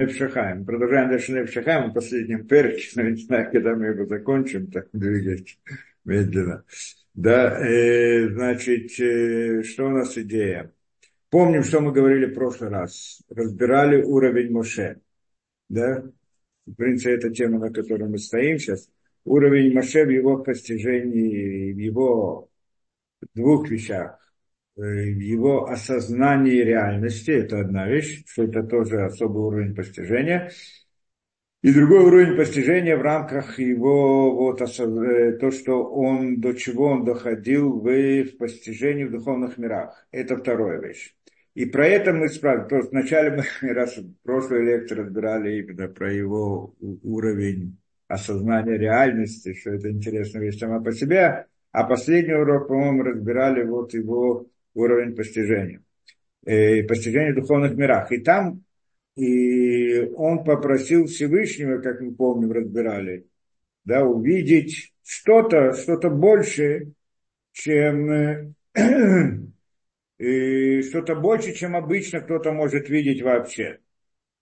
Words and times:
Нефшахаем. 0.00 0.64
Продолжаем 0.64 1.10
дальше 1.10 1.32
Нефшахаем, 1.32 1.90
в 1.90 1.94
последнем 1.94 2.46
перке, 2.46 2.88
но 2.96 3.02
не 3.10 3.16
знаю, 3.22 3.50
когда 3.50 3.74
мы 3.74 3.86
его 3.86 4.06
закончим, 4.06 4.70
так 4.70 4.88
двигать 4.92 5.58
медленно. 6.04 6.64
Да, 7.14 7.58
э, 7.60 8.28
значит, 8.30 8.98
э, 8.98 9.62
что 9.62 9.86
у 9.86 9.90
нас 9.90 10.16
идея? 10.16 10.72
Помним, 11.28 11.62
что 11.62 11.80
мы 11.80 11.92
говорили 11.92 12.26
в 12.26 12.34
прошлый 12.34 12.70
раз. 12.70 13.22
Разбирали 13.28 14.02
уровень 14.02 14.50
Моше. 14.50 15.00
Да? 15.68 16.02
В 16.66 16.74
принципе, 16.74 17.14
это 17.14 17.30
тема, 17.30 17.58
на 17.58 17.70
которой 17.72 18.08
мы 18.08 18.18
стоим 18.18 18.58
сейчас. 18.58 18.88
Уровень 19.24 19.74
Моше 19.74 20.04
в 20.04 20.10
его 20.10 20.38
постижении, 20.38 21.72
в 21.72 21.78
его 21.78 22.48
двух 23.34 23.68
вещах. 23.68 24.18
Э, 24.80 25.10
его 25.10 25.68
осознании 25.68 26.62
реальности, 26.62 27.30
это 27.32 27.60
одна 27.60 27.86
вещь, 27.86 28.24
что 28.26 28.44
это 28.44 28.62
тоже 28.62 29.04
особый 29.04 29.42
уровень 29.42 29.74
постижения. 29.74 30.50
И 31.62 31.74
другой 31.74 32.04
уровень 32.04 32.36
постижения 32.36 32.96
в 32.96 33.02
рамках 33.02 33.58
его, 33.58 34.34
вот, 34.34 34.62
э, 34.62 35.32
то, 35.38 35.50
что 35.50 35.84
он, 35.84 36.40
до 36.40 36.54
чего 36.54 36.86
он 36.86 37.04
доходил 37.04 37.78
в, 37.78 38.24
постижении 38.38 39.04
в 39.04 39.10
духовных 39.10 39.58
мирах. 39.58 40.06
Это 40.12 40.38
вторая 40.38 40.80
вещь. 40.80 41.14
И 41.54 41.66
про 41.66 41.86
это 41.86 42.14
мы 42.14 42.30
спрашивали. 42.30 42.68
То 42.70 42.76
есть 42.76 42.90
вначале 42.90 43.44
мы 43.62 43.72
раз 43.74 43.98
в 43.98 44.14
прошлой 44.22 44.64
лекции 44.64 44.94
разбирали 44.94 45.58
именно 45.58 45.88
про 45.88 46.10
его 46.10 46.74
уровень 47.02 47.76
осознания 48.08 48.78
реальности, 48.78 49.52
что 49.52 49.72
это 49.72 49.90
интересная 49.90 50.40
вещь 50.42 50.58
сама 50.58 50.80
по 50.80 50.92
себе. 50.92 51.46
А 51.72 51.84
последний 51.84 52.34
урок, 52.34 52.68
по-моему, 52.68 53.02
разбирали 53.02 53.62
вот 53.64 53.92
его 53.92 54.46
уровень 54.80 55.14
постижения. 55.14 55.82
Э, 56.44 56.82
постижения 56.84 57.34
духовных 57.34 57.74
мирах. 57.74 58.10
И 58.12 58.18
там 58.18 58.64
и 59.16 60.00
он 60.16 60.44
попросил 60.44 61.06
Всевышнего, 61.06 61.78
как 61.78 62.00
мы 62.00 62.14
помним, 62.14 62.52
разбирали, 62.52 63.26
да, 63.84 64.04
увидеть 64.04 64.94
что-то, 65.04 65.74
что-то 65.74 66.10
большее, 66.10 66.92
чем 67.52 68.54
э, 70.18 70.82
что-то 70.82 71.16
больше, 71.16 71.52
чем 71.54 71.76
обычно 71.76 72.20
кто-то 72.20 72.52
может 72.52 72.88
видеть 72.88 73.22
вообще. 73.22 73.80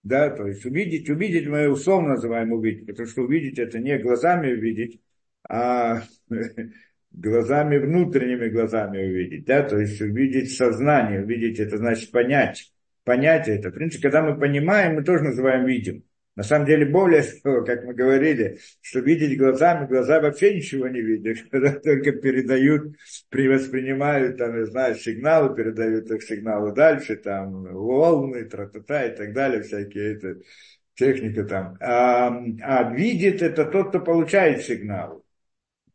Да, 0.03 0.29
то 0.29 0.47
есть 0.47 0.63
увидеть, 0.65 1.09
увидеть 1.09 1.47
мы 1.47 1.67
условно 1.69 2.09
называем 2.09 2.53
увидеть, 2.53 2.85
потому 2.87 3.07
что 3.07 3.23
увидеть 3.23 3.59
это 3.59 3.79
не 3.79 3.97
глазами 3.97 4.53
увидеть, 4.53 5.01
а 5.49 6.03
глазами, 7.11 7.77
внутренними 7.77 8.49
глазами 8.49 8.99
увидеть, 8.99 9.45
да, 9.45 9.63
то 9.63 9.79
есть 9.79 9.99
увидеть 10.01 10.55
сознание, 10.55 11.21
увидеть 11.23 11.59
это 11.59 11.77
значит 11.77 12.11
понять, 12.11 12.71
понятие 13.03 13.57
это. 13.57 13.69
В 13.69 13.73
принципе, 13.73 14.03
когда 14.03 14.21
мы 14.21 14.39
понимаем, 14.39 14.95
мы 14.95 15.03
тоже 15.03 15.23
называем 15.23 15.65
видим. 15.65 16.03
На 16.35 16.43
самом 16.43 16.67
деле, 16.67 16.85
более 16.85 17.23
того, 17.43 17.65
как 17.65 17.83
мы 17.83 17.93
говорили, 17.93 18.59
что 18.81 18.99
видеть 18.99 19.37
глазами, 19.37 19.87
глаза 19.87 20.21
вообще 20.21 20.55
ничего 20.55 20.87
не 20.87 21.01
видят, 21.01 21.37
когда 21.51 21.73
только 21.73 22.13
передают, 22.13 22.95
воспринимают, 23.29 24.37
там, 24.37 24.57
не 24.57 24.65
знаю, 24.65 24.95
сигналы, 24.95 25.53
передают 25.53 26.09
их 26.09 26.23
сигналы 26.23 26.71
дальше, 26.73 27.17
там, 27.17 27.63
волны, 27.63 28.45
тра-та-та 28.45 29.07
и 29.07 29.15
так 29.17 29.33
далее, 29.33 29.63
всякие 29.63 30.15
это, 30.15 30.37
техника 30.93 31.43
там. 31.43 31.77
А, 31.81 32.27
а 32.61 32.93
видит 32.93 33.41
это 33.41 33.65
тот, 33.65 33.89
кто 33.89 33.99
получает 33.99 34.61
сигнал 34.61 35.25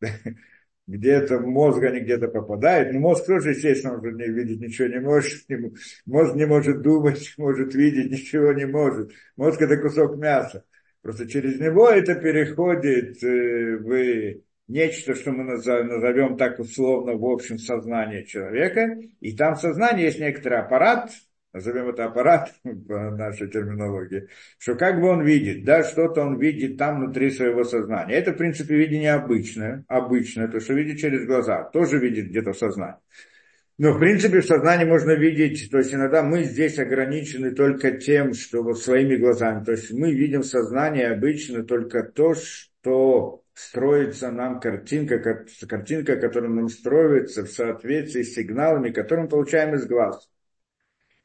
где-то 0.87 1.41
мозг 1.41 1.83
они 1.83 2.01
где-то 2.01 2.29
попадают. 2.29 2.93
Но 2.93 3.01
мозг 3.01 3.27
тоже, 3.27 3.51
естественно, 3.51 3.99
уже 3.99 4.13
не 4.13 4.29
видеть 4.29 4.61
ничего 4.61 4.89
не 4.89 5.01
может. 5.01 5.45
Мозг 6.07 6.35
не 6.35 6.47
может 6.47 6.83
думать, 6.83 7.35
может 7.39 7.75
видеть, 7.75 8.11
ничего 8.11 8.53
не 8.53 8.67
может. 8.67 9.13
Мозг 9.37 9.63
это 9.63 9.77
кусок 9.79 10.17
мяса. 10.17 10.65
Просто 11.03 11.29
через 11.29 11.59
него 11.61 11.89
это 11.89 12.15
переходит 12.15 13.23
э, 13.23 13.77
в 13.77 14.41
нечто, 14.69 15.15
что 15.15 15.33
мы 15.33 15.45
назовем 15.45 16.37
так 16.37 16.59
условно 16.59 17.15
в 17.15 17.25
общем 17.25 17.59
сознание 17.59 18.25
человека. 18.25 18.99
И 19.21 19.37
там 19.37 19.55
в 19.55 19.61
сознании 19.61 20.05
есть 20.05 20.21
некоторый 20.21 20.61
аппарат, 20.61 21.11
назовем 21.55 21.89
это 21.89 22.05
аппарат 22.05 22.53
по 22.63 23.11
нашей 23.11 23.49
терминологии, 23.49 24.29
что 24.59 24.75
как 24.75 25.01
бы 25.01 25.09
он 25.09 25.25
видит, 25.25 25.65
да, 25.65 25.85
что-то 25.85 26.23
он 26.23 26.39
видит 26.39 26.77
там 26.77 27.01
внутри 27.01 27.31
своего 27.31 27.65
сознания. 27.65 28.15
Это, 28.15 28.33
в 28.33 28.37
принципе, 28.37 28.77
видение 28.77 29.15
обычное, 29.15 29.85
обычное, 29.89 30.49
то, 30.49 30.61
что 30.61 30.75
видит 30.75 30.99
через 30.99 31.25
глаза, 31.27 31.63
тоже 31.73 31.99
видит 31.99 32.29
где-то 32.29 32.53
в 32.53 32.59
сознании. 32.59 32.99
Но, 33.77 33.93
в 33.93 33.99
принципе, 33.99 34.41
в 34.41 34.47
сознании 34.47 34.85
можно 34.85 35.13
видеть, 35.13 35.69
то 35.71 35.79
есть 35.79 35.93
иногда 35.93 36.23
мы 36.23 36.45
здесь 36.45 36.79
ограничены 36.79 37.53
только 37.53 37.93
тем, 37.93 38.33
что 38.33 38.63
вот 38.63 38.81
своими 38.81 39.17
глазами, 39.17 39.65
то 39.65 39.73
есть 39.73 39.93
мы 39.93 40.13
видим 40.13 40.43
в 40.43 40.47
сознании 40.47 41.03
обычно 41.03 41.65
только 41.65 42.05
то, 42.05 42.35
что 42.35 43.43
строится 43.53 44.31
нам 44.31 44.61
картинка, 44.61 45.45
картинка, 45.69 46.17
которая 46.17 46.51
нам 46.51 46.69
строится 46.69 47.45
в 47.45 47.51
соответствии 47.51 48.23
с 48.23 48.35
сигналами, 48.35 48.91
которые 48.91 49.25
мы 49.25 49.31
получаем 49.31 49.75
из 49.75 49.87
глаз. 49.87 50.29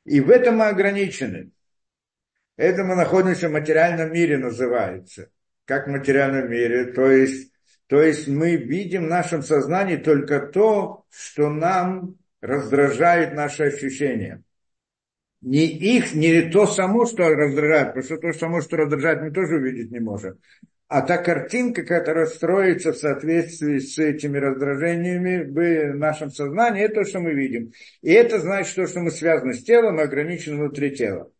И 0.10 0.22
в 0.22 0.32
этом 0.32 0.58
мы 0.58 0.70
ограничены. 0.70 1.52
Это 2.58 2.84
мы 2.84 2.96
находимся 2.96 3.48
в 3.48 3.52
материальном 3.52 4.12
мире, 4.12 4.40
называется. 4.40 5.30
Как 5.66 5.86
в 5.86 5.92
материальном 5.92 6.50
мире. 6.50 6.86
То 6.86 7.12
есть, 7.12 7.54
то 7.86 8.02
есть 8.02 8.28
мы 8.28 8.56
видим 8.56 9.06
в 9.06 9.10
нашем 9.10 9.44
сознании 9.44 9.98
только 9.98 10.40
то, 10.40 11.06
что 11.12 11.52
нам 11.52 12.16
раздражает 12.42 13.36
наши 13.36 13.66
ощущения. 13.66 14.42
Не 15.42 15.68
их, 15.68 16.16
не 16.16 16.50
то 16.50 16.66
само, 16.66 17.06
что 17.06 17.30
раздражает, 17.30 17.90
потому 17.90 18.04
что 18.04 18.18
то 18.18 18.34
само, 18.34 18.62
что 18.62 18.78
раздражает, 18.78 19.22
мы 19.22 19.30
тоже 19.30 19.58
увидеть 19.58 19.92
не 19.92 20.00
можем. 20.00 20.40
А 20.90 21.04
та 21.04 21.20
картинка, 21.20 21.84
которая 21.84 22.26
строится 22.26 22.94
в 22.94 22.98
соответствии 22.98 23.78
с 23.78 24.00
этими 24.00 24.40
раздражениями 24.40 25.44
в 25.44 25.96
нашем 25.96 26.32
сознании, 26.32 26.84
это 26.84 26.96
то, 26.96 27.06
что 27.06 27.20
мы 27.20 27.34
видим. 27.34 27.74
И 28.02 28.12
это 28.12 28.40
значит 28.40 28.76
то, 28.76 28.88
что 28.88 29.00
мы 29.00 29.12
связаны 29.12 29.54
с 29.54 29.64
телом 29.64 30.00
и 30.00 30.04
ограничены 30.04 30.58
внутри 30.58 30.96
тела. 30.96 31.32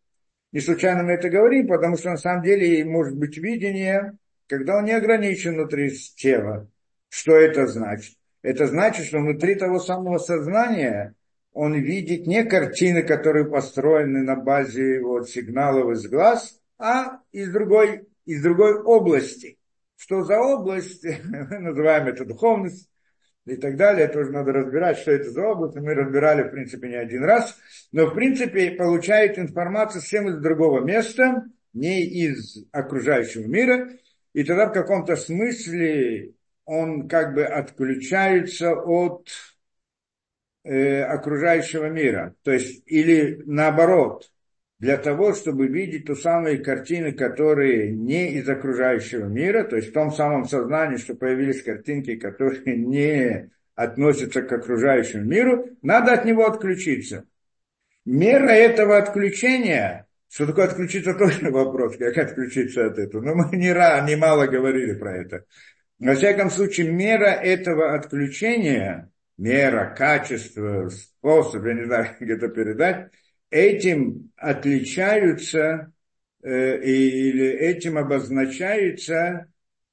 Не 0.52 0.60
случайно 0.60 1.02
мы 1.02 1.14
это 1.14 1.28
говорим, 1.28 1.66
потому 1.66 1.96
что 1.96 2.10
на 2.10 2.16
самом 2.16 2.44
деле 2.44 2.84
может 2.84 3.16
быть 3.16 3.38
видение, 3.38 4.12
когда 4.46 4.78
он 4.78 4.84
не 4.84 4.92
ограничен 4.92 5.54
внутри 5.54 5.90
тела. 6.16 6.68
Что 7.08 7.34
это 7.34 7.66
значит? 7.66 8.14
Это 8.42 8.68
значит, 8.68 9.06
что 9.06 9.18
внутри 9.18 9.56
того 9.56 9.80
самого 9.80 10.18
сознания 10.18 11.16
он 11.52 11.74
видит 11.74 12.28
не 12.28 12.44
картины, 12.44 13.02
которые 13.02 13.46
построены 13.46 14.22
на 14.22 14.36
базе 14.36 15.00
вот, 15.00 15.28
сигналов 15.28 15.90
из 15.90 16.06
глаз, 16.06 16.60
а 16.78 17.18
из 17.32 17.52
другой 17.52 18.06
из 18.30 18.42
другой 18.42 18.80
области. 18.80 19.58
Что 19.96 20.22
за 20.22 20.38
область, 20.38 21.04
мы 21.24 21.58
называем 21.58 22.06
это 22.06 22.24
духовность 22.24 22.88
и 23.44 23.56
так 23.56 23.76
далее, 23.76 24.06
тоже 24.06 24.30
надо 24.30 24.52
разбирать, 24.52 24.98
что 24.98 25.10
это 25.10 25.30
за 25.30 25.42
область. 25.48 25.74
Мы 25.76 25.94
разбирали, 25.94 26.44
в 26.44 26.50
принципе, 26.50 26.88
не 26.88 26.94
один 26.94 27.24
раз. 27.24 27.58
Но, 27.90 28.06
в 28.06 28.14
принципе, 28.14 28.70
получает 28.72 29.38
информацию 29.38 30.02
всем 30.02 30.28
из 30.28 30.40
другого 30.40 30.84
места, 30.84 31.44
не 31.72 32.02
из 32.04 32.64
окружающего 32.70 33.46
мира. 33.46 33.90
И 34.32 34.44
тогда 34.44 34.68
в 34.68 34.72
каком-то 34.72 35.16
смысле 35.16 36.34
он 36.64 37.08
как 37.08 37.34
бы 37.34 37.44
отключается 37.44 38.74
от 38.74 39.28
э, 40.62 41.02
окружающего 41.02 41.88
мира. 41.88 42.36
То 42.44 42.52
есть, 42.52 42.84
или 42.86 43.42
наоборот, 43.44 44.30
для 44.80 44.96
того, 44.96 45.34
чтобы 45.34 45.66
видеть 45.66 46.06
ту 46.06 46.16
самую 46.16 46.64
картины, 46.64 47.12
которые 47.12 47.92
не 47.92 48.32
из 48.32 48.48
окружающего 48.48 49.26
мира, 49.26 49.62
то 49.62 49.76
есть 49.76 49.90
в 49.90 49.92
том 49.92 50.10
самом 50.10 50.46
сознании, 50.46 50.96
что 50.96 51.14
появились 51.14 51.62
картинки, 51.62 52.16
которые 52.16 52.76
не 52.76 53.50
относятся 53.74 54.42
к 54.42 54.50
окружающему 54.50 55.24
миру, 55.24 55.66
надо 55.82 56.14
от 56.14 56.24
него 56.24 56.46
отключиться. 56.46 57.24
Мера 58.06 58.50
этого 58.50 58.96
отключения, 58.96 60.06
что 60.30 60.46
такое 60.46 60.64
отключиться, 60.64 61.12
тоже 61.18 61.50
вопрос, 61.50 61.98
как 61.98 62.16
отключиться 62.16 62.86
от 62.86 62.98
этого. 62.98 63.22
Но 63.22 63.34
мы 63.34 63.54
не, 63.56 63.72
рано, 63.72 64.08
не 64.08 64.16
мало 64.16 64.46
говорили 64.46 64.94
про 64.94 65.14
это. 65.14 65.44
Во 65.98 66.14
всяком 66.14 66.50
случае, 66.50 66.90
мера 66.90 67.28
этого 67.28 67.94
отключения, 67.94 69.10
мера, 69.36 69.94
качество, 69.94 70.88
способ, 70.88 71.66
я 71.66 71.74
не 71.74 71.84
знаю, 71.84 72.06
как 72.18 72.28
это 72.28 72.48
передать, 72.48 73.10
этим 73.50 74.30
отличаются 74.36 75.92
э, 76.42 76.82
или 76.82 77.46
этим 77.46 77.98
обозначается 77.98 79.46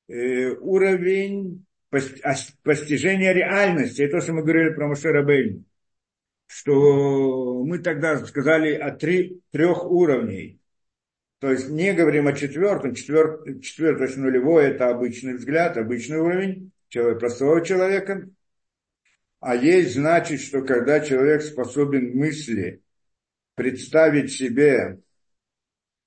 э, 0.08 0.50
уровень 0.52 1.66
постижения 2.64 3.34
реальности. 3.34 4.02
Это 4.02 4.18
то, 4.18 4.22
что 4.22 4.34
мы 4.34 4.44
говорили 4.44 4.74
про 4.74 4.88
Мушерабейн. 4.88 5.66
Что 6.48 7.64
мы 7.66 7.80
тогда 7.80 8.18
сказали 8.26 8.74
о 8.74 8.92
три, 8.92 9.42
трех 9.52 9.86
уровней. 9.86 10.60
То 11.40 11.52
есть 11.52 11.70
не 11.70 11.94
говорим 11.94 12.28
о 12.28 12.34
четвертом. 12.34 12.96
Четвер, 12.96 13.60
четвертый, 13.62 14.08
то 14.08 14.20
нулевой, 14.20 14.66
это 14.68 14.90
обычный 14.90 15.36
взгляд, 15.36 15.78
обычный 15.78 16.20
уровень 16.20 16.72
человека, 16.90 17.20
простого 17.20 17.64
человека. 17.66 18.30
А 19.40 19.56
есть 19.56 19.94
значит, 19.94 20.42
что 20.42 20.62
когда 20.62 21.00
человек 21.00 21.42
способен 21.42 22.18
мысли 22.18 22.82
представить 23.58 24.32
себе 24.32 25.00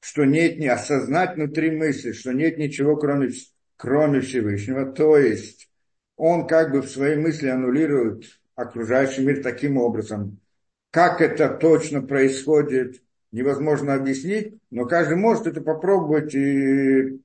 что 0.01 0.25
нет, 0.25 0.59
не 0.59 0.69
осознать 0.69 1.37
внутри 1.37 1.71
мысли, 1.71 2.13
что 2.13 2.33
нет 2.33 2.59
ничего, 2.59 2.97
кроме, 2.97 3.31
кроме 3.77 4.21
Всевышнего, 4.21 4.91
то 4.91 5.19
есть 5.19 5.69
он 6.17 6.47
как 6.47 6.73
бы 6.73 6.81
в 6.83 6.91
своей 6.91 7.17
мысли 7.17 7.49
аннулирует 7.49 8.25
окружающий 8.55 9.25
мир 9.25 9.43
таким 9.43 9.77
образом. 9.77 10.41
Как 10.91 11.21
это 11.21 11.49
точно 11.49 12.03
происходит, 12.03 13.03
невозможно 13.31 13.95
объяснить, 13.95 14.59
но 14.71 14.87
каждый 14.87 15.17
может 15.17 15.47
это 15.47 15.61
попробовать 15.61 16.35
и 16.35 17.21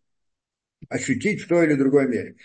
ощутить 0.90 1.42
в 1.42 1.48
той 1.48 1.66
или 1.66 1.76
другой 1.76 2.08
мере. 2.08 2.36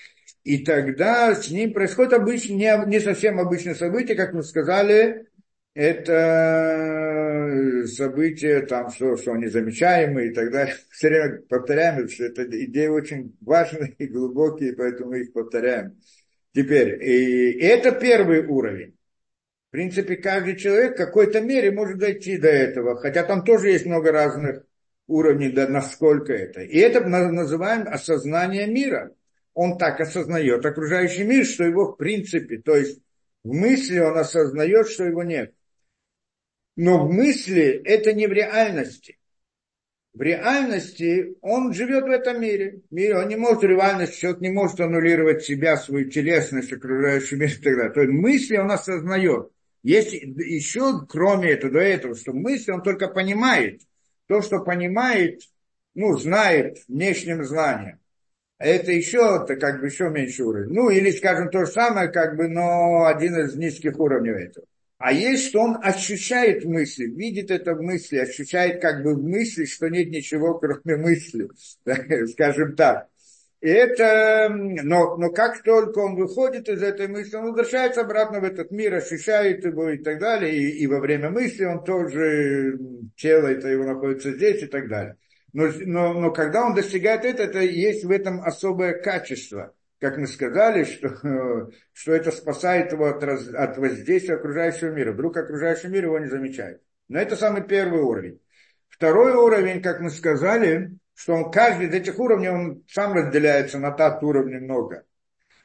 И 0.44 0.64
тогда 0.64 1.34
с 1.34 1.50
ним 1.50 1.74
происходит 1.74 2.14
обычно, 2.14 2.54
не, 2.54 2.86
не 2.86 3.00
совсем 3.00 3.38
обычное 3.38 3.74
событие, 3.74 4.16
как 4.16 4.32
мы 4.32 4.42
сказали, 4.42 5.26
это 5.74 7.50
события, 7.86 8.60
там, 8.62 8.90
что, 8.90 9.16
что 9.16 9.32
они 9.32 9.46
замечаемые 9.46 10.30
и 10.30 10.34
так 10.34 10.50
далее. 10.50 10.74
Все 10.90 11.08
время 11.08 11.42
повторяем, 11.48 12.08
что 12.08 12.24
это 12.24 12.44
идеи 12.64 12.88
очень 12.88 13.36
важные 13.40 13.94
и 13.98 14.06
глубокие, 14.06 14.74
поэтому 14.74 15.10
мы 15.10 15.20
их 15.20 15.32
повторяем. 15.32 16.00
Теперь, 16.52 17.02
и 17.02 17.60
это 17.60 17.92
первый 17.92 18.44
уровень. 18.46 18.96
В 19.68 19.70
принципе, 19.70 20.16
каждый 20.16 20.56
человек 20.56 20.94
в 20.94 20.98
какой-то 20.98 21.40
мере 21.40 21.70
может 21.70 21.98
дойти 21.98 22.36
до 22.38 22.48
этого, 22.48 22.96
хотя 22.96 23.22
там 23.22 23.44
тоже 23.44 23.70
есть 23.70 23.86
много 23.86 24.10
разных 24.10 24.64
уровней, 25.06 25.50
да, 25.50 25.68
насколько 25.68 26.32
это. 26.32 26.62
И 26.62 26.76
это 26.78 27.04
называем 27.06 27.86
осознание 27.86 28.66
мира. 28.66 29.14
Он 29.54 29.78
так 29.78 30.00
осознает 30.00 30.66
окружающий 30.66 31.22
мир, 31.22 31.44
что 31.44 31.64
его 31.64 31.92
в 31.92 31.96
принципе, 31.96 32.58
то 32.58 32.74
есть 32.74 33.00
в 33.44 33.52
мысли 33.52 33.98
он 34.00 34.18
осознает, 34.18 34.88
что 34.88 35.04
его 35.04 35.22
нет. 35.22 35.54
Но 36.82 37.06
в 37.06 37.12
мысли 37.12 37.82
это 37.84 38.14
не 38.14 38.26
в 38.26 38.32
реальности. 38.32 39.18
В 40.14 40.22
реальности 40.22 41.36
он 41.42 41.74
живет 41.74 42.04
в 42.04 42.10
этом 42.10 42.40
мире. 42.40 42.80
мире 42.90 43.18
он 43.18 43.28
не 43.28 43.36
может 43.36 43.60
в 43.60 43.66
реальности, 43.66 44.18
человек 44.18 44.40
не 44.40 44.48
может 44.48 44.80
аннулировать 44.80 45.44
себя, 45.44 45.76
свою 45.76 46.08
телесность, 46.08 46.72
окружающий 46.72 47.36
мир 47.36 47.50
и 47.50 47.62
так 47.62 47.76
далее. 47.76 47.92
То 47.92 48.00
есть 48.00 48.12
мысли 48.14 48.56
он 48.56 48.70
осознает. 48.70 49.50
Есть 49.82 50.14
еще, 50.14 51.04
кроме 51.06 51.50
этого, 51.50 51.74
до 51.74 51.80
этого, 51.80 52.14
что 52.14 52.32
мысли 52.32 52.72
он 52.72 52.82
только 52.82 53.08
понимает. 53.08 53.82
То, 54.26 54.40
что 54.40 54.60
понимает, 54.60 55.42
ну, 55.94 56.16
знает 56.16 56.78
внешним 56.88 57.44
знанием. 57.44 57.98
А 58.56 58.64
это 58.64 58.90
еще, 58.90 59.42
это 59.44 59.56
как 59.56 59.80
бы 59.80 59.88
еще 59.88 60.08
меньше 60.08 60.44
уровень. 60.44 60.72
Ну, 60.72 60.88
или, 60.88 61.10
скажем, 61.10 61.50
то 61.50 61.66
же 61.66 61.72
самое, 61.72 62.08
как 62.08 62.38
бы, 62.38 62.48
но 62.48 63.04
один 63.04 63.38
из 63.38 63.54
низких 63.54 64.00
уровней 64.00 64.30
этого. 64.30 64.64
А 65.00 65.14
есть, 65.14 65.46
что 65.46 65.60
он 65.60 65.78
ощущает 65.82 66.66
мысли, 66.66 67.06
видит 67.06 67.50
это 67.50 67.74
в 67.74 67.80
мысли, 67.80 68.18
ощущает 68.18 68.82
как 68.82 69.02
бы 69.02 69.14
в 69.14 69.22
мысли, 69.22 69.64
что 69.64 69.88
нет 69.88 70.10
ничего, 70.10 70.58
кроме 70.58 70.98
мысли, 70.98 71.48
скажем 72.32 72.76
так. 72.76 73.08
И 73.62 73.68
это, 73.68 74.50
но, 74.50 75.16
но 75.16 75.30
как 75.30 75.62
только 75.62 76.00
он 76.00 76.16
выходит 76.16 76.68
из 76.68 76.82
этой 76.82 77.08
мысли, 77.08 77.34
он 77.34 77.46
возвращается 77.46 78.02
обратно 78.02 78.40
в 78.40 78.44
этот 78.44 78.70
мир, 78.72 78.92
ощущает 78.92 79.64
его 79.64 79.88
и 79.88 79.96
так 79.96 80.18
далее, 80.18 80.54
и, 80.54 80.82
и 80.82 80.86
во 80.86 81.00
время 81.00 81.30
мысли 81.30 81.64
он 81.64 81.82
тоже, 81.82 82.78
тело 83.16 83.46
это 83.46 83.68
его 83.68 83.84
находится 83.84 84.32
здесь 84.32 84.62
и 84.62 84.66
так 84.66 84.86
далее. 84.90 85.16
Но, 85.54 85.66
но, 85.78 86.12
но 86.12 86.30
когда 86.30 86.66
он 86.66 86.74
достигает 86.74 87.24
этого, 87.24 87.46
это 87.46 87.60
есть 87.60 88.04
в 88.04 88.10
этом 88.10 88.42
особое 88.42 89.00
качество. 89.00 89.72
Как 90.00 90.16
мы 90.16 90.26
сказали, 90.26 90.84
что, 90.84 91.70
что 91.92 92.12
это 92.12 92.30
спасает 92.30 92.92
его 92.92 93.06
от, 93.06 93.22
раз, 93.22 93.48
от 93.48 93.76
воздействия 93.76 94.36
окружающего 94.36 94.90
мира. 94.90 95.12
Вдруг 95.12 95.36
окружающий 95.36 95.88
мир 95.88 96.04
его 96.04 96.18
не 96.18 96.28
замечает. 96.28 96.82
Но 97.08 97.18
это 97.18 97.36
самый 97.36 97.62
первый 97.62 98.00
уровень. 98.00 98.40
Второй 98.88 99.34
уровень, 99.34 99.82
как 99.82 100.00
мы 100.00 100.10
сказали, 100.10 100.92
что 101.14 101.34
он 101.34 101.50
каждый 101.50 101.88
из 101.88 101.94
этих 101.94 102.18
уровней, 102.18 102.48
он 102.48 102.82
сам 102.88 103.12
разделяется 103.12 103.78
на 103.78 103.90
тат 103.90 104.22
уровни 104.22 104.56
много. 104.56 105.04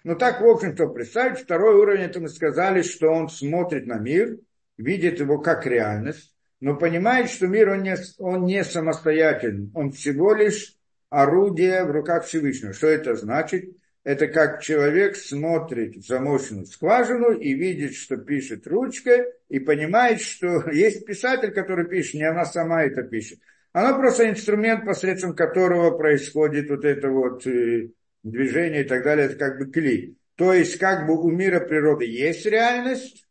Но 0.04 0.16
так, 0.16 0.42
в 0.42 0.46
общем-то, 0.46 0.88
представить, 0.88 1.40
второй 1.40 1.76
уровень, 1.76 2.04
это 2.04 2.20
мы 2.20 2.30
сказали, 2.30 2.82
что 2.82 3.10
он 3.10 3.30
смотрит 3.30 3.88
на 3.88 3.98
мир, 3.98 4.38
видит 4.78 5.20
его 5.20 5.40
как 5.40 5.66
реальность, 5.66 6.36
но 6.60 6.76
понимает, 6.76 7.30
что 7.30 7.48
мир, 7.48 7.70
он 7.70 7.84
не, 7.84 7.96
он 8.20 8.46
не 8.46 8.64
самостоятельный, 8.64 9.72
он 9.74 9.92
всего 9.92 10.34
лишь 10.34 10.76
орудие 11.10 11.86
в 11.86 11.92
руках 11.92 12.26
Всевышнего. 12.26 12.74
Что 12.74 12.88
это 12.88 13.16
значит? 13.16 13.66
Это 14.06 14.28
как 14.28 14.62
человек 14.62 15.16
смотрит 15.16 15.96
в 15.96 16.08
замочную 16.08 16.68
скважину 16.68 17.32
и 17.32 17.54
видит, 17.56 17.96
что 17.96 18.18
пишет 18.18 18.68
ручкой, 18.68 19.26
и 19.50 19.60
понимает, 19.60 20.22
что 20.22 20.70
есть 20.72 21.08
писатель, 21.08 21.52
который 21.52 21.88
пишет, 21.88 22.14
не 22.14 22.24
она 22.24 22.46
сама 22.46 22.84
это 22.84 23.02
пишет. 23.02 23.40
Она 23.74 23.98
просто 23.98 24.30
инструмент, 24.30 24.86
посредством 24.86 25.36
которого 25.36 25.98
происходит 25.98 26.70
вот 26.70 26.86
это 26.86 27.10
вот 27.10 27.48
э, 27.48 27.90
движение 28.22 28.84
и 28.84 28.88
так 28.88 29.04
далее, 29.04 29.26
это 29.26 29.38
как 29.38 29.58
бы 29.58 29.72
клей. 29.72 30.16
То 30.36 30.54
есть 30.54 30.78
как 30.78 31.08
бы 31.08 31.20
у 31.20 31.32
мира 31.32 31.60
природы 31.60 32.06
есть 32.06 32.46
реальность, 32.46 33.28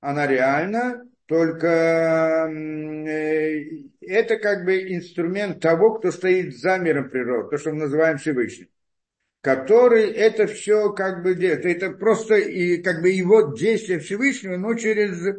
она 0.00 0.28
реальна, 0.28 1.04
только 1.26 2.48
э, 2.48 3.64
это 4.00 4.36
как 4.36 4.64
бы 4.64 4.94
инструмент 4.94 5.58
того, 5.58 5.94
кто 5.94 6.12
стоит 6.12 6.56
за 6.56 6.78
миром 6.78 7.10
природы, 7.10 7.50
то, 7.50 7.58
что 7.58 7.72
мы 7.72 7.78
называем 7.80 8.18
Всевышним 8.18 8.68
который 9.40 10.10
это 10.10 10.46
все 10.46 10.92
как 10.92 11.22
бы 11.22 11.34
делает. 11.34 11.64
Это 11.64 11.90
просто 11.90 12.36
и 12.36 12.82
как 12.82 13.02
бы 13.02 13.10
его 13.10 13.52
действие 13.52 14.00
Всевышнего, 14.00 14.56
но 14.56 14.74
через 14.74 15.36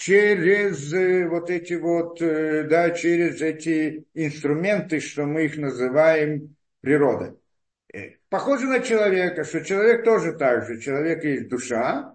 через 0.00 0.94
э, 0.94 1.28
вот 1.28 1.50
эти 1.50 1.74
вот, 1.74 2.22
э, 2.22 2.64
да, 2.64 2.90
через 2.90 3.42
эти 3.42 4.06
инструменты, 4.14 4.98
что 4.98 5.26
мы 5.26 5.44
их 5.44 5.58
называем 5.58 6.56
природой. 6.80 7.34
Э, 7.92 8.12
похоже 8.30 8.66
на 8.66 8.80
человека, 8.80 9.44
что 9.44 9.62
человек 9.62 10.02
тоже 10.04 10.32
так 10.32 10.66
же. 10.66 10.80
Человек 10.80 11.22
есть 11.24 11.48
душа, 11.48 12.14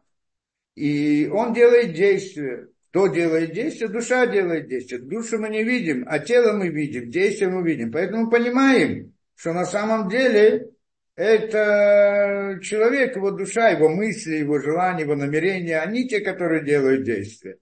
и 0.74 1.30
он 1.32 1.54
делает 1.54 1.94
действия. 1.94 2.70
Кто 2.90 3.06
делает 3.08 3.54
действие? 3.54 3.90
Душа 3.90 4.26
делает 4.26 4.68
действие. 4.68 5.02
Душу 5.02 5.38
мы 5.38 5.50
не 5.50 5.64
видим, 5.64 6.06
а 6.08 6.18
тело 6.18 6.54
мы 6.54 6.70
видим, 6.70 7.12
действие 7.12 7.52
мы 7.52 7.62
видим. 7.62 7.92
Поэтому 7.92 8.32
понимаем, 8.32 9.14
что 9.36 9.54
на 9.54 9.66
самом 9.66 10.10
деле 10.10 10.72
это 11.16 12.60
человек, 12.62 13.16
его 13.16 13.32
душа, 13.32 13.70
его 13.70 13.90
мысли, 13.90 14.36
его 14.36 14.60
желания, 14.60 15.04
его 15.04 15.16
намерения, 15.16 15.80
они 15.80 16.08
те, 16.08 16.20
которые 16.20 16.64
делают 16.64 17.04
действия. 17.04 17.58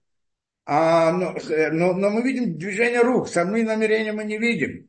А, 0.66 1.12
но, 1.12 1.36
но, 1.72 1.92
но 1.92 2.10
мы 2.10 2.22
видим 2.22 2.58
движение 2.58 3.02
рук, 3.02 3.28
сами 3.28 3.62
намерения 3.62 4.12
мы 4.12 4.24
не 4.24 4.38
видим. 4.38 4.88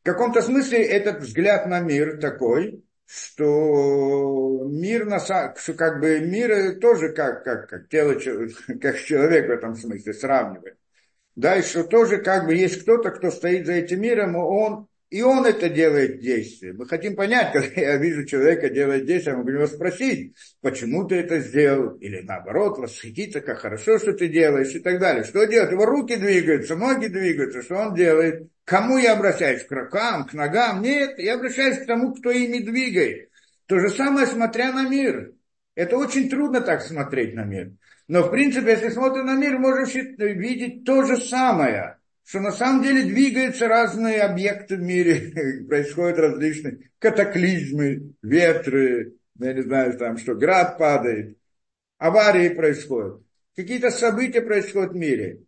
В 0.00 0.04
каком-то 0.04 0.42
смысле 0.42 0.82
этот 0.82 1.20
взгляд 1.20 1.66
на 1.66 1.80
мир 1.80 2.18
такой, 2.18 2.82
что 3.06 4.66
мир, 4.68 5.04
на, 5.04 5.20
что 5.20 5.74
как 5.74 6.00
бы 6.00 6.18
мир 6.20 6.80
тоже 6.80 7.10
как, 7.10 7.44
как, 7.44 7.68
как 7.68 7.88
тело, 7.88 8.14
как 8.80 8.98
человек 8.98 9.46
в 9.46 9.50
этом 9.50 9.76
смысле 9.76 10.12
сравнивает. 10.14 10.78
Да, 11.36 11.56
и 11.56 11.62
что 11.62 11.84
тоже 11.84 12.18
как 12.18 12.46
бы 12.46 12.54
есть 12.54 12.82
кто-то, 12.82 13.10
кто 13.10 13.30
стоит 13.30 13.66
за 13.66 13.74
этим 13.74 14.00
миром, 14.00 14.36
он 14.36 14.88
и 15.12 15.20
он 15.20 15.44
это 15.44 15.68
делает 15.68 16.20
действие. 16.20 16.72
Мы 16.72 16.86
хотим 16.86 17.14
понять, 17.14 17.52
когда 17.52 17.68
я 17.82 17.98
вижу 17.98 18.24
человека 18.24 18.70
делает 18.70 19.04
действие, 19.04 19.36
мы 19.36 19.44
будем 19.44 19.58
его 19.58 19.66
спросить, 19.66 20.34
почему 20.62 21.06
ты 21.06 21.16
это 21.16 21.38
сделал, 21.40 21.96
или 21.96 22.22
наоборот, 22.22 22.78
восхититься, 22.78 23.42
как 23.42 23.58
хорошо, 23.58 23.98
что 23.98 24.14
ты 24.14 24.28
делаешь, 24.28 24.74
и 24.74 24.78
так 24.78 24.98
далее. 24.98 25.24
Что 25.24 25.44
делать? 25.44 25.70
Его 25.70 25.84
руки 25.84 26.16
двигаются, 26.16 26.76
ноги 26.76 27.08
двигаются, 27.08 27.60
что 27.60 27.76
он 27.76 27.94
делает? 27.94 28.48
Кому 28.64 28.96
я 28.96 29.12
обращаюсь? 29.12 29.64
К 29.64 29.72
рукам, 29.72 30.24
к 30.24 30.32
ногам? 30.32 30.80
Нет, 30.80 31.18
я 31.18 31.34
обращаюсь 31.34 31.80
к 31.80 31.86
тому, 31.86 32.14
кто 32.14 32.30
ими 32.30 32.60
двигает. 32.60 33.28
То 33.66 33.80
же 33.80 33.90
самое, 33.90 34.26
смотря 34.26 34.72
на 34.72 34.88
мир. 34.88 35.34
Это 35.74 35.98
очень 35.98 36.30
трудно 36.30 36.62
так 36.62 36.80
смотреть 36.80 37.34
на 37.34 37.44
мир. 37.44 37.72
Но, 38.08 38.22
в 38.22 38.30
принципе, 38.30 38.70
если 38.70 38.88
смотрим 38.88 39.26
на 39.26 39.34
мир, 39.34 39.58
можем 39.58 39.84
видеть 40.16 40.84
то 40.84 41.04
же 41.04 41.18
самое– 41.18 41.98
что 42.24 42.40
на 42.40 42.52
самом 42.52 42.82
деле 42.82 43.02
двигаются 43.02 43.68
разные 43.68 44.22
объекты 44.22 44.76
в 44.76 44.82
мире, 44.82 45.64
происходят 45.68 46.18
различные 46.18 46.90
катаклизмы, 46.98 48.14
ветры, 48.22 49.14
я 49.38 49.52
не 49.52 49.62
знаю, 49.62 49.98
там 49.98 50.18
что, 50.18 50.34
град 50.34 50.78
падает, 50.78 51.36
аварии 51.98 52.50
происходят, 52.50 53.20
какие-то 53.56 53.90
события 53.90 54.40
происходят 54.40 54.92
в 54.92 54.96
мире. 54.96 55.40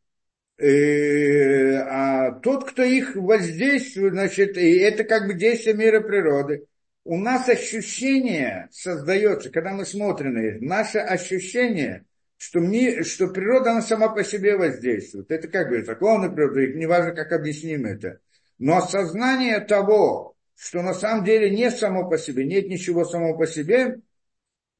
И, 0.59 0.67
э, 0.67 1.77
а 1.79 2.33
тот, 2.33 2.71
кто 2.71 2.83
их 2.83 3.17
воздействует, 3.17 4.13
значит, 4.13 4.57
и 4.57 4.79
это 4.79 5.03
как 5.05 5.27
бы 5.27 5.35
действие 5.35 5.75
мира 5.75 6.01
природы. 6.01 6.67
У 7.03 7.19
нас 7.19 7.49
ощущение 7.49 8.69
создается, 8.71 9.51
когда 9.51 9.73
мы 9.73 9.85
смотрим 9.85 10.35
на 10.35 10.39
это, 10.39 10.65
наше 10.65 10.99
ощущение– 10.99 12.05
что, 12.37 12.61
мне, 12.61 13.03
что 13.03 13.29
природа, 13.29 13.73
она 13.73 13.83
сама 13.83 14.09
по 14.09 14.25
себе 14.25 14.57
воздействует. 14.57 15.31
Это 15.31 15.49
как 15.49 15.69
бы 15.69 15.85
законы 15.85 16.31
природы, 16.31 16.75
неважно, 16.75 17.13
как 17.13 17.33
объясним 17.33 17.87
это. 17.87 18.21
Но 18.59 18.77
осознание 18.77 19.61
того, 19.61 20.37
что 20.57 20.83
на 20.83 20.95
самом 20.95 21.25
деле 21.25 21.51
не 21.51 21.71
само 21.71 22.09
по 22.09 22.19
себе, 22.19 22.45
нет 22.45 22.69
ничего 22.69 23.05
само 23.05 23.37
по 23.37 23.47
себе, 23.47 24.01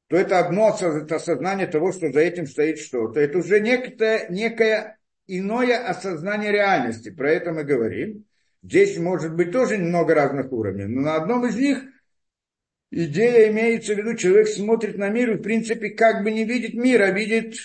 то 0.07 0.17
это 0.17 0.39
одно 0.39 0.75
это 0.79 1.15
осознание 1.15 1.67
того, 1.67 1.91
что 1.91 2.11
за 2.11 2.19
этим 2.19 2.45
стоит 2.45 2.79
что-то. 2.79 3.19
Это 3.19 3.39
уже 3.39 3.59
некое, 3.59 4.27
некое 4.29 4.97
иное 5.27 5.87
осознание 5.87 6.51
реальности. 6.51 7.09
Про 7.09 7.31
это 7.31 7.51
мы 7.51 7.63
говорим. 7.63 8.25
Здесь 8.61 8.97
может 8.97 9.35
быть 9.35 9.51
тоже 9.51 9.77
много 9.77 10.15
разных 10.15 10.51
уровней, 10.51 10.85
но 10.85 11.01
на 11.01 11.15
одном 11.15 11.45
из 11.45 11.55
них 11.55 11.83
идея 12.95 13.51
имеется 13.51 13.93
в 13.93 13.97
виду, 13.97 14.15
человек 14.15 14.47
смотрит 14.47 14.97
на 14.97 15.09
мир 15.09 15.31
и 15.31 15.37
в 15.37 15.41
принципе 15.41 15.89
как 15.89 16.23
бы 16.23 16.31
не 16.31 16.45
видит 16.45 16.73
мира, 16.73 17.11
видит 17.11 17.55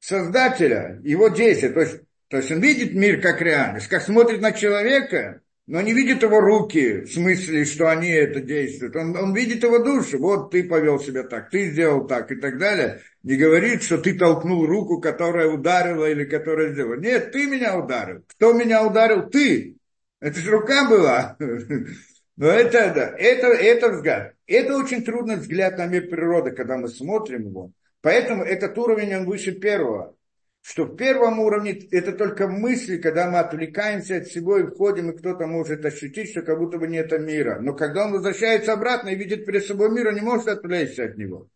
Создателя, 0.00 0.98
его 1.04 1.28
действия. 1.28 1.68
То 1.68 1.80
есть, 1.80 2.00
то 2.28 2.38
есть 2.38 2.50
он 2.50 2.60
видит 2.60 2.94
мир 2.94 3.20
как 3.20 3.42
реальность, 3.42 3.88
как 3.88 4.02
смотрит 4.02 4.40
на 4.40 4.52
человека, 4.52 5.42
но 5.66 5.82
не 5.82 5.92
видит 5.92 6.22
его 6.22 6.40
руки, 6.40 7.02
в 7.02 7.12
смысле, 7.12 7.64
что 7.66 7.90
они 7.90 8.08
это 8.08 8.40
действуют. 8.40 8.96
Он, 8.96 9.14
он 9.16 9.34
видит 9.34 9.62
его 9.62 9.78
душу. 9.78 10.18
Вот 10.18 10.50
ты 10.50 10.64
повел 10.64 10.98
себя 10.98 11.22
так, 11.22 11.50
ты 11.50 11.70
сделал 11.70 12.06
так 12.06 12.32
и 12.32 12.36
так 12.36 12.58
далее. 12.58 13.02
Не 13.22 13.36
говорит, 13.36 13.82
что 13.82 13.98
ты 13.98 14.18
толкнул 14.18 14.66
руку, 14.66 15.00
которая 15.00 15.48
ударила 15.48 16.10
или 16.10 16.24
которая 16.24 16.72
сделала. 16.72 16.96
Нет, 16.96 17.30
ты 17.30 17.46
меня 17.46 17.78
ударил. 17.78 18.24
Кто 18.26 18.54
меня 18.54 18.84
ударил? 18.86 19.28
Ты. 19.28 19.76
Это 20.18 20.40
же 20.40 20.50
рука 20.50 20.88
была. 20.88 21.36
Но 22.40 22.46
это, 22.46 22.90
да, 22.94 23.14
это, 23.18 23.48
это 23.48 23.90
взгляд. 23.90 24.34
Это 24.46 24.74
очень 24.74 25.04
трудный 25.04 25.36
взгляд 25.36 25.76
на 25.76 25.84
мир 25.84 26.08
природы, 26.08 26.52
когда 26.52 26.78
мы 26.78 26.88
смотрим 26.88 27.48
его. 27.48 27.72
Поэтому 28.00 28.42
этот 28.42 28.78
уровень, 28.78 29.14
он 29.14 29.26
выше 29.26 29.52
первого 29.52 30.16
что 30.62 30.84
в 30.84 30.96
первом 30.96 31.40
уровне 31.40 31.72
это 31.90 32.12
только 32.12 32.46
мысли, 32.46 32.98
когда 32.98 33.30
мы 33.30 33.38
отвлекаемся 33.38 34.18
от 34.18 34.26
всего 34.26 34.58
и 34.58 34.66
входим, 34.66 35.10
и 35.10 35.16
кто-то 35.16 35.46
может 35.46 35.84
ощутить, 35.84 36.30
что 36.30 36.42
как 36.42 36.58
будто 36.58 36.78
бы 36.78 36.86
нет 36.86 37.10
мира. 37.18 37.58
Но 37.60 37.74
когда 37.74 38.04
он 38.04 38.12
возвращается 38.12 38.74
обратно 38.74 39.08
и 39.08 39.16
видит 39.16 39.46
перед 39.46 39.64
собой 39.64 39.90
мир, 39.90 40.08
он 40.08 40.14
не 40.14 40.20
может 40.20 40.48
отвлечься 40.48 41.04
от 41.04 41.16
него. 41.16 41.48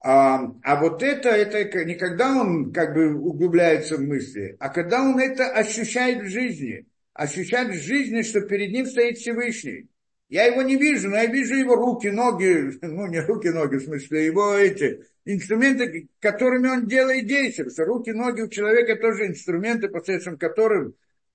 А, 0.00 0.52
а 0.62 0.80
вот 0.80 1.02
это, 1.02 1.30
это 1.30 1.84
не 1.84 1.94
когда 1.94 2.36
он 2.36 2.72
как 2.72 2.94
бы 2.94 3.14
углубляется 3.14 3.96
в 3.96 4.02
мысли, 4.02 4.56
а 4.60 4.68
когда 4.68 5.02
он 5.02 5.18
это 5.18 5.50
ощущает 5.50 6.24
в 6.24 6.28
жизни. 6.28 6.86
Ощущает 7.14 7.70
в 7.70 7.82
жизни, 7.82 8.22
что 8.22 8.42
перед 8.42 8.72
ним 8.72 8.86
стоит 8.86 9.16
Всевышний. 9.18 9.88
Я 10.28 10.44
его 10.44 10.62
не 10.62 10.76
вижу, 10.76 11.08
но 11.08 11.16
я 11.16 11.26
вижу 11.26 11.54
его 11.54 11.74
руки, 11.74 12.08
ноги, 12.08 12.78
ну 12.82 13.06
не 13.06 13.20
руки, 13.20 13.48
ноги, 13.48 13.76
в 13.76 13.84
смысле, 13.84 14.26
его 14.26 14.54
эти 14.54 15.04
инструменты, 15.24 16.08
которыми 16.20 16.68
он 16.68 16.86
делает 16.86 17.26
действия. 17.26 17.66
Руки, 17.84 18.10
ноги 18.10 18.42
у 18.42 18.48
человека 18.48 18.96
тоже 18.96 19.26
инструменты, 19.26 19.88
посредством 19.88 20.36
которых 20.36 20.92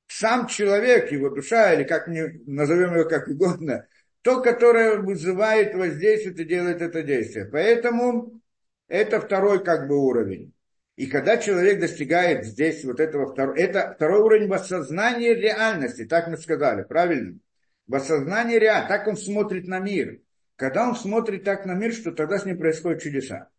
сам 0.07 0.47
человек, 0.47 1.11
его 1.11 1.29
душа, 1.29 1.73
или 1.73 1.83
как 1.83 2.07
мы 2.07 2.41
назовем 2.45 2.93
его 2.93 3.09
как 3.09 3.27
угодно, 3.27 3.87
то, 4.21 4.41
которое 4.41 4.97
вызывает 4.97 5.73
воздействие 5.73 6.35
и 6.35 6.47
делает 6.47 6.81
это 6.81 7.01
действие. 7.01 7.45
Поэтому 7.45 8.41
это 8.87 9.19
второй 9.19 9.63
как 9.63 9.87
бы 9.87 9.97
уровень. 9.97 10.53
И 10.95 11.07
когда 11.07 11.37
человек 11.37 11.79
достигает 11.79 12.45
здесь 12.45 12.83
вот 12.85 12.99
этого 12.99 13.31
второго, 13.31 13.57
это 13.57 13.93
второй 13.95 14.21
уровень 14.21 14.47
воссознания 14.47 15.33
реальности, 15.33 16.05
так 16.05 16.27
мы 16.27 16.37
сказали, 16.37 16.83
правильно? 16.83 17.39
В 17.87 17.95
осознании 17.95 18.57
реально, 18.57 18.87
так 18.87 19.07
он 19.07 19.17
смотрит 19.17 19.67
на 19.67 19.79
мир. 19.79 20.19
Когда 20.55 20.87
он 20.87 20.95
смотрит 20.95 21.43
так 21.43 21.65
на 21.65 21.73
мир, 21.73 21.93
что 21.93 22.11
тогда 22.11 22.37
с 22.37 22.45
ним 22.45 22.57
происходят 22.57 23.01
чудеса. 23.01 23.49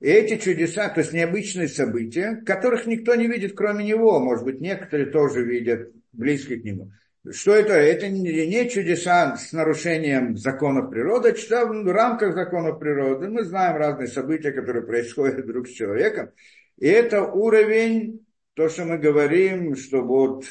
И 0.00 0.08
эти 0.08 0.36
чудеса, 0.36 0.88
то 0.88 1.00
есть 1.00 1.12
необычные 1.12 1.68
события, 1.68 2.42
которых 2.44 2.86
никто 2.86 3.14
не 3.14 3.28
видит, 3.28 3.54
кроме 3.56 3.84
него, 3.84 4.18
может 4.18 4.44
быть, 4.44 4.60
некоторые 4.60 5.10
тоже 5.10 5.44
видят, 5.44 5.92
близко 6.12 6.56
к 6.56 6.64
нему. 6.64 6.90
Что 7.30 7.54
это? 7.54 7.74
Это 7.74 8.08
не 8.08 8.68
чудеса 8.68 9.36
с 9.36 9.52
нарушением 9.52 10.36
законов 10.36 10.90
природы, 10.90 11.36
а 11.52 11.66
в 11.66 11.92
рамках 11.92 12.34
законов 12.34 12.80
природы. 12.80 13.28
Мы 13.28 13.44
знаем 13.44 13.76
разные 13.76 14.08
события, 14.08 14.50
которые 14.50 14.84
происходят 14.84 15.46
друг 15.46 15.68
с 15.68 15.70
человеком. 15.70 16.30
И 16.78 16.88
это 16.88 17.22
уровень, 17.22 18.26
то, 18.54 18.68
что 18.68 18.84
мы 18.84 18.98
говорим, 18.98 19.76
что 19.76 20.02
вот 20.02 20.46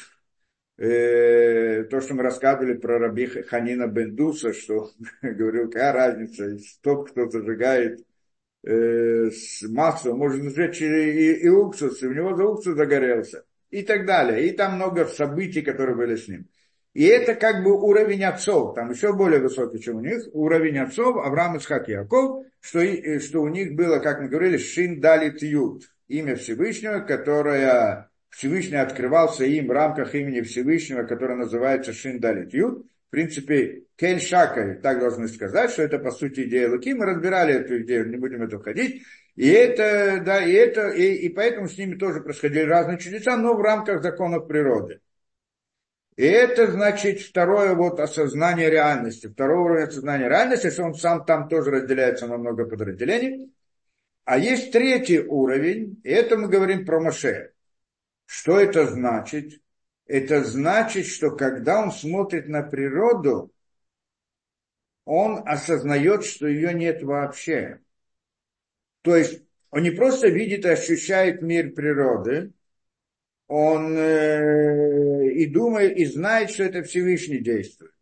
э, 0.82 1.84
то, 1.84 2.00
что 2.00 2.14
мы 2.14 2.24
рассказывали 2.24 2.74
про 2.74 2.98
Раби 2.98 3.26
Ханина 3.26 3.86
Бендуса, 3.86 4.52
что 4.52 4.90
говорил, 5.22 5.70
какая 5.70 5.92
разница, 5.92 6.58
тот, 6.82 7.10
кто 7.10 7.30
зажигает 7.30 8.04
э, 8.64 9.30
с 9.30 9.62
маслом, 9.68 10.18
может 10.18 10.42
зажечь 10.42 10.82
и, 10.82 10.86
и, 10.86 11.44
и 11.44 11.48
уксус, 11.48 12.02
и 12.02 12.06
у 12.06 12.12
него 12.12 12.34
за 12.34 12.44
уксус 12.44 12.76
загорелся, 12.76 13.44
и 13.70 13.82
так 13.82 14.06
далее. 14.06 14.48
И 14.48 14.52
там 14.52 14.74
много 14.74 15.06
событий, 15.06 15.62
которые 15.62 15.96
были 15.96 16.16
с 16.16 16.26
ним. 16.26 16.48
И 16.94 17.04
это 17.04 17.36
как 17.36 17.62
бы 17.62 17.72
уровень 17.72 18.24
отцов, 18.24 18.74
там 18.74 18.90
еще 18.90 19.14
более 19.14 19.40
высокий, 19.40 19.80
чем 19.80 19.96
у 19.96 20.00
них, 20.00 20.24
уровень 20.32 20.78
отцов 20.78 21.16
Авраам, 21.24 21.56
Исхак 21.56 21.88
и 21.88 21.92
Яков, 21.92 22.44
что, 22.60 22.80
что 23.20 23.40
у 23.40 23.48
них 23.48 23.74
было, 23.74 23.98
как 24.00 24.20
мы 24.20 24.28
говорили, 24.28 24.58
Шин 24.58 25.00
Далит 25.00 25.40
Ют, 25.42 25.84
имя 26.08 26.36
Всевышнего, 26.36 26.98
которое 26.98 28.10
Всевышний 28.32 28.78
открывался 28.78 29.44
им 29.44 29.68
в 29.68 29.72
рамках 29.72 30.14
имени 30.14 30.40
Всевышнего, 30.40 31.02
которое 31.04 31.36
называется 31.36 31.92
Шиндалит 31.92 32.52
Юд. 32.54 32.86
В 33.08 33.10
принципе, 33.10 33.84
Кель 33.96 34.20
Шакай, 34.20 34.76
так 34.76 35.00
должны 35.00 35.28
сказать, 35.28 35.70
что 35.70 35.82
это 35.82 35.98
по 35.98 36.10
сути 36.10 36.44
идея 36.44 36.70
Луки. 36.70 36.94
Мы 36.94 37.04
разбирали 37.04 37.54
эту 37.54 37.82
идею, 37.82 38.08
не 38.08 38.16
будем 38.16 38.42
это 38.42 38.58
входить. 38.58 39.02
И 39.36 39.48
это, 39.48 40.22
да, 40.24 40.42
и 40.42 40.52
это, 40.52 40.88
и, 40.88 41.12
и 41.12 41.28
поэтому 41.28 41.68
с 41.68 41.76
ними 41.76 41.94
тоже 41.94 42.22
происходили 42.22 42.62
разные 42.62 42.98
чудеса, 42.98 43.36
но 43.36 43.54
в 43.54 43.60
рамках 43.60 44.02
законов 44.02 44.48
природы. 44.48 45.00
И 46.16 46.24
это 46.24 46.70
значит 46.70 47.20
второе 47.20 47.74
вот 47.74 48.00
осознание 48.00 48.70
реальности. 48.70 49.26
Второй 49.26 49.58
уровень 49.58 49.88
осознания 49.88 50.28
реальности, 50.28 50.70
что 50.70 50.84
он 50.84 50.94
сам 50.94 51.26
там 51.26 51.48
тоже 51.48 51.70
разделяется 51.70 52.26
на 52.26 52.38
много 52.38 52.64
подразделений. 52.64 53.52
А 54.24 54.38
есть 54.38 54.72
третий 54.72 55.20
уровень, 55.20 56.00
и 56.02 56.10
это 56.10 56.38
мы 56.38 56.48
говорим 56.48 56.86
про 56.86 56.98
Моше. 57.00 57.52
Что 58.32 58.58
это 58.58 58.86
значит? 58.86 59.60
Это 60.06 60.42
значит, 60.42 61.04
что 61.04 61.32
когда 61.32 61.82
он 61.82 61.92
смотрит 61.92 62.48
на 62.48 62.62
природу, 62.62 63.52
он 65.04 65.42
осознает, 65.46 66.24
что 66.24 66.46
ее 66.46 66.72
нет 66.72 67.02
вообще. 67.02 67.80
То 69.02 69.16
есть 69.16 69.42
он 69.70 69.82
не 69.82 69.90
просто 69.90 70.28
видит 70.28 70.64
и 70.64 70.70
ощущает 70.70 71.42
мир 71.42 71.72
природы, 71.72 72.54
он 73.48 73.98
э, 73.98 75.28
и 75.32 75.44
думает, 75.44 75.98
и 75.98 76.06
знает, 76.06 76.52
что 76.52 76.64
это 76.64 76.84
Всевышний 76.84 77.40
действует. 77.40 77.92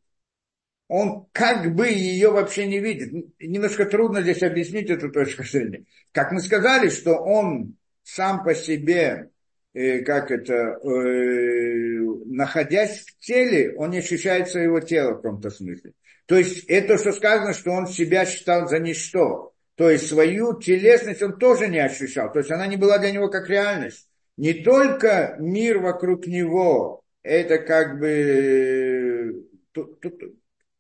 Он 0.86 1.26
как 1.32 1.74
бы 1.74 1.88
ее 1.88 2.30
вообще 2.30 2.68
не 2.68 2.78
видит. 2.78 3.34
Немножко 3.40 3.84
трудно 3.84 4.22
здесь 4.22 4.44
объяснить 4.44 4.90
эту 4.90 5.10
точку 5.10 5.42
зрения. 5.42 5.86
Как 6.12 6.30
мы 6.30 6.40
сказали, 6.40 6.88
что 6.88 7.16
он 7.16 7.76
сам 8.04 8.44
по 8.44 8.54
себе 8.54 9.30
э, 9.74 10.00
как 10.00 10.30
это, 10.30 10.78
э, 10.82 11.98
находясь 12.26 13.00
в 13.00 13.18
теле, 13.18 13.74
он 13.76 13.90
не 13.90 13.98
ощущает 13.98 14.48
своего 14.48 14.80
тела 14.80 15.12
в 15.12 15.16
каком-то 15.16 15.50
смысле. 15.50 15.92
То 16.26 16.36
есть 16.36 16.64
это, 16.68 16.96
что 16.96 17.12
сказано, 17.12 17.52
что 17.52 17.72
он 17.72 17.86
себя 17.86 18.24
считал 18.24 18.68
за 18.68 18.78
ничто. 18.78 19.52
То 19.74 19.90
есть 19.90 20.08
свою 20.08 20.58
телесность 20.60 21.22
он 21.22 21.38
тоже 21.38 21.66
не 21.66 21.78
ощущал. 21.78 22.32
То 22.32 22.40
есть 22.40 22.50
она 22.50 22.66
не 22.66 22.76
была 22.76 22.98
для 22.98 23.10
него 23.10 23.28
как 23.28 23.48
реальность. 23.48 24.08
Не 24.36 24.54
только 24.54 25.36
мир 25.38 25.78
вокруг 25.78 26.26
него, 26.26 27.02
это 27.22 27.58
как 27.58 27.98
бы, 27.98 29.46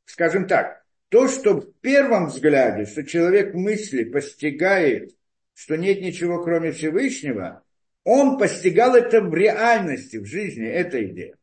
скажем 0.04 0.46
так, 0.46 0.82
то, 1.08 1.28
что 1.28 1.54
в 1.54 1.72
первом 1.80 2.26
взгляде, 2.26 2.86
что 2.86 3.04
человек 3.04 3.54
мысли 3.54 4.04
постигает, 4.04 5.10
что 5.54 5.76
нет 5.76 6.00
ничего 6.00 6.42
кроме 6.42 6.72
Всевышнего, 6.72 7.62
он 8.04 8.38
постигал 8.38 8.94
это 8.94 9.20
в 9.20 9.34
реальности, 9.34 10.16
в 10.16 10.26
жизни, 10.26 10.66
эта 10.66 11.04
идея. 11.04 11.36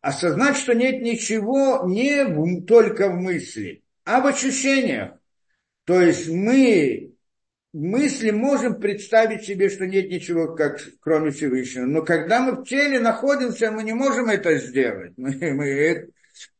Осознать, 0.00 0.56
что 0.56 0.74
нет 0.74 1.02
ничего 1.02 1.84
не 1.86 2.24
в, 2.24 2.64
только 2.66 3.08
в 3.08 3.16
мысли, 3.16 3.82
а 4.04 4.20
в 4.20 4.26
ощущениях. 4.26 5.18
То 5.84 6.00
есть 6.00 6.28
мы 6.28 7.14
мысли 7.72 8.30
можем 8.30 8.80
представить 8.80 9.44
себе, 9.44 9.68
что 9.68 9.86
нет 9.86 10.10
ничего, 10.10 10.54
как, 10.54 10.80
кроме 11.00 11.30
Всевышнего. 11.30 11.86
Но 11.86 12.02
когда 12.02 12.40
мы 12.40 12.52
в 12.52 12.64
теле 12.64 13.00
находимся, 13.00 13.70
мы 13.70 13.82
не 13.82 13.92
можем 13.92 14.28
это 14.28 14.56
сделать. 14.58 15.12
Мы, 15.16 15.34
мы, 15.52 16.10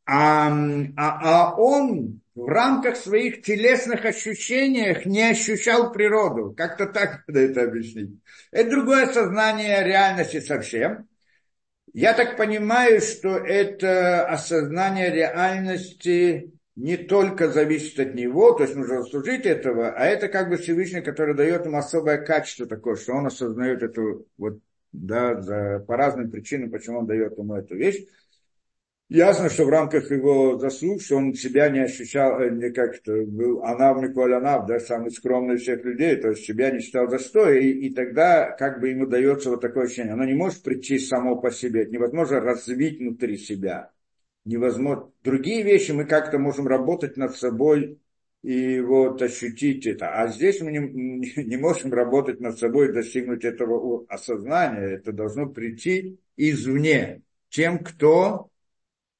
а, 0.04 0.48
а, 0.96 1.50
а 1.50 1.54
он 1.56 2.20
в 2.44 2.48
рамках 2.48 2.96
своих 2.96 3.42
телесных 3.42 4.04
ощущений 4.04 4.96
не 5.04 5.30
ощущал 5.30 5.92
природу. 5.92 6.54
Как-то 6.56 6.86
так 6.86 7.24
надо 7.28 7.40
это 7.40 7.62
объяснить. 7.64 8.20
Это 8.50 8.70
другое 8.70 9.06
сознание 9.06 9.84
реальности 9.84 10.40
совсем. 10.40 11.08
Я 11.92 12.12
так 12.14 12.36
понимаю, 12.36 13.00
что 13.00 13.36
это 13.36 14.26
осознание 14.26 15.10
реальности 15.10 16.52
не 16.76 16.96
только 16.96 17.48
зависит 17.48 17.98
от 17.98 18.14
него, 18.14 18.52
то 18.52 18.62
есть 18.62 18.76
нужно 18.76 19.02
служить 19.02 19.46
этого, 19.46 19.90
а 19.90 20.04
это 20.04 20.28
как 20.28 20.48
бы 20.48 20.58
Всевышний, 20.58 21.00
который 21.00 21.34
дает 21.34 21.64
ему 21.64 21.78
особое 21.78 22.18
качество 22.18 22.66
такое, 22.66 22.94
что 22.94 23.14
он 23.14 23.26
осознает 23.26 23.82
эту 23.82 24.28
вот, 24.36 24.60
да, 24.92 25.40
за, 25.40 25.84
по 25.88 25.96
разным 25.96 26.30
причинам, 26.30 26.70
почему 26.70 27.00
он 27.00 27.06
дает 27.06 27.36
ему 27.36 27.56
эту 27.56 27.74
вещь. 27.74 28.06
Ясно, 29.10 29.48
что 29.48 29.64
в 29.64 29.70
рамках 29.70 30.10
его 30.10 30.58
заслуг, 30.58 31.00
что 31.00 31.16
он 31.16 31.32
себя 31.32 31.70
не 31.70 31.78
ощущал, 31.78 32.40
э, 32.40 32.50
не 32.50 32.70
как 32.70 32.96
это 32.96 33.22
был 33.24 33.64
Анав 33.64 34.02
Миколь 34.02 34.34
Анав, 34.34 34.66
да, 34.66 34.78
самый 34.80 35.10
скромный 35.10 35.54
из 35.54 35.62
всех 35.62 35.82
людей, 35.82 36.16
то 36.16 36.28
есть 36.28 36.44
себя 36.44 36.70
не 36.70 36.80
считал 36.80 37.08
застоя, 37.08 37.58
и, 37.58 37.70
и 37.70 37.94
тогда 37.94 38.50
как 38.50 38.80
бы 38.80 38.90
ему 38.90 39.06
дается 39.06 39.48
вот 39.48 39.62
такое 39.62 39.86
ощущение. 39.86 40.12
Оно 40.12 40.24
не 40.24 40.34
может 40.34 40.62
прийти 40.62 40.98
само 40.98 41.36
по 41.36 41.50
себе, 41.50 41.84
это 41.84 41.92
невозможно 41.92 42.40
развить 42.40 42.98
внутри 43.00 43.38
себя. 43.38 43.92
Невозможно. 44.44 45.10
Другие 45.24 45.62
вещи 45.62 45.92
мы 45.92 46.04
как-то 46.04 46.38
можем 46.38 46.66
работать 46.66 47.16
над 47.16 47.34
собой 47.34 47.98
и 48.42 48.80
вот 48.80 49.22
ощутить 49.22 49.86
это. 49.86 50.10
А 50.10 50.28
здесь 50.28 50.60
мы 50.60 50.70
не, 50.70 51.44
не 51.44 51.56
можем 51.56 51.94
работать 51.94 52.40
над 52.40 52.58
собой 52.58 52.92
достигнуть 52.92 53.44
этого 53.44 54.04
осознания. 54.08 54.96
Это 54.96 55.12
должно 55.12 55.46
прийти 55.48 56.20
извне. 56.36 57.22
Тем, 57.48 57.78
кто 57.78 58.50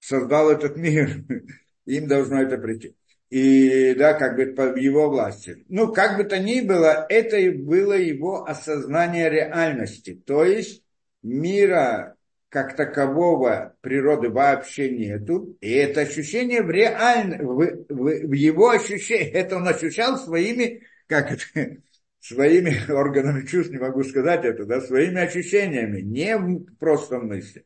создал 0.01 0.51
этот 0.51 0.77
мир, 0.77 1.25
им 1.87 2.07
должно 2.09 2.43
это 2.43 2.59
прийти. 2.59 2.95
И, 3.31 3.95
да, 3.95 4.15
как 4.15 4.37
бы 4.37 4.47
по 4.47 4.75
его 4.77 5.11
власти. 5.11 5.65
Ну, 5.69 5.93
как 5.93 6.17
бы 6.17 6.25
то 6.25 6.39
ни 6.39 6.63
было, 6.63 7.05
это 7.09 7.37
и 7.37 7.51
было 7.51 7.93
его 7.93 8.45
осознание 8.45 9.29
реальности. 9.29 10.15
То 10.27 10.45
есть 10.45 10.83
мира 11.23 12.17
как 12.49 12.77
такового 12.77 13.77
природы 13.81 14.31
вообще 14.31 14.91
нету. 14.91 15.57
И 15.61 15.71
это 15.71 16.03
ощущение 16.03 16.63
в 16.63 16.71
реально, 16.71 17.45
в, 17.45 17.59
в, 17.89 18.29
в 18.29 18.33
его 18.33 18.71
ощущении, 18.71 19.31
это 19.31 19.57
он 19.57 19.69
ощущал 19.69 20.17
своими, 20.19 20.83
как 21.07 21.33
это, 21.33 21.43
своими 22.21 22.91
органами 22.91 23.47
чувств, 23.47 23.73
не 23.73 23.79
могу 23.79 24.03
сказать 24.03 24.45
это, 24.45 24.65
да, 24.65 24.81
своими 24.81 25.21
ощущениями, 25.21 26.01
не 26.01 26.65
просто 26.79 27.19
мысли. 27.19 27.65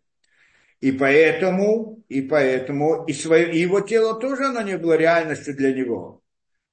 И 0.82 0.90
поэтому, 0.90 2.02
и 2.08 2.22
поэтому, 2.22 3.04
и, 3.04 3.12
свое, 3.12 3.52
и 3.52 3.60
его 3.60 3.80
тело 3.80 4.18
тоже 4.18 4.46
оно 4.46 4.62
не 4.62 4.76
было 4.76 4.94
реальностью 4.94 5.54
для 5.56 5.72
него. 5.72 6.22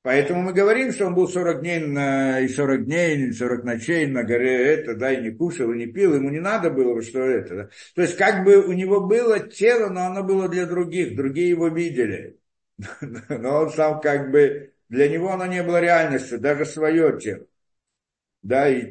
Поэтому 0.02 0.42
мы 0.42 0.52
говорим, 0.52 0.92
что 0.92 1.06
он 1.06 1.14
был 1.14 1.28
40 1.28 1.62
дней 1.62 1.80
на, 1.82 2.40
и 2.40 2.48
40 2.48 2.86
дней, 2.86 3.28
и 3.28 3.32
40 3.32 3.64
ночей 3.64 4.08
на 4.08 4.24
горе 4.24 4.66
это, 4.66 4.96
да, 4.96 5.14
и 5.14 5.22
не 5.22 5.30
кушал, 5.30 5.72
и 5.74 5.78
не 5.78 5.86
пил, 5.86 6.16
ему 6.16 6.32
не 6.32 6.40
надо 6.40 6.72
было, 6.72 7.00
что 7.04 7.20
это. 7.20 7.56
Да. 7.56 7.70
То 7.94 8.02
есть 8.02 8.18
как 8.18 8.44
бы 8.44 8.58
у 8.66 8.72
него 8.72 9.02
было 9.02 9.40
тело, 9.40 9.90
но 9.90 10.08
оно 10.08 10.24
было 10.24 10.50
для 10.50 10.66
других, 10.66 11.16
другие 11.16 11.50
его 11.50 11.68
видели. 11.68 12.40
Но 13.30 13.62
он 13.62 13.70
сам 13.72 14.02
как 14.02 14.32
бы, 14.32 14.74
для 14.88 15.08
него 15.08 15.32
оно 15.32 15.46
не 15.46 15.62
было 15.62 15.80
реальностью, 15.82 16.40
даже 16.40 16.66
свое 16.66 17.20
тело 17.20 17.46
да, 18.42 18.70
и 18.70 18.84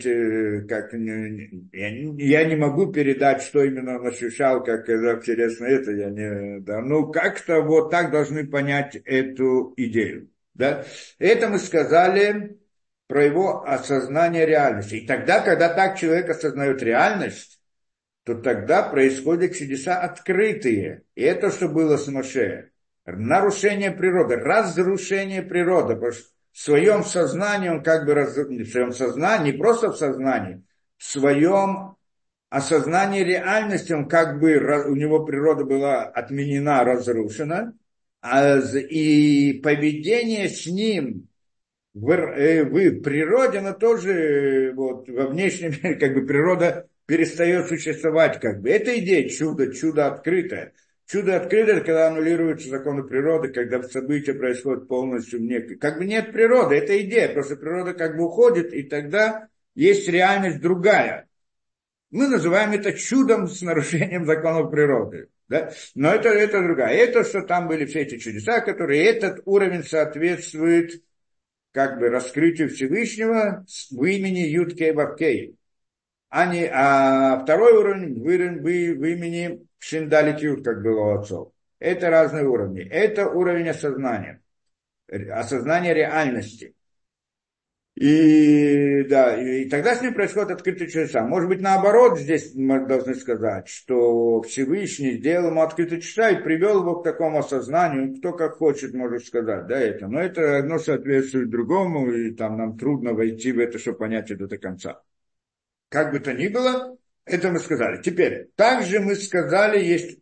как, 0.67 0.93
я, 0.93 1.88
я 1.88 2.45
не 2.45 2.57
могу 2.57 2.93
передать, 2.93 3.43
что 3.43 3.64
именно 3.64 3.99
он 3.99 4.07
ощущал, 4.07 4.62
как 4.62 4.88
интересно 4.88 5.64
это, 5.64 5.93
я 5.93 6.11
не, 6.11 6.61
да, 6.61 6.81
ну 6.81 7.11
как-то 7.11 7.62
вот 7.62 7.90
так 7.90 8.11
должны 8.11 8.47
понять 8.47 8.97
эту 9.05 9.73
идею, 9.76 10.31
да. 10.55 10.85
Это 11.19 11.49
мы 11.49 11.59
сказали 11.59 12.59
про 13.09 13.25
его 13.25 13.67
осознание 13.67 14.47
реальности. 14.47 14.97
И 14.97 15.07
тогда, 15.07 15.40
когда 15.40 15.73
так 15.73 15.99
человек 15.99 16.28
осознает 16.28 16.83
реальность, 16.83 17.59
то 18.25 18.35
тогда 18.35 18.83
происходят 18.83 19.57
чудеса 19.57 19.99
открытые. 19.99 21.02
И 21.14 21.23
это, 21.23 21.50
что 21.50 21.69
было 21.69 21.97
с 21.97 22.07
Моше. 22.09 22.71
Нарушение 23.07 23.90
природы, 23.90 24.37
разрушение 24.37 25.43
природы. 25.43 25.95
Потому 25.95 26.12
что 26.12 26.28
в 26.58 26.60
своем 26.60 27.04
сознании, 27.04 27.68
он 27.68 27.84
как 27.84 28.04
бы, 28.04 28.14
раз, 28.14 28.36
в 28.36 28.64
своем 28.64 28.92
сознании, 28.92 29.52
не 29.52 29.58
просто 29.58 29.92
в 29.92 29.96
сознании, 29.96 30.64
в 30.96 31.04
своем 31.04 31.94
осознании 32.50 33.22
реальности, 33.22 33.92
он 33.92 34.08
как 34.08 34.40
бы, 34.40 34.56
у 34.88 34.96
него 34.96 35.24
природа 35.24 35.64
была 35.64 36.02
отменена, 36.02 36.82
разрушена, 36.82 37.74
а, 38.22 38.58
и 38.58 39.60
поведение 39.62 40.48
с 40.48 40.66
ним 40.66 41.28
в, 41.94 42.10
э, 42.10 42.64
в 42.64 43.02
природе, 43.02 43.58
оно 43.58 43.74
тоже 43.74 44.72
вот, 44.74 45.08
во 45.08 45.28
внешнем 45.28 45.70
мире, 45.70 45.94
как 46.00 46.12
бы 46.12 46.26
природа 46.26 46.88
перестает 47.06 47.68
существовать, 47.68 48.40
как 48.40 48.62
бы. 48.62 48.70
Это 48.70 48.98
идея 48.98 49.28
чуда, 49.28 49.72
чудо 49.72 50.08
открытое. 50.08 50.72
Чудо 51.08 51.36
открыто, 51.36 51.80
когда 51.80 52.08
аннулируются 52.08 52.68
законы 52.68 53.02
природы, 53.02 53.48
когда 53.48 53.82
события 53.82 54.34
происходят 54.34 54.88
полностью 54.88 55.38
в 55.38 55.42
некой... 55.42 55.76
Как 55.76 55.97
бы 55.97 56.04
нет 56.04 56.32
природы, 56.32 56.75
это 56.75 57.00
идея, 57.00 57.32
просто 57.32 57.56
природа 57.56 57.94
как 57.94 58.18
бы 58.18 58.26
уходит, 58.26 58.75
и 58.75 58.82
тогда 58.82 59.49
есть 59.75 60.06
реальность 60.06 60.60
другая. 60.60 61.26
Мы 62.10 62.28
называем 62.28 62.73
это 62.73 62.92
чудом 62.92 63.49
с 63.49 63.62
нарушением 63.62 64.26
законов 64.26 64.71
природы. 64.71 65.28
Да? 65.49 65.73
Но 65.94 66.10
это, 66.10 66.28
это 66.28 66.62
другая. 66.62 66.94
Это, 66.94 67.25
что 67.25 67.40
там 67.40 67.68
были 67.68 67.86
все 67.86 68.00
эти 68.00 68.18
чудеса, 68.18 68.60
которые 68.60 69.02
этот 69.06 69.40
уровень 69.47 69.84
соответствует 69.84 71.02
как 71.73 71.99
бы 72.00 72.10
раскрытию 72.10 72.68
Всевышнего 72.68 73.64
в 73.90 74.04
имени 74.04 74.40
Юткей 74.40 74.92
Бабкей. 74.92 75.56
А, 76.28 76.52
не, 76.52 76.66
а 76.66 77.40
второй 77.42 77.73
уровень 77.78 78.21
в, 78.21 78.26
в, 78.26 78.62
в 78.62 79.04
имени 79.06 79.68
шиндалитют, 79.78 80.64
как 80.64 80.82
было 80.82 81.00
у 81.00 81.19
отцов. 81.19 81.52
Это 81.78 82.10
разные 82.10 82.47
уровни. 82.47 82.82
Это 82.82 83.28
уровень 83.28 83.69
осознания. 83.69 84.43
Осознание 85.08 85.95
реальности. 85.95 86.75
И, 88.00 89.02
да, 89.08 89.36
и 89.36 89.69
тогда 89.69 89.97
с 89.97 90.02
ним 90.02 90.14
происходит 90.14 90.52
открытые 90.52 90.88
чудеса. 90.88 91.26
Может 91.26 91.49
быть, 91.49 91.60
наоборот, 91.60 92.17
здесь 92.17 92.54
мы 92.54 92.86
должны 92.86 93.17
сказать, 93.17 93.67
что 93.67 94.41
Всевышний 94.43 95.14
сделал 95.14 95.49
ему 95.49 95.62
открытые 95.62 96.00
чудеса 96.00 96.30
и 96.30 96.41
привел 96.41 96.82
его 96.82 97.00
к 97.00 97.04
такому 97.04 97.41
осознанию. 97.41 98.14
Кто 98.17 98.34
как 98.34 98.58
хочет, 98.58 98.95
может 98.95 99.26
сказать, 99.26 99.67
да, 99.67 99.80
это. 99.80 100.06
Но 100.06 100.21
это 100.21 100.58
одно 100.58 100.78
соответствует 100.78 101.50
другому, 101.50 102.12
и 102.12 102.30
там 102.30 102.56
нам 102.56 102.78
трудно 102.78 103.14
войти 103.14 103.50
в 103.50 103.58
это, 103.58 103.80
чтобы 103.80 103.99
понять 103.99 104.30
это 104.30 104.47
до 104.47 104.58
конца. 104.58 105.02
Как 105.88 106.12
бы 106.12 106.21
то 106.21 106.32
ни 106.32 106.47
было, 106.47 106.98
это 107.28 107.50
мы 107.50 107.58
сказали. 107.58 108.02
Теперь, 108.02 108.49
также 108.56 109.00
мы 109.00 109.14
сказали, 109.14 109.84
есть 109.84 110.19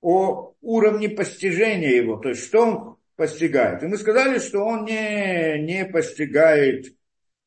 о 0.00 0.54
уровне 0.60 1.08
постижения 1.08 1.96
его, 1.96 2.16
то 2.16 2.30
есть 2.30 2.44
что 2.44 2.60
он 2.60 2.96
постигает. 3.16 3.82
И 3.82 3.86
мы 3.86 3.98
сказали, 3.98 4.38
что 4.38 4.60
он 4.60 4.84
не, 4.84 5.60
не 5.62 5.84
постигает 5.84 6.86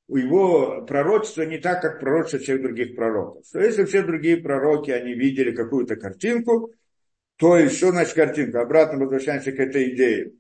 его 0.08 0.86
пророчество 0.86 1.44
не 1.44 1.58
так, 1.58 1.82
как 1.82 2.00
пророчество 2.00 2.40
всех 2.40 2.62
других 2.62 2.96
пророков. 2.96 3.46
То 3.52 3.60
если 3.60 3.86
все 3.86 4.04
другие 4.04 4.38
пророки, 4.38 4.92
они 4.92 5.14
видели 5.14 5.52
какую-то 5.52 5.96
картинку, 5.96 6.74
то 7.38 7.58
есть 7.58 7.78
что 7.78 7.92
значит 7.92 8.14
картинка? 8.14 8.62
Обратно 8.62 9.00
возвращаемся 9.00 9.52
к 9.52 9.60
этой 9.60 9.94
идее. 9.94 10.34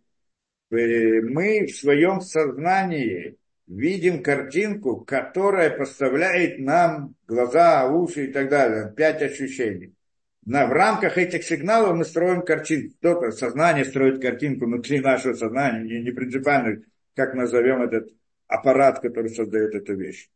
Э, 0.71 1.21
мы 1.21 1.65
в 1.65 1.75
своем 1.75 2.21
сознании 2.21 3.38
видим 3.67 4.23
картинку, 4.23 4.97
которая 5.02 5.69
поставляет 5.69 6.60
нам 6.60 7.15
глаза, 7.28 7.88
уши 7.88 8.26
и 8.26 8.32
так 8.32 8.49
далее, 8.49 8.93
пять 8.95 9.21
ощущений. 9.21 9.93
На, 10.45 10.67
в 10.67 10.73
рамках 10.73 11.17
этих 11.17 11.43
сигналов 11.43 11.95
мы 11.95 12.04
строим 12.04 12.41
картинку. 12.41 12.95
Кто-то 12.97 13.32
сознание 13.32 13.86
строит 13.86 14.21
картинку 14.21 14.65
внутри 14.65 14.99
нашего 14.99 15.34
сознания, 15.34 15.84
не, 15.84 16.04
не 16.04 16.12
принципиально, 16.12 16.84
как 17.15 17.34
назовем 17.34 17.82
этот 17.82 18.10
аппарат, 18.47 18.99
который 18.99 19.30
создает 19.30 19.73
эту 19.73 19.95
вещь. 19.95 20.30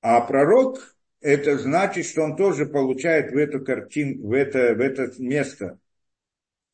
А 0.00 0.20
пророк, 0.20 0.96
это 1.20 1.58
значит, 1.58 2.06
что 2.06 2.22
он 2.22 2.36
тоже 2.36 2.66
получает 2.66 3.30
в 3.30 3.36
эту 3.36 3.64
картинку, 3.64 4.28
в 4.28 4.32
это, 4.32 4.74
в 4.74 4.80
это 4.80 5.12
место 5.18 5.78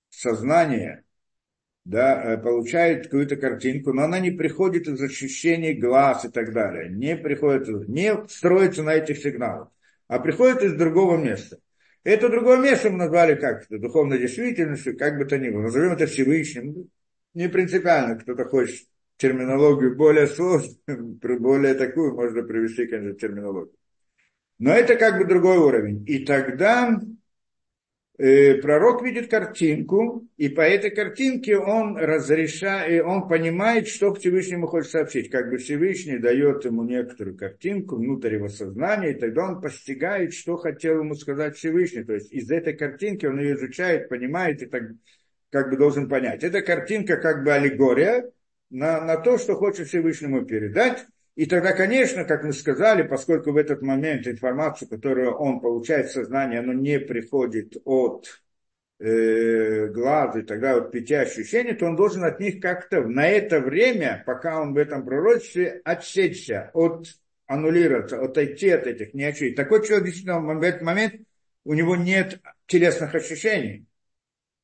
сознание 0.09 1.05
да, 1.89 2.35
э, 2.35 2.37
получает 2.37 3.05
какую-то 3.05 3.37
картинку, 3.37 3.95
но 3.95 4.03
она 4.03 4.21
не 4.21 4.31
приходит 4.31 4.87
из 4.89 5.01
ощущений 5.01 5.73
глаз 5.73 6.27
и 6.27 6.29
так 6.29 6.53
далее, 6.53 6.91
не 6.91 7.17
приходит, 7.17 7.67
не 7.89 8.15
строится 8.29 8.83
на 8.83 8.95
этих 8.95 9.17
сигналах, 9.17 9.71
а 10.07 10.19
приходит 10.19 10.63
из 10.63 10.75
другого 10.75 11.17
места. 11.17 11.57
Это 12.05 12.29
другое 12.29 12.59
место 12.59 12.91
мы 12.91 12.99
назвали 12.99 13.37
как 13.37 13.67
духовной 13.71 14.19
действительностью, 14.19 14.99
как 14.99 15.17
бы 15.17 15.25
то 15.25 15.39
ни 15.39 15.49
было. 15.49 15.63
Назовем 15.63 15.93
это 15.93 16.07
Всевышним. 16.07 16.91
Не 17.33 17.49
принципиально, 17.49 18.17
кто-то 18.17 18.45
хочет 18.45 18.87
терминологию 19.17 19.97
более 19.97 20.27
сложную, 20.27 20.77
более 21.41 21.73
такую, 21.73 22.15
можно 22.15 22.43
привести, 22.43 22.87
конечно, 22.87 23.19
терминологию. 23.19 23.75
Но 24.59 24.73
это 24.73 24.95
как 24.97 25.17
бы 25.17 25.25
другой 25.25 25.57
уровень. 25.57 26.05
И 26.07 26.27
тогда 26.27 27.01
пророк 28.19 29.05
видит 29.05 29.31
картинку, 29.31 30.27
и 30.37 30.49
по 30.49 30.63
этой 30.63 30.91
картинке 30.91 31.57
он 31.57 31.97
разрешает, 31.97 33.05
он 33.05 33.29
понимает, 33.29 33.87
что 33.87 34.13
Всевышнему 34.13 34.67
хочет 34.67 34.91
сообщить. 34.91 35.31
Как 35.31 35.51
бы 35.51 35.59
Всевышний 35.59 36.19
дает 36.19 36.65
ему 36.65 36.83
некоторую 36.83 37.37
картинку 37.37 37.97
внутрь 37.97 38.35
его 38.35 38.49
сознания, 38.49 39.13
и 39.13 39.19
тогда 39.19 39.45
он 39.45 39.61
постигает, 39.61 40.35
что 40.35 40.57
хотел 40.57 41.01
ему 41.01 41.15
сказать 41.15 41.57
Всевышний. 41.57 42.03
То 42.03 42.15
есть 42.15 42.33
из 42.33 42.51
этой 42.51 42.73
картинки 42.73 43.25
он 43.27 43.39
ее 43.39 43.55
изучает, 43.55 44.09
понимает 44.09 44.63
и 44.63 44.67
так 44.67 44.83
как 45.51 45.71
бы 45.71 45.77
должен 45.77 46.09
понять. 46.09 46.43
Эта 46.43 46.61
картинка 46.61 47.17
как 47.17 47.45
бы 47.45 47.53
аллегория 47.53 48.31
на, 48.71 49.01
на 49.01 49.17
то, 49.17 49.39
что 49.39 49.55
хочет 49.55 49.89
Всевышнему 49.89 50.45
передать. 50.45 51.07
И 51.39 51.47
тогда, 51.47 51.73
конечно, 51.73 52.25
как 52.25 52.43
мы 52.43 52.53
сказали, 52.53 53.03
поскольку 53.03 53.53
в 53.53 53.57
этот 53.57 53.81
момент 53.81 54.27
информацию, 54.27 54.89
которую 54.89 55.37
он 55.37 55.61
получает 55.61 56.09
в 56.09 56.13
сознании, 56.13 56.59
она 56.59 56.75
не 56.75 56.99
приходит 56.99 57.77
от 57.85 58.43
э, 58.99 59.87
глаз 59.87 60.35
и 60.35 60.43
тогда 60.43 60.75
вот 60.75 60.91
пяти 60.91 61.15
ощущений, 61.15 61.75
то 61.75 61.87
он 61.87 61.95
должен 61.95 62.25
от 62.25 62.41
них 62.41 62.61
как-то 62.61 63.03
на 63.03 63.29
это 63.29 63.61
время, 63.61 64.25
пока 64.27 64.61
он 64.61 64.75
в 64.75 64.79
этом 64.79 65.05
пророчестве, 65.05 65.81
отсечься, 65.85 66.73
от 66.75 67.07
аннулироваться, 67.47 68.21
отойти 68.21 68.71
от 68.71 68.89
этих 68.89 69.15
не 69.15 69.23
ощущений. 69.23 69.55
Такой 69.55 69.87
человек 69.87 70.07
действительно 70.07 70.41
в 70.41 70.61
этот 70.61 70.83
момент 70.83 71.15
у 71.63 71.73
него 71.73 71.95
нет 71.95 72.41
телесных 72.67 73.15
ощущений, 73.15 73.87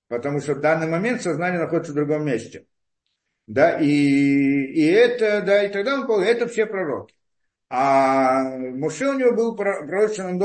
потому 0.09 0.41
что 0.41 0.55
в 0.55 0.61
данный 0.61 0.89
момент 0.89 1.23
сознание 1.23 1.61
находится 1.61 1.93
в 1.93 1.95
другом 1.95 2.27
месте. 2.27 2.67
Да, 3.47 3.79
и, 3.79 3.87
и 3.87 4.85
это, 4.87 5.43
да, 5.43 5.65
и 5.65 5.69
тогда 5.73 5.95
он 6.01 6.07
понял, 6.07 6.23
это 6.23 6.49
все 6.49 6.65
пророки. 6.67 7.15
А 7.71 8.45
Муше 8.59 9.09
у 9.09 9.15
него 9.15 9.33
был 9.35 9.57
пророчен 9.57 10.41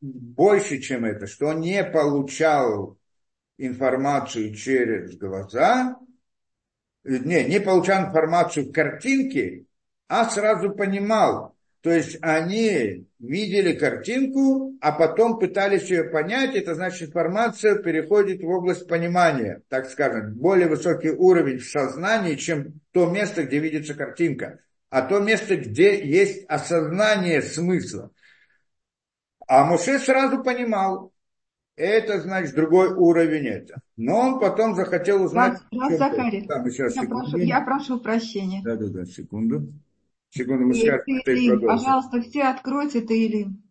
больше, 0.00 0.80
чем 0.80 1.04
это, 1.04 1.26
что 1.26 1.48
он 1.48 1.60
не 1.60 1.84
получал 1.84 2.98
информацию 3.58 4.54
через 4.54 5.16
глаза, 5.16 5.98
не, 7.04 7.44
не 7.44 7.60
получал 7.60 8.06
информацию 8.08 8.66
в 8.66 8.72
картинке, 8.72 9.66
а 10.08 10.28
сразу 10.28 10.70
понимал. 10.70 11.51
То 11.82 11.90
есть 11.90 12.16
они 12.22 13.08
видели 13.18 13.72
картинку, 13.72 14.76
а 14.80 14.92
потом 14.92 15.40
пытались 15.40 15.90
ее 15.90 16.04
понять. 16.04 16.54
Это 16.54 16.76
значит, 16.76 17.08
информация 17.08 17.74
переходит 17.74 18.40
в 18.40 18.48
область 18.48 18.86
понимания, 18.86 19.62
так 19.68 19.90
скажем, 19.90 20.34
более 20.34 20.68
высокий 20.68 21.10
уровень 21.10 21.58
в 21.58 21.64
сознании, 21.64 22.36
чем 22.36 22.80
то 22.92 23.10
место, 23.10 23.42
где 23.42 23.58
видится 23.58 23.94
картинка, 23.94 24.60
а 24.90 25.02
то 25.02 25.18
место, 25.18 25.56
где 25.56 26.04
есть 26.06 26.44
осознание 26.48 27.42
смысла. 27.42 28.12
А 29.48 29.64
Муше 29.64 29.98
сразу 29.98 30.40
понимал, 30.44 31.12
это 31.74 32.20
значит 32.20 32.54
другой 32.54 32.92
уровень 32.92 33.48
это. 33.48 33.80
Но 33.96 34.20
он 34.20 34.38
потом 34.38 34.76
захотел 34.76 35.24
узнать... 35.24 35.58
Раз, 35.72 35.98
Захарий, 35.98 36.46
да, 36.46 36.64
я, 36.64 37.08
прошу, 37.08 37.36
я 37.38 37.60
прошу 37.60 37.98
прощения. 37.98 38.62
Да, 38.62 38.76
да, 38.76 39.04
секунду. 40.32 40.66
Мы 40.66 40.74
Таилим, 41.24 41.60
пожалуйста, 41.60 42.20
все 42.22 42.44
откройте 42.44 43.02
Таилим. 43.02 43.62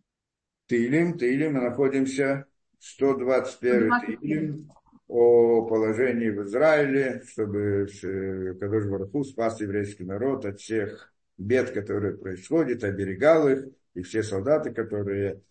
Таилим, 0.67 1.17
Таилим, 1.17 1.53
мы 1.53 1.61
находимся 1.61 2.45
121 2.79 3.89
Таилим 3.89 4.69
о 5.07 5.65
положении 5.65 6.29
в 6.29 6.43
Израиле, 6.43 7.21
чтобы 7.27 7.87
Кадош 8.59 8.85
Бараху 8.85 9.23
спас 9.23 9.59
еврейский 9.59 10.05
народ 10.05 10.45
от 10.45 10.59
всех 10.59 11.13
бед, 11.37 11.71
которые 11.71 12.17
происходят, 12.17 12.83
оберегал 12.83 13.49
их, 13.49 13.65
и 13.93 14.03
все 14.03 14.23
солдаты, 14.23 14.71
которые 14.71 15.41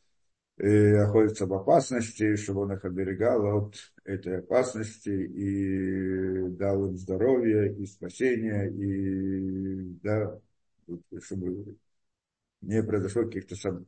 и 0.59 0.93
находится 0.93 1.47
в 1.47 1.55
опасности, 1.55 2.37
чтобы 2.37 2.63
он 2.63 2.73
их 2.73 2.85
оберегал 2.85 3.59
от 3.59 3.75
этой 4.05 4.39
опасности 4.39 5.09
и 5.09 6.49
дал 6.51 6.87
им 6.87 6.97
здоровье 6.99 7.75
и 7.75 7.87
спасение, 7.87 8.71
и 8.71 9.99
да, 10.03 10.39
чтобы 11.23 11.77
не 12.61 12.83
произошло 12.83 13.25
каких-то 13.25 13.57
сам... 13.57 13.87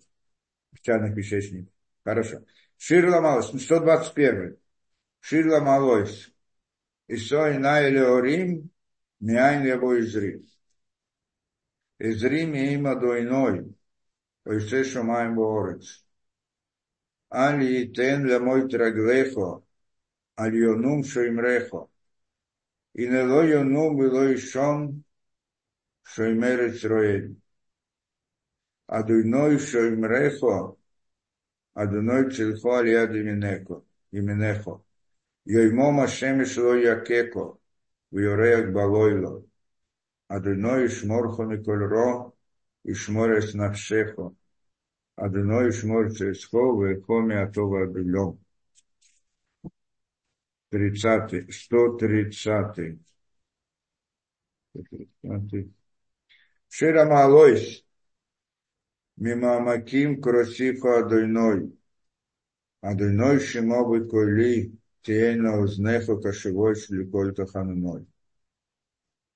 специальных 0.73 1.17
вещей 1.17 1.43
с 1.43 1.53
ним. 1.53 1.69
Хорошо. 2.05 2.45
Шир 2.79 3.09
Ламалойс, 3.09 3.53
ну, 3.53 3.59
121. 3.59 4.57
Шир 5.21 5.47
Ламалойс. 5.47 6.33
И 7.09 7.17
сой 7.17 7.59
на 7.59 7.87
Элеорим, 7.87 8.71
миайн 9.21 9.65
лебо 9.65 9.99
изри. 10.01 10.43
има 11.99 12.53
миима 12.53 12.95
дойной, 12.97 13.75
ойсе 14.45 14.85
шумаем 14.85 15.35
боорец. 15.37 16.05
Али 17.29 17.83
и 17.83 17.93
тен 17.93 18.27
ле 18.27 18.39
мой 18.39 18.69
траглехо, 18.69 19.65
али 20.37 20.67
онум 20.73 21.05
шо 21.05 21.21
имрехо. 21.29 21.91
И 22.95 23.07
не 23.07 23.23
ло 23.23 23.43
йонум 23.43 23.97
было 23.97 24.29
и 24.33 24.37
шон, 24.37 25.05
Шоймер 26.11 26.59
Исроэль. 26.71 27.37
Адуйной 28.87 29.59
Шоймрехо, 29.59 30.77
Адуной 31.75 32.31
Цельхо 32.31 32.79
Алиад 32.81 33.11
Именеко, 33.11 33.85
Именехо. 34.11 34.85
Йоймо 35.47 35.91
Машем 35.91 36.45
шло 36.45 36.75
Якеко, 36.75 37.59
Вьореах 38.11 38.73
Балойло. 38.73 39.45
Адуйной 40.29 40.89
Шморхо 40.89 41.45
Микольро, 41.45 42.33
Ишморес 42.85 43.55
Навшехо. 43.55 44.37
Адуной 45.17 45.73
Шмор 45.73 46.13
Цельхо, 46.13 46.63
Вехоми 46.83 47.37
Атова 47.37 47.85
Адуйло. 47.85 48.39
30, 50.71 51.55
130. 51.55 52.99
130. 55.25 55.82
Ширама 56.75 57.25
Алойс, 57.25 57.85
Мимамаким 59.19 60.23
Кросифа 60.23 61.01
Адойной, 61.01 61.61
Адойной 62.81 63.41
Шимобы 63.41 64.09
Койли, 64.09 64.73
Тейна 65.03 65.59
Узнеха 65.61 66.17
Кашевой 66.17 66.75
Шликоль 66.77 67.35
Таханной. 67.35 68.07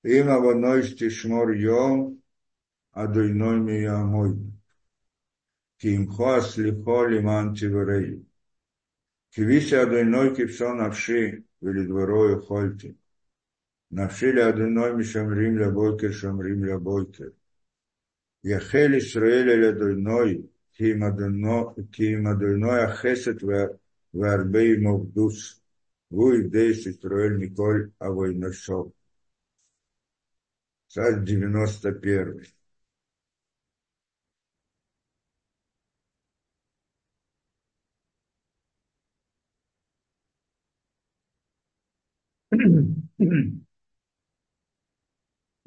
Им 0.01 0.29
Аваной 0.29 0.81
Штишмор 0.81 1.51
Йом, 1.51 2.23
Адойной 2.93 3.59
Миямой. 3.59 4.33
Кимхо 5.77 6.37
Аслихо 6.37 7.05
Лиман 7.05 7.53
Тиверей. 7.53 8.25
Кивися 9.29 9.83
Адойной 9.83 10.35
Кипсон 10.35 10.81
Авши, 10.81 11.43
Велидворою 11.61 12.41
Хольти. 12.41 12.97
נפשי 13.90 14.32
לאדוני 14.32 14.92
משמרים 14.98 15.58
לבוקר, 15.58 16.12
שומרים 16.12 16.64
לבוקר. 16.64 17.28
יחל 18.44 18.94
ישראל 18.94 19.50
אל 19.50 19.64
אדוני, 19.64 20.38
כי 21.92 22.14
אם 22.14 22.26
אדוני 22.26 22.82
החסד 22.82 23.34
והרבה 24.14 24.60
עמו 24.60 25.04
קדוש, 25.06 25.60
והוא 26.10 26.34
ידש 26.34 26.86
ישראל 26.86 27.32
מכל 27.38 27.82
אבוי 28.02 28.34
נפשו. 28.34 28.92
Псаль 30.88 31.24
91. 31.24 32.62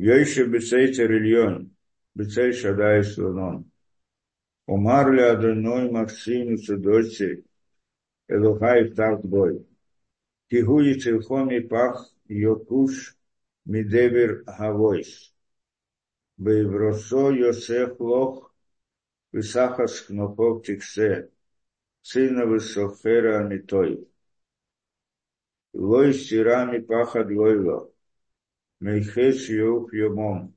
Йойше 0.06 0.42
бецейцер 0.52 1.10
Ильон, 1.18 1.76
бецей 2.14 2.52
Шадай 2.60 3.04
Слонон. 3.04 3.70
Умар 4.66 5.06
ли 5.12 5.22
Адоной 5.32 5.90
Максиму 5.90 6.56
Цудоци, 6.56 7.44
Элухай 8.26 8.80
Тарт 8.96 9.22
Бой. 9.32 9.66
Кигуи 10.48 10.94
Цилхоми 11.00 11.58
Пах 11.70 11.96
Йокуш 12.28 12.94
Мидевер 13.66 14.30
Хавойс. 14.46 15.34
Бейвросо 16.38 17.24
Йосех 17.42 18.00
Лох, 18.00 18.54
Висахас 19.32 20.00
Кнопов 20.00 20.64
Тиксе, 20.64 21.28
Сына 22.00 22.46
Высохера 22.46 23.40
Амитой. 23.40 24.08
Лой 25.74 26.14
сирами 26.14 26.78
пахад 26.78 27.30
лойло. 27.30 27.92
Мейхеш 28.80 29.48
Йоух 29.48 29.92
Йомом. 29.92 30.54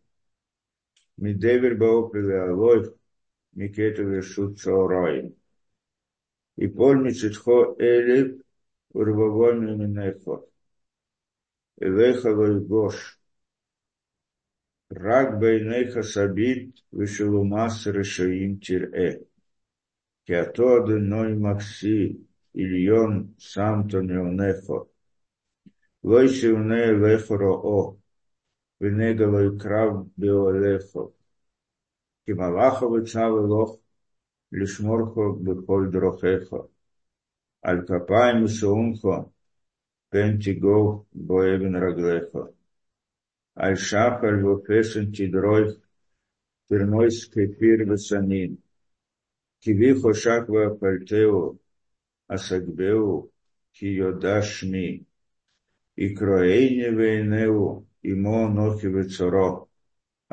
Мидевер 1.18 1.76
Баох 1.76 2.14
Леалой. 2.16 2.82
Микету 3.54 4.04
Вешут 4.10 4.60
Цаорой. 4.60 5.36
И 6.56 6.68
помните 6.68 7.30
Тхо 7.30 7.76
Элиф 7.80 8.42
Урвавон 8.94 9.78
Минехо. 9.78 10.46
Элехалой 11.78 12.62
Гош. 12.62 13.20
Рак 14.90 15.40
Бейнеха 15.40 16.04
Сабит 16.04 16.84
Вешелумас 16.92 17.86
Решаим 17.88 18.60
Тир-Э. 18.60 19.20
Киато 20.26 20.78
Аденой 20.78 21.36
Макси 21.36 22.26
Ильон 22.54 23.36
Самто 23.38 24.02
Неонехо. 24.02 24.88
Лойси 26.04 26.48
Унея 26.48 26.94
Лехоро 26.94 27.52
О. 27.52 27.98
ונגל 28.84 29.26
לא 29.26 29.56
יקרב 29.56 30.08
באוהליך. 30.18 30.84
כי 32.26 32.34
מלאך 32.34 32.82
וצב 32.82 33.20
אלוך 33.20 33.80
לשמורך 34.52 35.18
בכל 35.44 35.88
דרכיך. 35.92 36.54
על 37.62 37.82
כפיים 37.82 38.44
ושאומך, 38.44 39.06
פן 40.10 40.38
תיגוב 40.38 41.06
בו 41.14 41.42
אבן 41.44 41.76
רגליך. 41.76 42.36
על 43.56 43.76
שחל 43.76 44.46
ופשן 44.46 45.06
תדרוך, 45.06 45.70
פרנויס 46.68 47.30
כפיר 47.30 47.94
וסנין. 47.94 48.56
כבי 49.62 49.96
חושק 50.02 50.50
ואפלתהו, 50.50 51.58
אסגבהו, 52.28 53.30
כי 53.74 53.88
יודע 53.88 54.42
שמי. 54.42 55.04
יקרואני 55.98 56.90
ועינהו, 56.98 57.93
имо 58.03 58.49
нохи 58.49 58.89
вецоро, 58.95 59.49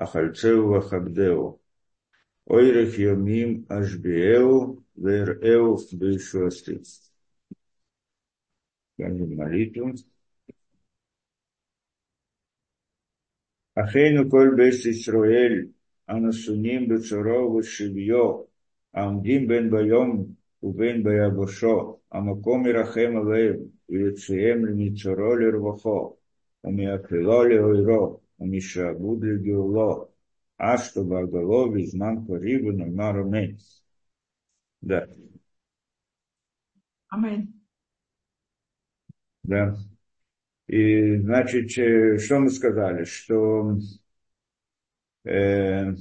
ахальцеу 0.04 0.68
вахабдеу, 0.72 1.60
ойрех 2.56 2.92
йомим 3.06 3.52
ашбиэу, 3.78 4.84
верэу 5.04 5.78
бейшуасти. 6.00 6.76
Молитву. 8.98 9.94
Ахейну 13.82 14.30
коль 14.30 14.56
бес 14.56 14.86
Исраэль, 14.86 15.74
анасуним 16.06 16.88
бецоро 16.90 17.40
вешивьё, 17.54 18.46
העומדים 18.94 19.48
בין 19.48 19.72
ביום 19.72 20.26
ובין 20.64 21.04
ביבשו, 21.04 22.00
המקום 22.12 22.66
ירחם 22.68 23.14
עליהם 23.22 23.60
ויוציאם 23.90 24.66
למצורו 24.66 25.36
לרווחו, 25.36 26.16
умиакрило 26.63 27.47
леойро, 27.47 28.21
умишабуд 28.39 29.23
легеуло, 29.23 30.11
а 30.57 30.77
что 30.79 31.05
багало 31.05 31.81
изнанку 31.83 32.37
рибы 32.37 32.73
на 32.73 32.87
Да. 34.81 35.07
Амин. 37.09 37.61
Да. 39.43 39.75
И, 40.67 41.17
значит, 41.17 41.71
что 41.71 42.39
мы 42.39 42.51
сказали? 42.51 43.05
Что, 43.05 43.77
э, 45.25 45.95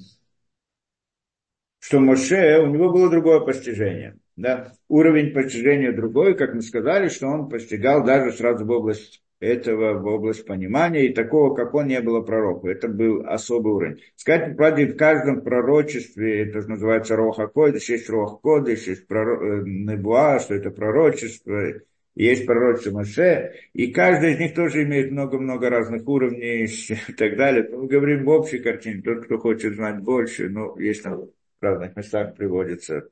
что 1.80 2.00
Моше, 2.00 2.60
у 2.60 2.68
него 2.68 2.92
было 2.92 3.10
другое 3.10 3.40
постижение. 3.40 4.20
Да? 4.36 4.74
Уровень 4.88 5.34
постижения 5.34 5.92
другой, 5.92 6.38
как 6.38 6.54
мы 6.54 6.62
сказали, 6.62 7.10
что 7.10 7.28
он 7.28 7.50
постигал 7.50 8.06
даже 8.06 8.32
сразу 8.32 8.66
в 8.66 8.70
область 8.70 9.24
этого, 9.40 9.98
в 10.00 10.06
область 10.06 10.46
понимания, 10.46 11.08
и 11.08 11.14
такого, 11.14 11.56
как 11.56 11.74
он, 11.74 11.88
не 11.88 12.02
было 12.02 12.22
пророка. 12.22 12.70
Это 12.70 12.88
был 12.88 13.26
особый 13.26 13.74
уровень. 13.74 14.02
Сказать, 14.16 14.58
правда, 14.58 14.82
в 14.86 14.98
каждом 14.98 15.42
пророчестве, 15.42 16.42
это 16.44 16.68
называется 16.68 17.16
Роха 17.16 17.48
Кодыш, 17.48 17.90
есть 17.90 18.10
Роха 18.10 18.38
Кодыш, 18.38 18.88
есть 18.88 19.08
проро... 19.08 19.62
Э, 19.62 19.64
Небуа, 19.66 20.40
что 20.40 20.56
это 20.56 20.72
пророчество, 20.72 21.74
есть 22.16 22.46
пророчество 22.46 22.92
Моше, 22.92 23.54
и 23.74 23.88
каждый 23.94 24.34
из 24.34 24.40
них 24.40 24.54
тоже 24.54 24.84
имеет 24.84 25.12
много-много 25.12 25.70
разных 25.70 26.06
уровней 26.08 26.66
и 27.08 27.14
так 27.14 27.38
далее. 27.38 27.68
Мы 27.72 27.88
говорим 27.88 28.26
в 28.26 28.30
общей 28.30 28.60
картине, 28.60 29.02
тот, 29.02 29.26
кто 29.26 29.38
хочет 29.38 29.76
знать 29.76 30.02
больше, 30.02 30.50
ну, 30.50 30.78
есть 30.78 31.06
в 31.06 31.30
разных 31.62 31.96
местах 31.96 32.36
приводится. 32.36 33.08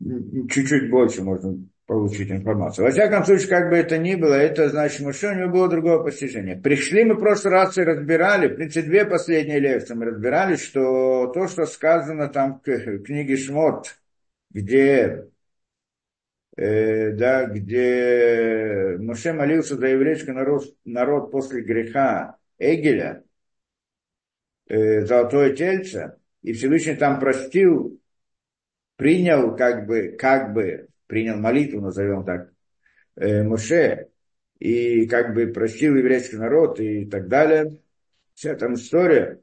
Чуть-чуть 0.00 0.90
больше 0.90 1.22
можно 1.22 1.56
получить 1.88 2.30
информацию. 2.30 2.84
Во 2.84 2.90
всяком 2.90 3.24
случае, 3.24 3.48
как 3.48 3.70
бы 3.70 3.76
это 3.76 3.96
ни 3.96 4.14
было, 4.14 4.34
это 4.34 4.68
значит, 4.68 5.14
что 5.16 5.30
у 5.30 5.34
него 5.34 5.48
было 5.48 5.68
другое 5.70 5.98
постижение. 6.00 6.54
Пришли 6.54 7.02
мы 7.02 7.14
в 7.14 7.18
прошлый 7.18 7.54
раз 7.54 7.78
и 7.78 7.82
разбирали, 7.82 8.48
в 8.48 8.56
принципе, 8.56 8.86
две 8.86 9.06
последние 9.06 9.58
лекции 9.58 9.94
мы 9.94 10.04
разбирали, 10.04 10.56
что 10.56 11.28
то, 11.28 11.48
что 11.48 11.64
сказано 11.64 12.28
там 12.28 12.60
в 12.62 12.98
книге 13.04 13.38
Шмот, 13.38 13.98
где 14.50 15.28
э, 16.58 17.12
да, 17.12 17.46
где 17.46 18.96
Моше 18.98 19.32
молился 19.32 19.76
за 19.76 19.86
еврейский 19.86 20.32
народ, 20.32 20.64
народ 20.84 21.30
после 21.30 21.62
греха 21.62 22.36
Эгеля, 22.58 23.24
э, 24.66 25.06
золотое 25.06 25.56
тельце, 25.56 26.18
и 26.42 26.52
Всевышний 26.52 26.96
там 26.96 27.18
простил, 27.18 27.98
принял 28.96 29.56
как 29.56 29.86
бы, 29.86 30.14
как 30.18 30.52
бы, 30.52 30.87
принял 31.08 31.36
молитву, 31.36 31.80
назовем 31.80 32.24
так, 32.24 32.52
э, 33.16 33.42
Моше, 33.42 34.10
и 34.60 35.06
как 35.08 35.34
бы 35.34 35.48
простил 35.48 35.96
еврейский 35.96 36.36
народ 36.36 36.78
и 36.78 37.04
так 37.06 37.26
далее. 37.26 37.80
Вся 38.34 38.54
там 38.54 38.74
история. 38.74 39.40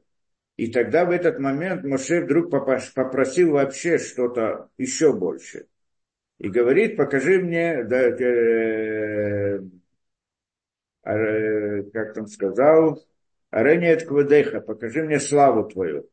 И 0.56 0.70
тогда 0.70 1.04
в 1.04 1.10
этот 1.10 1.38
момент 1.38 1.84
Моше 1.84 2.22
вдруг 2.22 2.50
попросил 2.50 3.52
вообще 3.52 3.98
что-то 3.98 4.70
еще 4.78 5.12
больше. 5.12 5.66
И 6.38 6.48
говорит, 6.48 6.96
покажи 6.96 7.38
мне, 7.38 7.84
да, 7.84 8.08
э, 8.08 9.60
э, 11.04 11.82
как 11.92 12.14
там 12.14 12.26
сказал, 12.26 13.04
Аренет 13.50 14.06
Квадеха, 14.06 14.60
покажи 14.60 15.02
мне 15.02 15.18
славу 15.20 15.68
твою. 15.68 16.08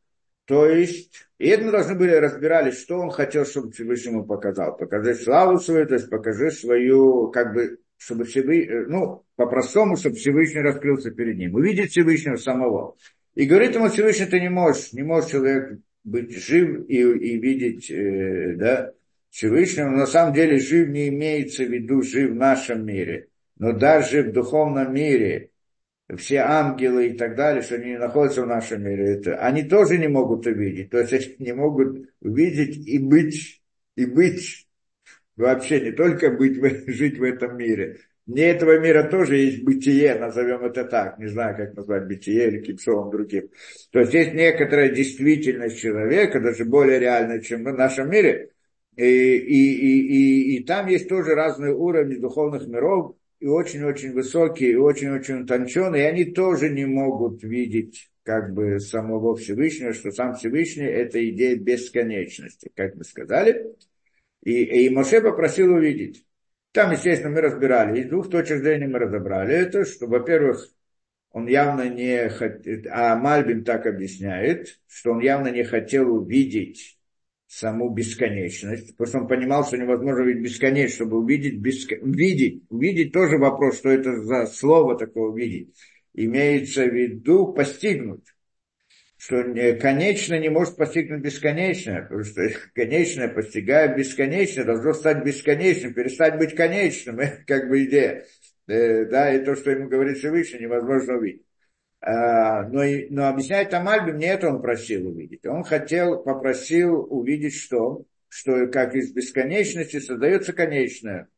То 0.46 0.68
есть, 0.68 1.12
и 1.38 1.48
это 1.48 1.64
мы 1.64 1.72
должны 1.72 1.96
были 1.96 2.12
разбирались, 2.12 2.80
что 2.80 3.00
он 3.00 3.12
хотел, 3.12 3.46
чтобы 3.46 3.72
Всевышнему 3.72 4.26
показал. 4.26 4.76
Покажи 4.76 5.16
славу 5.16 5.58
свою, 5.60 5.88
то 5.88 5.94
есть 5.94 6.10
покажи 6.10 6.52
свою, 6.52 7.30
как 7.30 7.54
бы, 7.54 7.80
чтобы 7.98 8.26
Всевышний, 8.26 8.66
э, 8.66 8.86
ну, 8.88 9.24
по-простому, 9.38 9.96
чтобы 9.96 10.16
Всевышний 10.16 10.62
раскрылся 10.62 11.12
перед 11.12 11.38
ним. 11.38 11.56
Увидеть 11.56 11.92
Всевышнего 11.92 12.36
самого. 12.36 12.96
И 13.36 13.46
говорит 13.46 13.76
ему 13.76 13.88
Всевышний, 13.90 14.26
ты 14.26 14.42
не 14.42 14.50
можешь, 14.50 14.92
не 14.92 15.04
можешь 15.04 15.32
человек 15.32 15.80
быть 16.04 16.36
жив 16.36 16.86
и, 16.90 17.00
и 17.00 17.40
видеть, 17.40 17.90
э, 17.90 18.56
да, 18.58 18.92
Всевышнего. 19.30 19.90
На 19.90 20.08
самом 20.08 20.34
деле 20.34 20.60
жив 20.60 20.90
не 20.90 21.08
имеется 21.08 21.64
в 21.64 21.70
виду 21.70 22.02
жив 22.02 22.32
в 22.32 22.36
нашем 22.36 22.86
мире, 22.86 23.28
но 23.58 23.72
даже 23.72 24.24
в 24.24 24.34
духовном 24.34 24.94
мире 24.94 25.52
все 26.18 26.38
ангелы 26.40 27.08
и 27.08 27.18
так 27.18 27.36
далее, 27.36 27.62
что 27.62 27.76
они 27.76 27.98
находятся 27.98 28.44
в 28.44 28.48
нашем 28.48 28.84
мире, 28.84 29.16
это, 29.16 29.38
они 29.38 29.64
тоже 29.64 29.98
не 29.98 30.08
могут 30.08 30.46
увидеть. 30.46 30.90
То 30.90 31.00
есть 31.00 31.14
они 31.14 31.36
не 31.40 31.54
могут 31.54 32.10
увидеть 32.22 32.88
и 32.88 33.00
быть, 33.00 33.62
и 33.96 34.06
быть 34.06 34.68
вообще, 35.36 35.82
не 35.82 35.92
только 35.92 36.32
быть, 36.32 36.58
жить 36.88 37.18
в 37.18 37.24
этом 37.24 37.58
мире. 37.58 38.00
Вне 38.26 38.44
этого 38.52 38.80
мира 38.80 39.04
тоже 39.04 39.36
есть 39.36 39.64
бытие, 39.64 40.16
назовем 40.16 40.64
это 40.64 40.86
так, 40.86 41.20
не 41.20 41.28
знаю, 41.28 41.58
как 41.58 41.76
назвать 41.76 42.08
бытие 42.08 42.48
или 42.48 42.60
каким 42.60 42.78
словом 42.78 43.12
другим. 43.12 43.50
То 43.92 44.00
есть 44.00 44.14
есть 44.14 44.34
некоторая 44.34 44.90
действительность 44.90 45.78
человека, 45.78 46.40
даже 46.40 46.64
более 46.64 47.00
реальная, 47.00 47.42
чем 47.42 47.66
в 47.66 47.74
нашем 47.74 48.10
мире, 48.10 48.52
и, 48.96 49.04
и, 49.04 49.74
и, 49.74 50.00
и, 50.00 50.58
и 50.58 50.64
там 50.64 50.88
есть 50.88 51.10
тоже 51.10 51.36
разные 51.36 51.74
уровни 51.74 52.16
духовных 52.16 52.66
миров, 52.66 53.18
и 53.44 53.48
очень-очень 53.48 54.14
высокие, 54.14 54.72
и 54.72 54.76
очень-очень 54.76 55.42
утонченные, 55.42 56.04
и 56.04 56.06
они 56.06 56.24
тоже 56.24 56.70
не 56.70 56.86
могут 56.86 57.44
видеть 57.44 58.10
как 58.24 58.54
бы 58.54 58.80
самого 58.80 59.36
Всевышнего, 59.36 59.92
что 59.92 60.12
сам 60.12 60.36
Всевышний– 60.36 60.86
это 60.86 61.30
идея 61.30 61.58
бесконечности, 61.58 62.72
как 62.74 62.96
мы 62.96 63.04
сказали. 63.04 63.76
И, 64.44 64.64
и 64.64 64.90
Моше 64.90 65.20
попросил 65.20 65.74
увидеть. 65.74 66.26
Там, 66.72 66.94
естественно, 66.94 67.32
мы 67.32 67.42
разбирали. 67.42 68.00
Из 68.00 68.10
двух 68.10 68.30
точек 68.30 68.60
зрения 68.60 68.88
мы 68.88 69.00
разобрали 69.00 69.54
это, 69.54 69.84
что, 69.84 70.08
во-первых, 70.08 70.70
он 71.32 71.48
явно 71.48 71.90
не 71.90 72.30
хотел, 72.30 72.82
а 72.92 73.18
Мальбин 73.18 73.66
так 73.66 73.86
объясняет, 73.88 74.80
что 74.88 75.12
он 75.12 75.20
явно 75.20 75.50
не 75.50 75.66
хотел 75.66 76.16
увидеть 76.16 76.98
саму 77.54 77.90
бесконечность, 77.90 78.96
потому 78.98 79.08
что 79.08 79.20
он 79.20 79.28
понимал, 79.28 79.64
что 79.64 79.78
невозможно 79.78 80.24
видеть 80.24 80.44
бесконечность, 80.44 80.96
чтобы 80.96 81.20
увидеть, 81.20 81.60
беско... 81.60 81.96
видеть, 82.02 82.64
увидеть 82.70 83.14
тоже 83.14 83.38
вопрос, 83.38 83.78
что 83.78 83.90
это 83.90 84.22
за 84.24 84.48
слово 84.48 84.98
такое 84.98 85.30
увидеть. 85.30 85.76
Имеется 86.16 86.86
в 86.86 86.94
виду 86.94 87.54
постигнуть, 87.54 88.26
что 89.18 89.44
конечно 89.80 90.40
не 90.40 90.50
может 90.50 90.78
постигнуть 90.78 91.22
бесконечное, 91.22 92.04
потому 92.04 92.24
что 92.24 92.42
конечное, 92.74 93.28
постигая 93.28 93.96
бесконечное, 93.96 94.66
должно 94.66 94.94
стать 94.94 95.24
бесконечным, 95.24 95.94
перестать 95.94 96.40
быть 96.40 96.56
конечным, 96.56 97.20
это 97.20 97.44
как 97.46 97.70
бы 97.70 97.84
идея. 97.86 98.26
Э, 98.66 99.06
да, 99.06 99.32
и 99.32 99.46
то, 99.46 99.56
что 99.56 99.70
ему 99.70 99.90
говорит 99.90 100.18
Всевышний, 100.18 100.62
невозможно 100.62 101.18
увидеть. 101.18 101.46
А, 102.06 102.64
но, 102.64 102.82
но 103.12 103.30
объясняет 103.30 103.70
там 103.70 103.88
Альбим, 103.88 104.18
не 104.18 104.26
это 104.26 104.50
он 104.50 104.62
просил 104.62 105.08
увидеть. 105.08 105.46
Он 105.46 105.64
хотел, 105.64 106.22
попросил 106.22 107.08
увидеть 107.10 107.56
что? 107.56 108.04
Что 108.28 108.68
как 108.68 108.94
из 108.94 109.14
бесконечности 109.14 110.00
создается 110.00 110.52
конечное. 110.52 111.30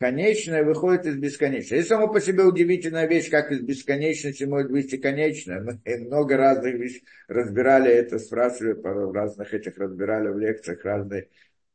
Конечное 0.00 0.64
выходит 0.64 1.06
из 1.06 1.16
бесконечного. 1.16 1.78
Это 1.78 1.88
само 1.88 2.08
по 2.08 2.20
себе 2.20 2.42
удивительная 2.42 3.06
вещь, 3.06 3.30
как 3.30 3.52
из 3.52 3.60
бесконечности 3.60 4.42
может 4.44 4.72
выйти 4.72 4.96
конечное. 4.96 5.60
Мы 5.60 5.98
много 5.98 6.36
разных 6.36 6.74
вещей 6.74 7.04
разбирали 7.28 7.92
это, 7.92 8.18
спрашивали, 8.18 8.72
в 8.72 9.12
разных 9.12 9.54
этих 9.54 9.78
разбирали 9.78 10.28
в 10.28 10.38
лекциях 10.38 10.84
разные 10.84 11.28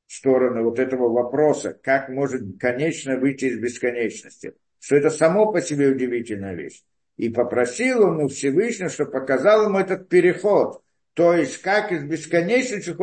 стороны 0.07 0.61
вот 0.61 0.79
этого 0.79 1.07
вопроса, 1.07 1.79
как 1.81 2.09
может 2.09 2.41
конечное 2.59 3.17
выйти 3.17 3.45
из 3.45 3.59
бесконечности. 3.59 4.55
Что 4.81 4.97
это 4.97 5.09
само 5.09 5.53
по 5.53 5.61
себе 5.61 5.87
удивительная 5.87 6.53
вещь. 6.53 6.83
И 7.17 7.29
попросил 7.29 8.03
он 8.03 8.23
у 8.23 8.27
Всевышнего, 8.27 8.89
чтобы 8.89 9.11
показал 9.11 9.65
ему 9.65 9.79
этот 9.79 10.09
переход. 10.09 10.81
То 11.13 11.33
есть, 11.33 11.61
как 11.61 11.93
из 11.93 12.03
бесконечности 12.03 12.93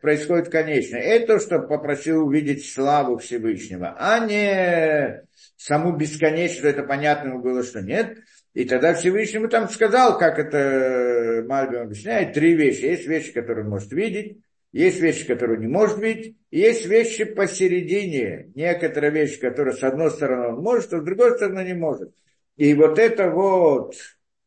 происходит 0.00 0.48
конечное. 0.48 1.00
Это, 1.00 1.38
что 1.38 1.58
попросил 1.58 2.26
увидеть 2.26 2.64
славу 2.66 3.18
Всевышнего, 3.18 3.94
а 3.98 4.26
не 4.26 5.22
саму 5.56 5.94
бесконечность, 5.94 6.64
это 6.64 6.82
понятно 6.82 7.28
ему 7.28 7.42
было, 7.42 7.62
что 7.62 7.82
нет. 7.82 8.16
И 8.54 8.64
тогда 8.64 8.94
Всевышнему 8.94 9.48
там 9.48 9.68
сказал, 9.68 10.18
как 10.18 10.38
это 10.38 11.44
Мальбим 11.46 11.82
объясняет, 11.82 12.32
три 12.32 12.54
вещи. 12.54 12.84
Есть 12.84 13.06
вещи, 13.06 13.32
которые 13.32 13.64
он 13.64 13.70
может 13.70 13.92
видеть, 13.92 14.38
Есть 14.72 15.00
вещи, 15.00 15.26
которые 15.26 15.60
не 15.60 15.66
может 15.66 15.98
видеть, 15.98 16.36
есть 16.50 16.86
вещи 16.86 17.24
посередине. 17.24 18.50
Некоторые 18.54 19.10
вещи, 19.12 19.38
которые 19.38 19.74
с 19.74 19.82
одной 19.82 20.10
стороны 20.10 20.54
он 20.54 20.62
может, 20.62 20.92
а 20.94 21.00
с 21.00 21.04
другой 21.04 21.36
стороны 21.36 21.62
не 21.64 21.74
может. 21.74 22.14
И 22.56 22.74
вот 22.74 22.98
это 22.98 23.30
вот, 23.30 23.94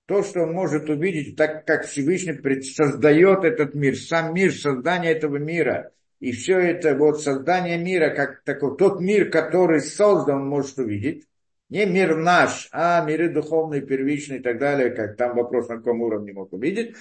то, 0.05 0.23
что 0.23 0.43
он 0.43 0.53
может 0.53 0.89
увидеть, 0.89 1.35
так 1.35 1.65
как 1.65 1.85
Всевышний 1.85 2.61
создает 2.61 3.43
этот 3.43 3.73
мир, 3.73 3.97
сам 3.97 4.33
мир, 4.33 4.53
создание 4.53 5.11
этого 5.11 5.37
мира, 5.37 5.91
и 6.19 6.31
все 6.31 6.59
это 6.59 6.95
вот 6.95 7.21
создание 7.21 7.77
мира, 7.77 8.09
как 8.09 8.43
такой, 8.43 8.77
тот 8.77 9.01
мир, 9.01 9.29
который 9.29 9.81
создан, 9.81 10.41
он 10.41 10.47
может 10.47 10.77
увидеть. 10.77 11.25
Не 11.69 11.85
мир 11.87 12.15
наш, 12.15 12.69
а 12.71 13.03
миры 13.03 13.29
духовные, 13.29 13.81
первичные 13.81 14.39
и 14.39 14.41
так 14.41 14.59
далее, 14.59 14.91
как 14.91 15.17
там 15.17 15.35
вопрос, 15.35 15.67
на 15.67 15.77
каком 15.77 16.01
уровне 16.01 16.31
мог 16.31 16.53
увидеть 16.53 16.95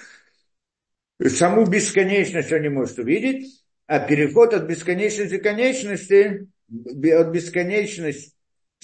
саму 1.29 1.65
бесконечность 1.67 2.53
он 2.53 2.63
не 2.63 2.69
может 2.69 2.99
увидеть, 2.99 3.65
а 3.87 4.01
переход 4.01 4.55
от 4.55 4.65
бесконечности 4.65 5.39
к 5.39 5.43
конечности, 5.43 6.49
от 6.69 7.29
бесконечности 7.29 8.34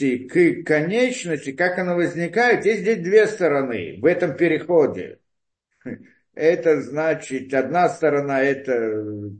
к 0.01 0.65
конечности, 0.65 1.53
как 1.53 1.79
оно 1.79 1.95
возникает, 1.97 2.65
есть 2.65 2.81
здесь 2.81 2.99
две 2.99 3.27
стороны 3.27 3.99
в 4.01 4.05
этом 4.05 4.37
переходе. 4.37 5.19
Это 6.35 6.81
значит, 6.81 7.53
одна 7.53 7.89
сторона 7.89 8.41
это, 8.43 8.73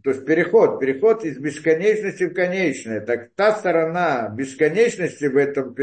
то 0.03 0.11
есть 0.11 0.27
переход, 0.27 0.81
переход 0.81 1.25
из 1.25 1.39
бесконечности 1.39 2.25
в 2.25 2.35
конечное. 2.35 3.01
Так 3.01 3.31
та 3.35 3.55
сторона 3.55 4.29
бесконечности 4.29 5.27
в 5.27 5.37
этом, 5.37 5.73
в 5.73 5.79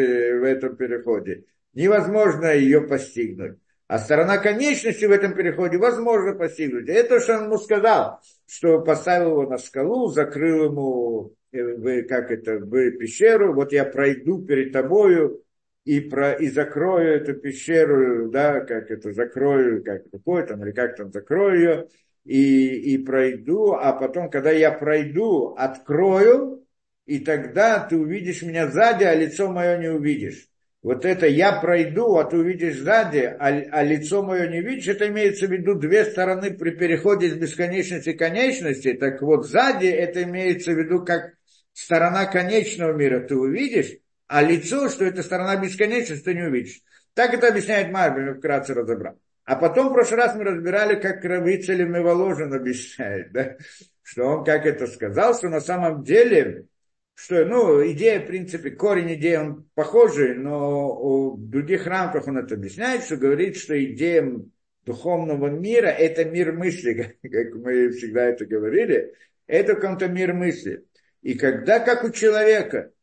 этом 0.45 0.75
переходе, 0.75 1.45
невозможно 1.73 2.53
ее 2.53 2.81
постигнуть. 2.81 3.57
А 3.87 3.99
сторона 3.99 4.37
конечности 4.37 5.05
в 5.05 5.11
этом 5.11 5.33
переходе 5.33 5.77
возможно 5.77 6.33
постигнуть. 6.33 6.89
Это 6.89 7.09
то, 7.09 7.19
что 7.21 7.37
он 7.37 7.45
ему 7.45 7.57
сказал, 7.57 8.19
что 8.45 8.81
поставил 8.81 9.31
его 9.31 9.49
на 9.49 9.57
скалу, 9.57 10.09
закрыл 10.09 10.65
ему, 10.65 11.33
в, 11.51 12.03
как 12.03 12.31
это, 12.31 12.57
в 12.57 12.91
пещеру, 12.91 13.53
вот 13.53 13.71
я 13.71 13.85
пройду 13.85 14.43
перед 14.45 14.71
тобою 14.73 15.43
и, 15.85 15.99
про, 15.99 16.33
и 16.33 16.49
закрою 16.49 17.15
эту 17.15 17.33
пещеру, 17.33 18.29
да, 18.29 18.61
как 18.61 18.91
это, 18.91 19.13
закрою, 19.13 19.83
как 19.83 20.03
рукой 20.11 20.45
там, 20.45 20.63
или 20.63 20.71
как 20.71 20.95
там, 20.95 21.11
закрою 21.11 21.59
ее, 21.59 21.87
и, 22.25 22.93
и 22.93 22.97
пройду, 22.97 23.73
а 23.73 23.93
потом, 23.93 24.29
когда 24.29 24.51
я 24.51 24.71
пройду, 24.71 25.55
открою, 25.57 26.65
и 27.05 27.19
тогда 27.19 27.79
ты 27.79 27.95
увидишь 27.95 28.41
меня 28.41 28.67
сзади, 28.69 29.05
а 29.05 29.15
лицо 29.15 29.49
мое 29.49 29.77
не 29.77 29.87
увидишь 29.87 30.49
вот 30.87 31.05
это 31.05 31.25
я 31.27 31.53
пройду, 31.53 32.15
а 32.15 32.23
ты 32.23 32.37
увидишь 32.37 32.77
сзади, 32.77 33.35
а, 33.39 33.47
а 33.47 33.83
лицо 33.83 34.23
мое 34.23 34.47
не 34.47 34.61
видишь, 34.61 34.87
это 34.87 35.07
имеется 35.09 35.47
в 35.47 35.51
виду 35.51 35.75
две 35.75 36.05
стороны 36.05 36.51
при 36.51 36.71
переходе 36.71 37.27
из 37.27 37.33
бесконечности 37.33 38.13
к 38.13 38.19
конечности. 38.19 38.93
Так 38.93 39.21
вот, 39.21 39.47
сзади 39.47 39.87
это 39.87 40.23
имеется 40.23 40.71
в 40.71 40.77
виду 40.77 41.03
как 41.03 41.33
сторона 41.77 42.25
конечного 42.25 42.93
мира 42.93 43.19
ты 43.19 43.35
увидишь, 43.35 43.97
а 44.27 44.41
лицо, 44.41 44.89
что 44.89 45.05
это 45.05 45.21
сторона 45.21 45.55
бесконечности, 45.57 46.25
ты 46.25 46.33
не 46.33 46.43
увидишь. 46.43 46.81
Так 47.13 47.33
это 47.33 47.47
объясняет 47.47 47.91
Марбин, 47.91 48.35
вкратце 48.35 48.73
разобрал. 48.73 49.19
А 49.45 49.55
потом 49.55 49.89
в 49.89 49.93
прошлый 49.93 50.19
раз 50.19 50.35
мы 50.35 50.43
разбирали, 50.43 50.99
как 50.99 51.23
Равицелем 51.23 51.95
и 51.95 51.99
Воложин 51.99 52.53
объясняет, 52.53 53.31
да? 53.31 53.57
что 54.01 54.25
он 54.25 54.43
как 54.43 54.65
это 54.65 54.87
сказал, 54.87 55.35
что 55.35 55.49
на 55.49 55.61
самом 55.61 56.03
деле 56.03 56.65
что, 57.13 57.45
ну, 57.45 57.83
идея, 57.91 58.19
в 58.19 58.27
принципе, 58.27 58.69
корень 58.71 59.15
идеи, 59.15 59.37
он 59.37 59.67
похожий, 59.73 60.35
но 60.35 61.31
в 61.33 61.49
других 61.49 61.87
рамках 61.87 62.27
он 62.27 62.37
это 62.37 62.53
объясняет, 62.53 63.03
что 63.03 63.17
говорит, 63.17 63.57
что 63.57 63.83
идея 63.83 64.39
духовного 64.85 65.47
мира– 65.47 65.87
это 65.87 66.25
мир 66.25 66.53
мысли, 66.53 67.17
как 67.23 67.55
мы 67.55 67.89
всегда 67.89 68.25
это 68.25 68.45
говорили, 68.45 69.13
это 69.47 69.75
какой-то 69.75 70.07
мир 70.07 70.33
мысли. 70.33 70.85
И 71.27 71.33
когда, 71.33 71.81
как 71.81 72.05
у 72.05 72.09
человека, 72.09 72.93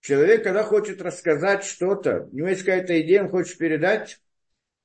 человек, 0.00 0.44
когда 0.44 0.62
хочет 0.62 1.02
рассказать 1.02 1.64
что-то, 1.64 2.28
у 2.30 2.36
него 2.36 2.46
есть 2.46 2.62
какая-то 2.62 3.00
идея, 3.00 3.24
он 3.24 3.30
хочет 3.30 3.58
передать, 3.58 4.20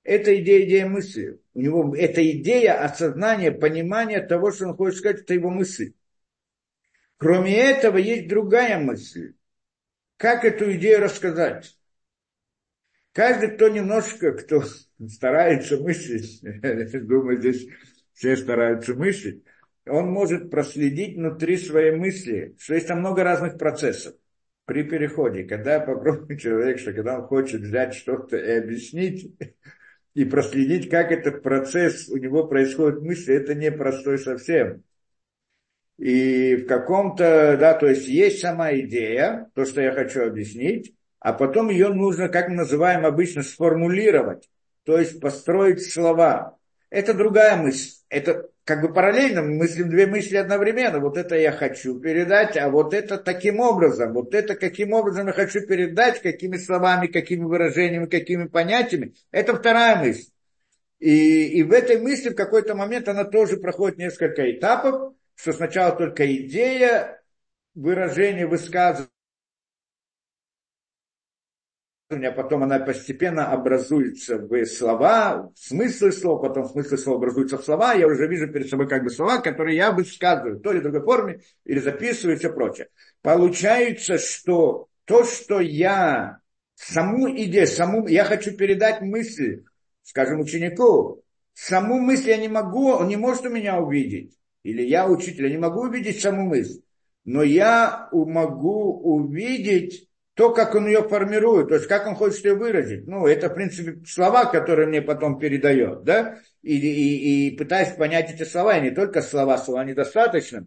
это 0.02 0.36
идея, 0.42 0.66
идея 0.66 0.88
мысли. 0.88 1.40
У 1.54 1.62
него 1.62 1.96
это 1.96 2.28
идея 2.32 2.84
осознания, 2.84 3.52
понимания 3.52 4.26
того, 4.26 4.50
что 4.50 4.70
он 4.70 4.76
хочет 4.76 4.98
сказать, 4.98 5.22
это 5.22 5.36
его 5.36 5.52
мысль. 5.52 5.94
Кроме 7.18 7.56
этого, 7.60 7.98
есть 7.98 8.28
другая 8.28 8.80
мысль. 8.80 9.36
Как 10.18 10.44
эту 10.44 10.74
идею 10.74 11.02
рассказать? 11.02 11.78
Каждый, 13.12 13.52
кто 13.52 13.70
немножко, 13.70 14.32
кто 14.32 14.64
старается 15.08 15.78
мыслить, 15.78 16.42
думаю, 17.08 17.38
здесь 17.38 17.68
все 18.16 18.36
стараются 18.36 18.96
мыслить, 18.96 19.44
он 19.90 20.10
может 20.10 20.50
проследить 20.50 21.16
внутри 21.16 21.58
своей 21.58 21.92
мысли, 21.92 22.56
что 22.58 22.76
есть 22.76 22.88
там 22.88 23.00
много 23.00 23.24
разных 23.24 23.58
процессов 23.58 24.16
при 24.66 24.84
переходе. 24.84 25.44
Когда 25.44 25.80
попробует 25.80 26.40
человек, 26.40 26.80
что 26.80 26.94
когда 26.94 27.20
он 27.20 27.26
хочет 27.26 27.62
взять 27.62 27.96
что-то 27.96 28.38
и 28.38 28.52
объяснить, 28.60 29.36
и 30.14 30.26
проследить, 30.26 30.90
как 30.90 31.12
этот 31.12 31.44
процесс 31.44 32.10
у 32.10 32.18
него 32.18 32.48
происходит 32.48 33.02
мысли, 33.02 33.36
это 33.36 33.56
непростой 33.56 34.20
совсем. 34.20 34.84
И 35.98 36.56
в 36.56 36.68
каком-то, 36.68 37.58
да, 37.60 37.74
то 37.74 37.88
есть 37.88 38.08
есть 38.08 38.40
сама 38.40 38.74
идея, 38.74 39.50
то, 39.54 39.66
что 39.66 39.82
я 39.82 39.92
хочу 39.92 40.24
объяснить, 40.24 40.96
а 41.20 41.34
потом 41.34 41.70
ее 41.70 41.90
нужно, 41.90 42.30
как 42.30 42.48
мы 42.48 42.56
называем 42.56 43.06
обычно, 43.06 43.44
сформулировать, 43.44 44.50
то 44.84 44.98
есть 44.98 45.20
построить 45.20 45.84
слова. 45.92 46.58
Это 46.90 47.14
другая 47.14 47.58
мысль. 47.58 47.92
Это 48.10 48.50
как 48.70 48.82
бы 48.82 48.94
параллельно, 48.94 49.42
мы 49.42 49.56
мыслим 49.56 49.90
две 49.90 50.06
мысли 50.06 50.38
одновременно. 50.38 51.00
Вот 51.00 51.18
это 51.18 51.36
я 51.36 51.52
хочу 51.52 52.00
передать, 52.00 52.56
а 52.56 52.70
вот 52.70 52.94
это 52.94 53.18
таким 53.18 53.60
образом. 53.60 54.14
Вот 54.14 54.36
это 54.36 54.54
каким 54.54 54.94
образом 54.94 55.26
я 55.26 55.34
хочу 55.34 55.66
передать, 55.66 56.22
какими 56.22 56.56
словами, 56.58 57.08
какими 57.08 57.46
выражениями, 57.46 58.06
какими 58.06 58.46
понятиями. 58.46 59.16
Это 59.32 59.56
вторая 59.56 59.96
мысль. 59.96 60.30
И, 61.00 61.48
и 61.48 61.64
в 61.64 61.72
этой 61.72 62.00
мысли 62.00 62.30
в 62.30 62.36
какой-то 62.36 62.76
момент 62.76 63.10
она 63.10 63.24
тоже 63.24 63.58
проходит 63.58 63.98
несколько 63.98 64.52
этапов 64.52 65.14
что 65.40 65.54
сначала 65.54 65.96
только 65.96 66.30
идея 66.36 67.24
выражения, 67.74 68.46
высказывания, 68.46 69.10
а 72.10 72.32
потом 72.32 72.64
она 72.64 72.80
постепенно 72.80 73.52
образуется 73.52 74.38
в 74.40 74.66
слова, 74.66 75.52
в 75.54 75.60
смыслы 75.60 76.12
слов, 76.12 76.42
потом 76.42 76.68
смыслы 76.68 76.98
слов 76.98 77.18
образуются 77.18 77.60
в 77.60 77.64
слова, 77.64 77.94
я 77.94 78.08
уже 78.08 78.28
вижу 78.28 78.48
перед 78.48 78.68
собой 78.68 78.88
как 78.88 79.04
бы 79.04 79.12
слова, 79.12 79.38
которые 79.38 79.78
я 79.78 79.92
высказываю, 79.92 80.60
то 80.60 80.72
ли 80.72 80.80
в 80.80 80.84
другой 80.84 81.04
форме, 81.04 81.42
или 81.66 81.80
записываю 81.80 82.36
и 82.36 82.40
все 82.40 82.52
прочее. 82.52 82.88
Получается, 83.22 84.18
что 84.18 84.88
то, 85.06 85.24
что 85.24 85.60
я, 85.60 86.40
саму 86.74 87.30
идею, 87.30 87.68
саму, 87.68 88.08
я 88.08 88.24
хочу 88.24 88.58
передать 88.58 89.02
мысль, 89.02 89.64
скажем, 90.02 90.40
ученику, 90.40 91.24
саму 91.54 92.00
мысль 92.00 92.30
я 92.30 92.38
не 92.38 92.48
могу, 92.48 92.90
он 92.90 93.08
не 93.08 93.18
может 93.18 93.46
у 93.46 93.50
меня 93.50 93.80
увидеть 93.80 94.36
или 94.64 94.82
я 94.82 95.08
учитель, 95.08 95.44
я 95.44 95.52
не 95.52 95.58
могу 95.58 95.82
увидеть 95.82 96.22
саму 96.22 96.48
мысль, 96.48 96.82
но 97.24 97.44
я 97.44 98.10
могу 98.12 99.00
увидеть 99.00 100.09
то, 100.40 100.54
как 100.54 100.74
он 100.74 100.88
ее 100.88 101.04
формирует, 101.04 101.68
то 101.68 101.76
есть 101.76 101.88
как 101.88 102.08
он 102.08 102.16
хочет 102.16 102.46
ее 102.46 102.54
выразить. 102.54 103.06
Ну, 103.06 103.28
это, 103.28 103.50
в 103.50 103.56
принципе, 103.56 104.00
слова, 104.06 104.46
которые 104.46 104.88
мне 104.88 105.02
потом 105.02 105.38
передает, 105.38 106.06
да, 106.06 106.40
и, 106.62 106.78
и, 106.78 107.50
и 107.50 107.58
пытаюсь 107.58 107.90
понять 107.90 108.32
эти 108.34 108.44
слова, 108.44 108.78
и 108.78 108.84
не 108.84 108.92
только 108.92 109.22
слова, 109.22 109.58
слова 109.58 109.84
недостаточно, 109.84 110.66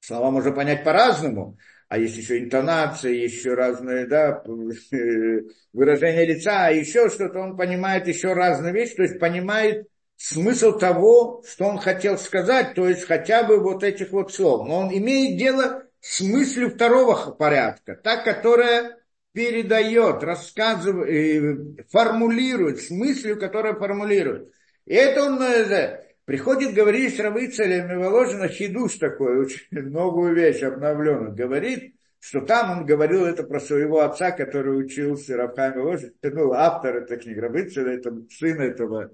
слова 0.00 0.30
можно 0.30 0.52
понять 0.52 0.82
по-разному, 0.82 1.58
а 1.90 1.98
есть 1.98 2.16
еще 2.16 2.38
интонации, 2.38 3.14
еще 3.14 3.52
разные, 3.52 4.06
да, 4.06 4.42
выражения 5.74 6.24
лица, 6.24 6.68
а 6.68 6.70
еще 6.70 7.10
что-то, 7.10 7.38
он 7.38 7.58
понимает 7.58 8.08
еще 8.08 8.32
разные 8.32 8.72
вещи, 8.72 8.94
то 8.94 9.02
есть 9.02 9.18
понимает 9.18 9.88
смысл 10.16 10.78
того, 10.78 11.44
что 11.46 11.66
он 11.66 11.76
хотел 11.76 12.16
сказать, 12.16 12.72
то 12.72 12.88
есть 12.88 13.04
хотя 13.04 13.44
бы 13.44 13.60
вот 13.60 13.84
этих 13.84 14.10
вот 14.12 14.32
слов. 14.32 14.66
Но 14.66 14.78
он 14.78 14.88
имеет 14.90 15.38
дело 15.38 15.82
с 16.00 16.22
мыслью 16.22 16.70
второго 16.70 17.32
порядка, 17.32 17.94
та, 17.94 18.16
которая 18.16 19.01
передает, 19.32 20.22
рассказывает, 20.22 21.08
э, 21.08 21.84
формулирует, 21.90 22.80
с 22.80 22.90
мыслью, 22.90 23.38
которая 23.38 23.74
формулирует. 23.74 24.52
И 24.84 24.94
это 24.94 25.24
он 25.24 25.42
э, 25.42 26.04
приходит 26.24 26.74
говорить 26.74 27.16
с 27.16 27.20
Равыцелем 27.20 27.90
и 27.90 27.96
Воложина 27.96 28.48
хидуш 28.48 28.96
такой, 28.96 29.40
очень 29.40 29.66
новую 29.70 30.34
вещь 30.34 30.62
обновленную, 30.62 31.34
говорит, 31.34 31.94
что 32.18 32.40
там 32.40 32.78
он 32.78 32.86
говорил 32.86 33.24
это 33.24 33.42
про 33.42 33.58
своего 33.58 34.00
отца, 34.02 34.30
который 34.30 34.78
учился 34.78 35.36
Равхайм 35.36 35.74
Воложин, 35.74 36.14
ну, 36.22 36.52
автор 36.52 36.96
этой 36.96 37.18
книги, 37.18 37.38
Равыцеля, 37.38 37.94
это 37.94 38.14
сын 38.30 38.60
этого 38.60 39.12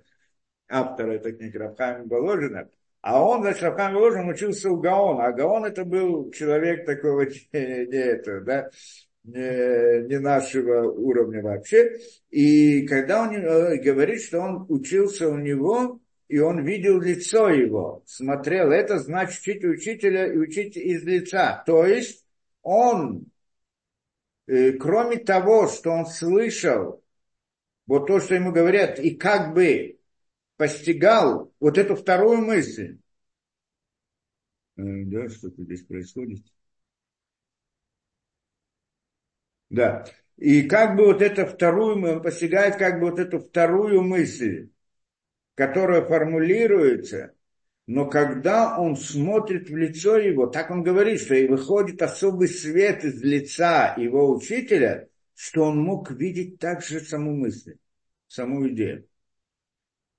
автора 0.68 1.12
этой 1.12 1.32
книги 1.32 1.57
Рабхайм 1.57 2.09
Воложина, 2.09 2.68
а 3.01 3.24
он, 3.24 3.43
значит, 3.43 3.62
Рабхайм 3.62 3.95
Воложин 3.95 4.28
учился 4.28 4.68
у 4.70 4.76
Гаона, 4.76 5.26
а 5.26 5.32
Гаон 5.32 5.64
это 5.64 5.84
был 5.84 6.30
человек 6.32 6.84
такого 6.84 7.22
не, 7.53 7.86
не 7.86 7.97
этого, 7.97 8.40
да, 8.40 8.70
не, 9.29 10.09
не 10.09 10.18
нашего 10.18 10.91
уровня 10.91 11.43
вообще. 11.43 11.99
И 12.31 12.87
когда 12.87 13.22
он 13.22 13.35
э, 13.35 13.76
говорит, 13.79 14.22
что 14.22 14.41
он 14.41 14.66
учился 14.68 15.29
у 15.29 15.37
него, 15.37 16.01
и 16.29 16.39
он 16.39 16.64
видел 16.64 17.01
лицо 17.01 17.49
его, 17.49 18.03
смотрел. 18.07 18.70
Это 18.70 18.99
значит 18.99 19.41
учить 19.41 19.64
учителя 19.64 20.33
и 20.33 20.37
учить 20.37 20.76
из 20.76 21.03
лица. 21.05 21.62
То 21.66 21.87
есть 21.87 22.26
он, 22.62 23.26
э, 24.47 24.72
кроме 24.72 25.18
того, 25.18 25.68
что 25.68 25.91
он 25.91 26.07
слышал, 26.07 27.03
вот 27.87 28.07
то, 28.07 28.20
что 28.20 28.35
ему 28.35 28.53
говорят, 28.53 28.99
и 28.99 29.11
как 29.11 29.55
бы 29.55 29.99
постигал 30.57 31.53
вот 31.61 31.79
эту 31.79 31.97
вторую 31.97 32.39
мысль. 32.39 32.99
Э, 34.76 34.83
да, 35.05 35.29
что-то 35.29 35.62
здесь 35.62 35.85
происходит. 35.85 36.45
Да. 39.71 40.05
И 40.37 40.62
как 40.62 40.97
бы 40.97 41.07
вот 41.07 41.21
эту 41.21 41.47
вторую, 41.47 42.03
он 42.03 42.23
постигает 42.23 42.77
как 42.77 43.01
бы 43.01 43.11
вот 43.11 43.19
эту 43.19 43.41
вторую 43.41 44.03
мысль, 44.03 44.71
которая 45.55 46.03
формулируется, 46.03 47.35
но 47.89 48.07
когда 48.07 48.79
он 48.79 48.97
смотрит 48.97 49.71
в 49.71 49.77
лицо 49.77 50.19
его, 50.19 50.47
так 50.47 50.71
он 50.71 50.83
говорит, 50.83 51.23
что 51.23 51.35
и 51.35 51.49
выходит 51.49 52.03
особый 52.03 52.49
свет 52.49 53.03
из 53.03 53.23
лица 53.23 53.95
его 53.97 54.31
учителя, 54.31 55.09
что 55.35 55.64
он 55.64 55.79
мог 55.79 56.11
видеть 56.11 56.59
также 56.59 57.01
саму 57.01 57.35
мысль, 57.35 57.77
саму 58.27 58.69
идею. 58.69 59.09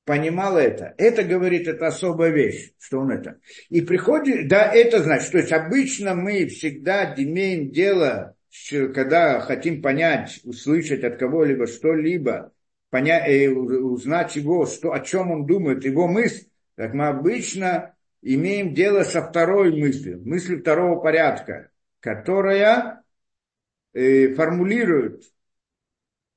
Понимал 0.04 0.58
это. 0.58 0.95
Это 0.97 1.24
говорит, 1.24 1.68
это 1.68 1.86
особая 1.86 2.32
вещь, 2.32 2.74
что 2.80 3.02
он 3.02 3.12
это. 3.12 3.39
И 3.70 3.82
приходит, 3.82 4.47
да, 4.47 4.74
это 4.74 5.04
значит, 5.04 5.32
то 5.32 5.38
есть 5.38 5.52
обычно 5.52 6.16
мы 6.16 6.47
всегда 6.47 7.14
имеем 7.16 7.70
дело 7.70 8.36
когда 8.70 9.39
хотим 9.41 9.82
понять, 9.82 10.39
услышать 10.43 11.04
от 11.04 11.18
кого-либо 11.18 11.68
что-либо, 11.68 12.52
понять, 12.89 13.28
э, 13.28 13.50
узнать 13.50 14.36
его, 14.36 14.66
что, 14.66 14.93
о 14.93 15.00
чем 15.00 15.32
он 15.32 15.45
думает, 15.45 15.86
его 15.86 16.08
мысль, 16.08 16.47
так 16.76 16.93
мы 16.93 17.08
обычно 17.08 17.95
имеем 18.22 18.74
дело 18.74 19.04
со 19.04 19.22
второй 19.22 19.72
мыслью, 19.76 20.22
мыслью 20.26 20.60
второго 20.60 21.00
порядка, 21.00 21.70
которая 22.00 23.04
э, 23.93 24.34
формулирует 24.34 25.24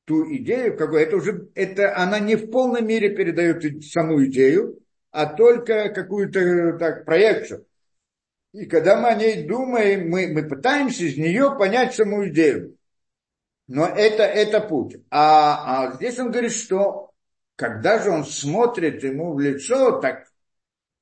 ту 0.05 0.25
идею, 0.37 0.77
какой 0.77 1.05
это 1.05 1.17
уже, 1.17 1.49
это 1.55 1.97
она 1.97 2.19
не 2.19 2.37
в 2.37 2.51
полной 2.51 2.83
мере 2.83 3.11
передает 3.11 3.85
саму 3.85 4.25
идею, 4.27 4.81
а 5.11 5.27
только 5.27 5.91
какую-то 5.91 6.79
так, 6.79 7.05
проекцию. 7.05 7.67
И 8.53 8.67
когда 8.67 9.01
мы 9.01 9.09
о 9.09 9.15
ней 9.15 9.47
думаем, 9.47 10.11
мы, 10.11 10.29
мы 10.29 10.47
пытаемся 10.47 11.05
из 11.05 11.17
нее 11.17 11.57
понять 11.59 11.95
саму 11.95 12.29
идею. 12.29 12.77
Но 13.67 13.87
это, 13.87 14.25
это 14.25 14.61
путь. 14.61 14.97
А, 15.11 15.87
а 15.89 15.93
здесь 15.95 16.19
он 16.19 16.31
говорит, 16.31 16.53
что 16.53 17.13
когда 17.57 18.03
же 18.03 18.11
он 18.11 18.25
смотрит 18.25 19.03
ему 19.03 19.33
в 19.35 19.41
лицо, 19.41 20.01
так 20.01 20.27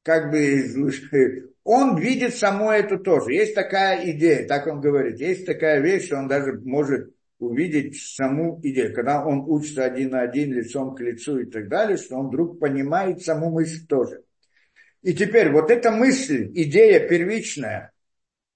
как 0.03 0.31
бы 0.31 1.53
он 1.65 1.99
видит 1.99 2.37
само 2.37 2.73
это 2.73 2.99
тоже. 2.99 3.33
Есть 3.33 3.55
такая 3.57 4.11
идея, 4.13 4.47
так 4.47 4.69
он 4.69 4.81
говорит, 4.81 5.19
есть 5.19 5.47
такая 5.47 5.81
вещь, 5.81 6.07
что 6.07 6.19
он 6.19 6.29
даже 6.29 6.61
может 6.65 7.13
увидеть 7.41 8.01
саму 8.01 8.61
идею. 8.63 8.95
Когда 8.95 9.25
он 9.25 9.41
учится 9.49 9.85
один 9.85 10.11
на 10.11 10.21
один, 10.21 10.53
лицом 10.53 10.95
к 10.95 11.01
лицу 11.01 11.41
и 11.41 11.51
так 11.51 11.69
далее, 11.69 11.97
что 11.97 12.17
он 12.17 12.29
вдруг 12.29 12.61
понимает 12.61 13.23
саму 13.23 13.51
мысль 13.51 13.87
тоже. 13.89 14.23
И 15.03 15.15
теперь 15.15 15.51
вот 15.51 15.71
эта 15.71 15.91
мысль, 15.91 16.51
идея 16.55 17.09
первичная, 17.09 17.93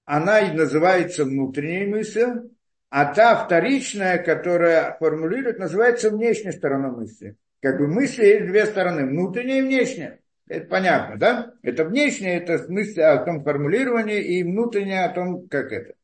она 0.05 0.39
и 0.41 0.55
называется 0.55 1.25
внутренней 1.25 1.87
мыслью, 1.87 2.51
а 2.89 3.13
та 3.13 3.35
вторичная, 3.35 4.19
которая 4.19 4.95
формулирует, 4.99 5.57
называется 5.57 6.11
внешней 6.11 6.51
стороной 6.51 6.91
мысли. 6.91 7.35
Как 7.61 7.79
бы 7.79 7.87
мысли 7.87 8.23
есть 8.25 8.45
две 8.45 8.65
стороны, 8.67 9.05
внутренняя 9.05 9.59
и 9.59 9.63
внешняя. 9.63 10.19
Это 10.47 10.67
понятно, 10.67 11.17
да? 11.17 11.53
Это 11.63 11.85
внешнее, 11.85 12.37
это 12.37 12.63
мысль 12.71 13.01
о 13.01 13.17
том 13.25 13.43
формулировании, 13.43 14.21
и 14.21 14.43
внутреннее 14.43 15.05
о 15.05 15.13
том, 15.13 15.47
как 15.47 15.71
это. 15.71 15.95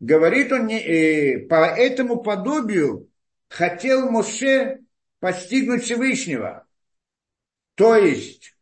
Говорит 0.00 0.50
он, 0.50 0.70
э, 0.70 1.40
по 1.40 1.66
этому 1.66 2.22
подобию 2.22 3.10
хотел 3.48 4.10
Моше 4.10 4.78
постигнуть 5.18 5.82
Всевышнего. 5.82 6.66
То 7.74 7.96
есть, 7.96 8.56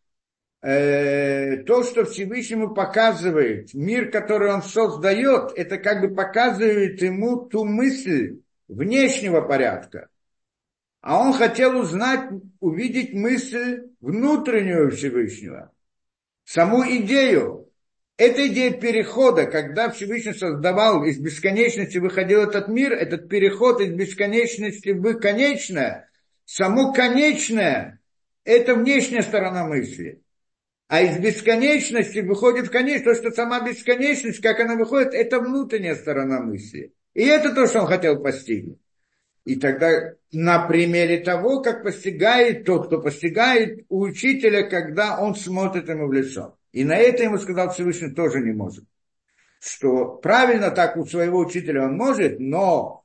э, 0.63 1.59
то, 1.59 1.83
что 1.85 2.05
Всевышнему 2.05 2.75
показывает, 2.75 3.75
мир, 3.75 4.11
который 4.11 4.53
он 4.53 4.63
создает, 4.63 5.53
это 5.57 5.79
как 5.79 6.01
бы 6.01 6.15
показывает 6.15 7.01
ему 7.03 7.47
ту 7.47 7.65
мысль 7.65 8.41
внешнего 8.69 9.41
порядка. 9.41 10.09
А 11.01 11.21
он 11.21 11.33
хотел 11.33 11.79
узнать, 11.79 12.29
увидеть 12.61 13.15
мысль 13.15 13.89
внутреннюю 14.01 14.91
Всевышнего, 14.91 15.73
саму 16.45 16.83
идею. 16.85 17.67
Эта 18.17 18.49
идея 18.49 18.73
перехода, 18.73 19.47
когда 19.47 19.91
Всевышний 19.91 20.35
создавал 20.35 21.05
из 21.05 21.21
бесконечности, 21.21 21.99
выходил 21.99 22.43
этот 22.43 22.67
мир, 22.67 22.93
этот 22.93 23.29
переход 23.29 23.81
из 23.81 23.93
бесконечности 23.93 24.89
в 24.89 25.21
конечное, 25.21 26.11
само 26.45 26.93
конечное, 26.93 28.01
это 28.43 28.75
внешняя 28.75 29.23
сторона 29.23 29.65
мысли. 29.65 30.21
А 30.89 31.03
из 31.03 31.19
бесконечности 31.19 32.21
выходит 32.21 32.69
в 32.69 32.71
конечность, 32.71 33.05
то, 33.05 33.15
что 33.15 33.31
сама 33.31 33.61
бесконечность, 33.61 34.41
как 34.41 34.59
она 34.59 34.75
выходит, 34.75 35.13
это 35.13 35.39
внутренняя 35.39 35.95
сторона 35.95 36.41
мысли. 36.41 36.95
И 37.13 37.23
это 37.25 37.55
то, 37.55 37.67
что 37.67 37.81
он 37.81 37.87
хотел 37.87 38.23
постигнуть. 38.23 38.79
И 39.45 39.57
тогда 39.57 40.15
на 40.33 40.67
примере 40.67 41.19
того, 41.19 41.61
как 41.61 41.83
постигает 41.83 42.65
тот, 42.65 42.87
кто 42.87 43.01
постигает 43.01 43.85
у 43.89 44.01
учителя, 44.01 44.63
когда 44.63 45.21
он 45.21 45.35
смотрит 45.35 45.89
ему 45.89 46.07
в 46.07 46.13
лицо. 46.13 46.59
И 46.73 46.85
на 46.85 46.97
это 46.97 47.23
ему 47.23 47.39
сказал 47.39 47.71
Всевышний 47.71 48.13
тоже 48.13 48.41
не 48.41 48.53
может. 48.53 48.85
Что 49.61 50.17
правильно 50.17 50.71
так 50.71 50.97
у 50.97 51.05
своего 51.05 51.39
учителя 51.39 51.85
он 51.85 51.97
может, 51.97 52.39
но, 52.41 53.05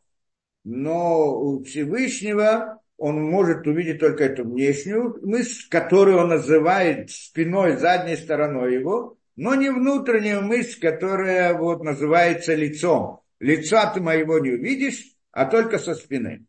но 0.63 1.37
у 1.37 1.63
Всевышнего 1.63 2.81
он 3.03 3.21
может 3.21 3.67
увидеть 3.67 3.99
только 3.99 4.23
эту 4.23 4.45
внешнюю 4.45 5.19
мысль, 5.27 5.67
которую 5.69 6.19
он 6.19 6.29
называет 6.29 7.11
спиной, 7.11 7.75
задней 7.75 8.15
стороной 8.15 8.75
его, 8.75 9.17
но 9.35 9.55
не 9.55 9.69
внутреннюю 9.69 10.41
мысль, 10.41 10.79
которая 10.79 11.53
вот 11.53 11.83
называется 11.83 12.55
лицом. 12.55 13.19
Лица 13.41 13.91
ты 13.93 13.99
моего 13.99 14.39
не 14.39 14.51
увидишь, 14.51 15.17
а 15.33 15.45
только 15.45 15.79
со 15.79 15.95
спины. 15.95 16.45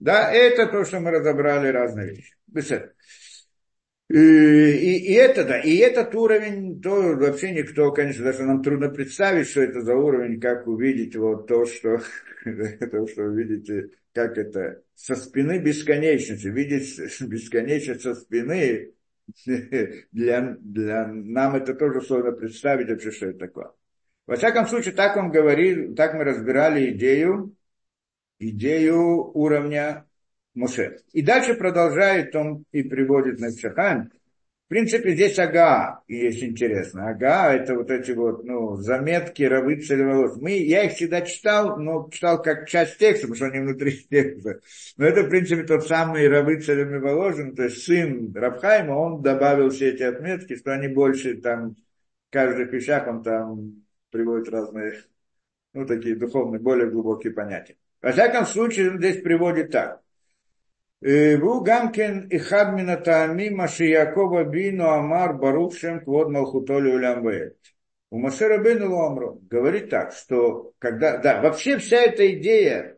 Да, 0.00 0.32
это 0.32 0.66
то, 0.66 0.84
что 0.84 0.98
мы 0.98 1.12
разобрали 1.12 1.68
разные 1.68 2.16
вещи. 2.16 2.34
И, 4.08 4.16
и, 4.18 5.12
и 5.12 5.12
это, 5.12 5.44
да, 5.44 5.60
и 5.60 5.76
этот 5.76 6.12
уровень, 6.16 6.82
то 6.82 7.14
вообще 7.14 7.52
никто, 7.52 7.92
конечно, 7.92 8.24
даже 8.24 8.42
нам 8.42 8.60
трудно 8.60 8.88
представить, 8.88 9.46
что 9.46 9.60
это 9.60 9.82
за 9.82 9.94
уровень, 9.94 10.40
как 10.40 10.66
увидеть 10.66 11.14
вот 11.14 11.46
то, 11.46 11.64
что, 11.64 12.00
то, 12.44 13.06
что 13.06 13.22
вы 13.22 13.44
видите, 13.44 13.90
как 14.12 14.38
это, 14.38 14.82
со 14.94 15.14
спины 15.16 15.58
бесконечности, 15.58 16.48
видеть 16.48 16.98
бесконечность 17.20 18.02
со 18.02 18.14
спины, 18.14 18.92
для, 19.46 20.56
для 20.60 21.06
нам 21.06 21.56
это 21.56 21.74
тоже 21.74 22.00
сложно 22.02 22.32
представить 22.32 22.88
вообще, 22.88 23.10
что 23.10 23.26
это 23.26 23.38
такое. 23.38 23.70
Во 24.26 24.36
всяком 24.36 24.66
случае, 24.66 24.94
так 24.94 25.16
он 25.16 25.30
говорил, 25.30 25.94
так 25.94 26.14
мы 26.14 26.24
разбирали 26.24 26.92
идею, 26.92 27.54
идею 28.38 29.30
уровня 29.36 30.06
Моше. 30.54 31.00
И 31.12 31.22
дальше 31.22 31.54
продолжает 31.54 32.34
он 32.34 32.64
и 32.72 32.82
приводит 32.82 33.38
на. 33.40 33.48
В 33.48 34.19
принципе, 34.70 35.14
здесь 35.14 35.36
ага 35.40 36.02
есть 36.06 36.44
интересно. 36.44 37.10
Ага 37.10 37.54
это 37.54 37.74
вот 37.74 37.90
эти 37.90 38.12
вот, 38.12 38.44
ну, 38.44 38.76
заметки 38.76 39.42
рабы 39.42 39.80
целеволос. 39.80 40.36
Мы, 40.36 40.52
я 40.58 40.84
их 40.84 40.92
всегда 40.92 41.22
читал, 41.22 41.76
но 41.76 42.08
читал 42.12 42.40
как 42.40 42.68
часть 42.68 42.96
текста, 42.98 43.26
потому 43.26 43.34
что 43.34 43.46
они 43.46 43.58
внутри 43.58 43.92
текста. 44.10 44.60
Но 44.96 45.06
это, 45.06 45.24
в 45.24 45.28
принципе, 45.28 45.64
тот 45.64 45.88
самый 45.88 46.28
рабы 46.28 46.60
целеволожен, 46.60 47.56
то 47.56 47.64
есть 47.64 47.82
сын 47.82 48.32
Рабхайма, 48.32 48.92
он 48.92 49.22
добавил 49.22 49.70
все 49.70 49.90
эти 49.90 50.04
отметки, 50.04 50.54
что 50.54 50.72
они 50.72 50.86
больше 50.86 51.34
там, 51.34 51.74
в 52.28 52.32
каждых 52.32 52.72
вещах 52.72 53.08
он 53.08 53.24
там 53.24 53.84
приводит 54.10 54.48
разные, 54.50 55.02
ну, 55.74 55.84
такие 55.84 56.14
духовные, 56.14 56.60
более 56.60 56.88
глубокие 56.88 57.32
понятия. 57.32 57.76
Во 58.00 58.12
всяком 58.12 58.46
случае, 58.46 58.92
он 58.92 58.98
здесь 58.98 59.20
приводит 59.20 59.72
так. 59.72 60.00
והוא 61.01 61.65
גם 61.65 61.91
כן 61.91 62.17
אחד 62.35 62.65
מן 62.75 62.89
הטעמים 62.89 63.57
מה 63.57 63.67
שיעקב 63.67 64.31
אבינו 64.41 64.95
אמר 64.95 65.25
ברוך 65.39 65.75
שם 65.75 65.97
כבוד 66.03 66.31
מלכותו 66.31 66.79
לעולם 66.79 67.25
ועד. 67.25 67.49
У 68.11 68.19
Маше 68.19 68.47
Рабейну 68.47 68.95
Ломру 68.95 69.41
говорит 69.49 69.89
так, 69.89 70.13
что 70.13 70.71
когда, 70.79 71.17
да, 71.17 71.41
вообще 71.41 71.79
вся 71.79 71.97
эта 71.97 72.31
идея, 72.39 72.97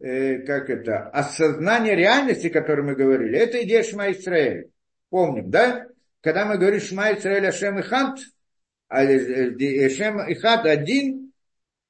э, 0.00 0.38
как 0.38 0.70
это, 0.70 1.10
осознание 1.10 1.94
реальности, 1.94 2.46
о 2.46 2.50
которой 2.50 2.82
мы 2.82 2.94
говорили, 2.94 3.36
это 3.36 3.62
идея 3.64 3.82
Шма 3.82 4.10
Исраэль. 4.12 4.70
Помним, 5.10 5.50
да? 5.50 5.86
Когда 6.22 6.46
мы 6.46 6.56
говорим 6.56 6.80
Шма 6.80 7.12
Исраэль 7.12 7.46
Ашем 7.46 7.78
и 7.78 7.82
Хант, 7.82 8.20
Ашем 8.88 10.26
и 10.26 10.34
Хант 10.34 10.64
один, 10.64 11.32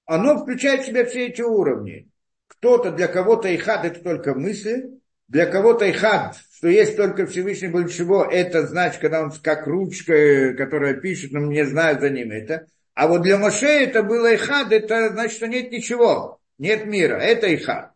оно 0.06 0.38
включает 0.38 0.80
в 0.80 0.86
себя 0.86 1.04
все 1.04 1.26
эти 1.26 1.42
уровни. 1.42 2.08
Кто-то 2.46 2.92
для 2.92 3.08
кого-то 3.08 3.54
Ихат 3.54 3.84
это 3.84 4.00
только 4.00 4.34
мысли, 4.34 4.98
для 5.27 5.45
кого-то 5.45 5.89
ихад, 5.89 6.37
что 6.57 6.67
есть 6.67 6.95
только 6.95 7.25
Всевышний 7.25 7.67
большего, 7.67 8.29
это 8.29 8.65
значит, 8.67 9.01
когда 9.01 9.21
он 9.21 9.31
как 9.31 9.67
ручка, 9.67 10.53
которая 10.53 10.95
пишет, 10.95 11.31
но 11.31 11.39
не 11.39 11.65
знаю 11.65 11.99
за 11.99 12.09
ним 12.09 12.31
это. 12.31 12.67
А 12.93 13.07
вот 13.07 13.23
для 13.23 13.37
Моше 13.37 13.67
это 13.67 14.03
было 14.03 14.35
ихад, 14.35 14.71
это 14.71 15.09
значит, 15.09 15.37
что 15.37 15.47
нет 15.47 15.71
ничего, 15.71 16.39
нет 16.57 16.85
мира, 16.85 17.15
это 17.15 17.53
ихад. 17.53 17.91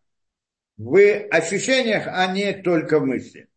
В 0.78 0.97
ощущениях, 1.32 2.03
а 2.07 2.32
не 2.32 2.53
только 2.53 2.99
в 2.99 3.05
мысли. 3.05 3.47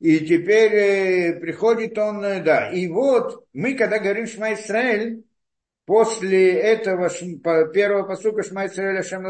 И 0.00 0.18
теперь 0.20 0.72
э, 0.72 1.32
приходит 1.40 1.96
он, 1.96 2.22
э, 2.22 2.42
да, 2.42 2.70
и 2.70 2.88
вот 2.88 3.46
мы, 3.54 3.74
когда 3.74 3.98
говорим 3.98 4.26
Шма 4.26 4.52
Исраэль, 4.52 5.24
После 5.86 6.54
этого 6.60 7.10
первого 7.74 8.04
посука 8.04 8.42
Шма 8.42 8.66
Исраэля 8.66 9.02
Шем 9.02 9.26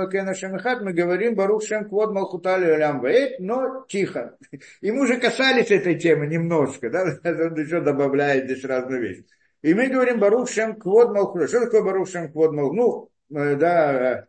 мы 0.82 0.92
говорим 0.92 1.34
Барух 1.34 1.64
Шем 1.64 1.88
Квод 1.88 2.12
Малхутали 2.12 2.80
Ваэт, 3.00 3.40
но 3.40 3.84
тихо. 3.88 4.38
И 4.80 4.92
мы 4.92 5.02
уже 5.02 5.18
касались 5.18 5.72
этой 5.72 5.98
темы 5.98 6.28
немножко, 6.28 6.90
да, 6.90 7.02
он 7.24 7.54
еще 7.56 7.80
добавляет 7.80 8.44
здесь 8.44 8.64
разные 8.64 9.00
вещи. 9.00 9.26
И 9.62 9.74
мы 9.74 9.88
говорим 9.88 10.20
Барух 10.20 10.48
Шем 10.48 10.76
Квод 10.76 11.12
Малхутали. 11.12 11.48
Что 11.48 11.60
такое 11.60 11.82
Барух 11.82 12.08
Шем 12.08 12.30
Квод 12.30 12.52
Малхутали? 12.52 13.10
Ну, 13.30 13.40
э, 13.40 13.56
да, 13.56 14.28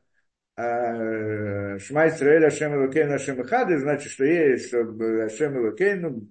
э, 0.57 0.63
э, 0.63 1.77
Шма 1.77 2.07
Исраэля 2.07 2.49
Шем 2.49 2.89
значит, 3.77 4.11
что 4.11 4.25
есть, 4.25 4.71
Шем 4.71 5.57
Лакена, 5.63 6.21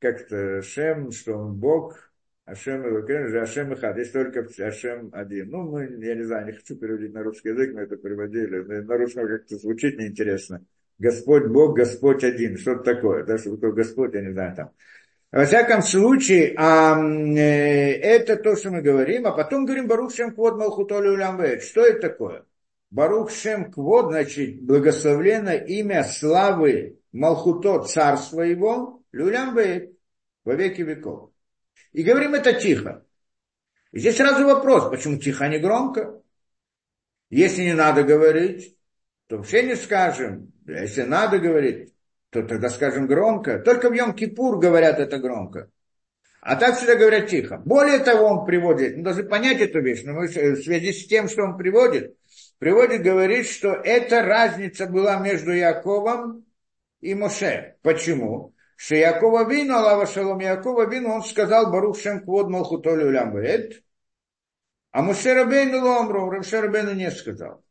как-то 0.00 0.60
Шем, 0.60 1.12
что 1.12 1.38
он 1.38 1.54
Бог, 1.54 2.09
Ашем 2.50 2.84
Ашем 3.42 3.74
Ихад. 3.74 3.96
Есть 3.96 4.12
только 4.12 4.46
Ашем 4.58 5.10
один. 5.12 5.50
Ну, 5.50 5.62
мы, 5.62 5.84
я 6.04 6.14
не 6.14 6.24
знаю, 6.24 6.46
не 6.46 6.52
хочу 6.52 6.76
переводить 6.76 7.12
на 7.12 7.22
русский 7.22 7.50
язык, 7.50 7.74
мы 7.74 7.82
это 7.82 7.96
переводили. 7.96 8.58
На 8.82 8.96
русском 8.96 9.26
как-то 9.26 9.56
звучит 9.56 9.98
неинтересно. 9.98 10.64
Господь 10.98 11.46
Бог, 11.46 11.76
Господь 11.76 12.24
один. 12.24 12.56
Что-то 12.58 12.94
такое. 12.94 13.24
Да, 13.24 13.38
что 13.38 13.54
такое 13.54 13.72
Господь, 13.72 14.14
я 14.14 14.22
не 14.22 14.32
знаю 14.32 14.54
там. 14.56 14.70
Во 15.32 15.44
всяком 15.44 15.82
случае, 15.82 16.54
а, 16.56 16.98
э, 17.00 17.92
это 18.00 18.36
то, 18.36 18.56
что 18.56 18.70
мы 18.70 18.82
говорим, 18.82 19.26
а 19.28 19.32
потом 19.32 19.64
говорим 19.64 19.86
Барух 19.86 20.12
Шем 20.12 20.34
Квод 20.34 20.58
Малхутоли 20.58 21.08
Улям 21.08 21.40
Что 21.60 21.86
это 21.86 22.08
такое? 22.08 22.44
Барух 22.90 23.30
Шем 23.30 23.70
Квод, 23.70 24.10
значит, 24.10 24.60
благословлено 24.62 25.52
имя 25.52 26.02
славы 26.02 26.98
Малхуто, 27.12 27.84
царства 27.84 28.42
его, 28.42 29.02
Люлям 29.12 29.54
во 29.54 30.54
веки 30.54 30.82
веков. 30.82 31.29
И 31.92 32.02
говорим 32.02 32.34
это 32.34 32.52
тихо. 32.52 33.04
И 33.92 33.98
здесь 33.98 34.16
сразу 34.16 34.44
вопрос, 34.44 34.90
почему 34.90 35.18
тихо, 35.18 35.44
а 35.44 35.48
не 35.48 35.58
громко? 35.58 36.22
Если 37.30 37.62
не 37.62 37.74
надо 37.74 38.02
говорить, 38.02 38.76
то 39.26 39.36
вообще 39.38 39.62
не 39.62 39.76
скажем. 39.76 40.52
Если 40.66 41.02
надо 41.02 41.38
говорить, 41.38 41.94
то 42.30 42.42
тогда 42.42 42.70
скажем 42.70 43.06
громко. 43.06 43.58
Только 43.58 43.90
в 43.90 43.92
Йом-Кипур 43.92 44.58
говорят 44.58 44.98
это 44.98 45.18
громко. 45.18 45.70
А 46.40 46.56
так 46.56 46.76
всегда 46.76 46.94
говорят 46.94 47.28
тихо. 47.28 47.60
Более 47.64 47.98
того, 47.98 48.26
он 48.26 48.46
приводит, 48.46 48.96
мы 48.96 49.02
должны 49.02 49.24
понять 49.24 49.60
эту 49.60 49.80
вещь, 49.80 50.02
но 50.04 50.14
мы 50.14 50.26
в 50.26 50.32
связи 50.62 50.92
с 50.92 51.06
тем, 51.06 51.28
что 51.28 51.42
он 51.42 51.58
приводит, 51.58 52.16
приводит, 52.58 53.02
говорит, 53.02 53.46
что 53.46 53.72
эта 53.72 54.22
разница 54.22 54.86
была 54.86 55.18
между 55.18 55.52
Яковом 55.52 56.46
и 57.00 57.14
Моше. 57.14 57.76
Почему? 57.82 58.54
Что 58.80 58.94
Якова 58.94 59.44
Вину, 59.44 59.74
Аллаха 59.74 60.06
Шалом 60.06 60.40
Якова 60.40 60.86
Вину, 60.86 61.12
он 61.12 61.22
сказал 61.22 61.70
Барух 61.70 61.98
Шем 61.98 62.24
Квод 62.24 62.48
Малхутолю 62.48 63.08
Улям 63.08 63.36
а 64.92 65.02
Муше 65.02 65.34
Рабейну 65.34 65.84
Ломру, 65.84 66.32
Муше 66.32 66.62
Рабейну 66.62 66.94
не 66.94 67.10
сказал. 67.10 67.62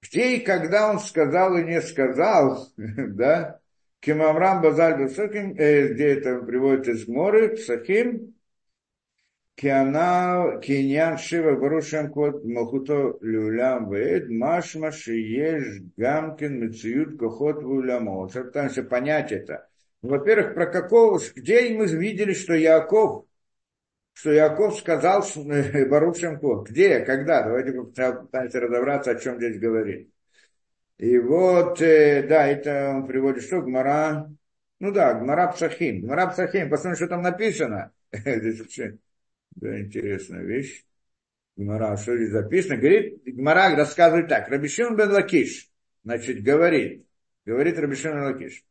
Где 0.00 0.36
и 0.36 0.40
когда 0.40 0.90
он 0.90 0.98
сказал 0.98 1.58
и 1.58 1.64
не 1.64 1.82
сказал, 1.82 2.68
да, 2.76 3.60
Кимамрам 4.00 4.62
Базаль 4.62 4.96
Бусаким, 4.96 5.56
э, 5.58 5.88
где 5.88 6.14
это 6.14 6.38
приводит 6.38 6.88
из 6.88 7.04
Гморы, 7.04 7.56
Псахим, 7.56 8.34
Киана, 9.56 10.58
Киньян 10.62 11.18
Шива 11.18 11.54
Барушем 11.54 12.10
Кот 12.10 12.42
Махуто 12.44 13.18
Люлям 13.20 13.92
Вейд, 13.92 14.30
Машма 14.30 14.90
Шиеш 14.90 15.82
Гамкин 15.98 16.60
Мециют 16.60 17.18
Кохот 17.18 17.62
Вулямо. 17.62 18.26
Пытаемся 18.26 18.82
понять 18.82 19.30
это. 19.30 19.68
Во-первых, 20.04 20.52
про 20.52 20.66
какого, 20.66 21.18
где 21.34 21.70
мы 21.70 21.86
видели, 21.86 22.34
что 22.34 22.52
Яков, 22.52 23.24
что 24.12 24.32
Яков 24.32 24.78
сказал 24.78 25.24
Барух 25.90 26.18
Шемко. 26.18 26.62
Где, 26.68 27.00
когда? 27.00 27.42
Давайте 27.42 27.72
попытаемся 27.72 28.60
разобраться, 28.60 29.12
о 29.12 29.14
чем 29.18 29.38
здесь 29.38 29.58
говорит. 29.58 30.10
И 30.98 31.18
вот, 31.18 31.80
э, 31.80 32.22
да, 32.28 32.46
это 32.46 32.90
он 32.90 33.06
приводит, 33.06 33.44
что 33.44 33.62
Гмара, 33.62 34.30
ну 34.78 34.92
да, 34.92 35.14
Гмара 35.14 35.50
Псахим. 35.52 36.02
Гмара 36.02 36.26
Псахим, 36.26 36.68
посмотрим, 36.68 36.96
что 36.96 37.08
там 37.08 37.22
написано. 37.22 37.90
Здесь 38.12 38.60
вообще, 38.60 38.98
да, 39.52 39.80
интересная 39.80 40.42
вещь. 40.42 40.84
Гмара, 41.56 41.96
что 41.96 42.14
здесь 42.16 42.30
записано? 42.30 42.76
Говорит, 42.76 43.22
Гмара 43.24 43.74
рассказывает 43.74 44.28
так. 44.28 44.48
рабби 44.48 44.70
Шимон 44.70 44.96
бен 44.96 45.12
Лакиш, 45.12 45.70
значит, 46.02 46.42
говорит, 46.42 47.06
говорит 47.46 47.78
рабби 47.78 47.93
Шимон 47.93 48.12
бен 48.12 48.24
Лакиш. 48.24 48.64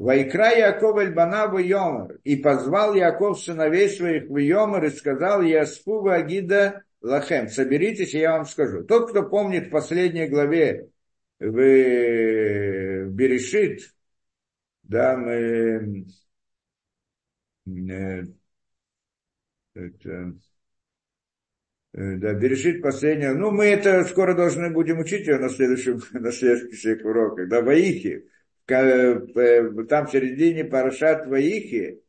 ויקרא 0.00 0.50
יעקב 0.56 0.96
אל 0.98 1.46
בניו 1.46 1.58
ויאמר. 1.58 2.20
И 2.24 2.36
позвал 2.36 2.94
Яков 2.94 3.38
сыновей 3.38 3.90
своих 3.90 4.30
ויאמר 4.30 4.86
и 4.86 4.90
сказал 4.90 5.42
האספו 5.42 6.08
ואגידה 6.08 6.84
לכם. 7.02 7.48
Соберитесь, 7.48 8.14
я 8.14 8.32
вам 8.32 8.46
скажу. 8.46 8.82
Тот, 8.84 9.10
кто 9.10 9.28
помнит 9.28 9.66
в 9.66 9.70
последней 9.70 10.26
главе 10.26 10.88
в, 11.38 13.04
Берешит, 13.10 13.94
да, 14.84 15.18
мы 15.18 16.06
э, 17.66 18.22
это, 19.74 20.34
э, 21.92 22.16
да, 22.16 22.32
Берешит 22.32 22.80
последняя. 22.80 23.34
Ну, 23.34 23.50
мы 23.50 23.66
это 23.66 24.02
скоро 24.04 24.32
должны 24.32 24.70
будем 24.70 25.00
учить 25.00 25.26
ее 25.26 25.36
на 25.38 25.50
следующем, 25.50 26.00
на 26.18 26.32
следующих 26.32 27.04
уроках. 27.04 27.50
Да, 27.50 27.60
Ваихи. 27.60 28.29
Э, 28.70 29.84
там 29.88 30.06
в 30.06 30.10
середине 30.12 30.64
Парашат 30.64 31.26
Ваихи 31.26 32.02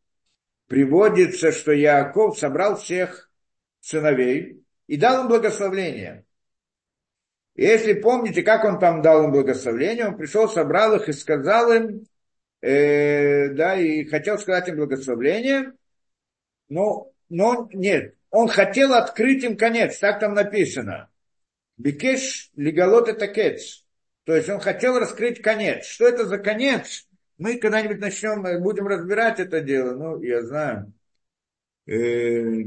приводится, 0.67 1.51
что 1.51 1.71
Яаков 1.71 2.37
собрал 2.37 2.77
всех 2.77 3.31
сыновей 3.79 4.63
и 4.87 4.97
дал 4.97 5.23
им 5.23 5.27
благословение. 5.27 6.25
И 7.55 7.63
если 7.63 7.93
помните, 7.93 8.43
как 8.43 8.63
он 8.63 8.79
там 8.79 9.01
дал 9.01 9.25
им 9.25 9.31
благословение, 9.31 10.07
он 10.07 10.17
пришел, 10.17 10.47
собрал 10.47 10.95
их 10.95 11.09
и 11.09 11.13
сказал 11.13 11.71
им, 11.71 12.05
э, 12.61 13.49
да, 13.49 13.75
и 13.75 14.05
хотел 14.05 14.37
сказать 14.37 14.69
им 14.69 14.77
благословение, 14.77 15.73
но, 16.69 17.11
но 17.29 17.69
нет, 17.73 18.15
он 18.29 18.47
хотел 18.47 18.93
открыть 18.93 19.43
им 19.43 19.57
конец, 19.57 19.97
так 19.99 20.19
там 20.19 20.33
написано. 20.33 21.09
Бикеш 21.77 22.51
лигалот 22.55 23.09
это 23.09 23.27
кец. 23.27 23.85
То 24.25 24.35
есть 24.35 24.49
он 24.49 24.59
хотел 24.59 24.99
раскрыть 24.99 25.41
конец. 25.41 25.85
Что 25.85 26.07
это 26.07 26.25
за 26.25 26.37
конец? 26.37 27.07
Мы 27.37 27.57
когда-нибудь 27.57 27.99
начнем, 27.99 28.45
э, 28.45 28.59
будем 28.59 28.87
разбирать 28.87 29.39
это 29.39 29.61
дело. 29.61 29.95
Ну, 29.95 30.21
я 30.21 30.43
знаю. 30.43 30.93
Э, 31.87 32.63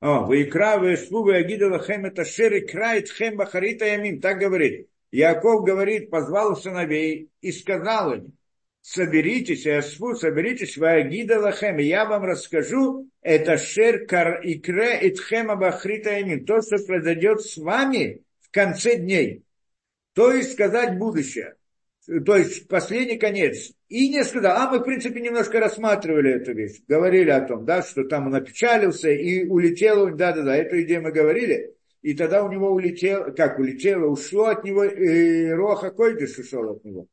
О, 0.00 0.24
вы 0.26 0.42
икра, 0.42 0.78
вы 0.78 0.96
шву, 0.96 1.22
вы 1.22 1.36
агидала 1.36 1.78
хэм 1.78 2.06
это 2.06 2.24
шер 2.24 2.66
крает 2.66 3.08
хэм 3.10 3.36
бахарита 3.36 3.86
ямим. 3.86 4.20
Так 4.20 4.38
говорит. 4.38 4.88
Яков 5.10 5.64
говорит, 5.64 6.10
позвал 6.10 6.56
сыновей 6.56 7.30
и 7.40 7.52
сказал 7.52 8.14
им, 8.14 8.36
соберитесь, 8.84 9.64
Ясфу, 9.64 10.14
соберитесь, 10.14 10.76
Ваагида 10.76 11.40
Лахем, 11.40 11.78
я 11.78 12.04
вам 12.04 12.24
расскажу, 12.24 13.08
это 13.22 13.56
шер 13.56 14.04
кар 14.04 14.40
икре 14.44 14.98
итхем 15.08 15.50
абахрита 15.50 16.10
то, 16.46 16.60
что 16.60 16.76
произойдет 16.84 17.40
с 17.40 17.56
вами 17.56 18.20
в 18.42 18.50
конце 18.50 18.96
дней. 18.96 19.42
То 20.12 20.32
есть 20.32 20.52
сказать 20.52 20.98
будущее. 20.98 21.54
То 22.26 22.36
есть 22.36 22.68
последний 22.68 23.16
конец. 23.16 23.72
И 23.88 24.10
не 24.10 24.22
сказал, 24.22 24.54
а 24.54 24.70
мы, 24.70 24.80
в 24.80 24.82
принципе, 24.82 25.18
немножко 25.22 25.60
рассматривали 25.60 26.32
эту 26.32 26.52
вещь. 26.52 26.82
Говорили 26.86 27.30
о 27.30 27.40
том, 27.40 27.64
да, 27.64 27.82
что 27.82 28.04
там 28.04 28.26
он 28.26 28.34
опечалился 28.34 29.08
и 29.08 29.46
улетел, 29.46 30.14
да-да-да, 30.14 30.54
эту 30.54 30.82
идею 30.82 31.02
мы 31.02 31.10
говорили. 31.10 31.74
И 32.02 32.12
тогда 32.12 32.44
у 32.44 32.52
него 32.52 32.70
улетело, 32.70 33.30
как 33.30 33.58
улетело, 33.58 34.08
ушло 34.08 34.44
от 34.44 34.62
него, 34.62 34.84
и 34.84 35.48
Роха 35.48 35.90
Койдыш 35.90 36.38
ушел 36.38 36.72
от 36.72 36.84
него 36.84 37.08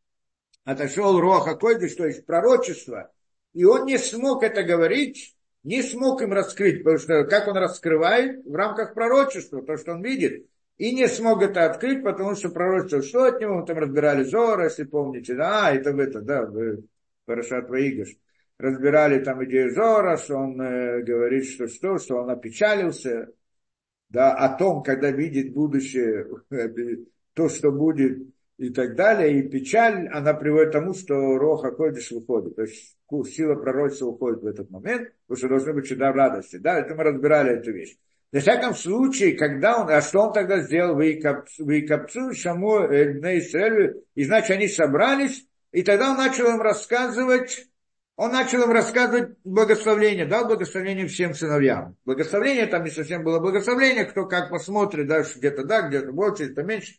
отошел 0.63 1.19
Роха 1.19 1.55
Койдыш, 1.55 1.95
то 1.95 2.05
есть 2.05 2.25
пророчество, 2.25 3.11
и 3.53 3.63
он 3.63 3.85
не 3.85 3.97
смог 3.97 4.43
это 4.43 4.63
говорить, 4.63 5.35
не 5.63 5.81
смог 5.81 6.21
им 6.21 6.33
раскрыть, 6.33 6.83
потому 6.83 6.97
что 6.97 7.23
как 7.25 7.47
он 7.47 7.57
раскрывает 7.57 8.45
в 8.45 8.55
рамках 8.55 8.93
пророчества, 8.93 9.61
то, 9.61 9.77
что 9.77 9.93
он 9.93 10.03
видит, 10.03 10.47
и 10.77 10.95
не 10.95 11.07
смог 11.07 11.43
это 11.43 11.65
открыть, 11.65 12.03
потому 12.03 12.35
что 12.35 12.49
пророчество 12.49 13.01
что 13.01 13.25
от 13.25 13.39
него, 13.39 13.55
мы 13.55 13.65
там 13.65 13.77
разбирали 13.77 14.23
Зора, 14.23 14.65
если 14.65 14.83
помните, 14.83 15.35
да, 15.35 15.71
это 15.71 15.91
в 15.93 15.99
это, 15.99 16.21
да, 16.21 16.45
в 16.45 16.77
Парашат 17.25 17.69
Ваигаш, 17.69 18.09
разбирали 18.57 19.23
там 19.23 19.43
идею 19.45 19.73
Зора, 19.73 20.17
что 20.17 20.37
он 20.37 20.59
э, 20.59 21.01
говорит, 21.01 21.45
что 21.45 21.67
что, 21.67 21.97
что 21.97 22.17
он 22.17 22.29
опечалился, 22.29 23.29
да, 24.09 24.33
о 24.33 24.57
том, 24.57 24.83
когда 24.83 25.11
видит 25.11 25.53
будущее, 25.53 26.27
то, 27.33 27.49
что 27.49 27.71
будет 27.71 28.27
и 28.61 28.69
так 28.69 28.95
далее. 28.95 29.39
И 29.39 29.49
печаль, 29.49 30.07
она 30.09 30.33
приводит 30.33 30.69
к 30.69 30.73
тому, 30.73 30.93
что 30.93 31.37
Роха 31.37 31.71
Койдыш 31.71 32.11
выходит. 32.11 32.55
То 32.55 32.61
есть 32.61 32.95
сила 33.33 33.55
пророчества 33.55 34.05
уходит 34.05 34.41
в 34.41 34.45
этот 34.45 34.69
момент, 34.69 35.09
потому 35.27 35.37
что 35.37 35.49
должны 35.49 35.73
быть 35.73 35.87
чуда 35.87 36.13
радости. 36.13 36.57
Да, 36.57 36.79
это 36.79 36.95
мы 36.95 37.03
разбирали 37.03 37.57
эту 37.57 37.71
вещь. 37.71 37.97
На 38.31 38.39
всяком 38.39 38.75
случае, 38.75 39.33
когда 39.33 39.81
он, 39.81 39.89
а 39.89 40.01
что 40.01 40.21
он 40.21 40.33
тогда 40.33 40.59
сделал? 40.59 40.95
Вы 40.95 41.11
и 41.11 41.87
копцу, 41.87 42.33
шаму, 42.33 42.87
на 42.87 43.39
Израилю, 43.39 44.03
и 44.15 44.23
значит, 44.23 44.51
они 44.51 44.69
собрались, 44.69 45.45
и 45.73 45.81
тогда 45.81 46.11
он 46.11 46.17
начал 46.17 46.47
им 46.47 46.61
рассказывать, 46.61 47.67
он 48.15 48.31
начал 48.31 48.61
им 48.61 48.71
рассказывать 48.71 49.31
благословление, 49.43 50.25
дал 50.25 50.45
благословение 50.45 51.07
всем 51.07 51.33
сыновьям. 51.33 51.97
Благословение 52.05 52.67
там 52.67 52.85
не 52.85 52.91
совсем 52.91 53.23
было 53.23 53.39
благословение, 53.39 54.05
кто 54.05 54.25
как 54.25 54.49
посмотрит, 54.49 55.07
да, 55.07 55.23
где-то 55.23 55.65
да, 55.65 55.81
где-то 55.81 56.13
больше, 56.13 56.45
где-то 56.45 56.63
меньше. 56.63 56.93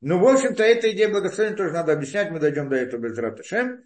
Но, 0.00 0.18
в 0.18 0.26
общем-то, 0.26 0.62
эта 0.62 0.92
идея 0.92 1.08
благословения 1.08 1.56
тоже 1.56 1.72
надо 1.72 1.92
объяснять, 1.92 2.30
мы 2.30 2.38
дойдем 2.38 2.68
до 2.68 2.76
этого 2.76 3.00
без 3.00 3.18
Раташем. 3.18 3.82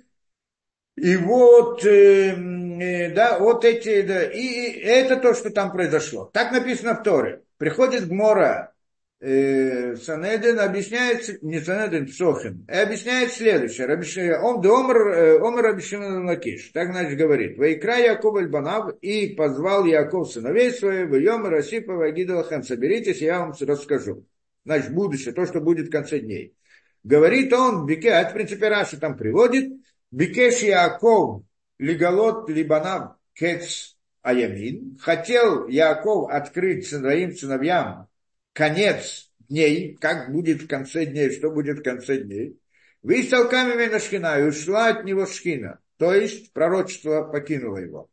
И 0.96 1.16
вот, 1.16 1.84
э, 1.86 2.34
э, 2.34 3.14
да, 3.14 3.38
вот 3.38 3.64
эти, 3.64 4.02
да, 4.02 4.24
и, 4.24 4.38
и 4.38 4.80
это 4.80 5.16
то, 5.16 5.32
что 5.32 5.50
там 5.50 5.72
произошло. 5.72 6.30
Так 6.32 6.52
написано 6.52 6.94
в 6.94 7.02
Торе. 7.02 7.42
Приходит 7.56 8.08
Гмора, 8.08 8.74
э, 9.20 9.96
Санедин 9.96 10.60
объясняет, 10.60 11.42
не 11.42 11.60
Санедин, 11.60 12.08
Сохин, 12.08 12.66
и 12.68 12.74
объясняет 12.74 13.32
следующее. 13.32 14.38
Он 14.38 14.60
де 14.60 14.68
омр, 14.68 15.08
э, 15.08 15.70
объясняет 15.70 16.24
Лакиш. 16.24 16.72
Так, 16.74 16.92
значит, 16.92 17.16
говорит. 17.16 17.56
Вайкра 17.56 17.96
Яков 17.96 18.36
Альбанав 18.36 18.94
и 19.00 19.28
позвал 19.28 19.86
Яков 19.86 20.30
сыновей 20.30 20.72
своих, 20.72 21.08
в 21.08 21.14
Йомер 21.14 21.54
Асипа 21.54 21.94
Вагидалахам, 21.94 22.64
соберитесь, 22.64 23.22
я 23.22 23.38
вам 23.38 23.54
расскажу. 23.58 24.26
Значит, 24.64 24.94
будущее, 24.94 25.34
то, 25.34 25.46
что 25.46 25.60
будет 25.60 25.88
в 25.88 25.90
конце 25.90 26.20
дней. 26.20 26.54
Говорит 27.02 27.52
он, 27.52 27.86
Бике, 27.86 28.08
это, 28.08 28.30
в 28.30 28.34
принципе, 28.34 28.68
Раши 28.68 28.96
там 28.96 29.16
приводит, 29.16 29.72
Бикеш 30.10 30.62
Яаков 30.62 31.42
Лигалот 31.78 32.48
Либанав 32.48 33.16
Кец 33.32 33.96
Аямин. 34.22 34.98
Хотел 35.00 35.66
Яаков 35.66 36.30
открыть 36.30 36.86
своим 36.86 37.34
сыновьям 37.34 38.08
конец 38.52 39.30
дней, 39.48 39.96
как 40.00 40.30
будет 40.30 40.62
в 40.62 40.68
конце 40.68 41.06
дней, 41.06 41.30
что 41.30 41.50
будет 41.50 41.80
в 41.80 41.82
конце 41.82 42.18
дней. 42.18 42.58
Вы 43.02 43.24
столками 43.24 43.86
на 43.86 43.98
шхина, 43.98 44.38
и 44.38 44.44
ушла 44.44 44.88
от 44.88 45.04
него 45.04 45.26
шхина. 45.26 45.80
То 45.96 46.14
есть 46.14 46.52
пророчество 46.52 47.24
покинуло 47.24 47.78
его. 47.78 48.08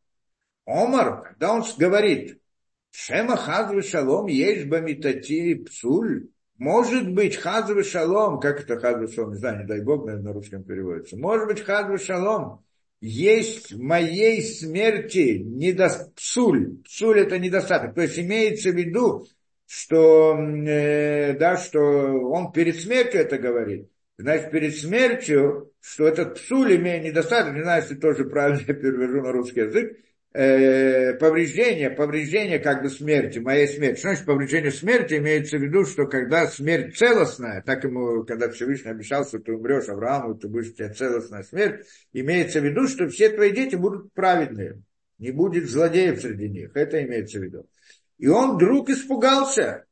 Омар, 0.65 1.21
когда 1.23 1.53
он 1.53 1.63
говорит, 1.77 2.39
Шема 2.91 3.37
хазвы 3.37 3.83
шалом 3.83 4.27
есть 4.27 4.67
бамитати 4.67 5.55
псуль, 5.55 6.29
может 6.59 7.09
быть, 7.11 7.37
хазвы 7.37 7.83
шалом, 7.83 8.39
как 8.39 8.61
это 8.61 8.77
хазвы 8.77 9.07
шалом, 9.07 9.31
не 9.31 9.37
знаю, 9.37 9.61
не 9.61 9.65
дай 9.65 9.81
бог, 9.81 10.05
наверное, 10.05 10.27
на 10.27 10.33
русском 10.33 10.63
переводится. 10.63 11.17
Может 11.17 11.47
быть, 11.47 11.61
хазвы 11.61 11.97
шалом, 11.97 12.63
есть 13.01 13.71
в 13.71 13.81
моей 13.81 14.43
смерти 14.43 15.39
недо... 15.39 15.89
псуль. 16.15 16.81
Псуль 16.83 17.21
это 17.21 17.39
недостаток. 17.39 17.95
То 17.95 18.01
есть 18.01 18.19
имеется 18.19 18.71
в 18.71 18.75
виду, 18.75 19.25
что, 19.65 20.37
э, 20.37 21.37
да, 21.37 21.55
что 21.55 21.79
он 21.79 22.51
перед 22.51 22.75
смертью 22.75 23.21
это 23.21 23.37
говорит. 23.37 23.89
Значит, 24.17 24.51
перед 24.51 24.75
смертью, 24.75 25.71
что 25.79 26.07
этот 26.07 26.35
псуль 26.35 26.75
имеет 26.75 27.05
недостаток, 27.05 27.53
не 27.53 27.61
знаю, 27.61 27.81
если 27.81 27.95
тоже 27.95 28.25
правильно 28.25 28.61
я 28.67 28.73
перевожу 28.73 29.21
на 29.21 29.31
русский 29.31 29.61
язык, 29.61 29.97
э, 30.33 31.13
повреждение, 31.15 31.89
повреждение 31.89 32.59
как 32.59 32.83
бы 32.83 32.89
смерти, 32.89 33.39
моей 33.39 33.67
смерти. 33.67 33.99
Что 33.99 34.09
значит 34.09 34.25
повреждение 34.25 34.71
смерти? 34.71 35.15
Имеется 35.15 35.57
в 35.57 35.61
виду, 35.61 35.85
что 35.85 36.05
когда 36.05 36.47
смерть 36.47 36.97
целостная, 36.97 37.61
так 37.61 37.83
ему, 37.83 38.23
когда 38.23 38.49
Всевышний 38.49 38.91
обещал, 38.91 39.25
что 39.25 39.39
ты 39.39 39.53
умрешь 39.53 39.89
Аврааму, 39.89 40.35
ты 40.35 40.47
будешь 40.47 40.69
у 40.69 40.73
тебя 40.73 40.93
целостная 40.93 41.43
смерть, 41.43 41.85
имеется 42.13 42.61
в 42.61 42.65
виду, 42.65 42.87
что 42.87 43.07
все 43.07 43.29
твои 43.29 43.51
дети 43.51 43.75
будут 43.75 44.13
праведные, 44.13 44.81
не 45.17 45.31
будет 45.31 45.69
злодеев 45.69 46.21
среди 46.21 46.49
них. 46.49 46.71
Это 46.75 47.03
имеется 47.03 47.39
в 47.39 47.43
виду. 47.43 47.67
И 48.17 48.27
он 48.27 48.55
вдруг 48.55 48.89
испугался. 48.89 49.85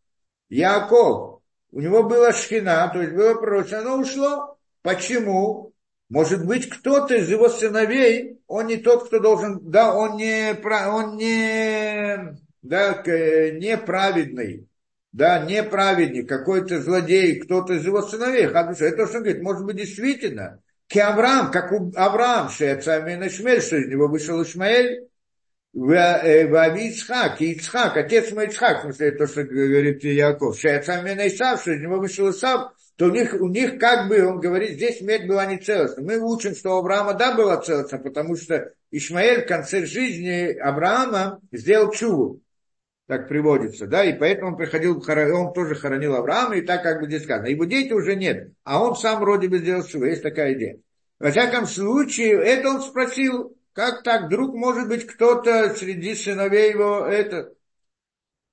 Яков, 0.50 1.42
у 1.72 1.82
него 1.82 2.04
была 2.04 2.32
шхина, 2.32 2.90
то 2.94 3.02
есть 3.02 3.14
было 3.14 3.36
пророчество, 3.36 3.80
оно 3.80 4.00
ушло. 4.00 4.58
Почему? 4.82 5.74
Может 6.10 6.45
быть, 6.45 6.70
кто-то 6.70 7.16
из 7.16 7.30
его 7.30 7.49
сыновей, 7.49 8.39
он 8.47 8.68
не 8.68 8.78
тот, 8.78 9.08
кто 9.08 9.20
должен, 9.20 9.60
да, 9.70 9.93
он 9.93 10.16
не, 10.16 10.53
он 10.88 11.18
не, 11.18 12.38
да, 12.62 13.03
неправедный, 13.03 14.70
да, 15.12 15.39
неправедник, 15.39 16.30
какой-то 16.30 16.82
злодей, 16.82 17.39
кто-то 17.39 17.74
из 17.74 17.86
его 17.86 18.01
сыновей. 18.01 18.45
Это 18.45 18.74
то, 18.95 19.08
что 19.08 19.18
он 19.18 19.24
говорит, 19.24 19.41
может 19.41 19.66
быть, 19.66 19.76
действительно, 19.76 20.62
Ки 20.88 20.99
Авраам, 20.99 21.51
как 21.51 21.74
у 21.74 21.91
Авраам, 21.95 22.49
Шеяцамина 22.49 23.30
Шмель, 23.30 23.62
что 23.62 23.76
из 23.76 23.89
него 23.89 24.08
вышел 24.08 24.41
Ишмаэль, 24.41 25.10
Вави 25.74 26.88
Ицхак, 26.88 27.41
и 27.41 27.51
Ицхак, 27.51 27.97
отец 27.97 28.32
мой 28.32 28.47
Ицхак, 28.47 28.80
в 28.80 28.82
смысле, 28.84 29.12
то, 29.12 29.28
что 29.28 29.43
говорит 29.43 30.01
Яков, 30.05 30.58
Шеяцамина 30.58 31.28
Исав, 31.28 31.60
что 31.62 31.74
из 31.74 31.82
него 31.82 31.97
вышел 31.97 32.30
Исав, 32.30 32.72
то 32.98 33.06
у 33.06 33.10
них, 33.12 33.36
у 33.39 33.48
них 33.48 33.78
как 33.80 34.10
бы, 34.10 34.26
он 34.26 34.39
говорит, 34.39 34.72
здесь 34.72 34.98
смерть 34.98 35.28
была 35.28 35.45
не 35.45 35.58
целостна. 35.58 36.04
Мы 36.04 36.20
учим, 36.20 36.56
что 36.56 36.72
у 36.72 36.80
Авраама 36.80 37.14
да 37.14 37.36
была 37.36 37.58
целостна, 37.58 38.00
потому 38.00 38.36
что 38.36 38.74
Ишмаэль 38.89 39.43
в 39.43 39.48
конце 39.48 39.86
жизни 39.86 40.58
Авраама 40.58 41.39
сделал 41.52 41.91
чуву. 41.91 42.41
Так 43.08 43.30
приводится, 43.30 43.86
да, 43.86 44.04
и 44.04 44.18
поэтому 44.18 44.52
он 44.52 44.58
приходил, 44.58 45.02
он 45.36 45.54
тоже 45.54 45.76
хоронил 45.76 46.16
Авраама, 46.16 46.58
и 46.58 46.62
так 46.62 46.84
как 46.84 47.00
бы 47.00 47.06
здесь 47.06 47.24
сказано. 47.24 47.48
Его 47.48 47.66
дети 47.66 47.93
уже 47.93 48.16
нет, 48.16 48.52
а 48.64 48.84
он 48.84 48.95
сам 48.95 49.22
вроде 49.22 49.48
бы 49.48 49.60
сделал 49.60 49.84
чуву, 49.84 50.06
есть 50.06 50.24
такая 50.24 50.56
идея. 50.56 50.80
Во 51.20 51.32
всяком 51.32 51.68
случае, 51.68 52.34
это 52.43 52.70
он 52.70 52.82
спросил, 52.82 53.56
как 53.74 54.02
так, 54.02 54.26
вдруг 54.26 54.56
может 54.56 54.88
быть 54.88 55.06
кто-то 55.06 55.70
среди 55.76 56.16
сыновей 56.16 56.72
его, 56.72 57.06
это, 57.06 57.54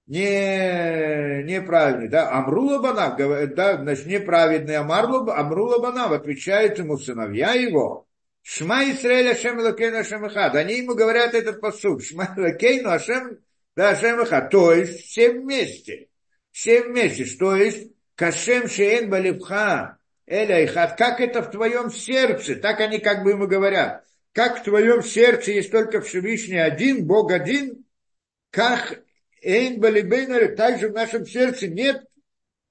не, 0.06 1.42
неправильный, 1.44 2.08
да, 2.08 2.30
Амрула 2.30 2.78
Банав, 2.78 3.16
да, 3.16 3.76
значит, 3.78 4.06
неправедный 4.06 4.76
Амарлу, 4.76 5.30
Амрула 5.30 5.78
Банав, 5.78 6.12
отвечает 6.12 6.78
ему 6.78 6.98
сыновья 6.98 7.54
его, 7.54 8.06
Шма 8.42 8.84
Исраэль 8.90 9.30
Ашем 9.30 9.58
Лакейну 9.58 9.98
Ашем 9.98 10.26
Ихад, 10.26 10.54
они 10.56 10.76
ему 10.76 10.94
говорят 10.94 11.32
этот 11.32 11.60
посуд, 11.60 12.04
Шма 12.04 12.34
Лакейну 12.36 12.90
Ашем, 12.90 13.38
да, 13.74 13.90
Ашем 13.90 14.22
Ихад, 14.22 14.50
то 14.50 14.74
есть 14.74 15.06
все 15.06 15.30
вместе, 15.30 16.08
все 16.52 16.82
вместе, 16.82 17.24
то 17.38 17.56
есть 17.56 17.90
Кашем 18.14 18.68
Шеен 18.68 19.08
Балибха, 19.08 19.96
Эля 20.26 20.66
Ихад, 20.66 20.98
как 20.98 21.20
это 21.20 21.42
в 21.42 21.50
твоем 21.50 21.90
сердце, 21.90 22.56
так 22.56 22.80
они 22.80 22.98
как 22.98 23.24
бы 23.24 23.30
ему 23.30 23.46
говорят, 23.46 24.04
как 24.32 24.60
в 24.60 24.64
твоем 24.64 25.02
сердце 25.02 25.52
есть 25.52 25.70
только 25.70 26.02
Всевышний 26.02 26.58
один, 26.58 27.06
Бог 27.06 27.32
один, 27.32 27.86
как 28.50 29.03
Эйн 29.44 29.80
Балибейнер, 29.80 30.56
также 30.56 30.88
в 30.88 30.92
нашем 30.92 31.26
сердце 31.26 31.68
нет, 31.68 32.04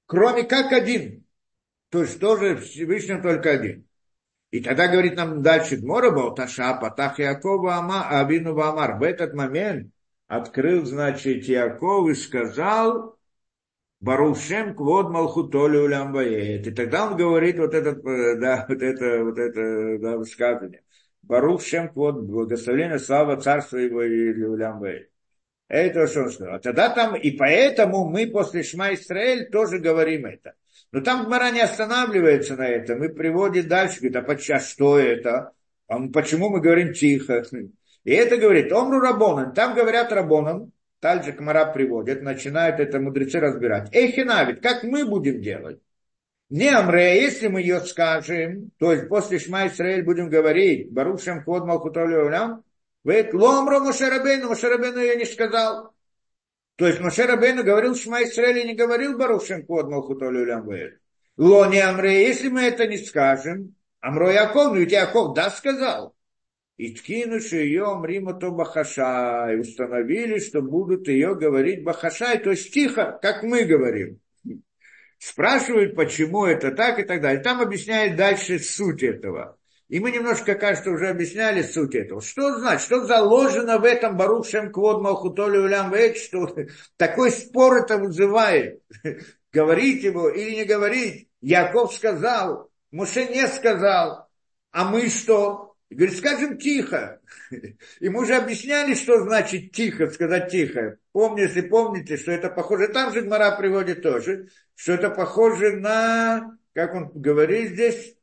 кроме 0.05 0.43
как 0.43 0.71
один. 0.71 1.25
То 1.89 2.01
есть 2.01 2.19
тоже 2.19 2.57
Всевышний 2.57 3.21
только 3.21 3.51
один. 3.51 3.87
И 4.51 4.59
тогда 4.61 4.87
говорит 4.87 5.15
нам 5.15 5.41
дальше 5.41 5.77
Гмора 5.77 6.11
Балташа, 6.11 6.73
Патах 6.75 7.19
Якова 7.19 7.75
Ама, 7.75 8.07
Абину 8.09 8.53
Вамар. 8.53 8.97
В 8.97 9.03
этот 9.03 9.33
момент 9.33 9.91
открыл, 10.27 10.85
значит, 10.85 11.45
Яков 11.45 12.09
и 12.09 12.15
сказал, 12.15 13.17
Барушем 14.03 14.75
квод 14.75 15.11
малхутоли 15.11 15.77
улямбает. 15.77 16.67
И 16.67 16.71
тогда 16.71 17.07
он 17.07 17.15
говорит 17.15 17.57
вот 17.57 17.73
этот, 17.73 18.05
э, 18.05 18.35
да, 18.35 18.65
вот 18.67 18.81
это, 18.81 19.23
вот 19.23 19.37
это, 19.39 19.97
да, 19.99 20.17
высказывание. 20.17 20.83
Барушем 21.21 21.87
квод, 21.87 22.21
благословение, 22.23 22.99
слава 22.99 23.39
царства 23.39 23.77
его 23.77 24.03
и 24.03 24.43
улямбает. 24.43 25.12
Это 25.67 26.07
что 26.07 26.23
он 26.23 26.31
сказал. 26.31 26.59
Тогда 26.59 26.89
там, 26.89 27.15
и 27.15 27.31
поэтому 27.31 28.07
мы 28.07 28.27
после 28.27 28.63
Шма 28.63 28.93
Исраэль 28.93 29.49
тоже 29.49 29.79
говорим 29.79 30.25
это. 30.25 30.53
Но 30.91 31.01
там 31.01 31.25
Гмара 31.25 31.51
не 31.51 31.61
останавливается 31.61 32.55
на 32.55 32.67
этом 32.67 33.03
и 33.03 33.07
приводит 33.07 33.67
дальше, 33.67 33.99
говорит, 33.99 34.17
а 34.17 34.21
подчас 34.21 34.69
что 34.69 34.99
это? 34.99 35.51
А 35.87 35.99
почему 36.09 36.49
мы 36.49 36.61
говорим 36.61 36.93
тихо? 36.93 37.43
И 38.03 38.11
это 38.11 38.37
говорит 38.37 38.71
Омру 38.71 38.99
Рабонан. 38.99 39.53
Там 39.53 39.73
говорят 39.73 40.11
Рабонан, 40.11 40.71
также 40.99 41.31
Гмара 41.31 41.65
приводит, 41.65 42.21
начинают 42.21 42.79
это 42.79 42.99
мудрецы 42.99 43.39
разбирать. 43.39 43.89
Эхинавит, 43.91 44.61
как 44.61 44.83
мы 44.83 45.05
будем 45.05 45.41
делать? 45.41 45.79
Не 46.49 46.69
Амре, 46.69 47.19
если 47.21 47.47
мы 47.47 47.61
ее 47.61 47.79
скажем, 47.81 48.69
то 48.77 48.93
есть 48.93 49.09
после 49.09 49.39
Шма 49.39 49.67
Исраэль 49.67 50.03
будем 50.03 50.29
говорить, 50.29 50.91
Барушем 50.91 51.43
Ход 51.43 51.65
Малхутолю 51.65 52.29
Вейт 52.29 52.63
ломро 53.03 53.79
Мошерабейну, 53.79 54.49
Мошерабейну 54.49 54.99
я 54.99 55.15
не 55.15 55.25
сказал. 55.25 55.93
То 56.75 56.87
есть 56.87 56.99
Мошерабейну 56.99 57.63
говорил 57.63 57.95
Шма 57.95 58.23
Исраэль 58.23 58.65
не 58.65 58.73
говорил 58.73 59.17
Барушем 59.17 59.65
Код 59.65 59.89
Малхутолю 59.89 60.45
Лямвейт. 60.45 60.99
Ло 61.37 61.65
не 61.65 61.79
Амре, 61.79 62.27
если 62.27 62.49
мы 62.49 62.61
это 62.61 62.87
не 62.87 62.97
скажем, 62.97 63.75
Амро 63.99 64.31
Яков, 64.31 64.73
ну 64.73 64.79
ведь 64.79 64.91
Яков 64.91 65.33
да 65.35 65.49
сказал. 65.49 66.15
И 66.77 66.93
ткинувши 66.93 67.57
ее 67.57 67.85
Амрима 67.85 68.33
то 68.33 68.51
Бахаша, 68.51 69.51
и 69.53 69.57
установили, 69.57 70.39
что 70.39 70.61
будут 70.61 71.07
ее 71.07 71.35
говорить 71.35 71.83
Бахашай, 71.83 72.39
то 72.39 72.51
есть 72.51 72.73
тихо, 72.73 73.19
как 73.21 73.43
мы 73.43 73.63
говорим. 73.63 74.19
Спрашивают, 75.17 75.95
почему 75.95 76.45
это 76.45 76.71
так 76.71 76.99
и 76.99 77.03
так 77.03 77.21
далее. 77.21 77.41
Там 77.41 77.61
объясняет 77.61 78.17
дальше 78.17 78.59
суть 78.59 79.03
этого. 79.03 79.57
И 79.93 79.99
мы 79.99 80.09
немножко, 80.09 80.55
кажется, 80.55 80.89
уже 80.89 81.09
объясняли 81.09 81.61
суть 81.61 81.93
этого. 81.93 82.19
Что 82.19 82.57
значит, 82.57 82.81
что 82.81 83.05
заложено 83.05 83.77
в 83.77 83.83
этом 83.83 84.17
Барух 84.17 84.47
Шем 84.47 84.71
Квод 84.71 85.03
Малхутоли 85.03 85.59
Улям 85.59 85.93
Вейт, 85.93 86.17
что 86.17 86.49
такой 86.97 87.29
спор 87.29 87.83
это 87.83 87.99
вызывает. 87.99 88.81
Говорить 89.53 90.03
его 90.03 90.29
или 90.29 90.55
не 90.55 90.63
говорить. 90.65 91.29
Яков 91.41 91.93
сказал, 91.93 92.71
Муше 92.89 93.25
не 93.25 93.47
сказал. 93.47 94.27
А 94.71 94.89
мы 94.89 95.09
что? 95.09 95.75
Говорит, 95.91 96.17
скажем 96.17 96.57
тихо. 96.57 97.21
И 97.99 98.09
мы 98.09 98.23
уже 98.23 98.33
объясняли, 98.33 98.95
что 98.95 99.21
значит 99.21 99.73
тихо, 99.73 100.09
сказать 100.09 100.49
тихо. 100.49 100.97
Помните, 101.11 101.43
если 101.43 101.69
помните, 101.69 102.17
что 102.17 102.31
это 102.31 102.49
похоже, 102.49 102.87
там 102.87 103.13
же 103.13 103.21
Гмара 103.21 103.55
приводит 103.57 104.01
тоже, 104.01 104.47
что 104.73 104.93
это 104.93 105.11
похоже 105.11 105.73
на, 105.73 106.57
как 106.73 106.95
он 106.95 107.11
говорит 107.13 107.73
здесь, 107.73 108.15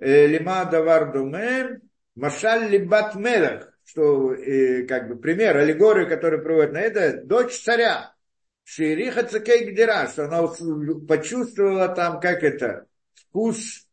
лима 0.00 0.64
давар 0.64 1.12
думе, 1.12 1.80
машаль 2.14 2.68
либат 2.70 3.14
мелах, 3.14 3.72
что 3.84 4.32
э, 4.34 4.84
как 4.86 5.08
бы 5.08 5.16
пример, 5.16 5.56
аллегорию, 5.56 6.08
который 6.08 6.40
приводит 6.40 6.72
на 6.72 6.80
это, 6.80 7.22
дочь 7.24 7.58
царя. 7.58 8.14
Шириха 8.64 9.24
цекей 9.24 9.70
гдера, 9.70 10.06
что 10.06 10.26
она 10.26 10.46
почувствовала 11.08 11.88
там, 11.88 12.20
как 12.20 12.44
это, 12.44 12.86
вкус 13.14 13.88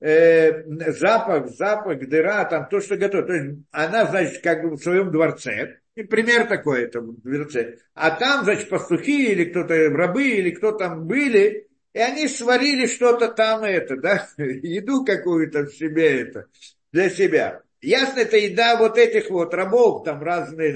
э, 0.00 0.64
запах, 0.92 1.50
запах, 1.50 1.98
дыра, 2.08 2.44
там 2.44 2.66
то, 2.68 2.80
что 2.80 2.96
готово. 2.96 3.24
То 3.24 3.32
есть 3.34 3.58
она, 3.70 4.06
значит, 4.06 4.42
как 4.42 4.62
бы 4.62 4.76
в 4.76 4.82
своем 4.82 5.10
дворце, 5.10 5.80
и 5.94 6.02
пример 6.02 6.46
такой 6.46 6.84
это 6.84 7.00
в 7.00 7.20
дворце. 7.20 7.76
А 7.94 8.10
там, 8.12 8.44
значит, 8.44 8.70
пастухи 8.70 9.32
или 9.32 9.44
кто-то, 9.44 9.74
рабы 9.90 10.28
или 10.28 10.50
кто 10.50 10.72
там 10.72 11.06
были, 11.06 11.68
и 11.94 11.98
они 11.98 12.28
сварили 12.28 12.86
что-то 12.86 13.28
там 13.28 13.64
это, 13.64 13.96
да, 13.96 14.28
еду 14.38 15.04
какую-то 15.04 15.64
в 15.64 15.74
себе 15.74 16.22
это, 16.22 16.46
для 16.92 17.10
себя. 17.10 17.62
Ясно, 17.80 18.20
это 18.20 18.36
еда 18.36 18.76
вот 18.76 18.96
этих 18.96 19.30
вот 19.30 19.52
рабов, 19.54 20.04
там 20.04 20.22
разные, 20.22 20.72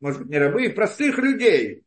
может 0.00 0.20
быть, 0.20 0.30
не 0.30 0.38
рабы, 0.38 0.70
простых 0.70 1.18
людей. 1.18 1.82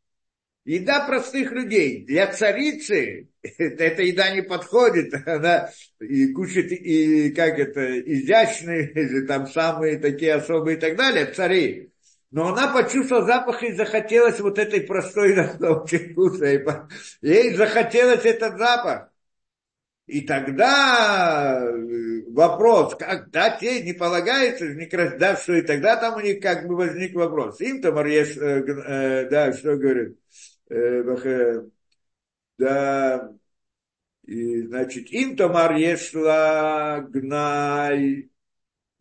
Еда 0.66 1.08
простых 1.08 1.52
людей. 1.52 2.06
Для 2.06 2.28
царицы 2.28 3.30
эта 3.58 4.04
еда 4.04 4.30
не 4.36 4.44
подходит. 4.44 5.14
Она 5.26 5.70
и 6.00 6.32
кушает, 6.34 6.72
и 6.72 7.32
как 7.32 7.58
это, 7.58 8.00
изящные, 8.00 9.26
там 9.26 9.48
самые 9.48 9.98
такие 9.98 10.34
особые 10.34 10.78
и 10.78 10.80
так 10.80 10.96
далее, 10.96 11.26
цари. 11.28 11.92
Но 12.32 12.50
она 12.50 12.72
почувствовала 12.72 13.26
запах 13.26 13.64
и 13.64 13.74
захотелось 13.74 14.40
вот 14.40 14.60
этой 14.60 14.82
простой 14.82 15.34
очень 15.60 16.12
вкусной. 16.12 16.64
Ей 17.22 17.56
захотелось 17.56 18.26
этот 18.26 18.58
запах. 18.58 19.10
И 20.06 20.22
тогда 20.22 21.62
э, 21.62 22.24
вопрос, 22.32 22.96
когда 22.96 23.52
те 23.52 23.84
не 23.84 23.94
полагается, 23.94 24.66
не 24.66 24.88
да, 25.18 25.36
что 25.36 25.54
и 25.54 25.62
тогда 25.62 25.98
там 25.98 26.16
у 26.16 26.20
них 26.20 26.42
как 26.42 26.68
бы 26.68 26.76
возник 26.76 27.14
вопрос. 27.14 27.62
Им 27.62 27.80
там 27.80 27.96
э, 28.00 28.24
э, 28.24 29.30
да, 29.30 29.54
что 29.54 29.78
говорит, 29.78 30.18
э, 30.70 31.62
да, 32.58 33.32
и, 34.30 34.62
значит, 34.64 35.10
им 35.12 35.36
томар 35.36 35.76
ешла 35.76 37.02
гнай, 37.02 38.30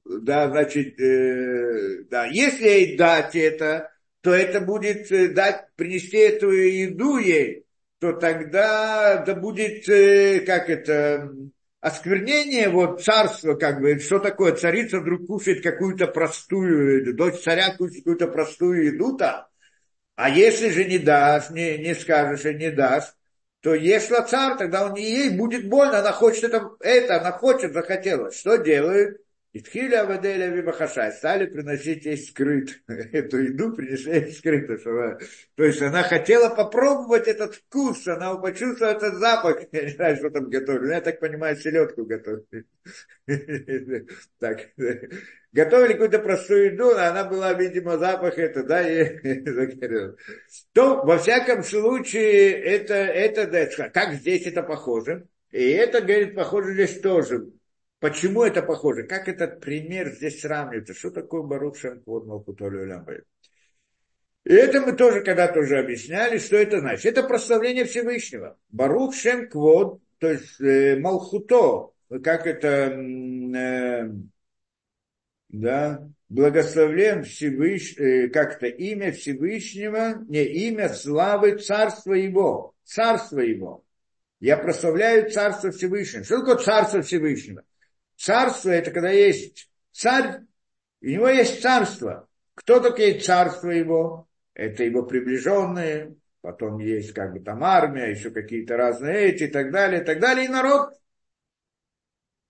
да, 0.09 0.48
значит, 0.48 0.98
э, 1.00 2.04
да, 2.11 2.26
если 2.26 2.66
ей 2.66 2.96
дать 2.96 3.36
это, 3.36 3.92
то 4.22 4.32
это 4.32 4.61
будет 4.61 5.12
э, 5.12 5.28
дать, 5.28 5.66
принести 5.76 6.16
эту 6.16 6.50
еду 6.50 7.18
ей, 7.18 7.64
то 8.00 8.12
тогда 8.12 9.22
да 9.24 9.34
будет, 9.34 9.88
э, 9.88 10.40
как 10.40 10.70
это, 10.70 11.30
осквернение 11.80 12.70
вот 12.70 13.02
царства, 13.02 13.54
как 13.54 13.80
бы, 13.80 13.98
что 13.98 14.18
такое, 14.18 14.52
царица 14.54 15.00
вдруг 15.00 15.26
кушает 15.26 15.62
какую-то 15.62 16.06
простую, 16.09 17.14
дочь 17.14 17.40
царя 17.42 17.76
кушает 17.76 17.98
какую-то 17.98 18.28
простую 18.28 18.86
еду 18.86 19.16
там, 19.16 19.46
а 20.16 20.30
если 20.30 20.70
же 20.70 20.84
не 20.84 20.98
дашь, 20.98 21.50
не, 21.50 21.78
не 21.78 21.94
скажешь 21.94 22.44
и 22.44 22.54
не 22.54 22.70
дашь, 22.70 23.14
то 23.61 23.74
ешла 23.74 24.22
царь, 24.22 24.56
тогда 24.56 24.86
он 24.86 24.94
ей 24.94 25.30
будет 25.30 25.68
больно, 25.68 25.98
она 25.98 26.12
хочет 26.12 26.44
это, 26.44 26.70
это 26.80 27.20
она 27.20 27.32
хочет, 27.32 27.72
захотела. 27.72 28.30
Что 28.30 28.56
делают? 28.56 29.20
Итхили 29.55 29.94
Аваделя 29.94 30.49
Вибахашай, 30.49 31.11
стали 31.11 31.46
приносить 31.46 32.05
ей 32.05 32.18
скрыт. 32.18 32.82
Эту 32.86 33.38
еду 33.38 33.72
принесли 33.72 34.20
ей 34.20 34.32
скрыто. 34.32 34.76
Чтобы... 34.76 35.18
То 35.55 35.64
есть 35.64 35.80
она 35.80 36.03
хотела 36.03 36.55
попробовать 36.55 37.28
этот 37.28 37.55
вкус, 37.55 38.07
она 38.07 38.34
почувствовала 38.34 38.92
этот 38.92 39.14
запах. 39.14 39.61
Я 39.72 39.84
не 39.84 39.90
знаю, 39.90 40.16
что 40.16 40.28
там 40.28 40.51
готовили. 40.51 40.92
Я 40.92 41.01
так 41.01 41.18
понимаю, 41.18 41.57
селедку 41.57 42.05
готовили. 42.05 42.66
Так. 44.38 44.68
Готовили 45.53 45.92
какую-то 45.94 46.18
простую 46.18 46.72
еду, 46.72 46.90
а 46.90 47.09
она 47.09 47.24
была, 47.24 47.55
видимо, 47.55 47.96
запах 47.96 48.38
это, 48.38 48.62
да, 48.62 48.86
и 48.86 49.42
То, 50.74 51.03
во 51.05 51.16
всяком 51.18 51.62
случае, 51.64 52.53
это, 52.53 52.94
это, 52.94 53.90
как 53.92 54.12
здесь 54.14 54.46
это 54.46 54.62
похоже. 54.62 55.26
И 55.51 55.70
это, 55.70 56.03
говорит, 56.03 56.34
похоже 56.34 56.74
здесь 56.74 57.01
тоже 57.01 57.46
Почему 58.01 58.44
это 58.44 58.62
похоже? 58.62 59.05
Как 59.05 59.28
этот 59.28 59.61
пример 59.61 60.11
здесь 60.11 60.40
сравнивается? 60.40 60.94
Что 60.94 61.11
такое 61.11 61.42
Барух 61.42 61.76
Шенквод 61.76 62.26
Малкутолю 62.26 62.86
Лямбай? 62.86 63.22
И 64.44 64.55
это 64.55 64.80
мы 64.80 64.92
тоже 64.92 65.22
когда-то 65.22 65.61
уже 65.61 65.78
объясняли, 65.78 66.38
что 66.38 66.57
это 66.57 66.80
значит. 66.80 67.05
Это 67.05 67.22
прославление 67.22 67.84
Всевышнего. 67.84 68.57
Барух 68.70 69.14
Шем 69.14 69.49
Квод, 69.49 70.01
то 70.18 70.30
есть 70.30 70.61
э, 70.61 70.96
Малхуто, 70.99 71.90
как 72.22 72.46
это, 72.46 72.92
э, 72.96 74.11
да, 75.51 76.09
благословлен 76.28 77.24
Всевыш, 77.24 77.99
э, 77.99 78.28
как-то 78.28 78.66
имя 78.68 79.12
Всевышнего, 79.12 80.24
не 80.28 80.44
имя 80.44 80.88
славы 80.88 81.59
царства 81.59 82.14
его, 82.14 82.74
царства 82.84 83.40
его. 83.40 83.84
Я 84.40 84.57
прославляю 84.57 85.30
царство 85.30 85.72
Всевышнего. 85.72 86.24
Что 86.24 86.38
такое 86.38 86.57
царство 86.57 87.03
Всевышнего? 87.03 87.64
Царство– 88.18 88.70
это 88.70 88.90
когда 88.90 89.10
есть 89.10 89.70
царь, 89.92 90.40
у 91.00 91.06
него 91.06 91.28
есть 91.28 91.62
царство. 91.62 92.28
Кто 92.54 92.80
такие 92.80 93.20
царство 93.20 93.70
его? 93.70 94.28
Это 94.54 94.82
его 94.82 95.04
приближенные, 95.04 96.16
потом 96.40 96.78
есть 96.80 97.12
как 97.14 97.32
бы 97.32 97.38
там 97.38 97.62
армия, 97.62 98.10
еще 98.10 98.30
какие-то 98.30 98.76
разные 98.76 99.28
эти 99.28 99.44
и 99.44 99.46
так 99.46 99.70
далее, 99.70 100.02
и 100.02 100.04
так 100.04 100.18
далее, 100.18 100.46
и 100.46 100.48
народ. 100.48 100.94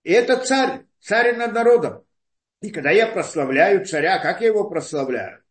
И 0.01 0.11
это 0.11 0.37
царь, 0.37 0.87
царь 0.99 1.35
над 1.35 1.53
народом. 1.53 2.03
И 2.61 2.71
когда 2.71 2.89
я 2.89 3.05
прославляю 3.05 3.85
царя, 3.85 4.17
как 4.17 4.41
я 4.41 4.47
его 4.47 4.67
прославляю? 4.67 5.43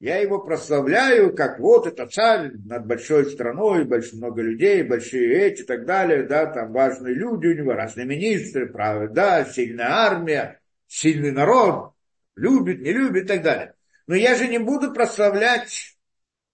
Я 0.00 0.16
его 0.16 0.38
прославляю, 0.38 1.36
как 1.36 1.60
вот 1.60 1.86
это 1.86 2.06
царь 2.06 2.52
над 2.64 2.86
большой 2.86 3.30
страной, 3.30 3.84
больш, 3.84 4.14
много 4.14 4.40
людей, 4.40 4.82
большие 4.82 5.42
эти 5.42 5.60
и 5.60 5.64
так 5.64 5.84
далее, 5.84 6.22
да, 6.22 6.46
там 6.46 6.72
важные 6.72 7.14
люди 7.14 7.48
у 7.48 7.54
него, 7.54 7.74
разные 7.74 8.06
министры, 8.06 8.66
правда, 8.66 9.08
да, 9.08 9.44
сильная 9.44 9.90
армия, 9.90 10.58
сильный 10.86 11.32
народ, 11.32 11.92
любит, 12.34 12.80
не 12.80 12.94
любит 12.94 13.24
и 13.24 13.26
так 13.26 13.42
далее. 13.42 13.74
Но 14.06 14.14
я 14.14 14.36
же 14.36 14.48
не 14.48 14.56
буду 14.56 14.90
прославлять 14.94 15.98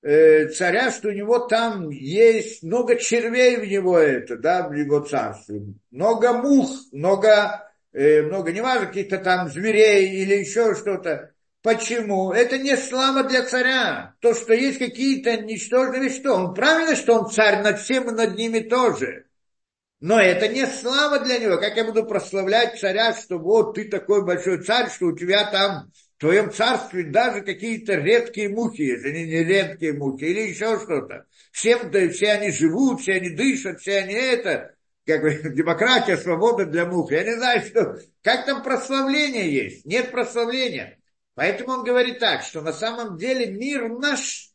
э, 0.02 0.48
царя, 0.48 0.90
что 0.90 1.10
у 1.10 1.12
него 1.12 1.38
там 1.38 1.90
есть 1.90 2.64
много 2.64 2.96
червей 2.96 3.58
в 3.58 3.64
него 3.64 3.96
это, 3.96 4.36
да, 4.36 4.66
в 4.66 4.72
его 4.72 4.98
царстве, 4.98 5.62
много 5.92 6.32
мух, 6.32 6.68
много, 6.90 7.70
э, 7.92 8.22
много, 8.22 8.50
неважно, 8.50 8.88
каких-то 8.88 9.18
там 9.18 9.48
зверей 9.48 10.20
или 10.20 10.34
еще 10.34 10.74
что-то. 10.74 11.30
Почему? 11.66 12.30
Это 12.30 12.58
не 12.58 12.76
слава 12.76 13.24
для 13.24 13.42
царя. 13.42 14.14
То, 14.20 14.34
что 14.34 14.54
есть 14.54 14.78
какие-то 14.78 15.38
ничтожные 15.38 16.10
что. 16.10 16.34
Он 16.34 16.54
правильно, 16.54 16.94
что 16.94 17.18
он 17.18 17.28
царь 17.28 17.60
над 17.60 17.80
всем 17.80 18.08
и 18.08 18.12
над 18.12 18.36
ними 18.36 18.60
тоже. 18.60 19.24
Но 19.98 20.20
это 20.20 20.46
не 20.46 20.64
слава 20.64 21.18
для 21.18 21.38
него. 21.38 21.56
Как 21.56 21.76
я 21.76 21.84
буду 21.84 22.06
прославлять 22.06 22.78
царя, 22.78 23.12
что 23.14 23.38
вот 23.38 23.74
ты 23.74 23.88
такой 23.88 24.24
большой 24.24 24.62
царь, 24.62 24.88
что 24.90 25.06
у 25.06 25.16
тебя 25.16 25.50
там 25.50 25.90
в 26.16 26.20
твоем 26.20 26.52
царстве 26.52 27.02
даже 27.02 27.40
какие-то 27.40 27.94
редкие 27.94 28.48
мухи 28.48 28.82
есть, 28.82 29.04
они 29.04 29.24
не 29.24 29.42
редкие 29.42 29.92
мухи, 29.92 30.22
или 30.22 30.50
еще 30.50 30.78
что-то. 30.78 31.26
Всем, 31.50 31.90
да, 31.90 32.08
все 32.10 32.30
они 32.30 32.52
живут, 32.52 33.00
все 33.00 33.14
они 33.14 33.30
дышат, 33.30 33.80
все 33.80 33.98
они 33.98 34.14
это, 34.14 34.76
как 35.04 35.20
бы 35.20 35.32
демократия, 35.52 36.16
свобода 36.16 36.64
для 36.64 36.86
мух. 36.86 37.10
Я 37.10 37.24
не 37.24 37.34
знаю, 37.34 37.60
что, 37.62 37.98
как 38.22 38.46
там 38.46 38.62
прославление 38.62 39.52
есть. 39.52 39.84
Нет 39.84 40.12
прославления. 40.12 41.00
Поэтому 41.36 41.74
он 41.74 41.84
говорит 41.84 42.18
так, 42.18 42.42
что 42.42 42.62
на 42.62 42.72
самом 42.72 43.18
деле 43.18 43.46
мир 43.52 43.88
наш, 43.90 44.50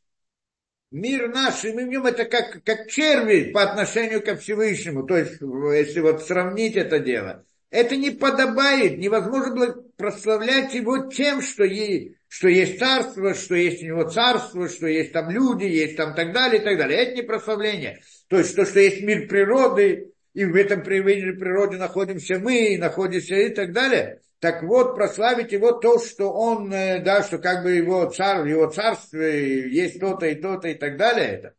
мир 0.91 1.29
наш, 1.29 1.63
и 1.63 1.71
мы 1.73 1.85
в 1.85 1.87
нем 1.87 2.05
это 2.07 2.25
как, 2.25 2.63
как 2.63 2.89
черви 2.89 3.51
по 3.51 3.61
отношению 3.63 4.21
ко 4.21 4.35
Всевышнему. 4.35 5.03
То 5.05 5.15
есть, 5.15 5.39
если 5.39 5.99
вот 6.01 6.23
сравнить 6.23 6.75
это 6.75 6.99
дело, 6.99 7.45
Это 7.71 7.95
не 7.95 8.11
подобает, 8.11 8.97
невозможно 8.97 9.55
было 9.55 9.85
прославлять 9.95 10.73
его 10.73 11.07
тем, 11.07 11.41
что, 11.41 11.63
ей, 11.63 12.17
что 12.27 12.49
есть 12.49 12.79
царство, 12.79 13.33
что 13.33 13.55
есть 13.55 13.81
у 13.81 13.85
него 13.85 14.09
царство, 14.09 14.67
что 14.67 14.87
есть 14.87 15.13
там 15.13 15.29
люди, 15.29 15.63
есть 15.65 15.95
там 15.95 16.13
так 16.13 16.33
далее, 16.33 16.61
и 16.61 16.65
так 16.65 16.77
далее. 16.77 16.99
Это 16.99 17.15
не 17.15 17.21
прославление. 17.21 18.01
То 18.27 18.39
есть 18.39 18.55
то, 18.57 18.65
что 18.65 18.79
есть 18.81 19.01
мир 19.01 19.27
природы, 19.27 20.11
и 20.33 20.45
в 20.45 20.55
этом 20.55 20.83
природе 20.83 21.77
находимся 21.77 22.39
мы, 22.39 22.73
и 22.73 22.77
находимся 22.77 23.35
и 23.35 23.49
так 23.49 23.71
далее. 23.71 24.21
Так 24.41 24.63
вот, 24.63 24.95
прославить 24.95 25.51
его 25.51 25.71
то, 25.71 25.99
что 25.99 26.33
он, 26.33 26.73
э, 26.73 26.99
да, 26.99 27.21
что 27.21 27.37
как 27.37 27.61
бы 27.61 27.73
его 27.73 28.05
царь, 28.05 28.49
его 28.49 28.65
царство, 28.71 29.19
есть 29.19 29.99
то-то 29.99 30.25
и 30.25 30.33
то-то 30.33 30.67
и 30.67 30.73
так 30.73 30.97
далее, 30.97 31.27
это, 31.27 31.53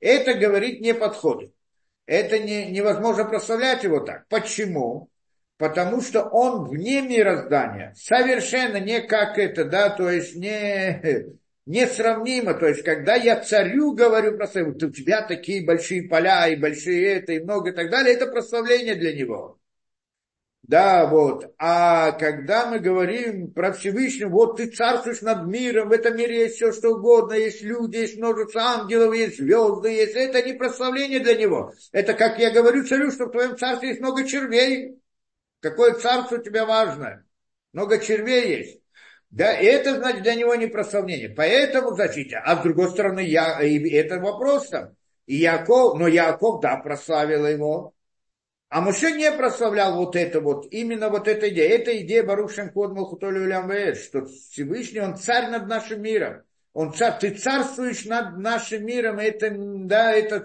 это 0.00 0.34
говорить 0.34 0.80
не 0.80 0.94
подходит. 0.94 1.54
Это 2.06 2.40
не, 2.40 2.72
невозможно 2.72 3.24
прославлять 3.24 3.84
его 3.84 4.00
так. 4.00 4.26
Почему? 4.26 5.10
Потому 5.58 6.02
что 6.02 6.22
он 6.24 6.64
вне 6.68 7.02
мироздания. 7.02 7.94
Совершенно 7.96 8.80
не 8.80 9.00
как 9.00 9.38
это, 9.38 9.64
да, 9.64 9.90
то 9.90 10.10
есть 10.10 10.34
не, 10.34 11.36
несравнимо. 11.66 12.54
То 12.54 12.66
есть, 12.66 12.82
когда 12.82 13.14
я 13.14 13.38
царю 13.38 13.92
говорю 13.92 14.36
про 14.36 14.46
у 14.46 14.90
тебя 14.90 15.22
такие 15.22 15.64
большие 15.64 16.08
поля 16.08 16.48
и 16.48 16.56
большие 16.56 17.14
это, 17.14 17.32
и 17.32 17.44
много 17.44 17.70
и 17.70 17.72
так 17.72 17.90
далее, 17.90 18.12
это 18.12 18.26
прославление 18.26 18.96
для 18.96 19.14
него. 19.14 19.60
Да, 20.66 21.06
вот. 21.06 21.54
А 21.58 22.12
когда 22.12 22.64
мы 22.66 22.78
говорим 22.78 23.52
про 23.52 23.72
Всевышнего, 23.72 24.30
вот 24.30 24.56
ты 24.56 24.70
царствуешь 24.70 25.20
над 25.20 25.46
миром, 25.46 25.90
в 25.90 25.92
этом 25.92 26.16
мире 26.16 26.44
есть 26.44 26.56
все, 26.56 26.72
что 26.72 26.92
угодно, 26.94 27.34
есть 27.34 27.60
люди, 27.60 27.96
есть 27.96 28.16
множество 28.16 28.62
ангелов, 28.62 29.14
есть 29.14 29.36
звезды, 29.36 29.90
есть... 29.90 30.16
Это 30.16 30.40
не 30.40 30.54
прославление 30.54 31.20
для 31.20 31.34
него. 31.34 31.74
Это 31.92 32.14
как 32.14 32.38
я 32.38 32.50
говорю 32.50 32.86
царю, 32.86 33.10
что 33.10 33.26
в 33.26 33.32
твоем 33.32 33.58
царстве 33.58 33.90
есть 33.90 34.00
много 34.00 34.26
червей. 34.26 34.98
Какое 35.60 35.92
царство 35.94 36.36
у 36.36 36.42
тебя 36.42 36.64
важное? 36.64 37.26
Много 37.74 37.98
червей 37.98 38.56
есть. 38.56 38.80
Да, 39.28 39.52
это, 39.52 39.96
значит, 39.96 40.22
для 40.22 40.34
него 40.34 40.54
не 40.54 40.66
прославление. 40.66 41.28
Поэтому, 41.28 41.94
значит, 41.94 42.28
а 42.32 42.56
с 42.56 42.62
другой 42.62 42.88
стороны, 42.88 43.20
я, 43.20 43.60
и 43.62 43.90
это 43.90 44.18
вопрос 44.18 44.68
там. 44.68 44.94
И 45.26 45.36
Яков, 45.36 45.98
но 45.98 46.08
Яков, 46.08 46.62
да, 46.62 46.76
прославил 46.76 47.46
его. 47.46 47.92
А 48.74 48.80
Моше 48.80 49.12
не 49.12 49.30
прославлял 49.30 49.94
вот 49.94 50.16
это 50.16 50.40
вот, 50.40 50.66
именно 50.72 51.08
вот 51.08 51.28
эта 51.28 51.48
идея. 51.48 51.78
Это 51.78 51.96
идея 52.00 52.24
Барушем 52.24 52.72
Код 52.72 52.92
Малхутолю 52.92 53.48
что 53.94 54.26
Всевышний, 54.26 54.98
он 54.98 55.16
царь 55.16 55.48
над 55.48 55.68
нашим 55.68 56.02
миром. 56.02 56.42
Он 56.72 56.92
царь, 56.92 57.16
ты 57.20 57.30
царствуешь 57.30 58.04
над 58.04 58.36
нашим 58.36 58.84
миром, 58.84 59.20
это, 59.20 59.54
да, 59.54 60.10
это, 60.10 60.44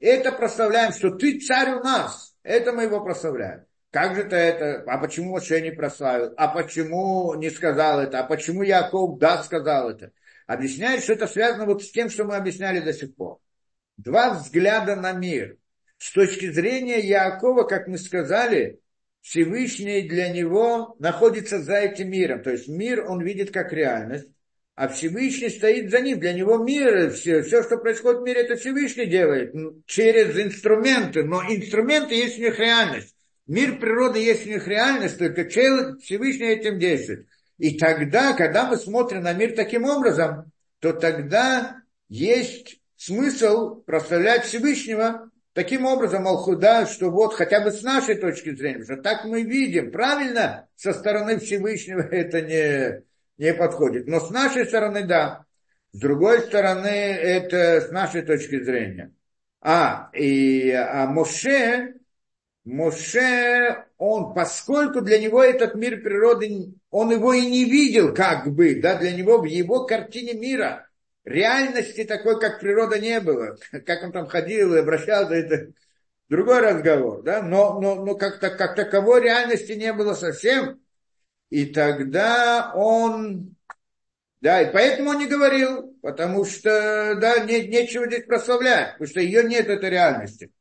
это 0.00 0.32
прославляем, 0.32 0.92
что 0.92 1.12
ты 1.12 1.40
царь 1.40 1.76
у 1.76 1.82
нас. 1.82 2.36
Это 2.42 2.74
мы 2.74 2.82
его 2.82 3.02
прославляем. 3.02 3.64
Как 3.90 4.16
же 4.16 4.24
это 4.24 4.36
это? 4.36 4.84
А 4.86 4.98
почему 4.98 5.30
Моше 5.30 5.62
не 5.62 5.70
прославил? 5.70 6.34
А 6.36 6.48
почему 6.48 7.32
не 7.36 7.48
сказал 7.48 8.00
это? 8.00 8.20
А 8.20 8.24
почему 8.24 8.64
Яков 8.64 9.18
да 9.18 9.42
сказал 9.42 9.88
это? 9.88 10.12
Объясняет, 10.46 11.02
что 11.02 11.14
это 11.14 11.26
связано 11.26 11.64
вот 11.64 11.82
с 11.82 11.90
тем, 11.90 12.10
что 12.10 12.24
мы 12.24 12.36
объясняли 12.36 12.80
до 12.80 12.92
сих 12.92 13.16
пор. 13.16 13.38
Два 13.96 14.34
взгляда 14.34 14.94
на 14.94 15.12
мир– 15.12 15.56
с 15.98 16.12
точки 16.12 16.50
зрения 16.50 17.00
Якова, 17.00 17.64
как 17.64 17.88
мы 17.88 17.98
сказали, 17.98 18.80
Всевышний 19.22 20.02
для 20.02 20.28
него 20.28 20.94
находится 20.98 21.60
за 21.60 21.78
этим 21.78 22.10
миром. 22.10 22.42
То 22.42 22.50
есть 22.50 22.68
мир 22.68 23.04
он 23.08 23.22
видит 23.22 23.50
как 23.50 23.72
реальность, 23.72 24.28
а 24.76 24.88
Всевышний 24.88 25.48
стоит 25.48 25.90
за 25.90 26.00
ним. 26.00 26.20
Для 26.20 26.32
него 26.32 26.58
мир, 26.58 27.10
все, 27.10 27.42
все, 27.42 27.62
что 27.62 27.78
происходит 27.78 28.20
в 28.20 28.24
мире, 28.24 28.42
это 28.42 28.56
Всевышний 28.56 29.06
делает 29.06 29.52
через 29.86 30.38
инструменты. 30.38 31.24
Но 31.24 31.42
инструменты 31.42 32.14
есть 32.14 32.38
у 32.38 32.42
них 32.42 32.58
реальность. 32.58 33.16
Мир 33.46 33.78
природы 33.78 34.18
есть 34.18 34.46
у 34.46 34.50
них 34.50 34.68
реальность, 34.68 35.18
только 35.18 35.44
Всевышний 35.48 36.48
этим 36.48 36.78
действует. 36.78 37.26
И 37.58 37.78
тогда, 37.78 38.34
когда 38.34 38.68
мы 38.68 38.76
смотрим 38.76 39.22
на 39.22 39.32
мир 39.32 39.54
таким 39.54 39.84
образом, 39.84 40.52
то 40.80 40.92
тогда 40.92 41.78
есть 42.08 42.80
смысл 42.96 43.82
прославлять 43.82 44.44
Всевышнего 44.44 45.30
Таким 45.56 45.86
образом, 45.86 46.28
Алхуда, 46.28 46.84
что 46.84 47.10
вот 47.10 47.32
хотя 47.32 47.62
бы 47.62 47.70
с 47.70 47.82
нашей 47.82 48.16
точки 48.16 48.54
зрения, 48.54 48.84
что 48.84 48.98
так 48.98 49.24
мы 49.24 49.42
видим, 49.42 49.90
правильно, 49.90 50.68
со 50.76 50.92
стороны 50.92 51.38
Всевышнего 51.38 52.00
это 52.10 52.42
не, 52.42 53.02
не 53.42 53.54
подходит. 53.54 54.06
Но 54.06 54.20
с 54.20 54.28
нашей 54.28 54.66
стороны, 54.66 55.04
да. 55.04 55.46
С 55.92 55.98
другой 55.98 56.42
стороны, 56.42 56.88
это 56.88 57.80
с 57.80 57.90
нашей 57.90 58.20
точки 58.20 58.62
зрения. 58.62 59.14
А, 59.62 60.10
и 60.12 60.72
а 60.72 61.06
Моше, 61.06 61.94
Моше, 62.66 63.86
он, 63.96 64.34
поскольку 64.34 65.00
для 65.00 65.18
него 65.18 65.42
этот 65.42 65.74
мир 65.74 66.02
природы, 66.02 66.74
он 66.90 67.12
его 67.12 67.32
и 67.32 67.46
не 67.46 67.64
видел 67.64 68.12
как 68.12 68.46
бы, 68.46 68.74
да, 68.74 68.96
для 68.96 69.12
него 69.12 69.38
в 69.38 69.44
его 69.46 69.86
картине 69.86 70.34
мира– 70.34 70.86
Реальности 71.26 72.04
такой, 72.04 72.38
как 72.38 72.60
природа, 72.60 73.00
не 73.00 73.18
было. 73.20 73.58
Как 73.84 74.04
он 74.04 74.12
там 74.12 74.28
ходил 74.28 74.74
и 74.74 74.78
обращался, 74.78 75.34
это 75.34 75.72
другой 76.28 76.60
разговор. 76.60 77.22
Да? 77.24 77.42
Но, 77.42 77.80
но, 77.80 77.96
но 77.96 78.14
как, 78.14 78.38
так, 78.38 78.56
как 78.56 78.76
таковой 78.76 79.22
реальности 79.22 79.72
не 79.72 79.92
было 79.92 80.14
совсем. 80.14 80.80
И 81.50 81.66
тогда 81.66 82.72
он... 82.74 83.56
Да, 84.40 84.62
и 84.62 84.72
поэтому 84.72 85.10
он 85.10 85.18
не 85.18 85.26
говорил, 85.26 85.96
потому 86.02 86.44
что, 86.44 87.16
да, 87.20 87.40
не, 87.40 87.66
нечего 87.66 88.06
здесь 88.06 88.26
прославлять, 88.26 88.92
потому 88.92 89.08
что 89.08 89.20
ее 89.20 89.42
нет, 89.42 89.68
этой 89.68 89.90
реальности. 89.90 90.52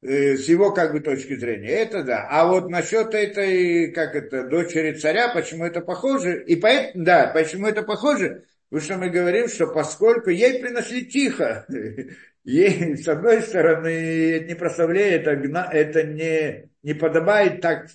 Э, 0.00 0.36
с 0.36 0.48
его, 0.48 0.72
как 0.72 0.92
бы, 0.92 1.00
точки 1.00 1.36
зрения. 1.36 1.68
Это 1.68 2.02
да. 2.02 2.26
А 2.30 2.46
вот 2.46 2.70
насчет 2.70 3.12
этой, 3.12 3.92
как 3.92 4.14
это, 4.14 4.44
дочери 4.44 4.94
царя, 4.94 5.28
почему 5.28 5.66
это 5.66 5.82
похоже, 5.82 6.42
и 6.44 6.56
поэтому, 6.56 7.04
да, 7.04 7.26
почему 7.26 7.66
это 7.66 7.82
похоже, 7.82 8.44
Потому 8.76 8.84
что 8.84 9.06
мы 9.06 9.08
говорим, 9.08 9.48
что 9.48 9.68
поскольку 9.68 10.28
ей 10.28 10.60
приносили 10.60 11.04
тихо, 11.04 11.64
ей, 12.44 12.98
с 12.98 13.08
одной 13.08 13.40
стороны, 13.40 13.88
это 13.88 14.48
не 14.48 14.54
прославляет, 14.54 15.26
это 15.26 16.02
не, 16.02 16.68
не 16.82 16.92
подобает 16.92 17.62
так 17.62 17.86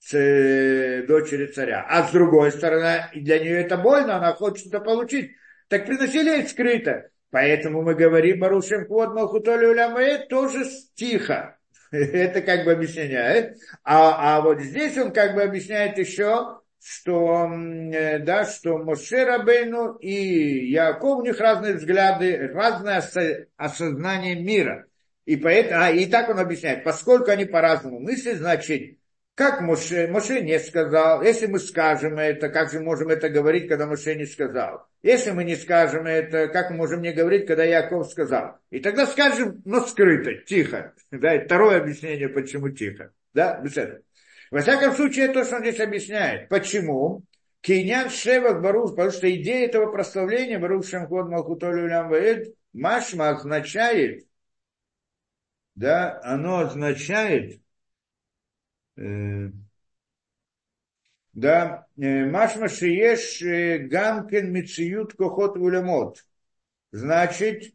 с 0.00 0.12
э, 0.12 1.04
дочери 1.06 1.46
царя. 1.46 1.86
А 1.88 2.02
с 2.02 2.10
другой 2.10 2.50
стороны, 2.50 3.04
для 3.14 3.38
нее 3.38 3.60
это 3.60 3.76
больно, 3.76 4.16
она 4.16 4.32
хочет 4.32 4.66
это 4.66 4.80
получить. 4.80 5.30
Так 5.68 5.86
приносили 5.86 6.30
ей 6.30 6.48
скрыто. 6.48 7.10
Поэтому 7.30 7.82
мы 7.82 7.94
говорим, 7.94 8.40
Барушем 8.40 8.86
Квот 8.86 9.14
Малхутоли 9.14 9.66
Улямаэ, 9.66 10.26
тоже 10.26 10.64
тихо. 10.96 11.58
Это 11.92 12.42
как 12.42 12.64
бы 12.64 12.72
объяснение. 12.72 13.54
А, 13.84 14.38
а 14.38 14.40
вот 14.40 14.60
здесь 14.60 14.98
он 14.98 15.12
как 15.12 15.36
бы 15.36 15.44
объясняет 15.44 15.96
еще, 15.96 16.58
что, 16.84 17.50
э, 17.50 18.18
да, 18.18 18.44
что 18.44 18.76
Моше 18.76 19.24
Рабейну 19.24 19.94
и 19.96 20.68
Яков, 20.68 21.20
у 21.20 21.22
них 21.22 21.40
разные 21.40 21.74
взгляды, 21.74 22.48
разное 22.52 23.02
осознание 23.56 24.34
мира. 24.34 24.84
И, 25.24 25.36
поэтому, 25.36 25.80
а, 25.80 25.90
и 25.90 26.04
так 26.04 26.28
он 26.28 26.38
объясняет, 26.38 26.84
поскольку 26.84 27.30
они 27.30 27.46
по-разному 27.46 28.00
мыслят, 28.00 28.36
значит, 28.36 28.98
как 29.34 29.62
Моше, 29.62 30.08
Моше 30.08 30.42
не 30.42 30.58
сказал, 30.60 31.22
если 31.22 31.46
мы 31.46 31.58
скажем 31.58 32.18
это, 32.18 32.50
как 32.50 32.70
же 32.70 32.80
можем 32.80 33.08
это 33.08 33.30
говорить, 33.30 33.66
когда 33.66 33.86
Моше 33.86 34.14
не 34.14 34.26
сказал? 34.26 34.86
Если 35.02 35.30
мы 35.30 35.44
не 35.44 35.56
скажем 35.56 36.06
это, 36.06 36.48
как 36.48 36.70
мы 36.70 36.76
можем 36.76 37.00
не 37.00 37.12
говорить, 37.12 37.46
когда 37.46 37.64
Яков 37.64 38.10
сказал? 38.10 38.58
И 38.68 38.80
тогда 38.80 39.06
скажем, 39.06 39.62
но 39.64 39.80
скрыто, 39.80 40.34
тихо. 40.44 40.92
Да, 41.10 41.40
второе 41.42 41.80
объяснение, 41.80 42.28
почему 42.28 42.68
тихо. 42.68 43.12
Да, 43.32 43.58
без 43.60 43.76
этого. 43.76 44.03
Во 44.54 44.60
всяком 44.60 44.94
случае, 44.94 45.24
это 45.24 45.40
то, 45.40 45.44
что 45.44 45.56
он 45.56 45.62
здесь 45.62 45.80
объясняет. 45.80 46.48
Почему? 46.48 47.24
Кинян 47.60 48.08
Шевах 48.08 48.62
Баруш, 48.62 48.90
потому 48.90 49.10
что 49.10 49.28
идея 49.34 49.66
этого 49.66 49.90
прославления 49.90 50.60
Баруш 50.60 50.90
Шамхот 50.90 51.28
Малхутолю 51.28 51.88
Ваэд, 52.08 52.54
Машма 52.72 53.30
означает, 53.30 54.28
да, 55.74 56.20
оно 56.22 56.58
означает, 56.58 57.60
э, 58.94 59.48
да, 61.32 61.88
э, 61.96 62.24
Машма 62.24 62.68
Шиеш 62.68 63.42
э, 63.42 63.78
Гамкен 63.78 64.52
Мициют 64.52 65.14
Кохот 65.14 65.56
Вулемот. 65.56 66.24
Значит, 66.92 67.74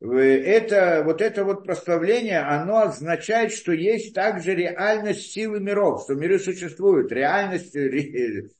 это, 0.00 1.02
вот 1.04 1.20
это 1.20 1.44
вот 1.44 1.64
прославление, 1.64 2.40
оно 2.40 2.78
означает, 2.78 3.52
что 3.52 3.72
есть 3.72 4.14
также 4.14 4.54
реальность 4.54 5.30
силы 5.32 5.60
миров, 5.60 6.02
что 6.02 6.14
миры 6.14 6.38
существуют. 6.38 7.12
Реальность, 7.12 7.76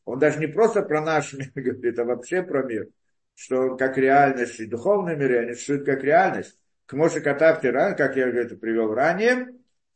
он 0.04 0.18
даже 0.18 0.38
не 0.38 0.48
просто 0.48 0.82
про 0.82 1.00
наш 1.00 1.32
мир 1.32 1.50
говорит, 1.54 1.98
а 1.98 2.04
вообще 2.04 2.42
про 2.42 2.62
мир. 2.62 2.88
Что 3.34 3.76
как 3.76 3.96
реальность, 3.96 4.60
и 4.60 4.66
духовные 4.66 5.16
миры, 5.16 5.38
они 5.38 5.54
существуют 5.54 5.86
как 5.86 6.04
реальность. 6.04 6.58
К 6.84 6.92
Моше 6.92 7.20
Катавте, 7.20 7.72
как 7.72 8.16
я 8.16 8.28
это 8.28 8.56
привел 8.56 8.92
ранее, 8.92 9.48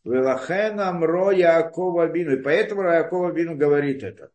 Велахенам 0.05 1.05
Ро 1.05 1.31
Якова 1.31 2.07
Бину. 2.07 2.37
И 2.37 2.43
поэтому 2.43 2.83
Якова 2.85 3.33
Бину 3.33 3.57
говорит 3.57 4.03
это. 4.03 4.31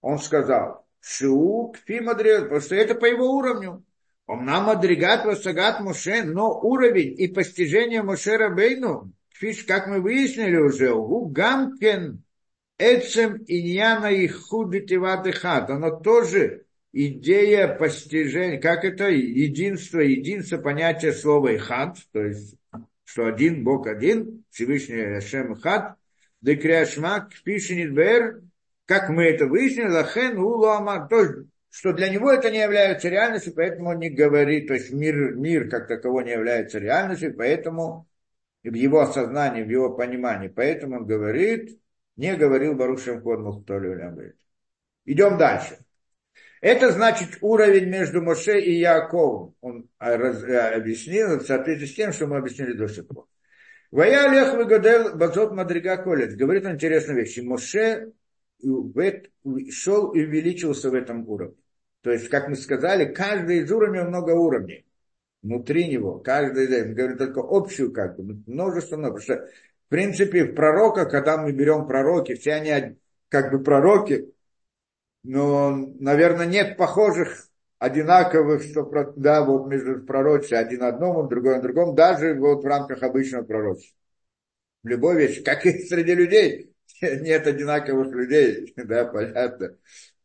Он 0.00 0.18
сказал, 0.18 0.84
Шу 1.00 1.72
Кфи 1.72 2.00
потому 2.00 2.60
что 2.60 2.74
это 2.74 2.96
по 2.96 3.04
его 3.04 3.36
уровню. 3.36 3.84
Он 4.26 4.44
нам 4.44 4.70
адригат 4.70 5.24
васагат 5.24 5.80
Моше, 5.80 6.22
но 6.22 6.58
уровень 6.60 7.14
и 7.18 7.28
постижение 7.28 8.02
Моше 8.02 8.36
Рабейну, 8.36 9.12
как 9.66 9.88
мы 9.88 10.00
выяснили 10.00 10.56
уже, 10.56 10.92
у 10.92 11.26
Гамкен 11.26 12.22
Эцем 12.78 13.42
Иньяна 13.46 14.06
и 14.06 14.28
Худитиватыхат, 14.28 15.70
оно 15.70 15.90
тоже 15.90 16.64
идея 16.92 17.68
постижения, 17.68 18.60
как 18.60 18.84
это 18.84 19.08
единство, 19.08 20.00
единство 20.00 20.58
понятия 20.58 21.12
слова 21.12 21.54
Ихат, 21.54 21.98
то 22.12 22.22
есть, 22.22 22.56
что 23.04 23.26
один 23.26 23.64
Бог 23.64 23.86
один, 23.86 24.44
Всевышний 24.50 25.16
Ашем 25.16 25.54
Ихат, 25.54 25.96
Декриашмак, 26.40 27.30
Пишинит 27.44 27.92
Бер, 27.92 28.42
как 28.86 29.08
мы 29.10 29.24
это 29.24 29.46
выяснили, 29.46 29.88
Лахен 29.88 30.38
Улама, 30.38 31.06
то 31.08 31.20
есть, 31.20 31.48
что 31.72 31.94
для 31.94 32.10
него 32.10 32.30
это 32.30 32.50
не 32.50 32.60
является 32.60 33.08
реальностью, 33.08 33.54
поэтому 33.56 33.90
он 33.90 33.98
не 33.98 34.10
говорит, 34.10 34.68
то 34.68 34.74
есть 34.74 34.92
мир, 34.92 35.34
мир 35.34 35.70
как 35.70 35.88
таковой 35.88 36.24
не 36.24 36.32
является 36.32 36.78
реальностью, 36.78 37.34
поэтому 37.34 38.06
в 38.62 38.74
его 38.74 39.00
осознании, 39.00 39.62
в 39.62 39.70
его 39.70 39.88
понимании, 39.96 40.48
поэтому 40.48 40.98
он 40.98 41.06
говорит, 41.06 41.80
не 42.16 42.36
говорил 42.36 42.74
Барушем 42.74 43.22
Код 43.22 43.40
Мухтолю 43.40 44.34
Идем 45.06 45.38
дальше. 45.38 45.78
Это 46.60 46.92
значит 46.92 47.38
уровень 47.40 47.88
между 47.88 48.20
Моше 48.20 48.60
и 48.60 48.78
Яковом. 48.78 49.54
Он 49.62 49.88
а, 49.98 50.18
раз, 50.18 50.44
а, 50.44 50.74
объяснил 50.74 51.38
в 51.38 51.46
соответствии 51.46 51.86
с 51.86 51.94
тем, 51.94 52.12
что 52.12 52.26
мы 52.26 52.36
объяснили 52.36 52.74
до 52.74 52.86
сих 52.86 53.08
пор. 53.08 53.26
Вая 53.90 54.28
Олег 54.28 54.54
выгодел 54.54 55.16
базот 55.16 55.52
Мадрига 55.52 55.96
Колец. 55.96 56.34
Говорит 56.34 56.66
он 56.66 56.72
интересную 56.72 57.18
вещь. 57.18 57.38
Моше 57.38 58.12
шел 58.60 60.12
и 60.12 60.22
увеличился 60.22 60.90
в 60.90 60.94
этом 60.94 61.26
уровне. 61.26 61.56
То 62.02 62.10
есть, 62.10 62.28
как 62.28 62.48
мы 62.48 62.56
сказали, 62.56 63.12
каждый 63.12 63.60
из 63.60 63.70
уровней 63.70 64.02
много 64.02 64.32
уровней. 64.32 64.84
Внутри 65.42 65.88
него, 65.88 66.18
каждый 66.18 66.66
из 66.66 66.70
них, 66.70 66.94
говорит 66.94 67.18
только 67.18 67.40
общую 67.40 67.92
как 67.92 68.16
бы, 68.16 68.42
множество, 68.46 68.96
много. 68.96 69.20
Потому 69.20 69.40
что, 69.40 69.46
в 69.86 69.88
принципе, 69.88 70.44
в 70.44 70.54
пророка, 70.54 71.06
когда 71.06 71.36
мы 71.36 71.52
берем 71.52 71.86
пророки, 71.86 72.34
все 72.34 72.54
они 72.54 72.96
как 73.28 73.50
бы 73.50 73.62
пророки, 73.62 74.32
но, 75.22 75.70
наверное, 76.00 76.46
нет 76.46 76.76
похожих 76.76 77.48
одинаковых, 77.78 78.62
что, 78.62 79.12
да, 79.16 79.44
вот 79.44 79.66
между 79.66 80.00
пророчеством 80.04 80.58
один 80.58 80.82
одному, 80.82 81.28
другой 81.28 81.60
другом, 81.60 81.94
даже 81.94 82.34
вот 82.34 82.62
в 82.62 82.66
рамках 82.66 83.02
обычного 83.02 83.42
пророчества. 83.42 83.96
Любой 84.84 85.16
вещь, 85.16 85.42
как 85.44 85.64
и 85.66 85.86
среди 85.86 86.14
людей, 86.14 86.74
нет 87.02 87.46
одинаковых 87.46 88.12
людей, 88.12 88.72
да, 88.76 89.04
понятно, 89.04 89.76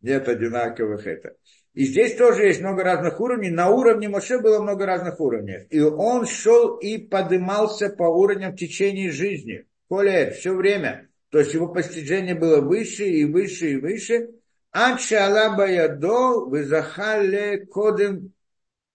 нет 0.01 0.27
одинаковых 0.27 1.05
это. 1.05 1.35
И 1.77 1.85
здесь 1.85 2.15
тоже 2.15 2.47
есть 2.47 2.59
много 2.61 2.83
разных 2.83 3.19
уровней. 3.21 3.51
На 3.51 3.69
уровне 3.69 4.09
Моше 4.09 4.39
было 4.39 4.59
много 4.59 4.87
разных 4.87 5.19
уровней. 5.19 5.67
И 5.69 5.79
он 5.79 6.25
шел 6.25 6.77
и 6.77 6.97
поднимался 6.97 7.89
по 7.89 8.05
уровням 8.05 8.53
в 8.53 8.55
течение 8.55 9.11
жизни. 9.11 9.67
Коле, 9.87 10.31
все 10.31 10.55
время. 10.55 11.07
То 11.29 11.37
есть 11.37 11.53
его 11.53 11.67
постижение 11.67 12.33
было 12.33 12.61
выше 12.61 13.05
и 13.05 13.25
выше 13.25 13.73
и 13.73 13.75
выше. 13.75 14.29
Анчала 14.71 15.55
баядо 15.55 16.45
вызахале 16.47 17.67
кодем 17.67 18.33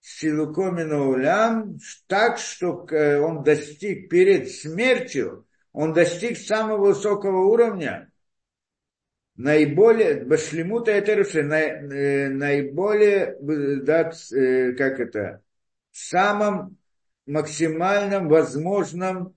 силукомину 0.01 1.11
улям, 1.11 1.77
так, 2.07 2.37
что 2.37 2.85
э, 2.91 3.17
он 3.17 3.43
достиг 3.43 4.09
перед 4.09 4.51
смертью, 4.51 5.47
он 5.71 5.93
достиг 5.93 6.37
самого 6.37 6.87
высокого 6.87 7.45
уровня, 7.45 8.11
наиболее, 9.35 10.23
башлемута 10.23 10.91
это 10.91 11.15
наиболее, 12.29 13.37
да, 13.81 14.11
как 14.77 14.99
это, 14.99 15.41
самом 15.91 16.77
максимальном 17.25 18.27
возможном 18.27 19.35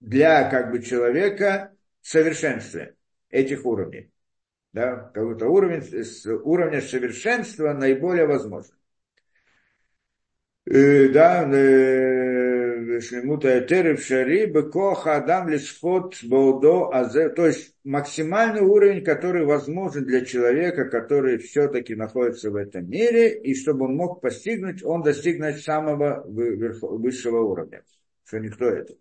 для 0.00 0.48
как 0.50 0.70
бы 0.70 0.82
человека 0.82 1.72
совершенстве 2.00 2.96
этих 3.30 3.64
уровней 3.64 4.10
да, 4.74 5.10
какой-то 5.14 5.48
уровень, 5.48 5.82
уровня 6.42 6.80
совершенства 6.80 7.72
наиболее 7.72 8.26
возможен. 8.26 8.74
Э, 10.66 11.08
да, 11.10 11.44
э, 11.48 12.33
Шлемута 13.00 13.60
Этерев 13.60 14.02
Шари, 14.02 14.46
Бекоха 14.46 15.16
Адам 15.16 15.48
Лишхот 15.48 16.22
Баудо 16.24 16.90
Азе, 16.92 17.28
то 17.28 17.46
есть 17.46 17.74
максимальный 17.84 18.62
уровень, 18.62 19.04
который 19.04 19.44
возможен 19.44 20.04
для 20.04 20.24
человека, 20.24 20.86
который 20.86 21.38
все-таки 21.38 21.94
находится 21.94 22.50
в 22.50 22.56
этом 22.56 22.88
мире, 22.88 23.38
и 23.38 23.54
чтобы 23.54 23.86
он 23.86 23.96
мог 23.96 24.20
постигнуть, 24.20 24.82
он 24.84 25.02
достигнуть 25.02 25.62
самого 25.62 26.24
высшего 26.26 27.40
уровня, 27.40 27.82
что 28.24 28.38
никто 28.38 28.66
это. 28.66 28.94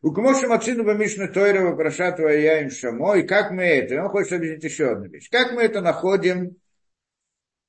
У 0.00 0.12
Кмоша 0.12 0.46
Мацину 0.46 0.84
Бамишна 0.84 1.26
Тойрова 1.26 1.74
Прошатова 1.74 2.28
Яим 2.28 2.70
Шамо. 2.70 3.16
И 3.16 3.26
как 3.26 3.50
мы 3.50 3.64
это? 3.64 4.00
Он 4.00 4.08
хочет 4.08 4.34
объяснить 4.34 4.62
еще 4.62 4.92
одну 4.92 5.06
вещь. 5.06 5.28
Как 5.28 5.52
мы 5.52 5.62
это 5.62 5.80
находим 5.80 6.56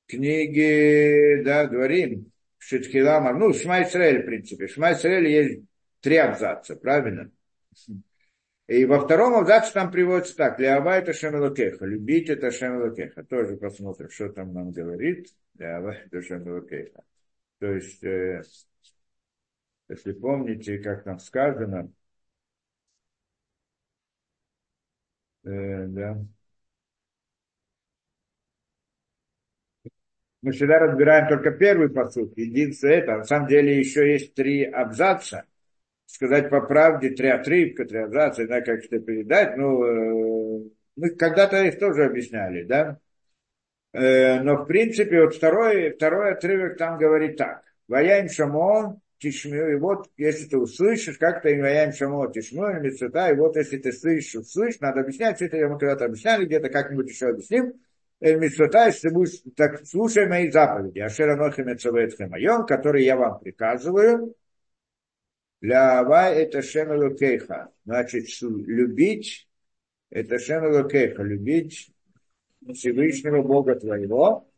в 0.06 0.12
книге, 0.12 1.42
да, 1.44 1.66
Дворим, 1.66 2.32
Шиткиламар, 2.60 3.36
ну, 3.36 3.52
Шма 3.52 3.82
Исраэль, 3.82 4.22
в 4.22 4.26
принципе. 4.28 4.68
В 4.68 4.72
Шма 4.72 4.92
есть 4.92 5.62
три 6.02 6.18
абзаца, 6.18 6.76
правильно? 6.76 7.32
И 8.68 8.86
во 8.86 9.00
втором 9.00 9.34
абзаце 9.36 9.74
там 9.74 9.92
приводится 9.92 10.36
так. 10.36 10.60
Леава 10.60 10.98
это 10.98 11.14
Шемелокеха. 11.14 11.86
Любить 11.86 12.30
это 12.30 12.52
Шемелокеха. 12.52 13.24
Тоже 13.24 13.58
посмотрим, 13.58 14.10
что 14.10 14.30
там 14.30 14.54
нам 14.54 14.72
говорит. 14.72 15.28
Леава 15.58 15.92
это 16.06 16.22
Шемелокеха. 16.22 17.04
То 17.60 17.68
есть, 17.74 18.04
э, 18.04 18.44
если 19.90 20.12
помните, 20.14 20.78
как 20.78 21.04
там 21.04 21.20
сказано, 21.20 21.92
Э, 25.44 25.86
да. 25.88 26.18
Мы 30.42 30.52
всегда 30.52 30.80
разбираем 30.80 31.28
только 31.28 31.52
первый 31.52 31.90
посуд, 31.90 32.38
единственное 32.38 32.96
это. 32.96 33.18
На 33.18 33.24
самом 33.24 33.48
деле 33.48 33.78
еще 33.78 34.12
есть 34.14 34.34
три 34.36 34.64
абзаца. 34.64 35.46
Сказать 36.10 36.50
по 36.50 36.62
правде, 36.62 37.12
три 37.12 37.28
отрывка, 37.28 37.86
три 37.86 38.00
абзаца, 38.00 38.42
не 38.42 38.48
как 38.48 38.84
это 38.84 39.00
передать. 39.00 39.58
Ну, 39.58 39.84
э, 39.84 40.70
мы 40.96 41.10
когда-то 41.12 41.64
их 41.64 41.78
тоже 41.78 42.06
объясняли, 42.06 42.64
да. 42.64 42.98
Э, 43.94 44.42
но, 44.42 44.56
в 44.56 44.66
принципе, 44.66 45.22
вот 45.22 45.36
второй, 45.36 45.92
второй 45.92 46.32
отрывок 46.32 46.78
там 46.78 46.98
говорит 46.98 47.38
так. 47.38 47.62
Ваяем 47.88 48.28
шамон, 48.28 49.02
тишмю, 49.20 49.70
и 49.70 49.76
вот 49.76 50.10
если 50.18 50.46
ты 50.46 50.58
услышишь, 50.58 51.20
как 51.20 51.44
то 51.44 51.54
инваяем 51.54 51.94
шамо 51.94 52.32
тишмю, 52.32 52.70
или 52.70 52.90
и 52.90 53.36
вот 53.36 53.56
если 53.56 53.78
ты 53.78 53.92
слышишь, 53.92 54.36
услышишь, 54.36 54.80
надо 54.80 55.02
объяснять, 55.02 55.36
все 55.36 55.46
это 55.46 55.58
мы 55.68 55.78
когда-то 55.78 56.06
объясняли, 56.06 56.46
где-то 56.46 56.70
как-нибудь 56.70 57.10
еще 57.10 57.28
объясним, 57.28 57.74
или 58.20 58.36
мецета, 58.36 58.88
если 58.88 59.10
будешь, 59.10 59.44
так 59.56 59.86
слушай 59.86 60.28
мои 60.28 60.50
заповеди, 60.50 61.00
ашера 61.00 61.36
нохи 61.36 61.62
мецавеетхем 61.62 62.34
айом, 62.34 62.66
которые 62.66 63.06
я 63.06 63.16
вам 63.16 63.40
приказываю, 63.40 64.34
для 65.62 66.00
ава 66.00 66.30
это 66.30 66.62
шем 66.62 66.94
элокейха, 66.94 67.72
значит, 67.86 68.28
любить, 68.42 69.48
это 70.10 70.40
шем 70.40 70.66
элокейха, 70.66 71.24
любить 71.24 71.92
Всевышнего 72.74 73.42
Бога 73.42 73.76
твоего, 73.76 74.50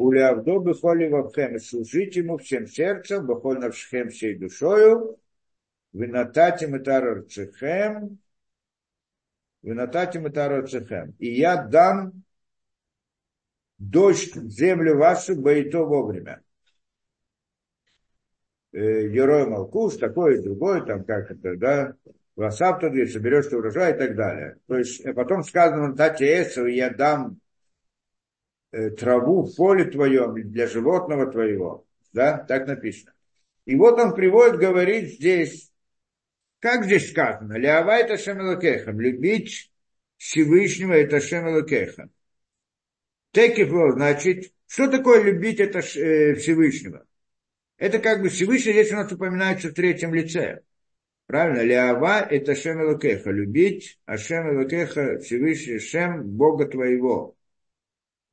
Улявду 0.00 0.60
бихоли 0.60 1.08
вабхем, 1.08 1.60
служить 1.60 2.16
ему 2.16 2.38
всем 2.38 2.66
сердцем, 2.66 3.26
бахоль 3.26 3.58
навшхем 3.58 4.08
всей 4.08 4.34
душою, 4.34 5.18
винататим 5.92 6.74
и 6.74 6.78
тарарцехем, 6.78 8.18
винататим 9.60 10.26
и 10.26 10.30
тарарцехем. 10.30 11.14
И 11.18 11.34
я 11.34 11.62
дам 11.62 12.24
дождь 13.76 14.34
в 14.34 14.48
землю 14.48 14.96
вашу, 14.96 15.36
боито 15.36 15.84
вовремя. 15.84 16.42
Герой 18.72 19.46
Малкуш, 19.46 19.96
такой 19.96 20.38
и 20.38 20.42
другой, 20.42 20.84
там 20.86 21.04
как 21.04 21.30
это, 21.30 21.56
да, 21.56 21.94
Васап 22.36 22.80
ты 22.80 23.06
соберешь 23.06 23.52
урожай 23.52 23.94
и 23.94 23.98
так 23.98 24.14
далее. 24.14 24.56
То 24.66 24.78
есть 24.78 25.02
потом 25.14 25.42
сказано, 25.42 25.94
дайте 25.94 26.42
Эсу, 26.42 26.66
я 26.66 26.90
дам 26.90 27.40
Э, 28.72 28.90
траву 28.90 29.42
в 29.42 29.56
поле 29.56 29.84
твоем 29.84 30.34
для 30.34 30.68
животного 30.68 31.26
твоего. 31.30 31.84
Да, 32.12 32.38
так 32.38 32.68
написано. 32.68 33.12
И 33.64 33.74
вот 33.74 33.98
он 33.98 34.14
приводит, 34.14 34.60
говорит 34.60 35.10
здесь, 35.10 35.72
как 36.60 36.84
здесь 36.84 37.10
сказано, 37.10 37.54
Леава 37.54 37.92
это 37.92 38.16
Шемелокеха, 38.16 38.92
любить 38.92 39.72
Всевышнего 40.18 40.92
это 40.92 41.20
Шемелокеха. 41.20 42.10
Текифло, 43.32 43.92
значит, 43.92 44.52
что 44.66 44.88
такое 44.88 45.22
любить 45.22 45.58
это 45.58 45.80
э, 45.80 46.34
Всевышнего? 46.34 47.06
Это 47.80 47.98
как 47.98 48.22
бы 48.22 48.28
Всевышний 48.28 48.72
здесь 48.72 48.92
у 48.92 48.96
нас 48.96 49.10
упоминается 49.10 49.70
в 49.70 49.74
третьем 49.74 50.14
лице. 50.14 50.60
Правильно? 51.26 51.62
Леава 51.62 52.20
это 52.20 52.54
Шемелокеха, 52.54 53.30
любить, 53.30 54.00
а 54.06 54.18
Шемелокеха 54.18 55.18
Всевышний 55.20 55.80
Шем 55.80 56.24
Бога 56.24 56.66
твоего. 56.66 57.36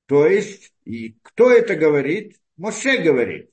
То 0.07 0.27
есть, 0.27 0.73
и 0.85 1.17
кто 1.21 1.51
это 1.51 1.75
говорит? 1.75 2.39
Моше 2.57 2.97
говорит. 3.01 3.51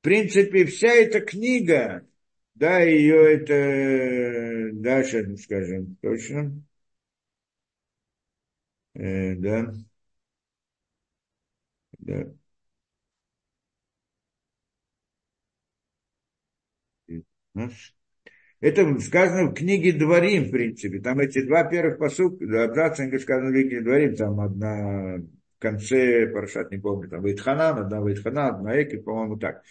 В 0.00 0.02
принципе, 0.02 0.64
вся 0.64 0.88
эта 0.88 1.20
книга, 1.20 2.06
Да, 2.54 2.80
ее 2.80 3.34
это, 3.34 4.70
да, 4.74 5.04
сейчас 5.04 5.26
мы 5.26 5.36
скажем 5.38 5.96
точно. 6.02 6.62
Э, 8.94 9.34
да. 9.36 9.72
Да. 11.98 12.24
Это 18.60 18.98
сказано 19.00 19.50
в 19.50 19.54
книге 19.54 19.92
Дворим, 19.92 20.44
в 20.44 20.50
принципе. 20.50 20.98
Там 21.00 21.20
эти 21.20 21.42
два 21.42 21.64
первых 21.64 21.98
посук, 21.98 22.42
абзаца 22.42 23.06
сказано 23.18 23.50
в 23.50 23.52
книге 23.52 23.80
Дворим, 23.82 24.16
там 24.16 24.40
одна 24.40 25.18
в 25.18 25.60
конце, 25.60 26.26
Парашат, 26.28 26.70
не 26.70 26.78
помню, 26.78 27.08
там 27.08 27.22
Вайтханан, 27.22 27.78
одна 27.78 28.00
Вайтханан, 28.00 28.54
одна 28.56 28.80
Эки, 28.80 28.96
по-моему, 28.96 29.38
так. 29.38 29.62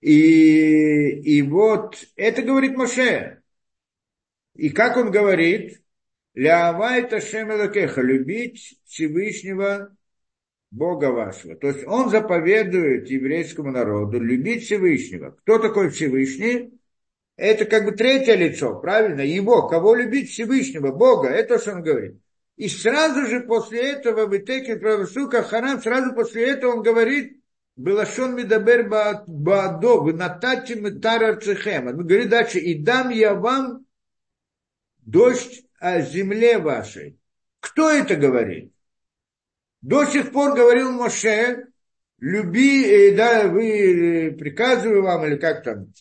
И, 0.00 1.08
и 1.08 1.42
вот 1.42 2.04
это 2.16 2.42
говорит 2.42 2.76
Моше. 2.76 3.42
И 4.54 4.68
как 4.70 4.96
он 4.96 5.10
говорит, 5.10 5.82
Лявай 6.34 7.08
Ташем 7.08 7.52
Элакеха, 7.52 8.02
любить 8.02 8.80
Всевышнего 8.84 9.96
Бога 10.70 11.12
вашего. 11.12 11.54
То 11.54 11.68
есть 11.68 11.86
он 11.86 12.10
заповедует 12.10 13.08
еврейскому 13.08 13.70
народу 13.70 14.20
любить 14.20 14.64
Всевышнего. 14.64 15.30
Кто 15.30 15.58
такой 15.58 15.90
Всевышний? 15.90 16.72
Это 17.36 17.64
как 17.64 17.84
бы 17.84 17.92
третье 17.92 18.34
лицо, 18.34 18.78
правильно? 18.78 19.20
Его, 19.22 19.66
кого 19.66 19.94
любить 19.94 20.30
Всевышнего, 20.30 20.92
Бога, 20.92 21.28
это 21.28 21.58
что 21.58 21.72
он 21.72 21.82
говорит. 21.82 22.20
И 22.56 22.68
сразу 22.68 23.26
же 23.26 23.40
после 23.40 23.92
этого, 23.92 24.26
в 24.26 24.36
Итеке 24.36 24.76
Правосука 24.76 25.42
Харам, 25.42 25.82
сразу 25.82 26.14
после 26.14 26.50
этого 26.50 26.76
он 26.76 26.82
говорит, 26.82 27.40
Белашон 27.76 28.36
Медабер 28.36 28.88
Баадо, 29.26 30.00
вы 30.00 30.12
натати 30.12 30.74
Метара 30.74 31.34
Цехем. 31.40 31.88
Он 31.88 32.06
говорит 32.06 32.28
дальше, 32.28 32.60
и 32.60 32.80
дам 32.80 33.10
я 33.10 33.34
вам 33.34 33.84
дождь 35.00 35.64
о 35.80 36.00
земле 36.00 36.58
вашей. 36.58 37.18
Кто 37.58 37.90
это 37.90 38.14
говорит? 38.14 38.72
До 39.82 40.04
сих 40.04 40.30
пор 40.30 40.54
говорил 40.54 40.92
Моше, 40.92 41.66
люби, 42.18 42.84
э, 42.86 43.16
да, 43.16 43.48
вы 43.48 43.66
э, 43.66 44.30
приказываю 44.30 45.02
вам, 45.02 45.26
или 45.26 45.36
как 45.36 45.64
там, 45.64 45.92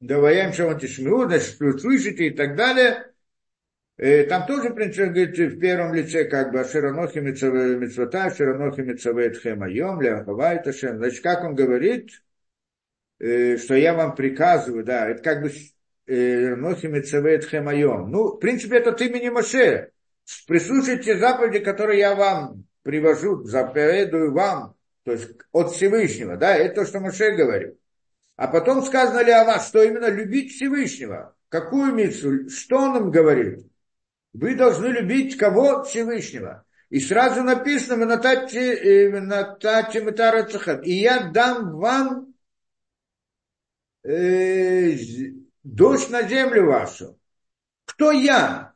даваем 0.00 0.52
шаман 0.52 0.78
тишмиу, 0.78 1.26
значит, 1.26 1.60
вы 1.60 1.78
слышите 1.78 2.26
и 2.26 2.30
так 2.30 2.56
далее. 2.56 3.12
Э, 3.96 4.24
там 4.24 4.46
тоже, 4.46 4.70
в 4.70 4.74
принципе, 4.74 5.06
говорит, 5.06 5.38
в 5.38 5.60
первом 5.60 5.94
лице, 5.94 6.24
как 6.24 6.52
бы, 6.52 6.60
Аширанохи 6.60 7.18
Мицвата, 7.18 8.24
Аширанохи 8.24 8.80
Мицавет 8.80 9.36
Хемайом, 9.38 10.00
Ляхавай 10.00 10.62
Ташем. 10.62 10.96
Значит, 10.96 11.22
как 11.22 11.44
он 11.44 11.54
говорит, 11.54 12.10
что 13.18 13.74
я 13.74 13.92
вам 13.92 14.14
приказываю, 14.14 14.82
да, 14.84 15.08
это 15.10 15.22
как 15.22 15.42
бы 15.42 15.52
Нохи 16.06 16.86
Мицавет 16.86 17.44
Хемайом. 17.44 18.10
Ну, 18.10 18.36
в 18.36 18.38
принципе, 18.38 18.78
это 18.78 18.90
от 18.90 19.00
имени 19.02 19.28
Моше. 19.28 19.90
Прислушайте 20.46 21.18
заповеди, 21.18 21.58
которые 21.58 21.98
я 21.98 22.14
вам 22.14 22.64
привожу, 22.82 23.42
заповедую 23.44 24.32
вам, 24.32 24.74
то 25.04 25.12
есть 25.12 25.30
от 25.52 25.72
Всевышнего, 25.72 26.36
да, 26.36 26.56
это 26.56 26.76
то, 26.76 26.86
что 26.86 27.00
Моше 27.00 27.32
говорит. 27.32 27.76
А 28.40 28.48
потом 28.48 28.82
сказано 28.82 29.20
ли 29.20 29.30
о 29.32 29.44
вас, 29.44 29.68
что 29.68 29.82
именно 29.82 30.08
любить 30.08 30.54
Всевышнего. 30.54 31.36
Какую 31.50 31.92
мицу? 31.92 32.48
Что 32.48 32.78
он 32.78 32.94
нам 32.94 33.10
говорит? 33.10 33.70
Вы 34.32 34.54
должны 34.54 34.86
любить 34.86 35.36
кого? 35.36 35.84
Всевышнего. 35.84 36.64
И 36.88 37.00
сразу 37.00 37.42
написано, 37.42 38.02
э, 38.04 39.10
и 40.86 40.92
я 40.92 41.24
дам 41.24 41.76
вам 41.76 42.34
э, 44.04 44.96
дождь 45.62 46.08
на 46.08 46.22
землю 46.22 46.64
вашу. 46.64 47.20
Кто 47.84 48.10
я? 48.10 48.72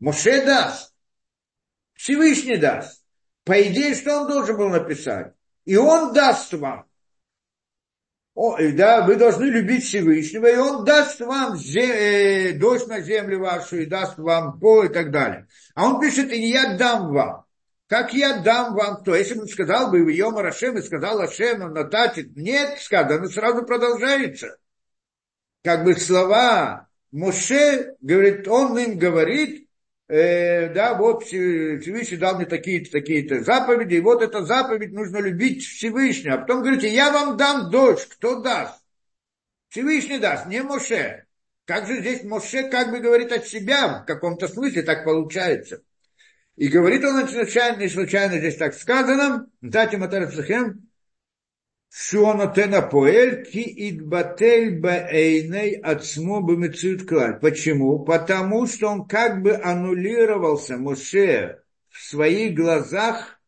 Моше 0.00 0.44
даст. 0.44 0.92
Всевышний 1.92 2.56
даст. 2.56 3.04
По 3.44 3.62
идее, 3.62 3.94
что 3.94 4.22
он 4.22 4.28
должен 4.28 4.56
был 4.56 4.70
написать? 4.70 5.34
И 5.66 5.76
он 5.76 6.12
даст 6.12 6.52
вам. 6.52 6.88
О, 8.34 8.56
да, 8.72 9.06
вы 9.06 9.14
должны 9.14 9.44
любить 9.44 9.84
Всевышнего, 9.84 10.46
и 10.46 10.56
он 10.56 10.84
даст 10.84 11.20
вам 11.20 11.54
э, 11.54 12.52
дождь 12.54 12.88
на 12.88 13.00
землю 13.00 13.40
вашу, 13.40 13.76
и 13.76 13.86
даст 13.86 14.18
вам 14.18 14.58
по 14.58 14.84
и 14.84 14.88
так 14.88 15.12
далее. 15.12 15.46
А 15.76 15.86
он 15.86 16.00
пишет, 16.00 16.32
и 16.32 16.48
я 16.48 16.76
дам 16.76 17.12
вам. 17.12 17.44
Как 17.86 18.12
я 18.12 18.38
дам 18.38 18.74
вам 18.74 19.04
то? 19.04 19.14
Если 19.14 19.34
бы 19.34 19.42
он 19.42 19.48
сказал 19.48 19.90
бы 19.90 20.12
Йома 20.12 20.42
Рашем 20.42 20.76
и 20.76 20.82
сказал 20.82 21.20
Ашем, 21.20 21.60
нататит, 21.72 22.36
нет, 22.36 22.80
сказано, 22.80 23.28
сразу 23.28 23.64
продолжается. 23.64 24.56
Как 25.62 25.84
бы 25.84 25.94
слова 25.94 26.88
Моше, 27.12 27.94
говорит, 28.00 28.48
он 28.48 28.76
им 28.76 28.98
говорит, 28.98 29.63
э, 30.08 30.72
да, 30.72 30.94
вот 30.94 31.24
Всевышний 31.24 32.16
дал 32.16 32.36
мне 32.36 32.46
такие-то, 32.46 32.90
такие-то 32.90 33.42
заповеди, 33.42 33.94
и 33.94 34.00
вот 34.00 34.22
эта 34.22 34.44
заповедь 34.44 34.92
нужно 34.92 35.18
любить 35.18 35.64
Всевышнего. 35.64 36.34
А 36.34 36.38
потом 36.38 36.62
говорите, 36.62 36.92
я 36.92 37.10
вам 37.10 37.36
дам 37.36 37.70
дочь, 37.70 38.06
кто 38.06 38.40
даст? 38.40 38.82
Всевышний 39.68 40.18
даст, 40.18 40.46
не 40.46 40.62
Моше. 40.62 41.24
Как 41.64 41.86
же 41.86 42.00
здесь 42.00 42.24
Моше 42.24 42.68
как 42.68 42.90
бы 42.90 43.00
говорит 43.00 43.32
от 43.32 43.46
себя, 43.46 44.02
в 44.02 44.06
каком-то 44.06 44.48
смысле 44.48 44.82
так 44.82 45.04
получается. 45.04 45.82
И 46.56 46.68
говорит 46.68 47.04
он 47.04 47.26
случайно, 47.28 47.78
не 47.78 47.88
случайно 47.88 48.38
здесь 48.38 48.56
так 48.56 48.74
сказано, 48.74 49.46
Тати 49.72 49.96
Матар 49.96 50.30
Цехем, 51.94 52.24
Шуанотена 52.24 52.82
поэль 52.82 53.44
ки 53.44 53.62
идбатель 53.88 54.80
баэйней 54.80 55.76
отсмо 55.80 56.40
бамецют 56.40 57.06
клаль. 57.08 57.38
Почему? 57.38 58.04
Потому 58.04 58.66
что 58.66 58.88
он 58.88 59.06
как 59.06 59.42
бы 59.42 59.54
аннулировался, 59.54 60.76
Моше, 60.76 61.62
в 61.90 62.02
своих 62.02 62.56
глазах, 62.56 63.40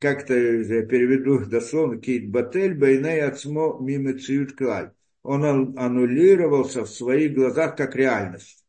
как-то 0.00 0.34
я 0.34 0.86
переведу 0.86 1.44
дословно, 1.46 2.00
ки 2.00 2.18
идбатель 2.18 2.74
баэйней 2.74 3.22
отсмо 3.22 3.78
мимецют 3.80 4.56
клаль. 4.56 4.92
Он 5.24 5.44
аннулировался 5.76 6.82
в 6.82 6.90
своих 6.90 7.34
глазах 7.34 7.76
как 7.76 7.96
реальность. 7.96 8.64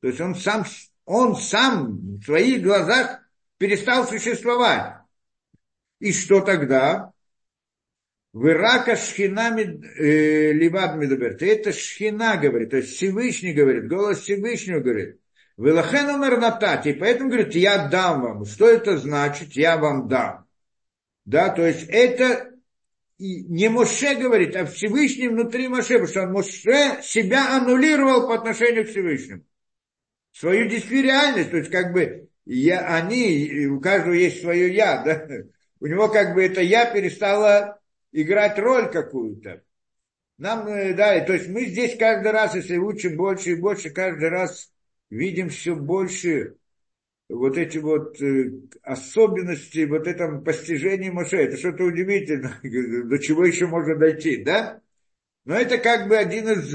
То 0.00 0.08
есть 0.08 0.20
он 0.20 0.34
сам, 0.34 0.64
он 1.06 1.34
сам 1.34 2.18
в 2.18 2.24
своих 2.24 2.62
глазах 2.62 3.20
перестал 3.56 4.06
существовать. 4.06 4.98
И 5.98 6.12
что 6.12 6.42
тогда? 6.42 7.14
Вырака 8.38 8.94
шхинами 8.94 9.82
э, 9.98 10.52
ливад 10.52 10.94
медуберт. 10.94 11.42
Это 11.42 11.72
шхина 11.72 12.36
говорит, 12.36 12.70
то 12.70 12.76
есть 12.76 12.94
Всевышний 12.94 13.52
говорит, 13.52 13.88
голос 13.88 14.20
Всевышнего 14.20 14.78
говорит. 14.78 15.18
Вилахен 15.56 16.08
умер 16.08 16.38
натати, 16.38 16.92
поэтому 16.92 17.30
говорит, 17.30 17.56
я 17.56 17.88
дам 17.88 18.22
вам. 18.22 18.44
Что 18.44 18.68
это 18.68 18.96
значит? 18.96 19.54
Я 19.54 19.76
вам 19.76 20.06
дам. 20.06 20.46
Да, 21.24 21.48
то 21.48 21.66
есть 21.66 21.88
это 21.88 22.52
не 23.18 23.68
Моше 23.70 24.14
говорит, 24.14 24.54
а 24.54 24.66
Всевышний 24.66 25.26
внутри 25.26 25.66
Моше, 25.66 25.94
потому 25.94 26.06
что 26.06 26.22
он 26.22 26.32
Моше 26.32 27.02
себя 27.02 27.56
аннулировал 27.56 28.28
по 28.28 28.36
отношению 28.36 28.84
к 28.84 28.90
Всевышнему. 28.90 29.42
Свою 30.30 30.68
действительность, 30.68 31.50
то 31.50 31.56
есть 31.56 31.72
как 31.72 31.92
бы 31.92 32.28
я, 32.44 32.86
они, 32.86 33.66
у 33.66 33.80
каждого 33.80 34.12
есть 34.12 34.42
свое 34.42 34.72
я, 34.72 35.02
да? 35.02 35.26
У 35.80 35.86
него 35.86 36.06
как 36.08 36.34
бы 36.34 36.44
это 36.44 36.60
я 36.60 36.86
перестало 36.86 37.78
играть 38.12 38.58
роль 38.58 38.90
какую-то. 38.90 39.62
Нам, 40.38 40.68
э, 40.68 40.94
да, 40.94 41.18
то 41.20 41.32
есть 41.32 41.48
мы 41.48 41.66
здесь 41.66 41.96
каждый 41.98 42.30
раз, 42.30 42.54
если 42.54 42.76
учим 42.76 43.16
больше 43.16 43.52
и 43.52 43.60
больше, 43.60 43.90
каждый 43.90 44.28
раз 44.28 44.72
видим 45.10 45.48
все 45.48 45.74
больше 45.74 46.56
вот 47.28 47.58
эти 47.58 47.78
вот 47.78 48.20
э, 48.22 48.52
особенности, 48.82 49.84
вот 49.84 50.06
этом 50.06 50.44
постижении 50.44 51.10
Моше. 51.10 51.38
Это 51.38 51.56
что-то 51.56 51.84
удивительное, 51.84 52.58
до 53.04 53.18
чего 53.18 53.44
еще 53.44 53.66
можно 53.66 53.96
дойти, 53.96 54.42
да? 54.42 54.80
Но 55.44 55.54
это 55.54 55.78
как 55.78 56.08
бы 56.08 56.16
один 56.16 56.48
из, 56.48 56.74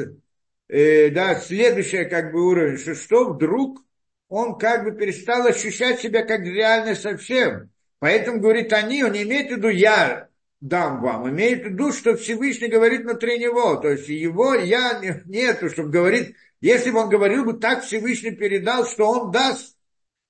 э, 0.69 1.09
да, 1.09 1.35
следующий 1.35 2.05
как 2.05 2.31
бы 2.31 2.45
уровень, 2.45 2.77
что, 2.77 2.95
что 2.95 3.33
вдруг 3.33 3.83
он 4.27 4.57
как 4.57 4.83
бы 4.83 4.91
перестал 4.91 5.45
ощущать 5.47 5.99
себя 5.99 6.23
как 6.23 6.41
реально 6.41 6.95
совсем. 6.95 7.69
Поэтому 7.99 8.41
говорит 8.41 8.73
они, 8.73 9.03
он 9.03 9.13
не 9.13 9.23
имеет 9.23 9.49
в 9.49 9.57
виду 9.57 9.69
я, 9.69 10.27
дам 10.63 11.01
вам. 11.01 11.29
Имеет 11.29 11.63
в 11.63 11.69
виду, 11.69 11.91
что 11.91 12.15
Всевышний 12.15 12.69
говорит 12.69 13.01
внутри 13.01 13.37
него. 13.37 13.75
То 13.75 13.89
есть 13.89 14.07
его 14.07 14.55
я 14.55 15.01
нету, 15.25 15.69
чтобы 15.69 15.89
говорить, 15.89 16.35
если 16.61 16.89
бы 16.89 16.99
он 16.99 17.09
говорил 17.09 17.43
бы 17.43 17.59
так, 17.59 17.83
Всевышний 17.83 18.31
передал, 18.31 18.85
что 18.85 19.09
он 19.09 19.31
даст, 19.31 19.77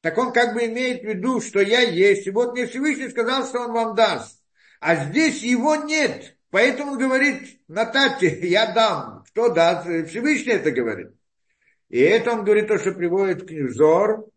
так 0.01 0.18
он 0.18 0.34
как 0.34 0.55
бы 0.55 0.65
имеет 0.65 1.03
в 1.03 1.05
виду, 1.05 1.39
что 1.39 1.61
я 1.61 1.81
есть. 1.81 2.26
И 2.26 2.31
вот 2.31 2.53
мне 2.53 2.65
Всевышний 2.65 3.10
сказал, 3.10 3.45
что 3.45 3.60
он 3.60 3.73
вам 3.73 3.95
даст. 3.95 4.41
А 4.80 4.95
здесь 4.95 5.43
его 5.43 5.76
нет. 5.76 6.35
Поэтому 6.49 6.93
он 6.93 6.97
говорит, 6.97 7.61
Натати, 7.68 8.26
я 8.41 8.73
дам. 8.73 9.23
Кто 9.27 9.49
даст? 9.49 9.88
Всевышний 10.10 10.53
это 10.53 10.72
говорит. 10.72 11.11
И 11.89 11.99
это 11.99 12.31
он 12.31 12.43
говорит 12.43 12.69
то, 12.69 12.80
что 12.80 12.91
приводит 12.93 13.47
к 13.47 13.51
взор. 13.51 14.27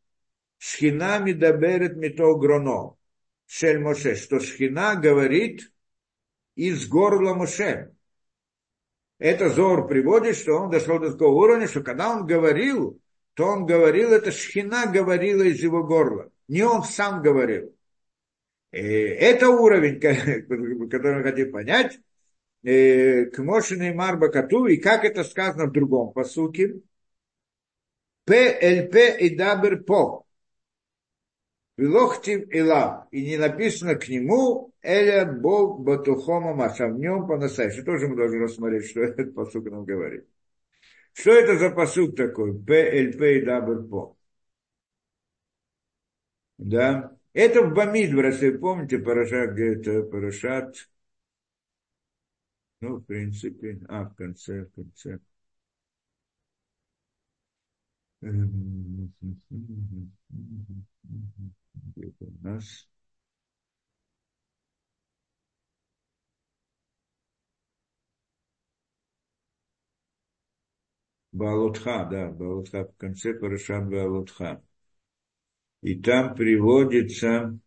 Шхина 0.59 1.21
мидаберет 1.21 1.97
мито 1.97 2.35
гроно. 2.35 2.97
Шель 3.47 3.79
Моше, 3.79 4.15
что 4.15 4.41
Шхина 4.41 4.97
говорит 4.97 5.71
из 6.57 6.89
горла 6.89 7.35
Моше. 7.35 7.93
Это 9.19 9.49
Зор 9.51 9.87
приводит, 9.87 10.37
что 10.37 10.55
он 10.57 10.71
дошел 10.71 10.99
до 10.99 11.13
такого 11.13 11.45
уровня, 11.45 11.69
что 11.69 11.83
когда 11.83 12.11
он 12.11 12.27
говорил, 12.27 13.01
то 13.35 13.47
он 13.47 13.67
говорил, 13.67 14.13
это 14.13 14.33
шхина 14.33 14.87
говорила 14.87 15.43
из 15.43 15.63
его 15.63 15.85
горла. 15.85 16.31
Не 16.49 16.63
он 16.65 16.83
сам 16.83 17.23
говорил. 17.23 17.75
И 18.73 18.79
это 18.79 19.49
уровень, 19.51 20.01
который 20.91 21.17
мы 21.17 21.23
хотим 21.23 21.53
понять. 21.53 21.99
כמו 22.63 23.39
שנאמר 23.39 24.29
בכתוב, 24.29 24.67
и 24.67 24.77
как 24.77 25.05
это 25.05 25.23
сказано 25.23 25.67
в 25.67 25.73
другом 25.73 26.13
посуке. 26.13 26.81
פה 28.25 28.49
אל 28.49 28.73
פה 28.73 28.97
אדבר 29.21 29.85
בו. 29.85 30.27
ולא 31.77 32.04
כתיב 32.04 32.49
אליו. 32.51 33.07
И 33.13 33.25
не 33.25 33.37
написано 33.37 33.95
к 33.95 34.09
нему 34.09 34.73
אלא 34.87 35.27
בו 35.27 35.81
בתוכו 35.81 36.55
ממש. 36.55 36.87
В 36.87 36.99
нем 36.99 37.27
по-настоящему. 37.27 37.85
Тоже 37.85 38.07
мы 38.07 38.17
должны 38.17 38.39
рассмотреть, 38.39 38.87
что 38.87 39.01
этот 39.03 39.35
посук 39.35 39.65
нам 39.69 39.85
говорит. 39.85 40.25
Что 41.13 41.33
это 41.33 41.59
за 41.59 41.71
посук 41.71 42.17
такой? 42.17 42.53
פה 42.55 42.77
אל 42.77 43.00
פה 43.00 43.23
אדבר 43.23 43.83
בו. 43.85 44.17
Да. 46.59 47.17
Это 47.33 47.63
в 47.63 47.75
Бамидбра, 47.75 48.29
если 48.29 48.51
помните, 48.57 48.99
Парашат, 48.99 49.53
где 49.55 49.75
это 49.75 50.03
Парашат. 50.03 50.77
Ну, 52.81 52.97
в 52.97 53.03
принципе, 53.05 53.81
а, 53.89 54.05
в 54.05 54.15
конце, 54.15 54.65
в 54.65 54.71
конце. 54.73 55.19
Где-то 61.97 62.25
у 62.25 62.33
нас. 62.43 62.87
Балутха, 71.39 71.97
да, 72.11 72.23
Балутха, 72.39 72.85
в 72.85 72.97
конце 72.97 73.35
Парашат 73.35 73.85
Балутха. 73.91 74.61
И 75.81 75.95
там 75.95 76.35
приводится 76.35 77.59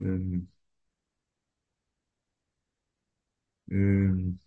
эм, 0.00 0.48
эм, 3.70 4.38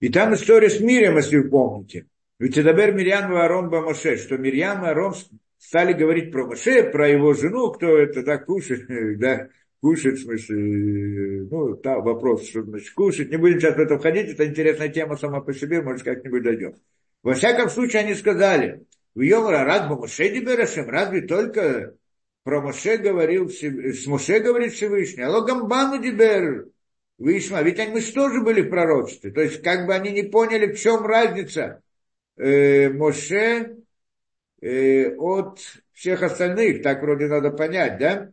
и 0.00 0.08
там 0.08 0.34
история 0.34 0.70
с 0.70 0.80
Мирием, 0.80 1.16
если 1.16 1.38
вы 1.38 1.48
помните. 1.48 2.06
Ведь 2.38 2.58
Эдабер 2.58 2.92
Мирьян 2.92 3.32
и 3.32 3.36
Арон 3.36 3.70
Бамоше, 3.70 4.16
что 4.16 4.36
Мирьян 4.36 4.84
и 4.84 4.88
Арон 4.88 5.14
стали 5.58 5.92
говорить 5.92 6.32
про 6.32 6.46
Моше, 6.46 6.90
про 6.90 7.08
его 7.08 7.32
жену, 7.34 7.70
кто 7.72 7.96
это 7.96 8.22
да, 8.22 8.38
кушает, 8.38 8.86
да, 9.18 9.48
кушать, 9.84 10.18
в 10.18 10.22
смысле, 10.22 11.46
ну, 11.50 11.76
да, 11.76 11.98
вопрос, 12.00 12.48
что 12.48 12.62
значит 12.62 12.94
кушать. 12.94 13.30
Не 13.30 13.36
будем 13.36 13.60
сейчас 13.60 13.76
в 13.76 13.80
это 13.80 13.98
входить, 13.98 14.30
это 14.30 14.46
интересная 14.46 14.88
тема 14.88 15.18
сама 15.18 15.42
по 15.42 15.52
себе, 15.52 15.82
может, 15.82 16.04
как-нибудь 16.04 16.42
дойдем. 16.42 16.74
Во 17.22 17.34
всяком 17.34 17.68
случае, 17.68 18.00
они 18.00 18.14
сказали, 18.14 18.86
в 19.14 19.20
Йомара 19.20 19.62
Радба 19.64 19.96
Моше 19.96 20.30
Диберашем, 20.30 20.88
разве 20.88 21.20
только 21.20 21.96
про 22.44 22.62
Моше 22.62 22.96
говорил, 22.96 23.50
с 23.50 24.06
Моше 24.06 24.40
говорит 24.40 24.72
Всевышний, 24.72 25.22
а 25.22 25.30
Логамбану 25.30 26.02
Дибер, 26.02 26.68
Вишма, 27.18 27.60
ведь 27.60 27.78
они, 27.78 28.00
же 28.00 28.10
тоже 28.14 28.40
были 28.40 28.62
в 28.62 28.70
пророчестве. 28.70 29.32
То 29.32 29.42
есть, 29.42 29.60
как 29.60 29.86
бы 29.86 29.94
они 29.94 30.12
не 30.12 30.22
поняли, 30.22 30.72
в 30.72 30.80
чем 30.80 31.04
разница 31.04 31.82
э, 32.38 32.88
Моше 32.88 33.76
э, 34.62 35.14
от 35.16 35.60
всех 35.92 36.22
остальных, 36.22 36.82
так 36.82 37.02
вроде 37.02 37.26
надо 37.26 37.50
понять, 37.50 37.98
да? 37.98 38.30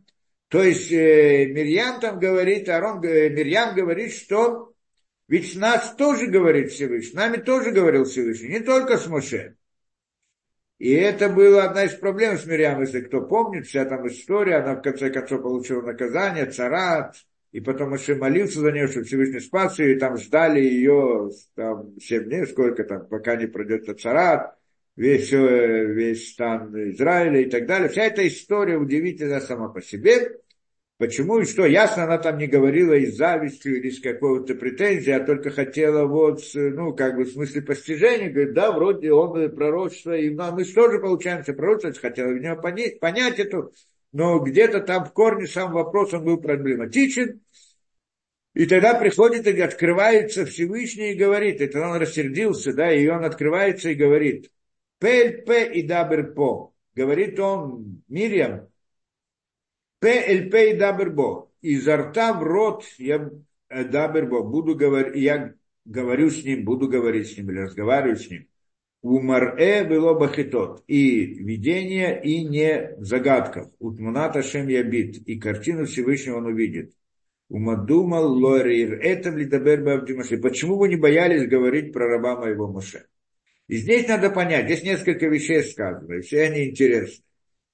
То 0.52 0.62
есть 0.62 0.92
э, 0.92 1.46
Мирьям 1.46 1.98
там 1.98 2.18
говорит, 2.18 2.68
Арон, 2.68 3.02
э, 3.02 3.30
Мирьям 3.30 3.74
говорит, 3.74 4.12
что 4.12 4.74
ведь 5.26 5.56
нас 5.56 5.94
тоже 5.94 6.26
говорит 6.26 6.72
Всевышний, 6.72 7.16
нами 7.16 7.38
тоже 7.38 7.70
говорил 7.70 8.04
Всевышний, 8.04 8.50
не 8.50 8.60
только 8.60 8.98
с 8.98 9.06
Моше. 9.06 9.56
И 10.78 10.92
это 10.92 11.30
была 11.30 11.64
одна 11.64 11.84
из 11.84 11.94
проблем 11.94 12.36
с 12.36 12.44
Мирьям, 12.44 12.82
если 12.82 13.00
кто 13.00 13.22
помнит, 13.22 13.66
вся 13.66 13.86
там 13.86 14.06
история, 14.06 14.56
она 14.56 14.74
в 14.74 14.82
конце 14.82 15.08
концов 15.08 15.40
получила 15.40 15.80
наказание, 15.80 16.44
царат, 16.44 17.16
и 17.52 17.60
потом 17.60 17.88
Моше 17.88 18.14
молился 18.14 18.60
за 18.60 18.72
нее, 18.72 18.88
чтобы 18.88 19.06
Всевышний 19.06 19.40
спас 19.40 19.78
ее, 19.78 19.96
и 19.96 19.98
там 19.98 20.18
ждали 20.18 20.60
ее 20.60 21.30
там, 21.54 21.98
7 21.98 22.24
дней, 22.24 22.46
сколько 22.46 22.84
там, 22.84 23.06
пока 23.06 23.36
не 23.36 23.46
пройдет 23.46 23.98
царат, 23.98 24.54
весь, 24.96 25.32
э, 25.32 25.86
весь 25.86 26.32
стан 26.32 26.74
Израиля 26.90 27.40
и 27.40 27.48
так 27.48 27.64
далее. 27.64 27.88
Вся 27.88 28.04
эта 28.04 28.26
история 28.28 28.76
удивительна 28.76 29.40
сама 29.40 29.68
по 29.68 29.80
себе. 29.80 30.41
Почему 31.02 31.40
и 31.40 31.44
что? 31.44 31.66
Ясно, 31.66 32.04
она 32.04 32.16
там 32.16 32.38
не 32.38 32.46
говорила 32.46 32.92
из 32.92 33.16
зависти 33.16 33.66
или 33.66 33.88
из 33.88 34.00
какого-то 34.00 34.54
претензии, 34.54 35.10
а 35.10 35.18
только 35.18 35.50
хотела 35.50 36.06
вот, 36.06 36.42
ну, 36.54 36.94
как 36.94 37.16
бы 37.16 37.24
в 37.24 37.32
смысле 37.32 37.62
постижения, 37.62 38.30
говорит, 38.30 38.54
да, 38.54 38.70
вроде 38.70 39.12
он 39.12 39.50
пророчество, 39.50 40.16
и 40.16 40.30
ну, 40.30 40.52
мы 40.52 40.64
тоже 40.64 41.00
получаем 41.00 41.42
пророчество, 41.42 42.08
хотела 42.08 42.28
в 42.28 42.38
него 42.38 42.54
понять, 42.54 43.00
понять 43.00 43.40
эту, 43.40 43.72
но 44.12 44.38
где-то 44.38 44.78
там 44.78 45.04
в 45.04 45.12
корне 45.12 45.48
сам 45.48 45.72
вопрос, 45.72 46.14
он 46.14 46.24
был 46.24 46.40
проблематичен, 46.40 47.40
и 48.54 48.66
тогда 48.66 48.94
приходит 48.94 49.48
и 49.48 49.60
открывается 49.60 50.46
Всевышний 50.46 51.14
и 51.14 51.18
говорит, 51.18 51.60
это 51.60 51.80
он 51.80 51.96
рассердился, 51.96 52.74
да, 52.74 52.92
и 52.92 53.08
он 53.08 53.24
открывается 53.24 53.90
и 53.90 53.96
говорит, 53.96 54.52
Пель 55.00 55.42
и 55.74 55.82
Дабер 55.82 56.32
По, 56.32 56.72
говорит 56.94 57.40
он 57.40 58.04
Мирьям, 58.06 58.68
ПЛП 60.02 60.54
и 60.54 60.74
Дабербо. 60.74 61.48
Изо 61.62 61.96
рта 61.96 62.32
в 62.32 62.42
рот 62.42 62.84
я 62.98 63.30
э, 63.68 63.84
Дабербо. 63.84 64.42
Буду 64.42 64.74
говорить, 64.74 65.14
я 65.14 65.54
говорю 65.84 66.28
с 66.28 66.44
ним, 66.44 66.64
буду 66.64 66.88
говорить 66.88 67.28
с 67.30 67.36
ним 67.36 67.50
или 67.50 67.60
разговариваю 67.60 68.16
с 68.16 68.28
ним. 68.28 68.48
Умар-э 69.02 69.84
было 69.84 70.14
бахитот. 70.14 70.82
И 70.88 71.24
видение, 71.24 72.20
и 72.20 72.44
не 72.44 72.96
в 72.98 73.04
загадках. 73.04 73.68
Утмуната 73.78 74.42
шем 74.42 74.66
ябит. 74.66 75.18
И 75.28 75.38
картину 75.38 75.86
Всевышнего 75.86 76.38
он 76.38 76.46
увидит. 76.46 76.92
Умадумал 77.48 78.32
лорир. 78.32 78.94
Это 78.94 79.30
ли 79.30 79.44
дабер 79.44 80.04
Почему 80.40 80.78
вы 80.78 80.88
не 80.88 80.96
боялись 80.96 81.48
говорить 81.48 81.92
про 81.92 82.08
раба 82.08 82.36
моего 82.36 82.66
Моше? 82.66 83.06
И 83.68 83.76
здесь 83.76 84.08
надо 84.08 84.30
понять, 84.30 84.66
здесь 84.66 84.82
несколько 84.82 85.28
вещей 85.28 85.62
сказано, 85.62 86.20
все 86.20 86.42
они 86.42 86.70
интересны. 86.70 87.24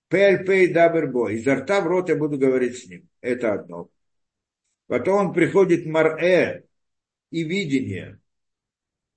Пельпей 0.08 0.72
дабербо. 0.72 1.30
Изо 1.30 1.56
рта 1.56 1.80
в 1.80 1.86
рот 1.86 2.08
я 2.08 2.16
буду 2.16 2.38
говорить 2.38 2.78
с 2.78 2.86
ним. 2.86 3.08
Это 3.20 3.52
одно. 3.52 3.90
Потом 4.86 5.32
приходит 5.32 5.86
марэ 5.86 6.64
и 7.30 7.44
видение. 7.44 8.20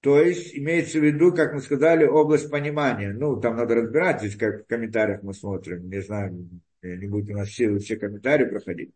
То 0.01 0.19
есть 0.19 0.55
имеется 0.55 0.99
в 0.99 1.03
виду, 1.03 1.31
как 1.31 1.53
мы 1.53 1.61
сказали, 1.61 2.05
область 2.05 2.49
понимания. 2.49 3.13
Ну, 3.13 3.39
там 3.39 3.55
надо 3.55 3.75
разбирать, 3.75 4.19
здесь 4.19 4.35
как 4.35 4.63
в 4.63 4.67
комментариях 4.67 5.21
мы 5.21 5.33
смотрим. 5.33 5.89
Не 5.89 6.01
знаю, 6.01 6.49
не 6.81 7.07
будет 7.07 7.29
у 7.29 7.37
нас 7.37 7.49
все, 7.49 7.77
все 7.77 7.95
комментарии 7.97 8.45
проходить. 8.45 8.91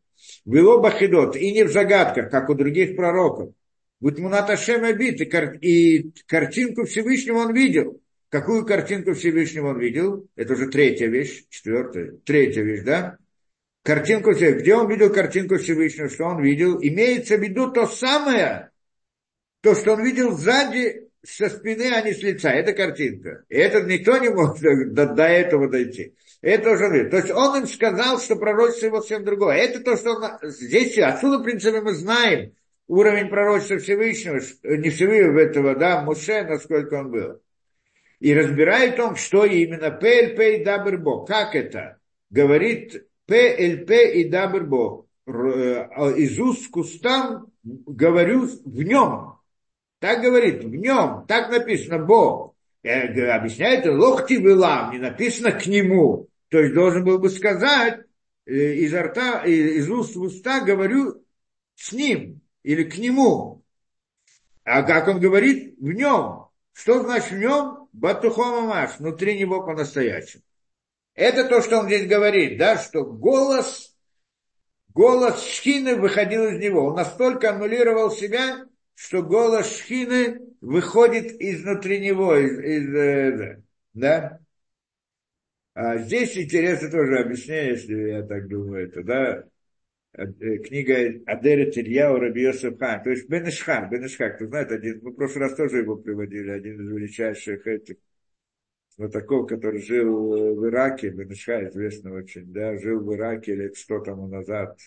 Вело 0.45 0.81
бахидот, 0.81 1.35
и 1.35 1.53
не 1.53 1.63
в 1.63 1.71
загадках, 1.71 2.31
как 2.31 2.49
у 2.49 2.55
других 2.55 2.95
пророков. 2.95 3.53
Будь 3.99 4.19
мунаташем 4.19 4.83
обид, 4.83 5.21
и, 5.21 5.25
кар, 5.25 5.53
и 5.61 6.11
картинку 6.25 6.85
Всевышнего 6.85 7.37
он 7.37 7.53
видел. 7.53 8.01
Какую 8.29 8.65
картинку 8.65 9.13
Всевышнего 9.13 9.69
он 9.69 9.79
видел? 9.79 10.27
Это 10.35 10.53
уже 10.53 10.67
третья 10.67 11.07
вещь, 11.07 11.45
четвертая, 11.49 12.13
третья 12.25 12.63
вещь, 12.63 12.83
да? 12.83 13.17
Картинку 13.83 14.33
Всевышнего. 14.33 14.61
Где 14.61 14.75
он 14.75 14.89
видел 14.89 15.13
картинку 15.13 15.57
Всевышнего? 15.57 16.09
Что 16.09 16.25
он 16.25 16.41
видел? 16.41 16.79
Имеется 16.81 17.37
в 17.37 17.41
виду 17.41 17.71
то 17.71 17.85
самое, 17.85 18.71
то, 19.61 19.75
что 19.75 19.93
он 19.93 20.03
видел 20.03 20.31
сзади, 20.31 21.05
со 21.23 21.49
спины, 21.49 21.91
а 21.93 22.01
не 22.01 22.13
с 22.13 22.21
лица. 22.21 22.51
Это 22.51 22.73
картинка. 22.73 23.43
И 23.49 23.55
это 23.55 23.81
никто 23.81 24.17
не 24.17 24.29
мог 24.29 24.59
до, 24.59 25.07
до 25.07 25.23
этого 25.23 25.69
дойти. 25.69 26.15
Это 26.41 26.71
уже 26.71 26.89
видел. 26.89 27.09
То 27.09 27.17
есть 27.17 27.31
он 27.31 27.61
им 27.61 27.67
сказал, 27.67 28.19
что 28.19 28.35
пророчество 28.35 28.87
его 28.87 29.01
совсем 29.01 29.23
другое. 29.23 29.55
Это 29.57 29.79
то, 29.81 29.97
что 29.97 30.13
он... 30.13 30.23
Здесь, 30.43 30.97
отсюда, 30.99 31.39
в 31.39 31.43
принципе, 31.43 31.81
мы 31.81 31.93
знаем 31.93 32.53
уровень 32.87 33.29
пророчества 33.29 33.79
Всевышнего, 33.79 34.39
не 34.63 34.89
Всевышнего 34.89 35.39
этого, 35.39 35.75
да, 35.75 36.01
Муше, 36.01 36.43
насколько 36.43 36.95
он 36.95 37.11
был 37.11 37.41
и 38.19 38.33
разбирает 38.33 38.99
он, 38.99 39.15
что 39.15 39.45
именно 39.45 39.91
ПЛП 39.91 40.39
и 40.39 40.63
Дабербо. 40.63 41.25
Как 41.25 41.55
это? 41.55 41.97
Говорит 42.29 43.07
ПЛП 43.25 43.91
и 43.91 44.25
Дабербо. 44.29 45.05
Э, 45.27 45.31
из 46.15 46.39
уст 46.39 46.69
к 46.69 46.77
устам 46.77 47.47
говорю 47.63 48.47
в 48.63 48.81
нем. 48.83 49.35
Так 49.99 50.21
говорит, 50.21 50.63
в 50.63 50.75
нем. 50.75 51.25
Так 51.27 51.49
написано 51.49 51.99
Бог. 51.99 52.53
Объясняет, 52.83 53.85
лохти 53.87 54.37
вылам, 54.37 54.91
не 54.91 54.99
написано 54.99 55.51
к 55.51 55.65
нему. 55.65 56.29
То 56.49 56.59
есть 56.59 56.75
должен 56.75 57.03
был 57.03 57.17
бы 57.17 57.29
сказать, 57.29 58.01
э, 58.45 58.53
из 58.53 58.93
рта, 58.93 59.43
из 59.43 59.89
уст 59.89 60.15
в 60.15 60.21
уста 60.21 60.61
говорю 60.61 61.23
с 61.73 61.91
ним 61.91 62.41
или 62.61 62.83
к 62.83 62.97
нему. 62.97 63.63
А 64.63 64.83
как 64.83 65.07
он 65.07 65.19
говорит? 65.19 65.75
В 65.79 65.91
нем. 65.91 66.44
Что 66.75 67.01
значит 67.01 67.31
в 67.31 67.37
нем? 67.37 67.87
Батухома 67.93 68.67
Маш, 68.67 68.99
внутри 68.99 69.39
него 69.39 69.65
по-настоящему. 69.65 70.43
Это 71.13 71.47
то, 71.47 71.61
что 71.61 71.79
он 71.79 71.85
здесь 71.85 72.05
говорит, 72.05 72.57
да, 72.57 72.77
что 72.77 73.05
голос 73.05 73.95
голос 74.89 75.41
Шхины 75.41 75.95
выходил 75.95 76.45
из 76.47 76.59
него. 76.59 76.87
Он 76.87 76.95
настолько 76.95 77.51
аннулировал 77.51 78.11
себя, 78.11 78.65
что 78.93 79.23
голос 79.23 79.77
Шхины 79.77 80.41
выходит 80.59 81.39
изнутри 81.39 82.01
него, 82.01 82.35
из, 82.35 82.59
из, 82.59 82.93
э, 82.93 83.63
да? 83.93 84.39
А 85.75 85.97
здесь 85.97 86.37
интересно 86.37 86.91
тоже 86.91 87.19
объяснение, 87.19 87.69
если 87.69 87.95
я 88.09 88.23
так 88.23 88.49
думаю, 88.49 88.89
это, 88.89 89.01
да, 89.01 89.31
э, 89.37 89.43
книга 90.15 91.21
Адера 91.25 91.69
Тирьяу 91.69 92.17
Раби 92.19 92.43
Йосеф 92.43 92.79
Хан, 92.79 93.03
то 93.03 93.09
есть 93.09 93.27
Бен 93.27 93.47
Ишхан, 93.49 93.89
Бен 93.89 94.05
Ишхан, 94.05 94.35
кто 94.35 94.47
знает, 94.47 94.71
один, 94.71 94.99
мы 95.01 95.11
в 95.11 95.15
прошлый 95.15 95.47
раз 95.47 95.55
тоже 95.55 95.79
его 95.79 95.97
приводили, 95.97 96.51
один 96.51 96.81
из 96.81 96.89
величайших 96.89 97.67
этих 97.67 97.97
вот 98.97 99.11
такого, 99.11 99.45
который 99.45 99.81
жил 99.81 100.55
в 100.55 100.65
Ираке, 100.67 101.09
Бен 101.09 101.31
Ишхан, 101.31 101.67
известный 101.67 102.13
очень, 102.13 102.51
да, 102.53 102.77
жил 102.77 103.01
в 103.01 103.13
Ираке 103.13 103.55
лет 103.55 103.75
сто 103.75 103.99
тому 103.99 104.27
назад, 104.27 104.79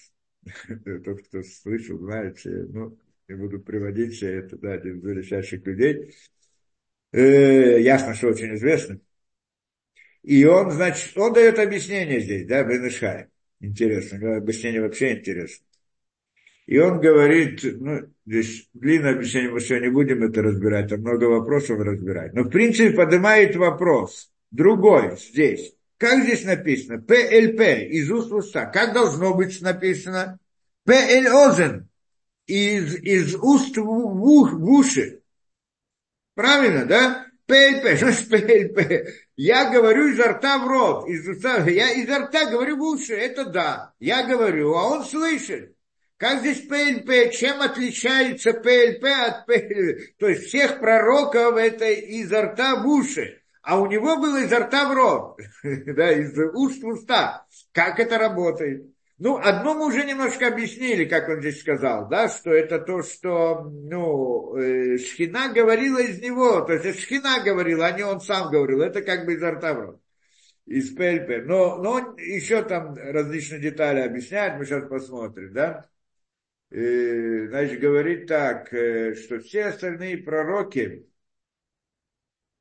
тот, 1.05 1.22
кто 1.26 1.42
слышал, 1.42 1.98
знаете, 1.98 2.50
ну, 2.70 2.98
не 3.28 3.34
буду 3.34 3.60
приводить 3.60 4.14
все 4.14 4.38
это, 4.38 4.56
да, 4.56 4.72
один 4.72 4.98
из 4.98 5.05
величайших 5.05 5.66
людей, 5.66 6.14
э, 7.12 7.80
ясно, 7.82 8.14
что 8.14 8.28
очень 8.28 8.55
известный, 8.55 9.00
и 10.22 10.44
он, 10.46 10.70
значит, 10.70 11.16
он 11.18 11.34
дает 11.34 11.59
объяснение 11.59 12.20
здесь, 12.20 12.46
да, 12.46 12.64
Бенешхай. 12.64 13.28
Интересно, 13.60 14.36
объяснение 14.36 14.82
вообще 14.82 15.18
интересно. 15.18 15.64
И 16.66 16.78
он 16.78 17.01
говорит, 17.01 17.60
ну, 17.62 18.02
здесь 18.26 18.68
длинное 18.74 19.14
объяснение 19.14 19.51
мы 19.51 19.60
сегодня 19.60 19.90
будем 19.90 20.22
это 20.22 20.43
разбирать, 20.43 20.90
там 20.90 21.01
много 21.01 21.24
вопросов 21.24 21.80
разбирать. 21.80 22.35
Но 22.35 22.43
в 22.43 22.51
принципе 22.51 22.94
поднимает 22.94 23.56
вопрос, 23.56 24.30
другой 24.51 25.16
здесь. 25.16 25.74
Как 25.97 26.22
здесь 26.24 26.44
написано? 26.44 27.01
פה 27.01 27.18
אל 27.18 27.35
פה, 27.35 27.60
из 27.90 28.10
уст 28.10 28.30
в 28.30 28.36
уста. 28.36 28.66
Как 28.66 28.93
должно 28.93 29.35
быть 29.35 29.60
написано? 29.62 30.39
פה 30.85 31.08
אל 31.08 31.31
אוזן, 31.31 31.89
из, 32.47 32.97
из 32.97 33.35
уст 33.35 33.76
в, 33.76 33.82
в, 33.82 34.59
в 34.59 34.70
уши. 34.70 35.22
Правильно, 36.35 36.85
да? 36.85 37.27
ПЛП, 37.48 37.96
что 37.96 38.12
ж 38.12 38.28
ПЛП? 38.28 39.08
Я 39.36 39.70
говорю 39.70 40.08
изо 40.08 40.32
рта 40.32 40.58
в 40.58 40.68
рот, 40.68 41.08
из 41.08 41.26
уста, 41.26 41.66
я 41.66 41.92
изо 41.92 42.18
рта 42.18 42.50
говорю 42.50 42.76
в 42.76 42.82
уши, 42.82 43.14
это 43.14 43.46
да, 43.46 43.94
я 43.98 44.26
говорю, 44.26 44.74
а 44.74 44.86
он 44.86 45.04
слышит. 45.04 45.74
Как 46.18 46.40
здесь 46.40 46.60
ПЛП, 46.66 47.32
чем 47.32 47.62
отличается 47.62 48.52
ПЛП 48.52 49.04
от 49.04 49.46
ПЛП? 49.46 50.18
То 50.18 50.28
есть 50.28 50.48
всех 50.48 50.78
пророков 50.78 51.56
это 51.56 51.90
изо 51.90 52.42
рта 52.42 52.82
в 52.82 52.86
уши, 52.86 53.40
а 53.62 53.80
у 53.80 53.86
него 53.86 54.18
было 54.18 54.44
изо 54.44 54.58
рта 54.58 54.86
в 54.86 54.92
рот, 54.92 55.40
да, 55.62 56.12
из 56.12 56.36
уст 56.54 56.82
в 56.82 56.88
уста. 56.88 57.46
Как 57.72 57.98
это 57.98 58.18
работает? 58.18 58.84
Ну, 59.19 59.36
одно 59.36 59.74
мы 59.74 59.86
уже 59.86 60.05
немножко 60.05 60.47
объяснили, 60.47 61.05
как 61.05 61.28
он 61.28 61.40
здесь 61.40 61.61
сказал, 61.61 62.09
да, 62.09 62.28
что 62.28 62.51
это 62.53 62.78
то, 62.78 63.03
что, 63.03 63.62
ну, 63.62 64.57
э, 64.57 64.97
Шхина 64.99 65.53
говорила 65.53 65.99
из 65.99 66.20
него, 66.23 66.61
то 66.61 66.74
есть 66.74 67.01
Шхина 67.01 67.43
говорила, 67.45 67.86
а 67.86 67.93
не 67.93 68.05
он 68.05 68.20
сам 68.20 68.49
говорил, 68.53 68.81
это 68.81 69.03
как 69.03 69.27
бы 69.27 69.35
из 69.35 69.43
рта 69.43 69.99
из 70.66 70.90
ПЛП. 70.90 71.47
Но, 71.47 71.78
но 71.82 71.93
он 71.93 72.16
еще 72.16 72.62
там 72.62 72.95
различные 72.95 73.61
детали 73.61 74.01
объясняет, 74.01 74.59
мы 74.59 74.66
сейчас 74.66 74.89
посмотрим, 74.89 75.53
да. 75.53 75.89
И, 76.70 77.47
значит, 77.49 77.81
говорит 77.81 78.27
так, 78.28 78.73
э, 78.73 79.15
что 79.15 79.40
все 79.40 79.66
остальные 79.66 80.19
пророки, 80.19 81.09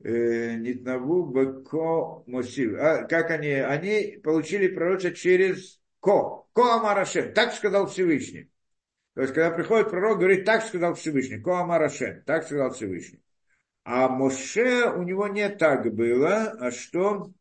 э, 0.04 0.56
Нитнаву 0.56 1.26
Бако 1.26 2.24
Мосив, 2.26 2.80
а, 2.80 3.04
как 3.04 3.30
они, 3.32 3.52
они 3.52 4.18
получили 4.24 4.70
пророчество 4.70 5.16
через 5.16 5.82
Ко. 6.00 6.47
Ко 6.58 6.74
Амарашем. 6.74 7.34
Так 7.34 7.54
сказал 7.54 7.86
Всевышний. 7.86 8.50
То 9.14 9.22
есть, 9.22 9.36
когда 9.36 9.52
приходит 9.52 9.92
пророк, 9.92 10.18
говорит, 10.18 10.44
так 10.44 10.64
сказал 10.64 10.96
Всевышний. 10.96 11.40
Ко 11.40 11.60
Амарашем. 11.60 12.24
Так 12.26 12.46
сказал 12.46 12.72
Всевышний. 12.72 13.22
А 13.84 14.10
Моше 14.10 14.90
у 14.90 15.04
него 15.04 15.28
не 15.28 15.50
так 15.50 15.94
было, 15.94 16.58
а 16.60 16.72
что? 16.72 17.32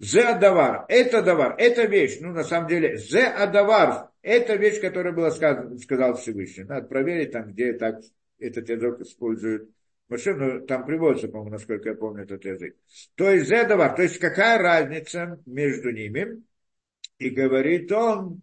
Зе 0.00 0.20
Адавар. 0.24 0.84
Это 0.88 1.20
Адавар. 1.20 1.54
Это 1.56 1.84
вещь. 1.84 2.18
Ну, 2.20 2.32
на 2.32 2.44
самом 2.44 2.68
деле, 2.68 2.98
Зе 2.98 3.24
Адавар. 3.24 4.10
Это 4.20 4.56
вещь, 4.56 4.82
которая 4.82 5.14
была 5.14 5.30
сказана, 5.30 5.78
сказал 5.78 6.14
Всевышний. 6.16 6.64
Надо 6.64 6.88
проверить 6.88 7.32
там, 7.32 7.52
где 7.52 7.72
так 7.72 8.02
этот 8.38 8.68
язык 8.68 9.00
используют. 9.00 9.70
Моше, 10.10 10.34
ну, 10.34 10.66
там 10.66 10.84
приводится, 10.84 11.28
по-моему, 11.28 11.52
насколько 11.52 11.88
я 11.88 11.94
помню 11.94 12.24
этот 12.24 12.44
язык. 12.44 12.76
То 13.14 13.30
есть, 13.30 13.46
Зе 13.46 13.62
Адавар. 13.62 13.96
То 13.96 14.02
есть, 14.02 14.18
какая 14.18 14.58
разница 14.58 15.40
между 15.46 15.90
ними? 15.90 16.42
И 17.20 17.28
говорит 17.28 17.92
он, 17.92 18.40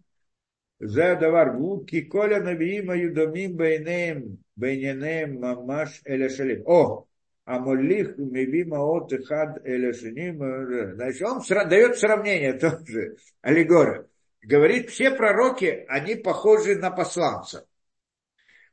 за 0.78 1.16
давар 1.16 1.56
гуки 1.56 2.02
коля 2.02 2.40
навиима 2.40 2.94
юдомим 2.96 3.56
бейнеем 3.56 4.38
бейненеем 4.54 5.40
мамаш 5.40 6.00
элешалим. 6.04 6.62
О, 6.64 7.04
а 7.44 7.58
молих 7.58 8.16
мивима 8.16 8.78
от 8.78 9.12
хад 9.26 9.66
элешиним. 9.66 10.94
Значит, 10.94 11.22
он 11.22 11.68
дает 11.68 11.98
сравнение 11.98 12.52
тоже, 12.52 13.16
аллегора. 13.42 14.06
Говорит, 14.42 14.90
все 14.90 15.10
пророки, 15.10 15.84
они 15.88 16.14
похожи 16.14 16.76
на 16.76 16.92
посланца 16.92 17.67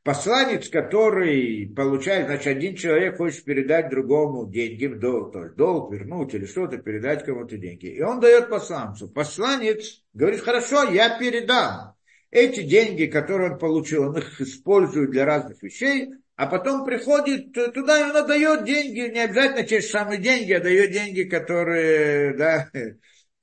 посланец, 0.05 0.69
который 0.69 1.67
получает, 1.75 2.27
значит, 2.27 2.45
один 2.45 2.75
человек 2.75 3.17
хочет 3.17 3.43
передать 3.43 3.89
другому 3.89 4.45
деньги 4.45 4.85
долг, 4.85 5.33
то 5.33 5.45
есть 5.45 5.55
долг 5.55 5.91
вернуть 5.91 6.31
или 6.35 6.45
что-то, 6.45 6.77
передать 6.77 7.25
кому-то 7.25 7.57
деньги. 7.57 7.87
И 7.87 8.01
он 8.03 8.19
дает 8.19 8.47
посланцу. 8.47 9.09
Посланец 9.09 10.03
говорит, 10.13 10.41
хорошо, 10.41 10.83
я 10.83 11.17
передам. 11.17 11.95
Эти 12.29 12.61
деньги, 12.61 13.07
которые 13.07 13.53
он 13.53 13.57
получил, 13.57 14.09
он 14.09 14.17
их 14.19 14.39
использует 14.39 15.09
для 15.09 15.25
разных 15.25 15.63
вещей, 15.63 16.09
а 16.35 16.45
потом 16.45 16.85
приходит 16.85 17.53
туда, 17.53 17.99
и 17.99 18.03
он 18.03 18.15
отдает 18.15 18.63
деньги, 18.63 19.11
не 19.11 19.23
обязательно 19.23 19.63
те 19.63 19.81
же 19.81 19.87
самые 19.87 20.21
деньги, 20.21 20.51
а 20.51 20.59
дает 20.59 20.91
деньги, 20.91 21.23
которые, 21.23 22.35
да, 22.35 22.69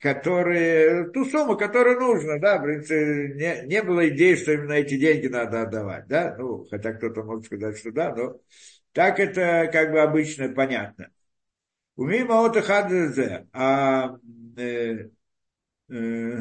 которые, 0.02 1.10
ту 1.10 1.24
сумму, 1.24 1.56
которую 1.56 2.00
нужно, 2.00 2.40
да, 2.40 2.58
в 2.58 2.64
принципе, 2.64 3.34
не, 3.36 3.68
не 3.68 3.82
было 3.84 4.08
идеи, 4.08 4.34
что 4.34 4.52
именно 4.52 4.72
эти 4.72 4.98
деньги 4.98 5.28
надо 5.28 5.62
отдавать, 5.62 6.08
да, 6.08 6.34
ну, 6.36 6.66
хотя 6.68 6.92
кто-то 6.92 7.22
может 7.22 7.46
сказать, 7.46 7.78
что 7.78 7.92
да, 7.92 8.12
но 8.12 8.40
так 8.90 9.20
это 9.20 9.70
как 9.72 9.92
бы 9.92 10.00
обычно 10.00 10.48
понятно. 10.48 11.12
У 11.94 12.04
мимо 12.04 12.44
от 12.44 12.56
хадзе, 12.56 13.46
а 13.52 14.16
э, 14.56 15.10
э, 15.88 16.38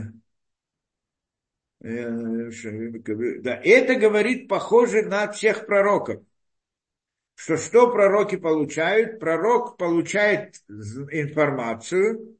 э, 1.81 2.51
да, 3.41 3.61
это 3.63 3.95
говорит 3.95 4.47
похоже 4.47 5.03
на 5.03 5.31
всех 5.31 5.67
пророков. 5.67 6.23
Что 7.35 7.57
что 7.57 7.91
пророки 7.91 8.37
получают? 8.37 9.19
Пророк 9.19 9.77
получает 9.77 10.55
информацию, 10.67 12.39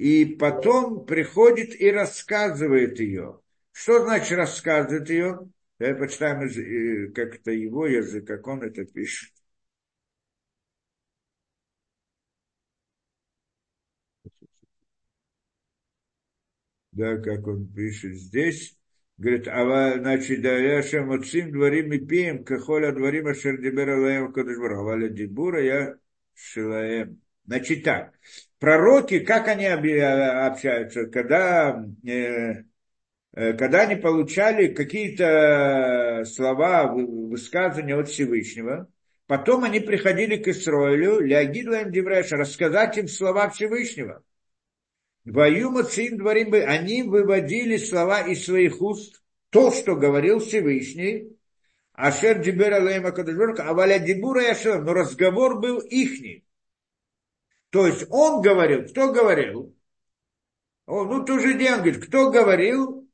и 0.00 0.24
потом 0.24 1.04
приходит 1.04 1.78
и 1.78 1.90
рассказывает 1.90 2.98
ее. 3.00 3.40
Что 3.72 4.02
значит 4.04 4.32
рассказывает 4.38 5.10
ее? 5.10 5.50
Я 5.78 5.94
почитаем 5.94 6.40
э, 6.42 7.12
как-то 7.12 7.50
его 7.50 7.86
язык, 7.86 8.26
как 8.26 8.46
он 8.46 8.62
это 8.62 8.84
пишет. 8.86 9.30
Да, 16.92 17.16
как 17.18 17.46
он 17.46 17.66
пишет 17.68 18.16
здесь. 18.16 18.76
Говорит, 19.18 19.48
а 19.48 19.98
значит, 19.98 20.42
да 20.42 20.56
я 20.56 20.82
шамацим 20.82 21.52
дворим 21.52 21.92
и 21.92 21.98
пием, 21.98 22.42
кахоля 22.44 22.92
дворим 22.92 23.26
ашер 23.28 23.60
дибера 23.60 23.96
лаем 24.00 24.32
кадышбара, 24.32 24.80
валя 24.82 25.08
дибура 25.08 25.62
я 25.62 25.98
шилаем. 26.34 27.20
Значит 27.46 27.84
так, 27.84 28.12
пророки, 28.58 29.20
как 29.20 29.48
они 29.48 29.66
общаются, 29.66 31.06
когда, 31.06 31.84
э, 32.06 32.64
э, 33.32 33.52
когда 33.54 33.82
они 33.82 33.96
получали 33.96 34.68
какие-то 34.68 36.24
слова, 36.26 36.92
высказывания 36.92 37.96
от 37.96 38.08
Всевышнего, 38.08 38.88
потом 39.26 39.64
они 39.64 39.80
приходили 39.80 40.36
к 40.36 40.48
Исроилю, 40.48 41.20
Леогидлаем 41.20 41.90
Девреша, 41.90 42.36
рассказать 42.36 42.98
им 42.98 43.08
слова 43.08 43.48
Всевышнего. 43.48 44.22
Ваюма 45.24 45.84
цим 45.84 46.18
дворим 46.18 46.50
бы, 46.50 46.62
они 46.62 47.02
выводили 47.02 47.76
слова 47.76 48.20
из 48.22 48.44
своих 48.44 48.80
уст, 48.80 49.22
то, 49.50 49.70
что 49.70 49.96
говорил 49.96 50.38
Всевышний, 50.38 51.36
Ашер 51.92 52.38
Дибера 52.38 52.80
Лейма 52.80 53.12
Кадажборка, 53.12 53.68
а 53.68 53.74
Валя 53.74 53.98
Дибура 53.98 54.42
Яшер, 54.42 54.82
но 54.82 54.94
разговор 54.94 55.60
был 55.60 55.80
ихний. 55.80 56.44
То 57.70 57.86
есть 57.86 58.06
он 58.10 58.42
говорил, 58.42 58.86
кто 58.88 59.12
говорил? 59.12 59.74
Он, 60.86 61.08
ну, 61.08 61.24
тоже 61.24 61.54
день 61.54 61.76
говорит, 61.76 62.04
кто 62.04 62.30
говорил? 62.30 63.08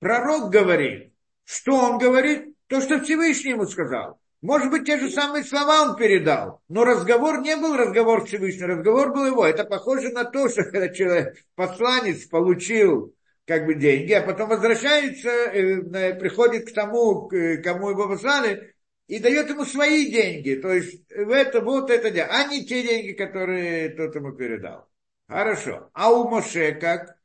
Пророк 0.00 0.50
говорит. 0.50 1.14
Что 1.44 1.76
он 1.76 1.98
говорит? 1.98 2.54
То, 2.66 2.80
что 2.80 3.00
Всевышний 3.00 3.52
ему 3.52 3.66
сказал. 3.66 4.20
Может 4.42 4.70
быть, 4.70 4.84
те 4.84 4.98
же 4.98 5.10
самые 5.10 5.44
слова 5.44 5.82
он 5.82 5.96
передал, 5.96 6.60
но 6.68 6.84
разговор 6.84 7.40
не 7.40 7.56
был 7.56 7.74
разговор 7.76 8.26
Всевышнего, 8.26 8.68
разговор 8.68 9.12
был 9.12 9.26
его. 9.26 9.46
Это 9.46 9.64
похоже 9.64 10.10
на 10.10 10.24
то, 10.24 10.48
что 10.48 10.62
когда 10.64 10.88
человек, 10.88 11.36
посланец 11.54 12.26
получил 12.26 13.14
как 13.46 13.64
бы 13.64 13.74
деньги, 13.74 14.12
а 14.12 14.22
потом 14.22 14.50
возвращается, 14.50 15.30
э, 15.30 16.14
приходит 16.14 16.68
к 16.70 16.74
тому, 16.74 17.28
кому 17.64 17.90
его 17.90 18.08
послали, 18.08 18.74
и 19.06 19.18
дает 19.18 19.48
ему 19.48 19.64
свои 19.64 20.10
деньги. 20.10 20.54
То 20.56 20.72
есть 20.72 21.08
в 21.10 21.30
это, 21.30 21.60
вот 21.60 21.90
это 21.90 22.10
дело, 22.10 22.28
а 22.30 22.44
не 22.46 22.64
те 22.64 22.82
деньги, 22.82 23.12
которые 23.12 23.90
тот 23.90 24.14
ему 24.14 24.32
передал. 24.32 24.88
Хорошо. 25.28 25.90
А 25.92 26.12
у 26.12 26.28
Моше 26.28 26.72
как? 26.72 27.16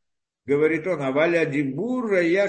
Говорит 0.45 0.87
он, 0.87 1.01
аваля 1.01 1.45
дибура, 1.45 2.21
я 2.21 2.45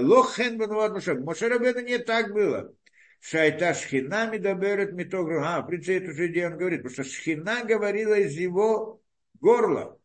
лохен 0.00 0.58
бануат 0.58 0.92
Моше. 0.92 1.14
Моше 1.14 1.48
Рабену 1.48 1.80
не 1.80 1.98
так 1.98 2.32
было. 2.32 2.74
Шайта 3.20 3.74
шхина 3.74 4.30
медаберет 4.30 4.92
митогру. 4.92 5.42
А, 5.42 5.60
в 5.60 5.66
принципе, 5.66 5.98
эту 5.98 6.12
же 6.12 6.28
идею 6.28 6.52
он 6.52 6.58
говорит, 6.58 6.82
потому 6.82 6.94
что 6.94 7.04
шхина 7.04 7.64
говорила 7.64 8.14
из 8.14 8.32
его 8.32 9.00
горла. 9.40 9.98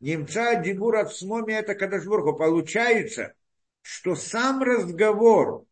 Немца 0.00 0.56
дибур 0.56 0.96
от 0.96 1.14
смоми 1.14 1.52
это 1.52 1.74
кадашбургу. 1.74 2.36
Получается, 2.36 3.34
что 3.82 4.14
сам 4.14 4.62
разговор 4.62 5.64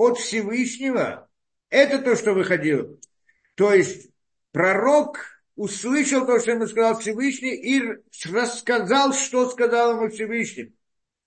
от 0.00 0.18
Всевышнего, 0.18 1.28
это 1.68 1.98
то, 1.98 2.16
что 2.16 2.32
выходило. 2.32 2.96
То 3.54 3.74
есть 3.74 4.10
пророк 4.50 5.18
услышал 5.56 6.26
то, 6.26 6.40
что 6.40 6.52
ему 6.52 6.66
сказал 6.66 6.98
Всевышний, 6.98 7.54
и 7.54 7.82
рассказал, 8.32 9.12
что 9.12 9.50
сказал 9.50 9.96
ему 9.96 10.08
Всевышний. 10.08 10.74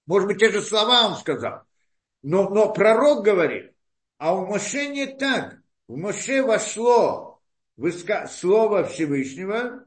Может 0.07 0.27
быть, 0.27 0.39
те 0.39 0.49
же 0.49 0.61
слова 0.61 1.07
он 1.07 1.17
сказал. 1.17 1.61
Но, 2.23 2.49
но 2.49 2.73
пророк 2.73 3.23
говорит, 3.23 3.73
а 4.17 4.35
у 4.35 4.47
Моше 4.47 4.87
не 4.87 5.05
так. 5.05 5.57
В 5.87 5.95
Моше 5.95 6.41
вошло 6.41 7.41
слово 8.27 8.85
Всевышнего, 8.85 9.85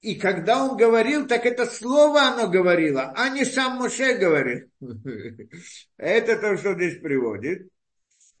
и 0.00 0.14
когда 0.14 0.64
он 0.64 0.76
говорил, 0.76 1.26
так 1.26 1.44
это 1.44 1.66
слово 1.66 2.22
оно 2.22 2.48
говорило, 2.48 3.12
а 3.16 3.30
не 3.30 3.44
сам 3.44 3.78
Моше 3.78 4.16
говорит. 4.16 4.68
Это 5.96 6.36
то, 6.36 6.56
что 6.56 6.74
здесь 6.74 7.00
приводит. 7.00 7.68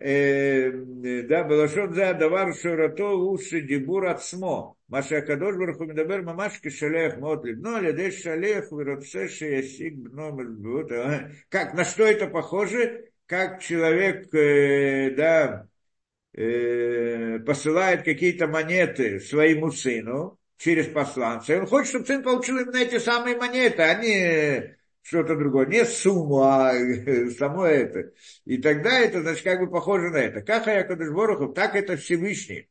Да, 0.04 1.44
Балашон 1.44 1.94
за 1.94 2.14
давар 2.14 2.54
шурато 2.54 3.16
лучше 3.16 3.60
дебур 3.60 4.06
от 4.06 4.22
смо. 4.24 4.76
Маша 4.88 5.18
Акадош 5.18 5.54
Бараху 5.56 5.84
Медабер 5.84 6.22
Мамашки 6.22 6.70
Шалех 6.70 7.18
Мот 7.18 7.44
Либно, 7.44 7.78
Лядеш 7.78 8.20
Шалех 8.20 8.72
Виротсеши 8.72 9.44
Ясик 9.44 9.94
Бно 9.94 10.36
Как, 11.48 11.74
на 11.74 11.84
что 11.84 12.04
это 12.04 12.26
похоже? 12.26 13.10
Как 13.26 13.62
человек, 13.62 14.28
да, 15.16 15.68
посылает 17.46 18.02
какие-то 18.02 18.48
монеты 18.48 19.20
своему 19.20 19.70
сыну 19.70 20.36
через 20.56 20.88
посланца, 20.88 21.54
и 21.54 21.58
он 21.58 21.66
хочет, 21.66 21.90
чтобы 21.90 22.06
сын 22.06 22.22
получил 22.24 22.58
именно 22.58 22.76
эти 22.76 22.98
самые 22.98 23.36
монеты, 23.36 23.82
а 23.82 23.94
не 23.94 24.76
что-то 25.02 25.36
другое. 25.36 25.66
Не 25.66 25.84
сумму, 25.84 26.42
а 26.42 26.72
само 27.38 27.66
это. 27.66 28.12
И 28.44 28.58
тогда 28.58 28.98
это, 28.98 29.22
значит, 29.22 29.44
как 29.44 29.60
бы 29.60 29.70
похоже 29.70 30.10
на 30.10 30.18
это. 30.18 30.40
Как 30.42 30.66
Аякадыш 30.66 31.10
Борохов, 31.10 31.54
так 31.54 31.76
это 31.76 31.96
Всевышний. 31.96 32.68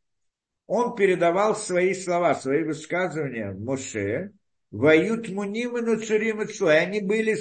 Он 0.68 0.96
передавал 0.96 1.56
свои 1.56 1.94
слова, 1.94 2.34
свои 2.34 2.64
высказывания 2.64 3.52
Моше, 3.52 4.32
воют 4.72 5.30
муним 5.30 5.78
и 5.78 5.82
нуцурим 5.82 6.42
и 6.42 6.66
они 6.70 7.02
были 7.02 7.38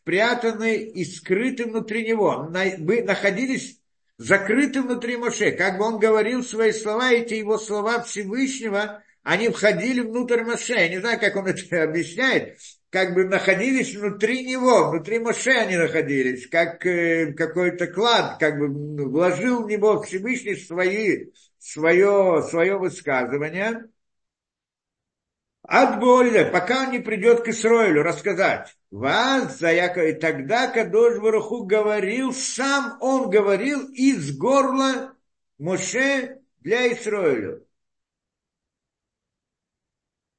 спрятаны 0.00 0.76
и 0.76 1.04
скрыты 1.04 1.66
внутри 1.66 2.06
него, 2.06 2.48
находились 2.50 3.80
закрыты 4.16 4.82
внутри 4.82 5.16
Моше. 5.16 5.52
Как 5.52 5.78
бы 5.78 5.84
он 5.84 5.98
говорил 5.98 6.42
свои 6.42 6.72
слова, 6.72 7.12
эти 7.12 7.34
его 7.34 7.58
слова 7.58 8.02
Всевышнего, 8.02 9.02
они 9.22 9.48
входили 9.48 10.00
внутрь 10.00 10.42
Моше. 10.42 10.74
Я 10.74 10.88
не 10.88 11.00
знаю, 11.00 11.18
как 11.18 11.36
он 11.36 11.46
это 11.46 11.82
объясняет, 11.82 12.58
как 12.94 13.12
бы 13.12 13.24
находились 13.24 13.92
внутри 13.96 14.44
него, 14.44 14.90
внутри 14.90 15.18
Моше 15.18 15.50
они 15.50 15.76
находились, 15.76 16.46
как 16.46 16.86
э, 16.86 17.32
какой-то 17.32 17.88
клад, 17.88 18.38
как 18.38 18.56
бы 18.56 18.68
вложил 18.68 19.64
в 19.64 19.68
него 19.68 20.00
Всевышний 20.00 20.54
свои, 20.54 21.32
свое, 21.58 22.40
свое 22.48 22.78
высказывание. 22.78 23.86
От 25.62 25.98
боли, 25.98 26.48
пока 26.52 26.84
он 26.84 26.92
не 26.92 27.00
придет 27.00 27.42
к 27.42 27.48
Исроилю 27.48 28.04
рассказать. 28.04 28.76
Вас, 28.92 29.58
за 29.58 29.72
и 29.72 30.12
тогда 30.12 30.68
Кадош 30.68 31.18
Баруху 31.18 31.64
говорил, 31.64 32.32
сам 32.32 32.96
он 33.00 33.28
говорил 33.28 33.88
из 33.88 34.38
горла 34.38 35.16
Моше 35.58 36.42
для 36.60 36.92
Исроиля 36.92 37.58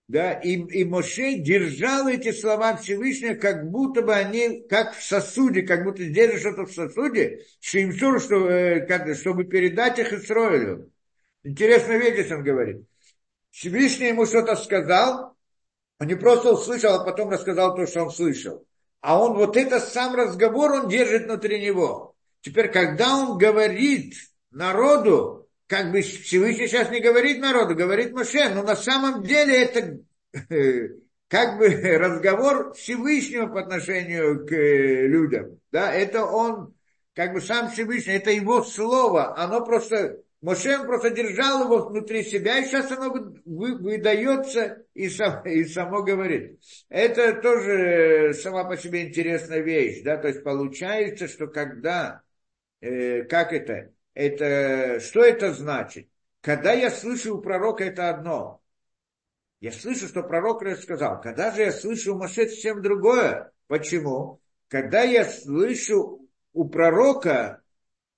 да, 0.08 0.34
и, 0.34 0.54
и 0.54 0.84
Моше 0.84 1.40
держал 1.40 2.08
эти 2.08 2.32
слова 2.32 2.76
Всевышнего, 2.78 3.34
как 3.34 3.72
будто 3.72 4.04
бы 4.04 4.14
они, 4.14 4.62
как 4.70 4.96
в 4.96 5.04
сосуде, 5.04 5.64
как 5.64 5.84
будто 5.84 6.06
держит 6.06 6.42
что-то 6.42 6.66
в 6.66 6.72
сосуде, 6.72 7.46
шимсур, 7.60 8.22
что, 8.22 8.48
э, 8.48 9.16
чтобы 9.16 9.46
передать 9.46 9.98
их 9.98 10.14
Исроилю. 10.14 10.92
Интересная 11.44 11.98
вещь, 11.98 12.32
он 12.32 12.44
говорит. 12.44 12.86
Всевышний 13.50 14.10
ему 14.10 14.26
что-то 14.28 14.56
сказал, 14.56 15.36
он 16.00 16.08
не 16.08 16.16
просто 16.16 16.54
услышал, 16.54 16.94
а 16.94 17.04
потом 17.04 17.30
рассказал 17.30 17.76
то, 17.76 17.88
что 17.88 18.04
он 18.04 18.12
слышал. 18.12 18.66
А 19.02 19.20
он 19.20 19.34
вот 19.36 19.58
этот 19.58 19.84
сам 19.86 20.14
разговор, 20.16 20.72
он 20.72 20.88
держит 20.88 21.26
внутри 21.26 21.62
него. 21.66 22.16
Теперь, 22.42 22.70
когда 22.70 23.16
он 23.18 23.38
говорит 23.40 24.16
народу, 24.52 25.45
как 25.68 25.92
бы 25.92 26.02
Всевышний 26.02 26.68
сейчас 26.68 26.92
не 26.92 27.00
говорит 27.00 27.40
народу, 27.40 27.76
говорит 27.76 28.14
Моше, 28.14 28.50
но 28.54 28.64
на 28.64 28.76
самом 28.76 29.24
деле 29.24 29.64
это 29.64 30.00
как 31.28 31.58
бы 31.58 31.68
разговор 31.98 32.74
Всевышнего 32.74 33.48
по 33.48 33.62
отношению 33.62 34.46
к 34.46 34.52
э, 34.52 35.08
людям. 35.08 35.60
Да, 35.72 35.94
это 35.94 36.26
он, 36.26 36.76
как 37.14 37.34
бы 37.34 37.42
сам 37.42 37.70
Всевышний, 37.70 38.14
это 38.14 38.32
его 38.32 38.64
слово, 38.64 39.38
оно 39.38 39.66
просто, 39.66 40.22
Моше 40.42 40.78
просто 40.86 41.10
держал 41.10 41.64
его 41.64 41.88
внутри 41.90 42.24
себя, 42.24 42.60
и 42.60 42.66
сейчас 42.66 42.92
оно 42.92 43.14
выдается 43.46 44.84
и, 44.94 45.10
сам, 45.10 45.44
и 45.48 45.64
само 45.64 46.04
говорит. 46.04 46.60
Это 46.90 47.34
тоже 47.42 48.34
сама 48.36 48.66
по 48.66 48.78
себе 48.78 49.08
интересная 49.08 49.62
вещь, 49.62 50.04
да, 50.04 50.18
то 50.18 50.28
есть 50.28 50.44
получается, 50.44 51.28
что 51.28 51.48
когда, 51.48 52.22
э, 52.82 53.24
как 53.24 53.52
это, 53.52 53.95
это, 54.16 55.00
что 55.02 55.24
это 55.24 55.54
значит? 55.54 56.10
Когда 56.42 56.74
я 56.74 56.90
слышу 56.90 57.38
у 57.38 57.42
пророка 57.42 57.84
это 57.84 58.10
одно. 58.10 58.62
Я 59.60 59.72
слышу, 59.72 60.08
что 60.08 60.24
пророк 60.24 60.64
сказал. 60.78 61.22
Когда 61.22 61.52
же 61.52 61.62
я 61.62 61.72
слышу 61.72 62.14
у 62.14 62.18
Моше 62.18 62.48
совсем 62.48 62.82
другое. 62.82 63.52
Почему? 63.68 64.42
Когда 64.68 65.02
я 65.02 65.26
слышу 65.26 66.28
у 66.54 66.70
пророка 66.70 67.62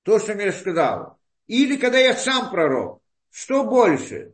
то, 0.03 0.19
что 0.19 0.35
мне 0.35 0.51
сказал. 0.51 1.19
Или 1.47 1.77
когда 1.77 1.97
я 1.97 2.13
сам 2.15 2.51
пророк. 2.51 3.01
Что 3.31 3.63
больше? 3.63 4.33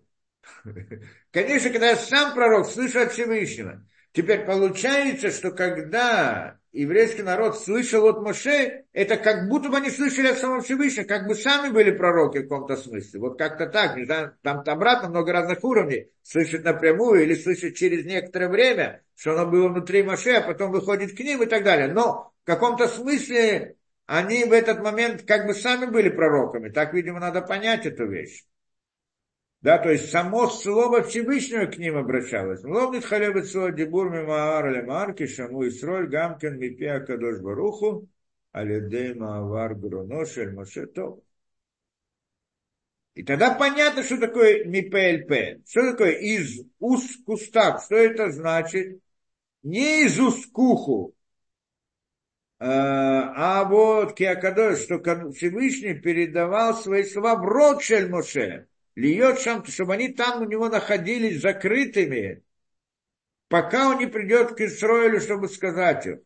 Конечно, 1.31 1.69
когда 1.69 1.89
я 1.91 1.95
сам 1.95 2.33
пророк, 2.33 2.67
слышу 2.67 2.99
от 2.99 3.11
Всевышнего. 3.11 3.85
Теперь 4.11 4.45
получается, 4.45 5.31
что 5.31 5.51
когда 5.51 6.59
еврейский 6.73 7.21
народ 7.21 7.57
слышал 7.57 8.05
от 8.07 8.21
Моше, 8.21 8.85
это 8.91 9.15
как 9.17 9.47
будто 9.47 9.69
бы 9.69 9.77
они 9.77 9.89
слышали 9.89 10.27
от 10.27 10.39
самого 10.39 10.61
Всевышнего, 10.61 11.05
как 11.05 11.27
бы 11.27 11.35
сами 11.35 11.71
были 11.71 11.91
пророки 11.91 12.39
в 12.39 12.43
каком-то 12.43 12.75
смысле. 12.75 13.19
Вот 13.19 13.37
как-то 13.37 13.67
так, 13.67 13.95
не 13.95 14.05
знаю, 14.05 14.35
там, 14.41 14.63
обратно 14.65 15.09
много 15.09 15.31
разных 15.31 15.63
уровней. 15.63 16.09
Слышать 16.23 16.63
напрямую 16.63 17.23
или 17.23 17.35
слышать 17.35 17.77
через 17.77 18.05
некоторое 18.05 18.49
время, 18.49 19.03
что 19.15 19.33
оно 19.33 19.49
было 19.49 19.69
внутри 19.69 20.03
Моше, 20.03 20.33
а 20.33 20.41
потом 20.41 20.71
выходит 20.71 21.15
к 21.15 21.19
ним 21.19 21.43
и 21.43 21.45
так 21.45 21.63
далее. 21.63 21.87
Но 21.87 22.33
в 22.43 22.45
каком-то 22.45 22.87
смысле 22.87 23.75
они 24.07 24.43
в 24.45 24.51
этот 24.51 24.79
момент 24.81 25.23
как 25.23 25.45
бы 25.45 25.53
сами 25.53 25.85
были 25.85 26.09
пророками. 26.09 26.69
Так, 26.69 26.93
видимо, 26.93 27.19
надо 27.19 27.41
понять 27.41 27.85
эту 27.85 28.07
вещь. 28.07 28.43
Да, 29.63 29.77
то 29.77 29.89
есть 29.89 30.11
само 30.11 30.49
слово 30.49 31.03
Всевышнего 31.03 31.67
к 31.67 31.77
ним 31.77 31.95
обращалось. 31.95 32.61
Ловнит 32.65 33.05
халебет 33.05 33.47
слово 33.47 33.71
дебур 33.71 34.09
мимаар 34.09 34.65
але 34.67 34.81
марки 34.83 35.25
шаму 35.25 35.65
Исроль 35.69 36.09
гамкен 36.09 36.59
мипеа 36.59 36.99
кадош 36.99 37.39
баруху 37.39 38.09
алидей 38.51 39.13
маавар 39.13 39.73
груношель 39.75 40.51
машетов. 40.51 41.19
И 43.15 43.23
тогда 43.23 43.55
понятно, 43.55 44.03
что 44.03 44.17
такое 44.17 44.65
МПЛП. 44.65 45.65
Что 45.65 45.91
такое 45.91 46.11
из 46.11 46.59
уст 46.79 47.23
куста? 47.23 47.79
Что 47.79 47.95
это 47.95 48.31
значит? 48.31 48.99
Не 49.61 50.03
из 50.03 50.19
уст 50.19 50.51
куху, 50.51 51.15
а, 52.59 53.61
а 53.61 53.63
вот 53.63 54.13
Киакадош, 54.13 54.79
что 54.79 54.99
Всевышний 55.31 55.93
передавал 55.93 56.73
свои 56.73 57.05
слова 57.05 57.35
в 57.37 57.45
рот 57.45 57.81
Шель 57.81 58.09
Моше 58.09 58.67
льет 58.95 59.39
шам, 59.39 59.65
чтобы 59.65 59.93
они 59.93 60.09
там 60.09 60.41
у 60.41 60.45
него 60.45 60.69
находились 60.69 61.41
закрытыми, 61.41 62.43
пока 63.47 63.89
он 63.89 63.99
не 63.99 64.07
придет 64.07 64.55
к 64.55 64.61
Исроилю, 64.61 65.19
чтобы 65.19 65.47
сказать 65.47 66.05
их. 66.05 66.19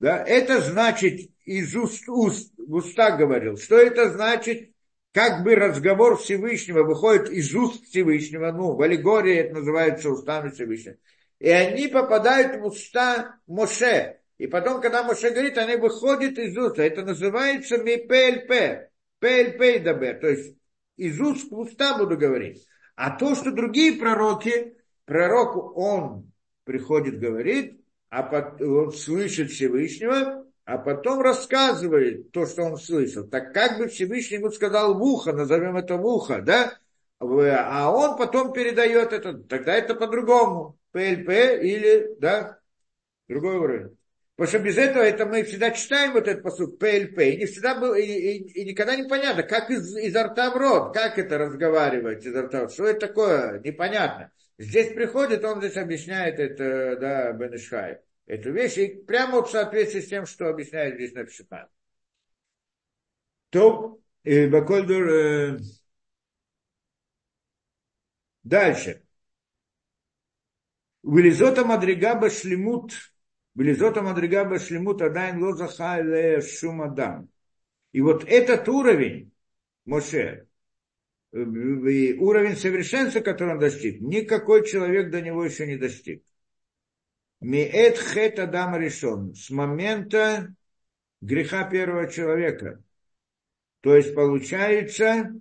Да, 0.00 0.22
это 0.24 0.60
значит 0.60 1.30
из 1.44 1.74
уст, 1.74 2.08
уст 2.08 2.52
уста 2.68 3.16
говорил. 3.16 3.56
Что 3.56 3.76
это 3.78 4.10
значит? 4.10 4.70
Как 5.12 5.42
бы 5.42 5.54
разговор 5.54 6.18
Всевышнего 6.18 6.84
выходит 6.84 7.30
из 7.30 7.52
уст 7.54 7.84
Всевышнего, 7.86 8.52
ну, 8.52 8.76
в 8.76 8.82
аллегории 8.82 9.34
это 9.34 9.54
называется 9.54 10.10
устами 10.10 10.50
Всевышнего. 10.50 10.96
и 11.40 11.48
они 11.48 11.88
попадают 11.88 12.60
в 12.60 12.66
уста 12.66 13.36
Моше. 13.46 14.20
И 14.36 14.46
потом, 14.46 14.80
когда 14.80 15.02
Моше 15.02 15.30
говорит, 15.30 15.58
они 15.58 15.76
выходят 15.76 16.38
из 16.38 16.56
уст. 16.56 16.78
Это 16.78 17.02
называется 17.02 17.78
МПЛП. 17.78 18.87
Дабер. 19.20 20.20
То 20.20 20.28
есть 20.28 20.56
из 20.96 21.20
уст 21.20 21.48
уста 21.50 21.98
буду 21.98 22.16
говорить. 22.16 22.66
А 22.96 23.10
то, 23.10 23.34
что 23.34 23.52
другие 23.52 23.98
пророки, 23.98 24.76
пророк, 25.04 25.76
он 25.76 26.32
приходит, 26.64 27.20
говорит, 27.20 27.80
а 28.10 28.22
потом 28.22 28.76
он 28.76 28.92
слышит 28.92 29.50
Всевышнего, 29.50 30.46
а 30.64 30.78
потом 30.78 31.20
рассказывает 31.20 32.30
то, 32.32 32.46
что 32.46 32.62
он 32.64 32.76
слышал. 32.76 33.26
Так 33.26 33.54
как 33.54 33.78
бы 33.78 33.88
Всевышний 33.88 34.38
ему 34.38 34.50
сказал 34.50 34.94
в 34.94 35.02
ухо, 35.02 35.32
назовем 35.32 35.76
это 35.76 35.96
в 35.96 36.06
ухо, 36.06 36.42
да? 36.42 36.74
А 37.20 37.90
он 37.90 38.16
потом 38.16 38.52
передает 38.52 39.12
это, 39.12 39.34
тогда 39.38 39.74
это 39.74 39.94
по-другому. 39.94 40.78
ПЛП 40.92 41.28
или, 41.28 42.16
да, 42.18 42.58
другой 43.28 43.56
уровень. 43.56 43.97
Потому 44.38 44.50
что 44.50 44.58
без 44.60 44.78
этого 44.78 45.02
это 45.02 45.26
мы 45.26 45.42
всегда 45.42 45.72
читаем 45.72 46.12
вот 46.12 46.28
этот 46.28 46.44
посуд 46.44 46.78
ПЛП, 46.78 47.18
и 47.18 47.38
не 47.38 47.46
всегда 47.46 47.74
был, 47.74 47.94
и, 47.94 48.02
и, 48.02 48.36
и 48.60 48.64
никогда 48.66 48.94
не 48.94 49.02
понятно, 49.08 49.42
как 49.42 49.68
из, 49.68 49.96
изо 49.96 50.28
рта 50.28 50.52
в 50.52 50.56
рот, 50.56 50.94
как 50.94 51.18
это 51.18 51.38
разговаривать 51.38 52.24
изо 52.24 52.42
рта, 52.42 52.68
что 52.68 52.86
это 52.86 53.08
такое, 53.08 53.58
непонятно. 53.58 54.30
Здесь 54.56 54.94
приходит, 54.94 55.44
он 55.44 55.58
здесь 55.58 55.76
объясняет 55.76 56.38
это, 56.38 56.96
да, 57.00 57.32
Бенешхай, 57.32 57.98
эту 58.26 58.52
вещь, 58.52 58.78
и 58.78 58.86
прямо 58.86 59.42
в 59.42 59.50
соответствии 59.50 60.02
с 60.02 60.08
тем, 60.08 60.24
что 60.24 60.48
объясняет 60.48 60.94
здесь 60.94 61.14
написано. 61.14 61.68
То, 63.50 63.98
э, 64.22 64.46
Бакольдур, 64.46 65.10
э, 65.10 65.58
дальше. 68.44 69.02
Вылизота 71.02 71.64
Мадрига 71.64 72.14
Башлемут, 72.14 72.92
Вылизота 73.58 74.02
Мадрига 74.02 74.44
Башлемут 74.44 75.02
Адайн 75.02 75.42
Лозаха 75.42 76.40
Шумадам. 76.40 77.28
И 77.90 78.00
вот 78.00 78.22
этот 78.22 78.68
уровень, 78.68 79.32
Моше, 79.84 80.46
уровень 81.32 82.56
совершенства, 82.56 83.18
который 83.18 83.54
он 83.54 83.58
достиг, 83.58 84.00
никакой 84.00 84.64
человек 84.64 85.10
до 85.10 85.20
него 85.20 85.44
еще 85.44 85.66
не 85.66 85.76
достиг. 85.76 86.22
Миэт 87.40 87.98
хет 87.98 88.38
Адам 88.38 88.76
решен. 88.76 89.34
С 89.34 89.50
момента 89.50 90.54
греха 91.20 91.64
первого 91.64 92.08
человека. 92.08 92.80
То 93.80 93.96
есть 93.96 94.14
получается, 94.14 95.34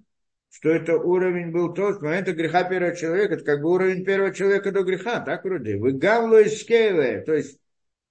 что 0.49 0.69
это 0.69 0.97
уровень 0.97 1.51
был 1.51 1.71
тот, 1.71 1.99
с 1.99 2.01
момента 2.01 2.33
греха 2.33 2.63
первого 2.63 2.95
человека, 2.95 3.35
это 3.35 3.43
как 3.43 3.61
бы 3.61 3.69
уровень 3.69 4.03
первого 4.03 4.33
человека 4.33 4.71
до 4.71 4.81
греха, 4.81 5.19
так 5.19 5.43
вроде. 5.43 5.77
Вы 5.77 5.91
гавло 5.91 6.43
то 6.43 7.33
есть 7.35 7.59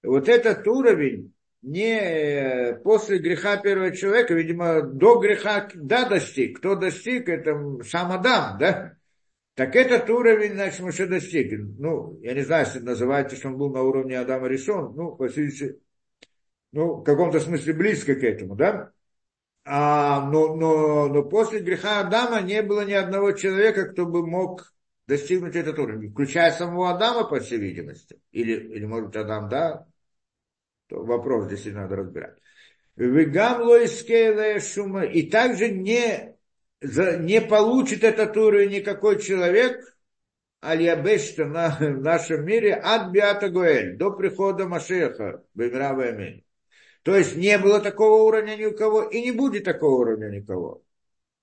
вот 0.07 0.29
этот 0.29 0.67
уровень 0.67 1.33
не 1.61 2.79
после 2.83 3.17
греха 3.17 3.57
первого 3.57 3.95
человека, 3.95 4.33
видимо, 4.33 4.81
до 4.81 5.19
греха, 5.19 5.69
да, 5.75 6.07
достиг. 6.07 6.59
Кто 6.59 6.75
достиг, 6.75 7.29
это 7.29 7.83
сам 7.83 8.11
Адам, 8.11 8.57
да? 8.57 8.93
Так 9.55 9.75
этот 9.75 10.09
уровень, 10.09 10.53
значит, 10.53 10.79
мы 10.81 10.89
еще 10.89 11.07
достиг. 11.07 11.51
Ну, 11.79 12.19
я 12.21 12.33
не 12.35 12.41
знаю, 12.41 12.65
если 12.65 12.79
называется, 12.79 13.35
что 13.35 13.47
он 13.47 13.57
был 13.57 13.71
на 13.71 13.81
уровне 13.81 14.19
Адама 14.19 14.47
решен, 14.47 14.93
ну, 14.95 15.15
по 15.15 15.27
сути, 15.29 15.79
ну, 16.71 16.97
в 16.97 17.03
каком-то 17.03 17.39
смысле 17.39 17.73
близко 17.73 18.13
к 18.15 18.23
этому, 18.23 18.55
да? 18.55 18.91
А, 19.65 20.29
но, 20.29 20.55
но, 20.55 21.07
но 21.07 21.23
после 21.23 21.59
греха 21.59 22.01
Адама 22.01 22.41
не 22.41 22.61
было 22.61 22.85
ни 22.85 22.93
одного 22.93 23.31
человека, 23.31 23.85
кто 23.89 24.05
бы 24.05 24.25
мог 24.25 24.73
достигнуть 25.07 25.55
этот 25.55 25.79
уровень, 25.79 26.11
включая 26.11 26.51
самого 26.51 26.91
Адама, 26.91 27.27
по 27.27 27.39
всей 27.39 27.57
видимости. 27.57 28.21
Или, 28.31 28.53
или 28.53 28.85
может, 28.85 29.15
Адам, 29.17 29.49
да, 29.49 29.87
то 30.87 31.03
вопрос 31.03 31.45
здесь 31.45 31.73
надо 31.73 31.97
разбирать. 31.97 32.37
шума. 34.59 35.05
И 35.05 35.29
также 35.29 35.69
не, 35.69 36.35
не 36.81 37.41
получит 37.41 38.03
этот 38.03 38.35
уровень 38.35 38.71
никакой 38.71 39.21
человек, 39.21 39.97
Аль-Ябешта 40.63 41.45
на, 41.45 41.77
в 41.79 42.01
нашем 42.01 42.45
мире 42.45 42.73
от 42.73 43.11
Биата 43.11 43.49
Гуэль, 43.49 43.97
до 43.97 44.11
прихода 44.11 44.67
Машеха, 44.67 45.43
Бемирава 45.53 46.05
Аминь. 46.05 46.43
То 47.03 47.15
есть 47.15 47.35
не 47.37 47.57
было 47.57 47.79
такого 47.79 48.23
уровня 48.23 48.57
ни 48.57 48.65
у 48.65 48.75
кого, 48.75 49.03
и 49.03 49.21
не 49.21 49.31
будет 49.31 49.63
такого 49.63 50.01
уровня 50.01 50.29
никого. 50.29 50.83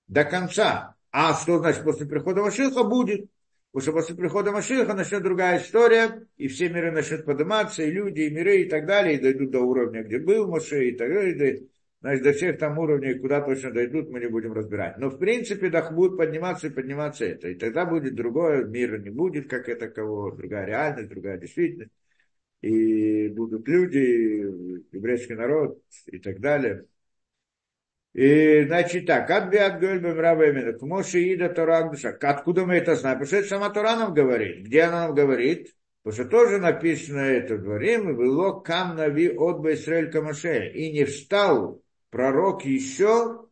До 0.07 0.23
конца. 0.25 0.95
А 1.11 1.33
что 1.33 1.59
значит 1.59 1.83
после 1.83 2.05
прихода 2.05 2.41
Машиха 2.41 2.83
будет? 2.83 3.29
Что 3.77 3.91
после 3.91 4.15
прихода 4.15 4.51
Машиха 4.51 4.93
начнет 4.93 5.21
другая 5.21 5.59
история, 5.59 6.25
и 6.37 6.47
все 6.47 6.69
миры 6.69 6.91
начнут 6.91 7.25
подниматься, 7.25 7.83
и 7.83 7.91
люди, 7.91 8.21
и 8.21 8.29
миры, 8.29 8.61
и 8.61 8.69
так 8.69 8.85
далее, 8.85 9.15
и 9.15 9.21
дойдут 9.21 9.51
до 9.51 9.59
уровня, 9.59 10.03
где 10.03 10.19
был 10.19 10.47
Маше, 10.47 10.89
и 10.89 10.95
так 10.95 11.09
далее. 11.09 11.67
Значит, 11.99 12.23
до 12.23 12.33
всех 12.33 12.57
там 12.59 12.77
уровней, 12.77 13.15
куда 13.15 13.41
точно 13.41 13.71
дойдут, 13.71 14.09
мы 14.09 14.19
не 14.19 14.27
будем 14.27 14.53
разбирать. 14.53 14.97
Но 14.97 15.09
в 15.09 15.17
принципе, 15.17 15.69
да, 15.69 15.89
будут 15.91 16.17
подниматься 16.17 16.67
и 16.67 16.69
подниматься 16.69 17.25
это. 17.25 17.49
И 17.49 17.55
тогда 17.55 17.85
будет 17.85 18.15
другое, 18.15 18.63
мира 18.63 18.97
не 18.97 19.09
будет, 19.09 19.49
как 19.49 19.67
это 19.67 19.89
кого, 19.89 20.31
другая 20.31 20.65
реальность, 20.65 21.09
другая 21.09 21.37
действительность. 21.37 21.91
И 22.61 23.27
будут 23.29 23.67
люди, 23.67 23.97
еврейский 24.91 25.33
народ 25.33 25.81
и 26.05 26.19
так 26.19 26.39
далее. 26.39 26.85
И, 28.15 28.63
значит, 28.63 29.07
так, 29.07 29.29
от 29.29 29.49
биат 29.49 29.77
гольбем 29.81 30.79
к 30.79 30.81
Моше 30.83 31.19
Ида 31.19 31.49
Тора 31.49 31.91
Откуда 32.21 32.65
мы 32.65 32.75
это 32.75 32.95
знаем? 32.95 33.19
Потому 33.19 33.27
что 33.27 33.35
это 33.35 33.47
сама 33.49 33.69
Тора 33.69 33.97
нам 33.97 34.13
говорит. 34.13 34.65
Где 34.65 34.83
она 34.83 35.07
нам 35.07 35.15
говорит? 35.15 35.75
Потому 36.01 36.23
что 36.23 36.31
тоже 36.31 36.59
написано 36.59 37.19
это 37.19 37.55
в 37.55 37.63
дворе, 37.63 38.01
было 38.01 38.57
кам 38.61 38.95
нави 38.95 39.29
от 39.35 39.65
Израиль 39.65 40.09
Камаше. 40.09 40.69
И 40.69 40.93
не 40.93 41.03
встал 41.03 41.83
пророк 42.09 42.63
еще 42.63 43.49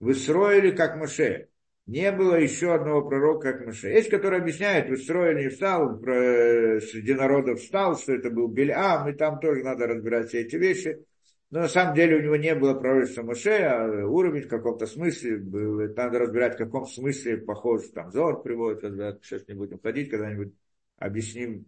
в 0.00 0.10
Исроиле, 0.10 0.72
как 0.72 0.96
Моше. 0.96 1.48
Не 1.84 2.10
было 2.12 2.34
еще 2.36 2.72
одного 2.72 3.06
пророка, 3.06 3.52
как 3.52 3.66
Моше. 3.66 3.90
Есть, 3.90 4.08
который 4.08 4.38
объясняет, 4.38 4.88
в 4.88 4.94
Исроиле 4.94 5.42
не 5.42 5.48
встал, 5.50 6.00
среди 6.00 7.12
народов 7.12 7.60
встал, 7.60 7.98
что 7.98 8.14
это 8.14 8.30
был 8.30 8.48
Бельам, 8.48 9.06
и 9.10 9.12
там 9.12 9.38
тоже 9.38 9.62
надо 9.64 9.86
разбирать 9.86 10.28
все 10.28 10.40
эти 10.40 10.56
вещи. 10.56 11.04
Но 11.50 11.60
на 11.60 11.68
самом 11.68 11.94
деле 11.94 12.16
у 12.16 12.22
него 12.22 12.36
не 12.36 12.54
было 12.54 12.74
пророчества 12.74 13.22
Моше, 13.22 13.56
а 13.62 14.06
уровень 14.06 14.42
в 14.42 14.48
каком-то 14.48 14.86
смысле 14.86 15.38
был. 15.38 15.80
Надо 15.94 16.18
разбирать, 16.18 16.54
в 16.56 16.58
каком 16.58 16.86
смысле 16.86 17.38
похож, 17.38 17.88
там 17.88 18.10
Зор 18.12 18.42
приводит. 18.42 18.82
Сейчас 19.24 19.48
не 19.48 19.54
будем 19.54 19.80
ходить, 19.80 20.10
когда-нибудь 20.10 20.52
объясним, 20.98 21.64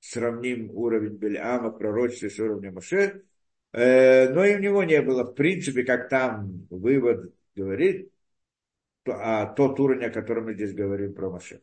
сравним 0.00 0.70
уровень 0.72 1.14
Бельама, 1.14 1.70
пророчества 1.70 2.28
с 2.30 2.38
уровнем 2.40 2.74
Моше. 2.74 3.22
Э, 3.72 4.28
но 4.30 4.44
и 4.44 4.56
у 4.56 4.58
него 4.58 4.82
не 4.82 5.00
было, 5.00 5.22
в 5.22 5.34
принципе, 5.34 5.84
как 5.84 6.08
там 6.08 6.66
вывод 6.68 7.32
говорит, 7.54 8.10
а 9.06 9.46
тот 9.46 9.78
уровень, 9.78 10.06
о 10.06 10.10
котором 10.10 10.46
мы 10.46 10.54
здесь 10.54 10.74
говорим 10.74 11.14
про 11.14 11.30
Моше. 11.30 11.62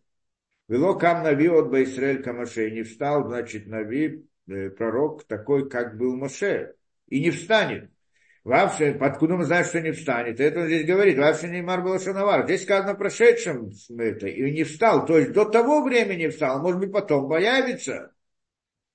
Вело 0.70 0.98
кам 0.98 1.24
нави 1.24 1.50
от 1.50 1.70
Байсраэль 1.70 2.24
Камаше, 2.24 2.72
не 2.72 2.84
встал, 2.84 3.28
значит, 3.28 3.68
нави, 3.68 4.26
э, 4.48 4.70
пророк 4.70 5.26
такой, 5.26 5.70
как 5.70 5.98
был 5.98 6.16
Моше 6.16 6.76
и 7.10 7.20
не 7.22 7.32
встанет. 7.32 7.90
Вообще, 8.44 8.98
откуда 9.00 9.36
мы 9.36 9.44
знаем, 9.44 9.66
что 9.66 9.82
не 9.82 9.92
встанет? 9.92 10.40
Это 10.40 10.62
он 10.62 10.68
здесь 10.68 10.86
говорит. 10.86 11.18
Вообще 11.18 11.50
не 11.50 11.62
был 11.62 12.00
Шановар. 12.00 12.46
Здесь 12.46 12.64
сказано 12.64 12.96
прошедшем 12.96 13.72
это, 13.98 14.28
и 14.28 14.52
не 14.52 14.64
встал. 14.64 15.06
То 15.06 15.18
есть 15.18 15.34
до 15.34 15.46
того 15.46 15.84
времени 15.84 16.28
встал, 16.28 16.62
может 16.62 16.80
быть, 16.80 16.92
потом 16.92 17.30
появится. 17.30 18.14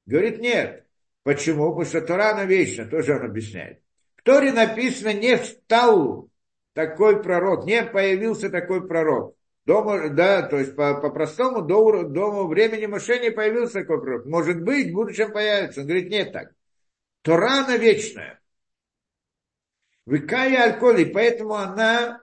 Говорит, 0.07 0.41
нет. 0.41 0.87
Почему? 1.23 1.71
Потому 1.71 1.85
что 1.85 2.01
Тора 2.01 2.35
на 2.35 2.45
вечно, 2.45 2.87
тоже 2.87 3.15
он 3.15 3.25
объясняет. 3.25 3.81
В 4.17 4.23
Торе 4.23 4.53
написано, 4.53 5.13
не 5.13 5.37
встал 5.37 6.29
такой 6.73 7.23
пророк, 7.23 7.65
не 7.65 7.83
появился 7.83 8.51
такой 8.51 8.87
пророк. 8.87 9.37
Дома, 9.67 10.11
да, 10.11 10.43
то 10.43 10.59
есть 10.59 10.77
по-простому 10.77 11.63
по 11.63 11.63
до, 11.63 12.03
до 12.03 12.47
времени 12.47 12.85
Моше 12.85 13.31
появился 13.31 13.81
такой 13.81 14.03
пророк. 14.03 14.27
Может 14.27 14.63
быть, 14.63 14.91
в 14.91 14.93
будущем 14.95 15.33
появится. 15.33 15.81
Он 15.81 15.87
говорит, 15.87 16.11
нет 16.11 16.33
так. 16.33 16.53
Тора, 17.25 17.65
она 17.65 17.79
вечная. 17.79 18.39
Выкая 20.05 20.65
алькоголь, 20.65 21.01
и 21.01 21.05
поэтому 21.07 21.55
она 21.55 22.23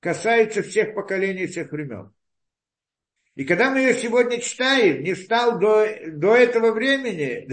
касается 0.00 0.62
всех 0.62 0.94
поколений, 0.94 1.46
всех 1.46 1.72
времен. 1.72 2.12
И 3.34 3.46
когда 3.46 3.70
мы 3.70 3.78
ее 3.78 3.94
сегодня 3.94 4.38
читаем, 4.38 5.02
не 5.02 5.14
встал 5.14 5.58
до, 5.58 5.86
до 6.08 6.36
этого 6.36 6.72
времени, 6.72 7.48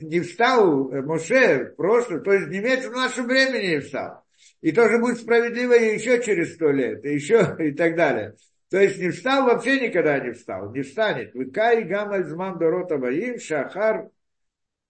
не 0.02 0.20
встал 0.20 0.92
Моше 1.02 1.72
в 1.72 1.74
прошлое, 1.74 2.20
то 2.20 2.32
есть 2.32 2.48
не 2.50 2.58
имеется 2.58 2.90
в 2.90 2.94
нашем 2.94 3.26
времени 3.26 3.74
не 3.74 3.80
встал. 3.80 4.22
И 4.60 4.70
тоже 4.70 4.98
будет 4.98 5.18
справедливо 5.18 5.72
еще 5.72 6.22
через 6.22 6.54
сто 6.54 6.70
лет, 6.70 7.04
и 7.04 7.14
еще 7.14 7.56
и 7.58 7.72
так 7.72 7.96
далее. 7.96 8.36
То 8.70 8.78
есть 8.78 8.96
не 9.00 9.10
встал, 9.10 9.46
вообще 9.46 9.88
никогда 9.88 10.20
не 10.20 10.30
встал, 10.30 10.72
не 10.72 10.82
встанет. 10.82 11.34
Выкай 11.34 11.82
гамаль 11.82 12.26
зман 12.26 12.58
дорота 12.58 12.96
ваим 12.96 13.40
шахар 13.40 14.08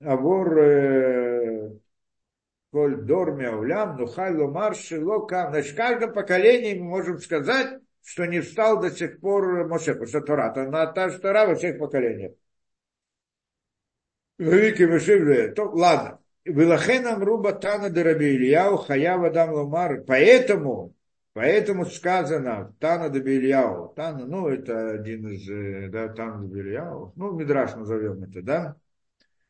Э, 0.05 1.71
Коль 2.73 2.97
Дор 3.03 3.33
Мяулям, 3.33 3.97
Нухай 3.97 4.35
Ломар 4.35 4.75
Шилока. 4.75 5.49
Значит, 5.51 5.75
в 5.75 5.77
каждом 5.77 6.13
поколении 6.13 6.79
мы 6.79 6.89
можем 6.89 7.19
сказать, 7.19 7.81
что 8.03 8.27
не 8.27 8.41
встал 8.41 8.81
до 8.81 8.91
сих 8.91 9.21
пор 9.21 9.67
Моше, 9.69 9.93
потому 9.93 10.09
что 10.09 10.21
Тора, 10.23 10.53
то 10.53 10.63
она 10.63 10.87
та 10.87 11.11
же 11.11 11.19
Тора 11.19 11.47
во 11.47 11.55
всех 11.55 11.79
поколениях. 11.79 12.33
Великий 14.39 14.87
Мышивле. 14.87 15.53
То, 15.53 15.71
ладно. 15.71 16.19
Вилахенам 16.45 17.23
руба 17.23 17.53
тана 17.53 17.91
дераби 17.91 18.35
Ильяу 18.35 18.79
хаява 18.79 19.31
дам 19.31 19.53
ломар. 19.53 20.03
Поэтому, 20.05 20.95
поэтому 21.35 21.87
сказано 21.87 22.75
Тана 22.81 23.09
де 23.11 23.21
Ильяу. 23.21 23.93
Тана, 23.95 24.27
ну, 24.27 24.49
это 24.49 24.91
один 24.91 25.29
из, 25.29 25.49
э, 25.49 25.89
да, 25.91 26.09
Тана 26.09 26.49
де 26.49 26.61
Ильяу. 26.61 27.13
Ну, 27.15 27.33
Мидраш 27.33 27.77
назовем 27.77 28.25
это, 28.25 28.43
да? 28.43 28.77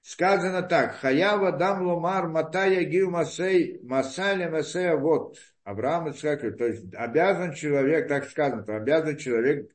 Сказано 0.03 0.63
так. 0.63 0.97
Хаява 0.97 1.53
дам 1.53 1.87
ломар 1.87 2.29
матая 2.29 2.83
гил 2.85 3.11
масей 3.11 3.81
масаля 3.83 4.51
масея 4.51 4.97
вот. 4.97 5.39
Авраам 5.65 6.09
Ицхак, 6.11 6.41
то 6.59 6.67
есть 6.67 6.93
обязан 6.93 7.55
человек, 7.55 8.09
так 8.09 8.25
сказано, 8.25 8.65
то 8.65 8.77
обязан 8.77 9.17
человек 9.17 9.71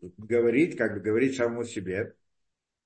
говорить, 0.00 0.76
как 0.76 0.94
бы 0.94 1.00
говорить 1.00 1.36
самому 1.36 1.64
себе, 1.64 2.14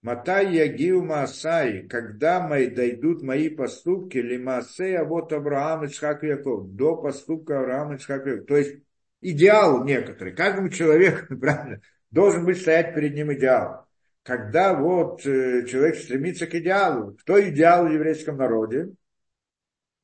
Матай 0.02 0.54
ягил 0.54 1.04
Маасай, 1.04 1.86
когда 1.86 2.40
мои 2.40 2.68
дойдут 2.68 3.22
мои 3.22 3.50
поступки, 3.50 4.16
ли 4.16 4.38
Маасей, 4.38 4.96
а 4.96 5.04
вот 5.04 5.30
Авраам, 5.32 5.84
Ицхак 5.84 6.22
Яков, 6.22 6.74
до 6.74 6.96
поступка 6.96 7.58
Авраама, 7.60 7.96
Ицхак 7.96 8.24
Яков. 8.24 8.46
То 8.46 8.56
есть 8.56 8.82
идеал 9.20 9.84
некоторый. 9.84 10.34
Каждому 10.34 10.70
человеку, 10.70 11.36
правильно, 11.40 11.82
должен 12.10 12.46
быть 12.46 12.62
стоять 12.62 12.94
перед 12.94 13.14
ним 13.14 13.30
идеал. 13.34 13.89
Когда 14.22 14.74
вот 14.74 15.24
э, 15.26 15.64
человек 15.66 15.96
стремится 15.96 16.46
к 16.46 16.54
идеалу, 16.54 17.16
кто 17.20 17.40
идеал 17.48 17.86
в 17.86 17.92
еврейском 17.92 18.36
народе? 18.36 18.90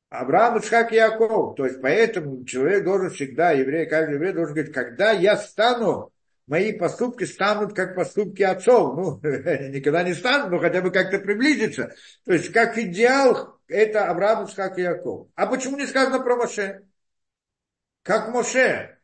Авраам, 0.09 0.57
Ицхак 0.57 0.91
и 0.91 0.95
Яков. 0.95 1.55
То 1.55 1.65
есть 1.65 1.81
поэтому 1.81 2.43
человек 2.45 2.83
должен 2.83 3.09
всегда, 3.11 3.51
еврей, 3.51 3.85
каждый 3.85 4.15
еврей 4.15 4.33
должен 4.33 4.55
говорить, 4.55 4.73
когда 4.73 5.11
я 5.11 5.37
стану 5.37 6.11
мои 6.47 6.71
поступки 6.73 7.25
станут 7.25 7.75
как 7.75 7.95
поступки 7.95 8.41
отцов. 8.41 8.95
Ну, 8.95 9.19
никогда 9.69 10.01
не 10.03 10.13
станут, 10.13 10.49
но 10.49 10.59
хотя 10.59 10.81
бы 10.81 10.91
как-то 10.91 11.19
приблизиться. 11.19 11.93
То 12.25 12.33
есть, 12.33 12.51
как 12.51 12.77
идеал, 12.77 13.59
это 13.67 14.09
Авраам, 14.09 14.45
Исхак 14.45 14.79
и 14.79 14.81
Яков. 14.81 15.27
А 15.35 15.45
почему 15.45 15.77
не 15.77 15.85
сказано 15.85 16.21
про 16.21 16.37
Моше? 16.37 16.83
Как 18.01 18.29
Моше. 18.29 18.96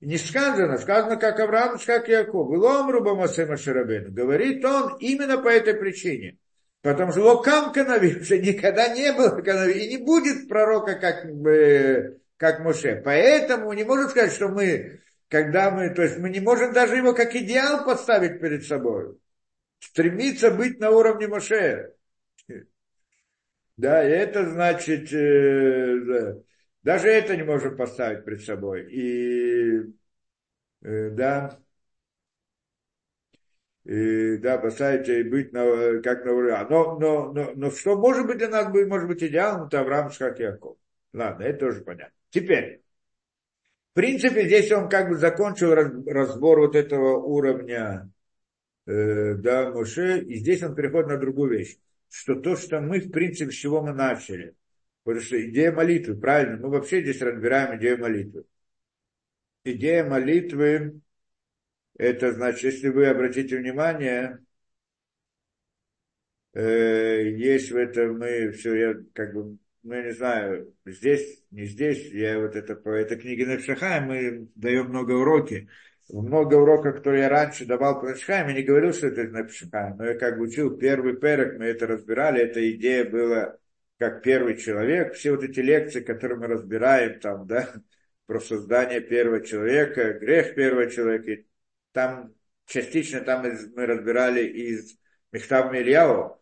Не 0.00 0.16
сказано, 0.16 0.78
сказано, 0.78 1.16
как 1.16 1.40
Авраам, 1.40 1.76
и 1.76 2.10
Яков. 2.10 2.52
Илом 2.52 2.90
руба 2.90 3.14
Моше 3.14 3.46
Маширабену. 3.46 4.10
Говорит 4.12 4.64
он 4.64 4.96
именно 4.98 5.38
по 5.38 5.48
этой 5.48 5.74
причине. 5.74 6.38
Потому 6.80 7.12
что 7.12 7.22
Локам 7.22 7.72
Канави 7.72 8.20
уже 8.20 8.38
никогда 8.40 8.88
не 8.88 9.12
было 9.12 9.40
Канави, 9.42 9.72
и 9.72 9.88
не 9.88 9.98
будет 9.98 10.48
пророка, 10.48 10.94
как, 10.94 11.26
как 12.38 12.60
Моше. 12.60 13.02
Поэтому 13.04 13.72
не 13.74 13.84
может 13.84 14.10
сказать, 14.10 14.32
что 14.32 14.48
мы 14.48 15.00
когда 15.30 15.70
мы, 15.70 15.90
то 15.90 16.02
есть 16.02 16.18
мы 16.18 16.28
не 16.28 16.40
можем 16.40 16.72
даже 16.72 16.96
его 16.96 17.14
как 17.14 17.34
идеал 17.36 17.84
поставить 17.84 18.40
перед 18.40 18.66
собой. 18.66 19.16
Стремиться 19.78 20.50
быть 20.50 20.78
на 20.80 20.90
уровне 20.90 21.28
Моше. 21.28 21.94
Да, 23.76 24.06
и 24.06 24.10
это 24.10 24.44
значит, 24.44 25.10
э, 25.10 26.00
да, 26.04 26.36
даже 26.82 27.08
это 27.08 27.36
не 27.36 27.42
можем 27.42 27.76
поставить 27.76 28.24
перед 28.24 28.42
собой. 28.42 28.90
И, 28.92 29.80
э, 30.82 31.10
да, 31.10 31.58
и, 33.84 34.36
да, 34.38 34.58
поставить 34.58 35.08
и 35.08 35.22
быть 35.22 35.52
на, 35.52 36.00
как 36.02 36.24
на 36.24 36.32
уровне. 36.32 36.66
Но, 36.68 36.98
но, 36.98 37.32
но, 37.32 37.52
но 37.54 37.70
что 37.70 37.96
может 37.96 38.26
быть 38.26 38.38
для 38.38 38.48
нас, 38.48 38.70
будет, 38.70 38.88
может 38.88 39.08
быть 39.08 39.22
идеалом, 39.22 39.66
это 39.66 39.80
Авраам 39.80 40.10
Шхак 40.10 40.38
Яков. 40.38 40.76
Ладно, 41.12 41.42
это 41.44 41.66
тоже 41.66 41.80
понятно. 41.82 42.14
Теперь, 42.30 42.82
в 43.92 43.94
принципе, 43.94 44.46
здесь 44.46 44.70
он 44.70 44.88
как 44.88 45.08
бы 45.08 45.16
закончил 45.16 45.74
разбор 45.74 46.60
вот 46.60 46.76
этого 46.76 47.16
уровня 47.18 48.10
э, 48.86 49.34
да, 49.34 49.70
Моше, 49.70 50.20
и 50.20 50.36
здесь 50.36 50.62
он 50.62 50.74
переходит 50.74 51.08
на 51.08 51.18
другую 51.18 51.50
вещь, 51.58 51.76
что 52.08 52.36
то, 52.36 52.56
что 52.56 52.80
мы, 52.80 53.00
в 53.00 53.10
принципе, 53.10 53.50
с 53.50 53.54
чего 53.54 53.82
мы 53.82 53.92
начали, 53.92 54.54
потому 55.04 55.24
что 55.24 55.48
идея 55.48 55.72
молитвы, 55.72 56.16
правильно, 56.16 56.56
мы 56.58 56.70
вообще 56.70 57.02
здесь 57.02 57.20
разбираем 57.22 57.78
идею 57.78 57.98
молитвы. 57.98 58.44
Идея 59.64 60.04
молитвы, 60.04 61.00
это 61.96 62.32
значит, 62.32 62.64
если 62.64 62.88
вы 62.88 63.06
обратите 63.06 63.58
внимание, 63.58 64.38
э, 66.54 67.30
есть 67.36 67.70
в 67.70 67.76
этом 67.76 68.18
мы 68.18 68.52
все, 68.52 68.74
я 68.74 68.94
как 69.14 69.34
бы 69.34 69.58
ну, 69.82 69.94
я 69.94 70.02
не 70.02 70.12
знаю, 70.12 70.74
здесь, 70.84 71.42
не 71.50 71.64
здесь, 71.64 72.10
я 72.12 72.38
вот 72.38 72.54
это 72.54 72.76
по 72.76 72.90
этой 72.90 73.18
книге 73.18 73.46
Навшахаем, 73.46 74.04
мы 74.04 74.48
даем 74.54 74.88
много 74.88 75.12
уроки. 75.12 75.68
Много 76.10 76.56
уроков, 76.56 76.96
которые 76.96 77.22
я 77.22 77.28
раньше 77.28 77.64
давал 77.64 78.00
по 78.00 78.08
Навшахаем, 78.08 78.48
я 78.48 78.54
не 78.54 78.62
говорил, 78.62 78.92
что 78.92 79.06
это 79.06 79.24
Навшахаем, 79.24 79.96
но 79.96 80.06
я 80.06 80.18
как 80.18 80.36
бы 80.36 80.44
учил 80.44 80.76
первый 80.76 81.16
перек, 81.16 81.58
мы 81.58 81.66
это 81.66 81.86
разбирали, 81.86 82.42
эта 82.42 82.70
идея 82.72 83.08
была 83.08 83.56
как 84.00 84.22
первый 84.22 84.56
человек, 84.56 85.12
все 85.12 85.32
вот 85.32 85.44
эти 85.44 85.60
лекции, 85.60 86.00
которые 86.00 86.38
мы 86.38 86.46
разбираем 86.46 87.20
там, 87.20 87.46
да, 87.46 87.70
про 88.24 88.40
создание 88.40 89.02
первого 89.02 89.44
человека, 89.44 90.14
грех 90.14 90.54
первого 90.54 90.90
человека, 90.90 91.42
там 91.92 92.34
частично 92.64 93.20
там 93.20 93.44
мы 93.76 93.84
разбирали 93.84 94.46
из 94.46 94.96
Мехтав 95.32 95.70
Мирьяу, 95.70 96.40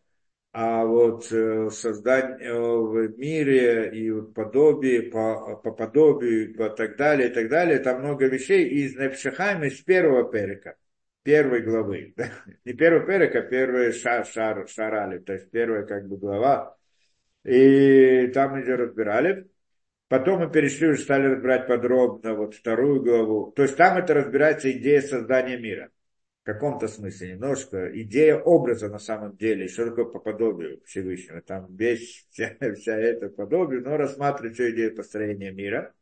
а 0.52 0.84
вот 0.84 1.32
э, 1.32 1.68
создание 1.70 2.54
в 2.54 3.18
мире 3.18 3.90
и 3.92 4.32
подобие, 4.32 5.02
по, 5.10 5.56
по 5.56 5.72
подобию, 5.72 6.54
по 6.54 6.70
так 6.70 6.96
далее, 6.96 7.28
и 7.28 7.32
так 7.32 7.48
далее, 7.48 7.80
там 7.80 8.02
много 8.02 8.26
вещей 8.26 8.68
из 8.68 8.94
Непшахайма, 8.94 9.66
из 9.66 9.80
первого 9.80 10.30
перека, 10.30 10.76
первой 11.24 11.62
главы. 11.62 12.14
Не 12.64 12.72
первый 12.74 13.04
перек, 13.04 13.34
а 13.34 13.42
первый 13.42 13.92
шар, 13.92 14.24
шар, 14.24 14.68
шарали, 14.68 15.18
то 15.18 15.32
есть 15.32 15.50
первая 15.50 15.84
как 15.84 16.06
бы 16.06 16.18
глава. 16.18 16.77
И 17.44 18.28
там 18.28 18.52
мы 18.52 18.62
разбирали. 18.62 19.48
Потом 20.08 20.40
мы 20.40 20.50
перешли, 20.50 20.88
уже 20.88 21.02
стали 21.02 21.26
разбирать 21.26 21.66
подробно 21.66 22.34
вот 22.34 22.54
вторую 22.54 23.02
главу. 23.02 23.52
То 23.52 23.62
есть 23.62 23.76
там 23.76 23.98
это 23.98 24.14
разбирается 24.14 24.70
идея 24.72 25.02
создания 25.02 25.58
мира 25.58 25.90
каком-то 26.48 26.88
смысле 26.88 27.34
немножко 27.34 27.90
идея 28.04 28.36
образа 28.36 28.88
на 28.88 28.98
самом 28.98 29.36
деле, 29.36 29.68
что 29.68 29.84
такое 29.84 30.06
по 30.06 30.18
подобию 30.18 30.80
Всевышнего. 30.86 31.42
Там 31.42 31.76
весь, 31.76 32.26
вся, 32.30 32.56
вся 32.74 32.96
эта 32.96 33.28
подобие, 33.28 33.82
но 33.82 33.98
рассматривать 33.98 34.54
всю 34.54 34.70
идею 34.70 34.96
построения 34.96 35.50
мира. 35.50 35.92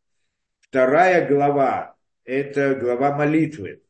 Вторая 0.60 1.26
глава– 1.28 1.96
это 2.24 2.76
глава 2.76 3.16
молитвы, 3.16 3.82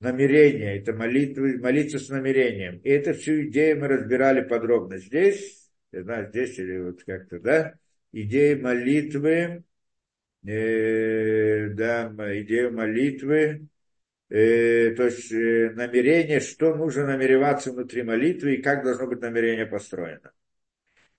намерения, 0.00 0.76
это 0.76 0.92
молитвы, 0.92 1.56
молиться 1.56 1.98
с 1.98 2.10
намерением. 2.10 2.80
И 2.80 2.90
это 2.90 3.14
всю 3.14 3.46
идею 3.46 3.80
мы 3.80 3.88
разбирали 3.88 4.42
подробно 4.42 4.98
здесь, 4.98 5.63
знаю, 6.02 6.28
здесь 6.28 6.58
или 6.58 6.78
вот 6.78 7.02
как-то, 7.04 7.38
да, 7.40 7.74
идея 8.12 8.56
молитвы, 8.56 9.64
э, 10.46 11.68
да, 11.70 12.12
идея 12.40 12.70
молитвы, 12.70 13.68
э, 14.28 14.94
то 14.96 15.04
есть 15.04 15.32
э, 15.32 15.70
намерение, 15.74 16.40
что 16.40 16.74
нужно 16.74 17.06
намереваться 17.06 17.72
внутри 17.72 18.02
молитвы 18.02 18.54
и 18.54 18.62
как 18.62 18.84
должно 18.84 19.06
быть 19.06 19.20
намерение 19.20 19.66
построено. 19.66 20.32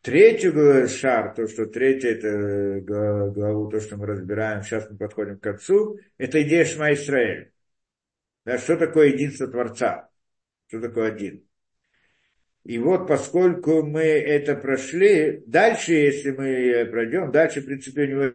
Третью 0.02 0.88
шар, 0.88 1.34
то, 1.34 1.48
что 1.48 1.66
третья 1.66 2.12
это 2.12 2.28
э, 2.28 2.80
главу, 2.82 3.72
то, 3.72 3.80
что 3.80 3.98
мы 3.98 4.06
разбираем, 4.06 4.62
сейчас 4.62 4.88
мы 4.90 4.98
подходим 4.98 5.40
к 5.40 5.44
концу, 5.44 6.00
это 6.20 6.44
идея 6.44 6.64
Шма 6.64 6.94
Исраэль. 6.94 7.52
Да, 8.46 8.60
что 8.60 8.78
такое 8.78 9.08
единство 9.08 9.48
Творца? 9.48 10.10
Что 10.68 10.80
такое 10.80 11.12
один? 11.12 11.44
И 12.66 12.80
вот 12.80 13.08
поскольку 13.08 13.84
мы 13.84 14.02
это 14.02 14.56
прошли, 14.56 15.44
дальше, 15.46 15.94
если 15.94 16.32
мы 16.32 16.90
пройдем, 16.90 17.32
дальше, 17.32 17.62
в 17.62 17.66
принципе, 17.66 18.04
у 18.04 18.08
него 18.08 18.34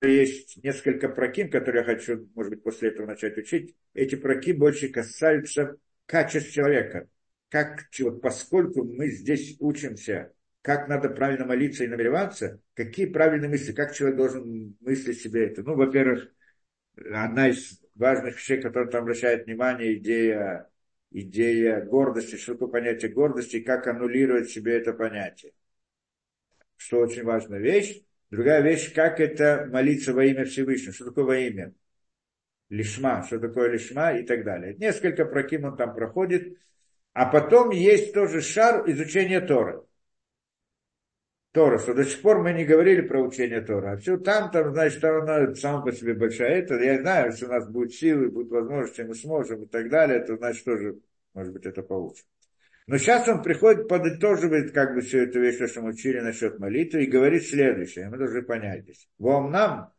есть 0.00 0.62
несколько 0.64 1.10
проким, 1.10 1.50
которые 1.50 1.80
я 1.80 1.84
хочу, 1.84 2.26
может 2.34 2.54
быть, 2.54 2.62
после 2.62 2.88
этого 2.88 3.06
начать 3.06 3.36
учить. 3.36 3.76
Эти 3.92 4.14
проки 4.14 4.52
больше 4.52 4.88
касаются 4.88 5.76
качеств 6.06 6.52
человека. 6.52 7.06
Как, 7.50 7.84
вот, 8.00 8.22
поскольку 8.22 8.84
мы 8.84 9.10
здесь 9.10 9.56
учимся, 9.60 10.32
как 10.62 10.88
надо 10.88 11.10
правильно 11.10 11.44
молиться 11.44 11.84
и 11.84 11.88
намереваться, 11.88 12.62
какие 12.72 13.04
правильные 13.04 13.50
мысли, 13.50 13.72
как 13.72 13.94
человек 13.94 14.16
должен 14.16 14.74
мыслить 14.80 15.20
себе 15.20 15.48
это. 15.48 15.62
Ну, 15.62 15.74
во-первых, 15.74 16.32
одна 16.96 17.50
из 17.50 17.78
важных 17.94 18.36
вещей, 18.36 18.58
которая 18.58 18.88
там 18.88 19.02
обращает 19.02 19.44
внимание, 19.44 19.98
идея, 19.98 20.70
идея 21.10 21.84
гордости, 21.84 22.36
что 22.36 22.52
такое 22.54 22.68
понятие 22.68 23.12
гордости, 23.12 23.56
и 23.56 23.62
как 23.62 23.86
аннулировать 23.86 24.50
себе 24.50 24.76
это 24.76 24.92
понятие. 24.92 25.52
Что 26.76 26.98
очень 26.98 27.24
важная 27.24 27.58
вещь. 27.58 28.02
Другая 28.30 28.60
вещь, 28.62 28.92
как 28.92 29.20
это 29.20 29.68
молиться 29.70 30.12
во 30.12 30.24
имя 30.24 30.44
Всевышнего. 30.44 30.92
Что 30.92 31.06
такое 31.06 31.24
во 31.24 31.36
имя? 31.38 31.72
Лишма, 32.68 33.22
что 33.24 33.38
такое 33.38 33.70
лишма 33.70 34.18
и 34.18 34.24
так 34.24 34.44
далее. 34.44 34.74
Несколько 34.74 35.24
проким 35.24 35.64
он 35.64 35.76
там 35.76 35.94
проходит. 35.94 36.58
А 37.12 37.26
потом 37.26 37.70
есть 37.70 38.12
тоже 38.12 38.42
шар 38.42 38.88
изучения 38.90 39.40
Торы. 39.40 39.85
Тора, 41.56 41.78
что 41.78 41.94
до 41.94 42.04
сих 42.04 42.20
пор 42.20 42.42
мы 42.42 42.52
не 42.52 42.66
говорили 42.66 43.00
про 43.00 43.18
учение 43.18 43.62
Тора. 43.62 43.92
А 43.92 43.96
все 43.96 44.18
там, 44.18 44.50
там, 44.50 44.74
значит, 44.74 45.00
там 45.00 45.22
она 45.22 45.54
сама 45.54 45.80
по 45.80 45.90
себе 45.90 46.12
большая. 46.12 46.58
Это, 46.58 46.74
я 46.74 47.00
знаю, 47.00 47.32
что 47.32 47.46
у 47.46 47.48
нас 47.48 47.66
будет 47.66 47.94
силы, 47.94 48.28
будет 48.28 48.50
возможности, 48.50 49.00
мы 49.00 49.14
сможем 49.14 49.62
и 49.62 49.66
так 49.66 49.88
далее. 49.88 50.18
Это 50.18 50.36
значит 50.36 50.66
тоже 50.66 50.98
Может 51.32 51.54
быть, 51.54 51.64
это 51.64 51.82
получше. 51.82 52.24
Но 52.86 52.98
сейчас 52.98 53.26
он 53.26 53.42
приходит, 53.42 53.88
подытоживает 53.88 54.72
как 54.72 54.94
бы 54.94 55.00
всю 55.00 55.20
эту 55.20 55.40
вещь, 55.40 55.56
что 55.70 55.80
мы 55.80 55.92
учили 55.92 56.20
насчет 56.20 56.58
молитвы, 56.58 57.04
и 57.04 57.10
говорит 57.10 57.46
следующее, 57.46 58.10
мы 58.10 58.18
должны 58.18 58.42
понять 58.42 58.82
здесь. 58.82 59.08
Вам 59.18 59.50
нам, 59.50 59.94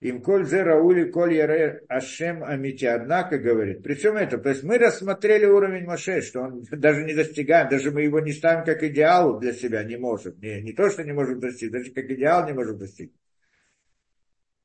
им 0.00 0.20
коль 0.22 0.44
зе 0.44 0.62
раули 0.62 1.10
коль 1.10 1.34
яре 1.34 1.82
ашем 1.88 2.44
амити. 2.44 2.84
Однако, 2.84 3.38
говорит, 3.38 3.82
при 3.82 3.94
всем 3.94 4.16
этом, 4.16 4.42
то 4.42 4.50
есть 4.50 4.62
мы 4.62 4.78
рассмотрели 4.78 5.46
уровень 5.46 5.84
Маше, 5.84 6.20
что 6.20 6.42
он 6.42 6.64
даже 6.70 7.04
не 7.04 7.14
достигаем, 7.14 7.68
даже 7.68 7.90
мы 7.90 8.02
его 8.02 8.20
не 8.20 8.32
ставим 8.32 8.64
как 8.64 8.82
идеал 8.82 9.38
для 9.38 9.52
себя, 9.52 9.82
не 9.84 9.96
можем. 9.96 10.38
Не, 10.40 10.60
не 10.60 10.72
то, 10.72 10.90
что 10.90 11.02
не 11.02 11.12
можем 11.12 11.40
достичь, 11.40 11.70
даже 11.70 11.90
как 11.92 12.10
идеал 12.10 12.46
не 12.46 12.52
можем 12.52 12.78
достичь. 12.78 13.12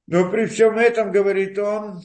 Но 0.08 0.30
при 0.30 0.45
всем 0.45 0.78
этом, 0.78 1.12
говорит 1.12 1.58
он, 1.58 2.02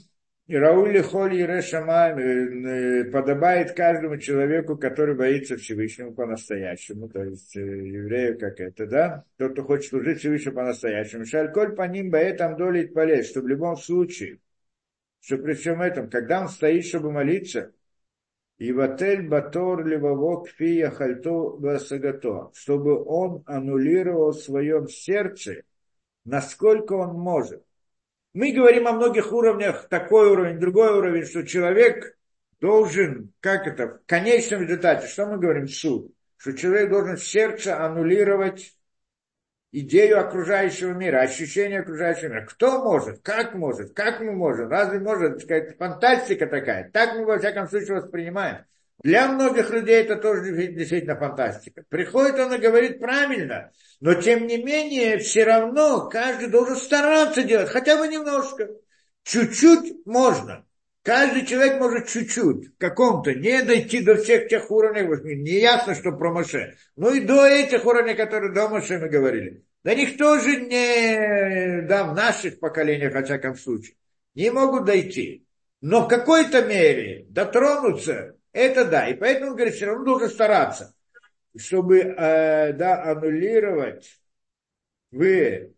Раули 0.49 1.01
Холи 1.03 1.43
Решама 1.43 2.11
э, 2.11 3.05
подобает 3.11 3.73
каждому 3.73 4.17
человеку, 4.17 4.77
который 4.77 5.17
боится 5.17 5.57
Всевышнему 5.57 6.15
по-настоящему, 6.15 7.09
то 7.09 7.25
есть 7.25 7.57
э, 7.57 7.61
еврею 7.61 8.39
как 8.39 8.61
это, 8.61 8.87
да, 8.87 9.25
тот, 9.39 9.55
кто 9.55 9.65
хочет 9.65 9.91
служить 9.91 10.21
Всевышнему 10.21 10.55
по-настоящему. 10.55 11.25
Шальколь 11.25 11.75
по 11.75 11.83
ним 11.83 12.15
этом 12.15 12.57
долить 12.57 12.95
полез, 12.95 13.29
что 13.29 13.41
в 13.41 13.49
любом 13.49 13.77
случае, 13.77 14.39
что 15.21 15.37
при 15.39 15.55
всем 15.55 15.83
этом, 15.83 16.09
когда 16.09 16.43
он 16.43 16.49
стоит, 16.49 16.87
чтобы 16.87 17.11
молиться, 17.11 17.73
и 18.59 18.73
ватель 18.73 19.27
батор 19.27 19.85
левовок 19.85 20.47
фия 20.49 20.91
хальто 20.91 21.57
васагато, 21.57 22.53
чтобы 22.55 23.03
он 23.05 23.43
аннулировал 23.47 24.31
в 24.31 24.39
своем 24.39 24.87
сердце, 24.87 25.65
насколько 26.25 26.93
он 26.93 27.17
может 27.17 27.66
мы 28.37 28.53
говорим 28.53 28.87
о 28.87 28.93
многих 28.93 29.33
уровнях, 29.33 29.89
такой 29.89 30.29
уровень, 30.29 30.61
другой 30.61 30.95
уровень, 30.95 31.25
что 31.25 31.43
человек 31.47 32.19
должен, 32.61 33.33
как 33.41 33.67
это, 33.67 33.89
в 33.89 34.01
конечном 34.05 34.61
результате, 34.61 35.07
что 35.07 35.25
мы 35.25 35.39
говорим, 35.39 35.67
суд, 35.67 36.15
что 36.37 36.53
человек 36.53 36.91
должен 36.91 37.17
в 37.17 37.25
сердце 37.25 37.83
аннулировать 37.83 38.77
идею 39.73 40.21
окружающего 40.21 40.93
мира, 40.93 41.23
ощущение 41.23 41.81
окружающего 41.81 42.29
мира. 42.29 42.45
Кто 42.47 42.85
может? 42.85 43.23
Как 43.23 43.55
может? 43.55 43.95
Как 43.95 44.21
мы 44.21 44.33
можем? 44.33 44.69
Разве 44.69 45.01
может 45.01 45.41
сказать 45.41 45.79
фантастика 45.79 46.47
такая? 46.47 46.91
Так 46.91 47.17
мы 47.17 47.25
во 47.25 47.39
всяком 47.39 47.67
случае 47.69 47.97
воспринимаем. 47.97 48.67
Для 49.07 49.29
многих 49.29 49.71
людей 49.71 50.03
это 50.03 50.17
тоже 50.17 50.51
действительно 50.67 51.15
фантастика. 51.15 51.85
Приходит 51.89 52.41
он 52.41 52.53
и 52.55 52.59
говорит 52.59 52.99
правильно, 52.99 53.71
но 54.01 54.15
тем 54.15 54.49
не 54.49 54.61
менее 54.61 55.19
все 55.19 55.45
равно 55.45 56.09
каждый 56.09 56.49
должен 56.49 56.75
стараться 56.75 57.45
делать, 57.45 57.69
хотя 57.69 57.99
бы 57.99 58.09
немножко. 58.09 58.69
Чуть-чуть 59.23 60.05
можно. 60.07 60.67
Каждый 61.05 61.47
человек 61.47 61.79
может 61.79 62.09
чуть-чуть, 62.09 62.75
в 62.75 62.79
каком-то, 62.79 63.33
не 63.33 63.63
дойти 63.63 64.01
до 64.01 64.17
всех 64.17 64.49
тех 64.49 64.69
уровней, 64.73 65.05
не 65.37 65.61
ясно, 65.61 65.95
что 65.95 66.11
про 66.11 66.33
Моше. 66.33 66.75
Ну 66.97 67.15
и 67.15 67.21
до 67.21 67.47
этих 67.47 67.87
уровней, 67.87 68.15
которые 68.15 68.53
до 68.53 68.69
Моше 68.69 68.99
мы 68.99 69.09
говорили. 69.09 69.63
Да 69.85 69.95
никто 69.95 70.41
же 70.41 70.63
не, 70.63 71.83
да, 71.83 72.11
в 72.11 72.15
наших 72.17 72.59
поколениях, 72.59 73.15
во 73.15 73.23
всяком 73.23 73.55
случае, 73.55 73.95
не 74.35 74.51
могут 74.51 74.85
дойти. 74.85 75.47
Но 75.81 76.07
в 76.07 76.09
какой-то 76.09 76.63
мере 76.63 77.27
дотронуться 77.29 78.36
это 78.57 78.87
да. 78.87 79.09
И 79.09 79.15
поэтому, 79.15 79.51
он 79.51 79.57
говорит, 79.57 79.75
все 79.75 79.87
равно 79.87 80.05
должен 80.05 80.31
стараться, 80.31 80.95
чтобы 81.57 81.99
э, 81.99 82.73
да, 82.73 83.03
аннулировать 83.05 84.19
в, 85.11 85.69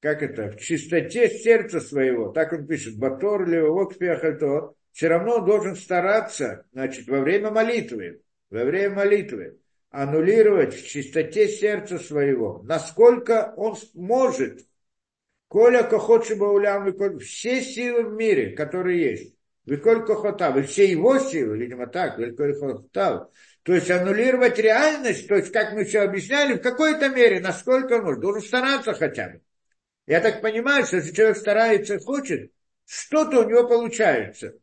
как 0.00 0.22
это, 0.22 0.50
в 0.50 0.60
чистоте 0.60 1.30
сердца 1.30 1.80
своего, 1.80 2.30
так 2.30 2.52
он 2.52 2.66
пишет, 2.66 2.98
Батор, 2.98 3.46
Левовок, 3.46 3.96
Пиахальто, 3.96 4.74
все 4.92 5.08
равно 5.08 5.36
он 5.36 5.44
должен 5.44 5.76
стараться, 5.76 6.66
значит, 6.72 7.06
во 7.06 7.20
время 7.20 7.50
молитвы, 7.50 8.22
во 8.50 8.64
время 8.64 8.96
молитвы, 8.96 9.58
аннулировать 9.90 10.74
в 10.74 10.86
чистоте 10.86 11.48
сердца 11.48 11.98
своего, 11.98 12.62
насколько 12.64 13.54
он 13.56 13.76
может, 13.94 14.66
Коля 15.48 15.84
Кохотшиба 15.84 16.46
Улям, 16.46 16.92
все 17.20 17.60
силы 17.62 18.02
в 18.04 18.14
мире, 18.14 18.50
которые 18.50 19.00
есть, 19.00 19.35
Виколь 19.66 20.04
Кохотав, 20.06 20.56
и 20.56 20.62
все 20.62 20.88
его 20.88 21.18
силы, 21.18 21.58
видимо 21.58 21.88
так, 21.88 22.18
Виколь 22.18 22.58
Кохотав. 22.58 23.30
То 23.64 23.74
есть 23.74 23.90
аннулировать 23.90 24.58
реальность, 24.58 25.26
то 25.26 25.34
есть, 25.34 25.52
как 25.52 25.72
мы 25.72 25.84
все 25.84 26.02
объясняли, 26.02 26.54
в 26.54 26.62
какой-то 26.62 27.08
мере, 27.08 27.40
насколько 27.40 27.94
он 27.94 28.04
может, 28.04 28.20
должен 28.20 28.42
стараться 28.42 28.94
хотя 28.94 29.28
бы. 29.30 29.40
Я 30.06 30.20
так 30.20 30.40
понимаю, 30.40 30.86
что 30.86 30.96
если 30.96 31.12
человек 31.12 31.36
старается 31.36 31.98
хочет, 31.98 32.52
что-то 32.86 33.40
у 33.40 33.48
него 33.48 33.66
получается. 33.66 34.54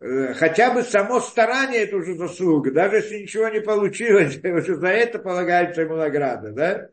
Хотя 0.00 0.72
бы 0.72 0.82
само 0.82 1.20
старание 1.20 1.82
это 1.82 1.96
уже 1.96 2.14
заслуга. 2.16 2.72
Даже 2.72 2.96
если 2.96 3.18
ничего 3.18 3.48
не 3.48 3.60
получилось, 3.60 4.40
за 4.42 4.88
это 4.88 5.18
полагается 5.18 5.82
ему 5.82 5.96
награда. 5.96 6.50
Да? 6.50 6.88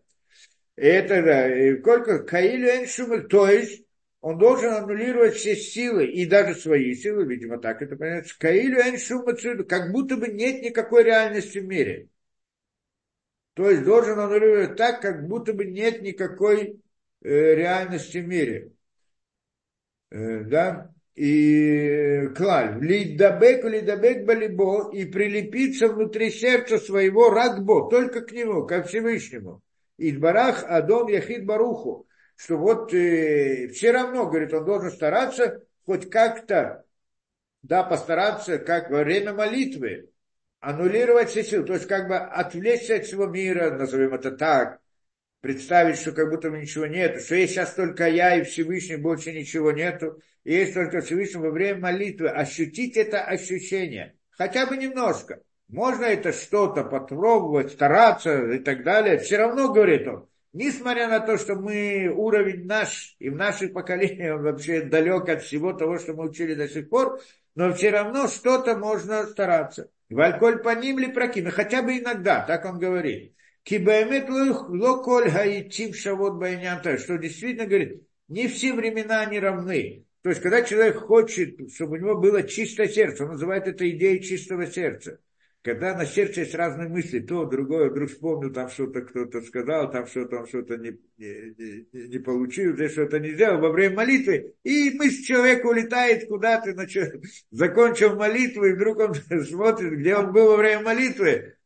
И 0.76 0.86
это 0.86 1.24
да. 1.24 1.58
И 1.58 1.80
сколько 1.80 2.20
Каилю 2.20 3.28
то 3.30 3.50
есть 3.50 3.86
он 4.22 4.38
должен 4.38 4.74
аннулировать 4.74 5.36
все 5.36 5.56
силы, 5.56 6.06
и 6.06 6.26
даже 6.26 6.56
свои 6.56 6.94
силы, 6.94 7.26
видимо, 7.26 7.58
так 7.58 7.82
это 7.82 7.96
понятно, 7.96 8.30
Каилю 8.38 8.80
Эншумацуду, 8.82 9.66
как 9.66 9.92
будто 9.92 10.18
бы 10.18 10.28
нет 10.28 10.62
никакой 10.62 11.04
реальности 11.04 11.60
в 11.60 11.66
мире. 11.66 12.10
То 13.54 13.70
есть 13.70 13.84
должен 13.84 14.20
аннулировать 14.20 14.76
так, 14.76 15.02
как 15.02 15.28
будто 15.28 15.54
бы 15.54 15.66
нет 15.66 16.02
никакой 16.02 16.82
э, 17.22 17.56
реальности 17.56 18.18
в 18.18 18.28
мире. 18.28 18.72
Э, 20.12 20.44
да? 20.44 20.94
И 21.16 22.28
клаль, 22.36 22.80
лидабек, 22.82 23.64
лидабек 23.66 24.26
балибо, 24.26 24.90
и 24.94 25.06
прилепиться 25.06 25.88
внутри 25.88 26.30
сердца 26.30 26.78
своего 26.78 27.30
рагбо, 27.30 27.90
только 27.90 28.22
к 28.22 28.32
нему, 28.32 28.66
ко 28.66 28.84
Всевышнему. 28.84 29.62
Идбарах 29.98 30.64
Адон 30.66 31.08
Яхид 31.08 31.46
Баруху 31.46 32.08
что 32.40 32.56
вот 32.56 32.94
э, 32.94 33.68
все 33.68 33.92
равно, 33.92 34.26
говорит, 34.26 34.54
он 34.54 34.64
должен 34.64 34.92
стараться 34.92 35.62
хоть 35.86 36.10
как-то, 36.10 36.86
да, 37.64 37.84
постараться, 37.84 38.60
как 38.60 38.90
во 38.90 39.04
время 39.04 39.34
молитвы, 39.34 40.10
аннулировать 40.62 41.30
все 41.30 41.44
силы, 41.44 41.66
то 41.66 41.74
есть 41.74 41.88
как 41.88 42.08
бы 42.08 42.16
отвлечься 42.16 42.96
от 42.96 43.06
всего 43.06 43.26
мира, 43.26 43.72
назовем 43.72 44.14
это 44.14 44.32
так, 44.32 44.80
представить, 45.42 45.98
что 45.98 46.14
как 46.14 46.30
будто 46.30 46.50
ничего 46.50 46.86
нет, 46.86 47.22
что 47.22 47.36
есть 47.36 47.52
сейчас 47.52 47.74
только 47.74 48.08
я 48.08 48.38
и 48.38 48.44
Всевышний, 48.46 48.96
больше 48.96 49.34
ничего 49.34 49.74
нету, 49.74 50.22
и 50.46 50.54
есть 50.54 50.74
только 50.74 51.02
Всевышний 51.02 51.42
во 51.42 51.52
время 51.52 51.82
молитвы, 51.82 52.30
ощутить 52.30 52.96
это 52.96 53.22
ощущение, 53.22 54.16
хотя 54.30 54.66
бы 54.66 54.78
немножко. 54.78 55.42
Можно 55.68 56.06
это 56.06 56.32
что-то 56.32 56.86
попробовать, 56.86 57.74
стараться 57.74 58.54
и 58.54 58.60
так 58.60 58.84
далее. 58.84 59.20
Все 59.20 59.38
равно, 59.38 59.74
говорит 59.74 60.08
он, 60.08 60.29
Несмотря 60.52 61.08
на 61.08 61.20
то, 61.20 61.38
что 61.38 61.56
мы, 61.56 62.12
уровень 62.16 62.66
наш 62.66 63.16
и 63.20 63.30
в 63.30 63.36
наших 63.36 63.72
поколениях 63.72 64.42
вообще 64.42 64.82
далек 64.82 65.30
от 65.30 65.44
всего 65.44 65.74
того, 65.74 66.00
что 66.00 66.14
мы 66.14 66.28
учили 66.28 66.56
до 66.56 66.68
сих 66.68 66.90
пор, 66.90 67.22
но 67.54 67.72
все 67.74 67.92
равно 67.92 68.28
что-то 68.28 68.76
можно 68.76 69.28
стараться. 69.28 69.92
Вальколь 70.10 70.64
по 70.64 70.74
ним 70.74 70.98
ли 70.98 71.12
проким, 71.12 71.52
хотя 71.52 71.84
бы 71.84 72.00
иногда, 72.00 72.42
так 72.42 72.66
он 72.66 72.80
говорит. 72.80 73.36
Кибаэмет 73.62 74.28
локоль 74.30 75.30
гаитим 75.30 75.94
шавот 75.94 76.40
байнянта, 76.40 76.98
что 76.98 77.18
действительно 77.18 77.68
говорит, 77.68 78.02
не 78.28 78.48
все 78.48 78.74
времена 78.74 79.22
они 79.22 79.40
равны. 79.40 80.06
То 80.24 80.30
есть, 80.30 80.42
когда 80.42 80.64
человек 80.64 80.98
хочет, 80.98 81.72
чтобы 81.72 81.98
у 81.98 82.00
него 82.00 82.16
было 82.18 82.42
чистое 82.42 82.88
сердце, 82.88 83.24
он 83.24 83.32
называет 83.32 83.68
это 83.68 83.88
идеей 83.88 84.24
чистого 84.24 84.66
сердца 84.66 85.20
когда 85.62 85.94
на 85.94 86.06
сердце 86.06 86.42
есть 86.42 86.56
разные 86.56 86.88
мысли, 86.88 87.20
то, 87.20 87.46
другое, 87.46 87.90
вдруг 87.90 88.10
вспомнил, 88.10 88.52
там 88.54 88.70
что-то 88.70 89.02
кто-то 89.02 89.42
сказал, 89.42 89.92
там 89.92 90.08
что-то 90.08 90.38
он 90.38 90.48
что-то 90.48 90.78
не, 90.78 90.98
не, 91.18 92.08
не, 92.08 92.20
получил, 92.20 92.76
здесь 92.76 92.94
что-то 92.94 93.20
не 93.20 93.32
сделал. 93.32 93.60
Во 93.60 93.72
время 93.72 93.98
молитвы, 93.98 94.54
и 94.64 94.92
мысль 94.92 95.24
человека 95.24 95.66
улетает 95.66 96.30
куда-то, 96.30 96.74
начал, 96.74 97.04
закончил 97.52 98.16
молитву, 98.16 98.66
и 98.66 98.74
вдруг 98.74 99.00
он 99.00 99.14
смотрит, 99.44 100.00
где 100.00 100.16
он 100.16 100.32
был 100.32 100.48
во 100.48 100.58
время 100.58 100.84
молитвы, 100.84 101.58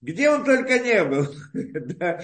где 0.00 0.30
он 0.30 0.44
только 0.44 0.78
не 0.78 1.04
был. 1.04 1.26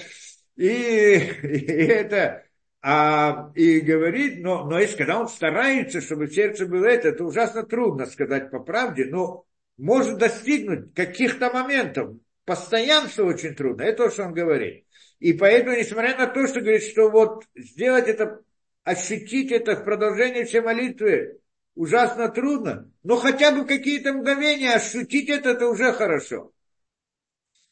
и, 0.57 0.63
и 0.63 1.87
это, 1.87 2.45
а, 2.83 3.51
и 3.57 3.81
говорит, 3.81 4.45
но, 4.45 4.65
но 4.65 4.79
если 4.79 4.99
когда 4.99 5.19
он 5.19 5.29
старается, 5.29 6.01
чтобы 6.01 6.29
сердце 6.29 6.67
было 6.67 6.87
это, 6.87 7.09
это 7.09 7.25
ужасно 7.25 7.65
трудно 7.65 8.07
сказать 8.07 8.53
по 8.53 8.61
правде, 8.61 9.07
но 9.07 9.46
может 9.77 10.19
достигнуть 10.19 10.95
каких-то 10.95 11.51
моментов. 11.53 12.17
Постоянство 12.45 13.25
очень 13.25 13.55
трудно. 13.55 13.83
Это 13.83 14.05
то, 14.05 14.11
что 14.11 14.25
он 14.25 14.33
говорит. 14.33 14.85
И 15.19 15.33
поэтому, 15.33 15.77
несмотря 15.77 16.17
на 16.17 16.27
то, 16.27 16.47
что 16.47 16.61
говорит, 16.61 16.83
что 16.83 17.11
вот 17.11 17.45
сделать 17.55 18.09
это, 18.09 18.43
ощутить 18.85 19.51
это 19.51 19.77
в 19.77 19.85
продолжении 19.85 20.45
всей 20.45 20.61
молитвы 20.61 21.41
ужасно 21.75 22.29
трудно, 22.29 22.91
но 23.03 23.17
хотя 23.17 23.53
бы 23.53 23.67
какие-то 23.67 24.13
мгновения 24.13 24.75
ощутить 24.75 25.29
это, 25.29 25.51
это 25.51 25.69
уже 25.69 25.93
хорошо. 25.93 26.53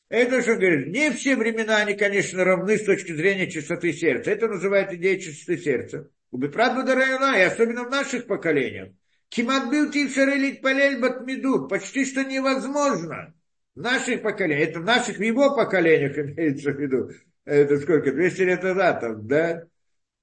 Это 0.08 0.42
что 0.42 0.54
говорит, 0.54 0.88
не 0.88 1.10
все 1.10 1.34
времена, 1.34 1.78
они, 1.78 1.94
конечно, 1.94 2.44
равны 2.44 2.76
с 2.76 2.84
точки 2.84 3.12
зрения 3.12 3.50
чистоты 3.50 3.92
сердца. 3.92 4.30
Это 4.30 4.48
называют 4.48 4.92
идея 4.92 5.18
чистоты 5.18 5.58
сердца. 5.58 6.10
Убипрат 6.30 6.76
Бадарайна, 6.76 7.38
и 7.38 7.42
особенно 7.42 7.84
в 7.84 7.90
наших 7.90 8.26
поколениях. 8.26 8.90
Кимат 9.28 9.68
был 9.68 9.90
тившарелить 9.90 10.62
палель 10.62 11.00
батмидут. 11.00 11.68
Почти 11.68 12.04
что 12.04 12.24
невозможно. 12.24 13.34
В 13.74 13.80
наших 13.80 14.22
поколениях, 14.22 14.68
это 14.70 14.80
в 14.80 14.84
наших, 14.84 15.18
в 15.18 15.22
его 15.22 15.54
поколениях 15.56 16.16
имеется 16.18 16.72
в 16.72 16.80
виду. 16.80 17.10
Это 17.44 17.78
сколько, 17.78 18.12
200 18.12 18.42
лет 18.42 18.62
назад, 18.62 19.00
там, 19.00 19.26
да? 19.26 19.64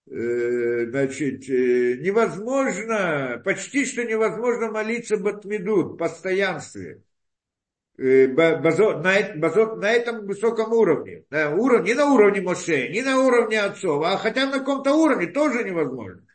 Э, 0.09 0.85
значит, 0.89 1.47
э, 1.49 1.97
невозможно, 1.97 3.41
почти 3.45 3.85
что 3.85 4.03
невозможно 4.03 4.71
молиться 4.71 5.17
батмидут, 5.17 5.97
постоянстве. 5.97 7.03
Э, 7.97 8.27
базот, 8.27 9.03
на, 9.03 9.13
базот, 9.35 9.77
на 9.77 9.91
этом 9.91 10.25
высоком 10.25 10.73
уровне. 10.73 11.23
На 11.29 11.51
уровне. 11.55 11.91
Не 11.91 11.93
на 11.93 12.11
уровне 12.11 12.41
Моше, 12.41 12.89
не 12.89 13.03
на 13.03 13.19
уровне 13.19 13.61
отцов, 13.61 14.03
а 14.03 14.17
хотя 14.17 14.47
на 14.47 14.59
каком-то 14.59 14.93
уровне 14.93 15.27
тоже 15.27 15.63
невозможно. 15.63 16.25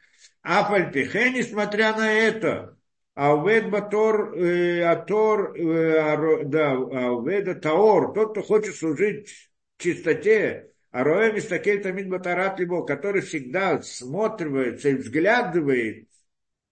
А 0.49 0.79
несмотря 0.79 1.97
на 1.97 2.09
это, 2.09 2.79
Аувед 3.15 3.69
Батор, 3.69 4.39
э, 4.39 4.85
Атор, 4.85 5.57
э, 5.59 6.45
да, 6.45 6.75
Ауведа 6.75 7.57
Таор, 7.57 8.15
тот, 8.15 8.31
кто 8.31 8.43
хочет 8.43 8.77
служить 8.77 9.51
чистоте, 9.77 10.71
а 10.93 11.03
Роэ 11.03 11.33
Мистакель 11.33 11.83
Тамид 11.83 12.09
Батарат 12.09 12.61
его, 12.61 12.85
который 12.85 13.23
всегда 13.23 13.83
смотривается 13.83 14.91
и 14.91 14.95
взглядывает, 14.95 16.07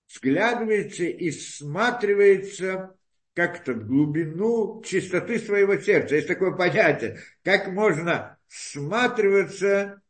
взглядывается 0.09 1.03
и 1.03 1.31
всматривается 1.31 2.95
как-то 3.35 3.73
в 3.73 3.89
глубину 3.89 4.83
чистоты 4.85 5.41
своего 5.41 5.79
сердца. 5.79 6.15
Есть 6.15 6.29
такое 6.29 6.53
понятие, 6.53 7.19
как 7.43 7.67
можно 7.73 8.39
всматриваться 8.47 10.01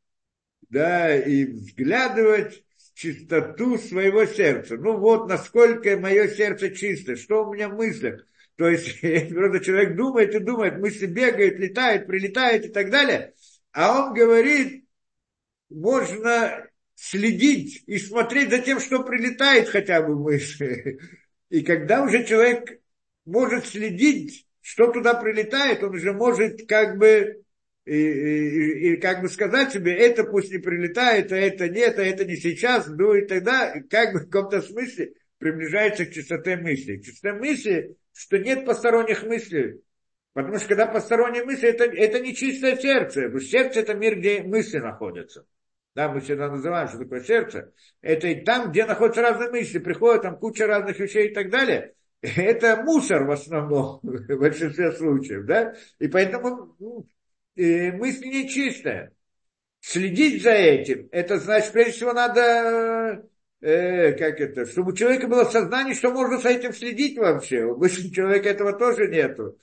да, 0.68 1.16
и 1.16 1.46
взглядывать 1.46 2.63
чистоту 2.94 3.76
своего 3.78 4.24
сердца. 4.24 4.76
Ну 4.76 4.96
вот, 4.98 5.28
насколько 5.28 5.96
мое 5.98 6.28
сердце 6.28 6.70
чисто, 6.70 7.16
что 7.16 7.44
у 7.44 7.52
меня 7.52 7.68
в 7.68 7.76
мыслях. 7.76 8.24
То 8.56 8.68
есть, 8.68 9.00
просто 9.34 9.60
человек 9.60 9.96
думает 9.96 10.34
и 10.34 10.38
думает, 10.38 10.78
мысли 10.78 11.06
бегают, 11.06 11.58
летают, 11.58 12.06
прилетают 12.06 12.66
и 12.66 12.68
так 12.68 12.90
далее. 12.90 13.34
А 13.72 14.06
он 14.06 14.14
говорит, 14.14 14.84
можно 15.68 16.66
следить 16.94 17.82
и 17.86 17.98
смотреть 17.98 18.50
за 18.50 18.60
тем, 18.60 18.78
что 18.78 19.02
прилетает 19.02 19.68
хотя 19.68 20.00
бы 20.00 20.16
мысли. 20.16 21.00
И 21.50 21.62
когда 21.62 22.02
уже 22.02 22.24
человек 22.24 22.80
может 23.24 23.66
следить, 23.66 24.46
что 24.60 24.90
туда 24.92 25.14
прилетает, 25.14 25.82
он 25.82 25.94
уже 25.94 26.12
может 26.12 26.66
как 26.68 26.98
бы 26.98 27.43
и, 27.84 27.96
и, 27.96 28.92
и 28.92 28.96
как 28.96 29.20
бы 29.20 29.28
сказать 29.28 29.72
себе, 29.72 29.94
это 29.94 30.24
пусть 30.24 30.50
не 30.50 30.58
прилетает, 30.58 31.32
а 31.32 31.36
это 31.36 31.68
нет, 31.68 31.98
а 31.98 32.02
это 32.02 32.24
не 32.24 32.36
сейчас, 32.36 32.86
ну 32.86 33.14
и 33.14 33.26
тогда 33.26 33.74
как 33.90 34.12
бы 34.12 34.20
в 34.20 34.30
каком-то 34.30 34.62
смысле 34.62 35.12
приближается 35.38 36.06
к 36.06 36.10
чистоте 36.12 36.56
мысли. 36.56 36.96
К 36.96 37.04
чистоте 37.04 37.38
мысли, 37.38 37.96
что 38.14 38.38
нет 38.38 38.64
посторонних 38.64 39.22
мыслей. 39.24 39.82
Потому 40.32 40.58
что 40.58 40.68
когда 40.68 40.86
посторонние 40.86 41.44
мысли, 41.44 41.68
это, 41.68 41.84
это 41.84 42.20
не 42.20 42.34
чистое 42.34 42.76
сердце. 42.76 43.22
Потому 43.22 43.40
что 43.40 43.50
сердце 43.50 43.80
это 43.80 43.94
мир, 43.94 44.18
где 44.18 44.42
мысли 44.42 44.78
находятся. 44.78 45.46
Да, 45.94 46.08
мы 46.08 46.20
всегда 46.20 46.50
называем, 46.50 46.88
что 46.88 46.98
такое 46.98 47.20
сердце. 47.20 47.72
Это 48.00 48.26
и 48.28 48.42
там, 48.42 48.70
где 48.70 48.84
находятся 48.84 49.22
разные 49.22 49.50
мысли, 49.50 49.78
приходят 49.78 50.22
там 50.22 50.38
куча 50.38 50.66
разных 50.66 50.98
вещей 50.98 51.28
и 51.28 51.34
так 51.34 51.50
далее 51.50 51.94
это 52.36 52.82
мусор 52.82 53.24
в 53.24 53.30
основном, 53.30 54.00
в 54.02 54.36
большинстве 54.36 54.92
случаев, 54.92 55.44
да, 55.44 55.74
и 55.98 56.08
поэтому 56.08 56.74
ну, 57.56 57.96
мысль 57.98 58.26
нечистая. 58.26 59.12
Следить 59.80 60.42
за 60.42 60.52
этим, 60.52 61.08
это 61.12 61.38
значит, 61.38 61.72
прежде 61.72 61.92
всего, 61.92 62.12
надо, 62.14 63.28
э, 63.60 64.12
как 64.12 64.40
это, 64.40 64.64
чтобы 64.64 64.92
у 64.92 64.96
человека 64.96 65.28
было 65.28 65.44
сознание, 65.44 65.94
что 65.94 66.10
можно 66.10 66.38
с 66.38 66.44
этим 66.46 66.72
следить 66.72 67.18
вообще. 67.18 67.64
У 67.64 67.72
обычного 67.72 68.14
человека 68.14 68.48
этого 68.48 68.72
тоже 68.72 69.08
нету, 69.08 69.58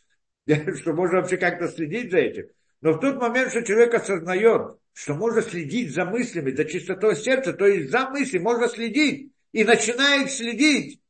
что 0.75 0.93
можно 0.93 1.21
вообще 1.21 1.37
как-то 1.37 1.67
следить 1.69 2.11
за 2.11 2.19
этим. 2.19 2.45
Но 2.81 2.93
в 2.93 2.99
тот 2.99 3.17
момент, 3.19 3.49
что 3.49 3.63
человек 3.63 3.95
осознает, 3.95 4.77
что 4.93 5.15
можно 5.15 5.41
следить 5.41 5.93
за 5.93 6.05
мыслями, 6.05 6.51
за 6.51 6.65
чистотой 6.65 7.15
сердца, 7.15 7.53
то 7.53 7.65
есть 7.65 7.89
за 7.89 8.09
мысли 8.09 8.37
можно 8.37 8.67
следить, 8.67 9.31
и 9.53 9.63
начинает 9.63 10.29
следить, 10.31 11.01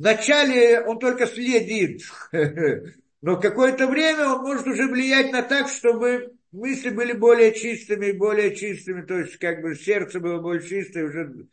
Вначале 0.00 0.80
он 0.80 0.98
только 0.98 1.26
следит, 1.26 2.00
но 3.22 3.38
какое-то 3.38 3.86
время 3.86 4.28
он 4.28 4.42
может 4.42 4.66
уже 4.66 4.86
влиять 4.86 5.32
на 5.32 5.42
так, 5.42 5.68
чтобы 5.68 6.32
мысли 6.52 6.90
были 6.90 7.12
более 7.12 7.54
чистыми, 7.54 8.12
более 8.12 8.56
чистыми, 8.56 9.02
то 9.02 9.18
есть 9.18 9.36
как 9.36 9.60
бы 9.60 9.74
сердце 9.74 10.20
было 10.20 10.40
более 10.40 10.66
чистое, 10.66 11.04
уже 11.04 11.46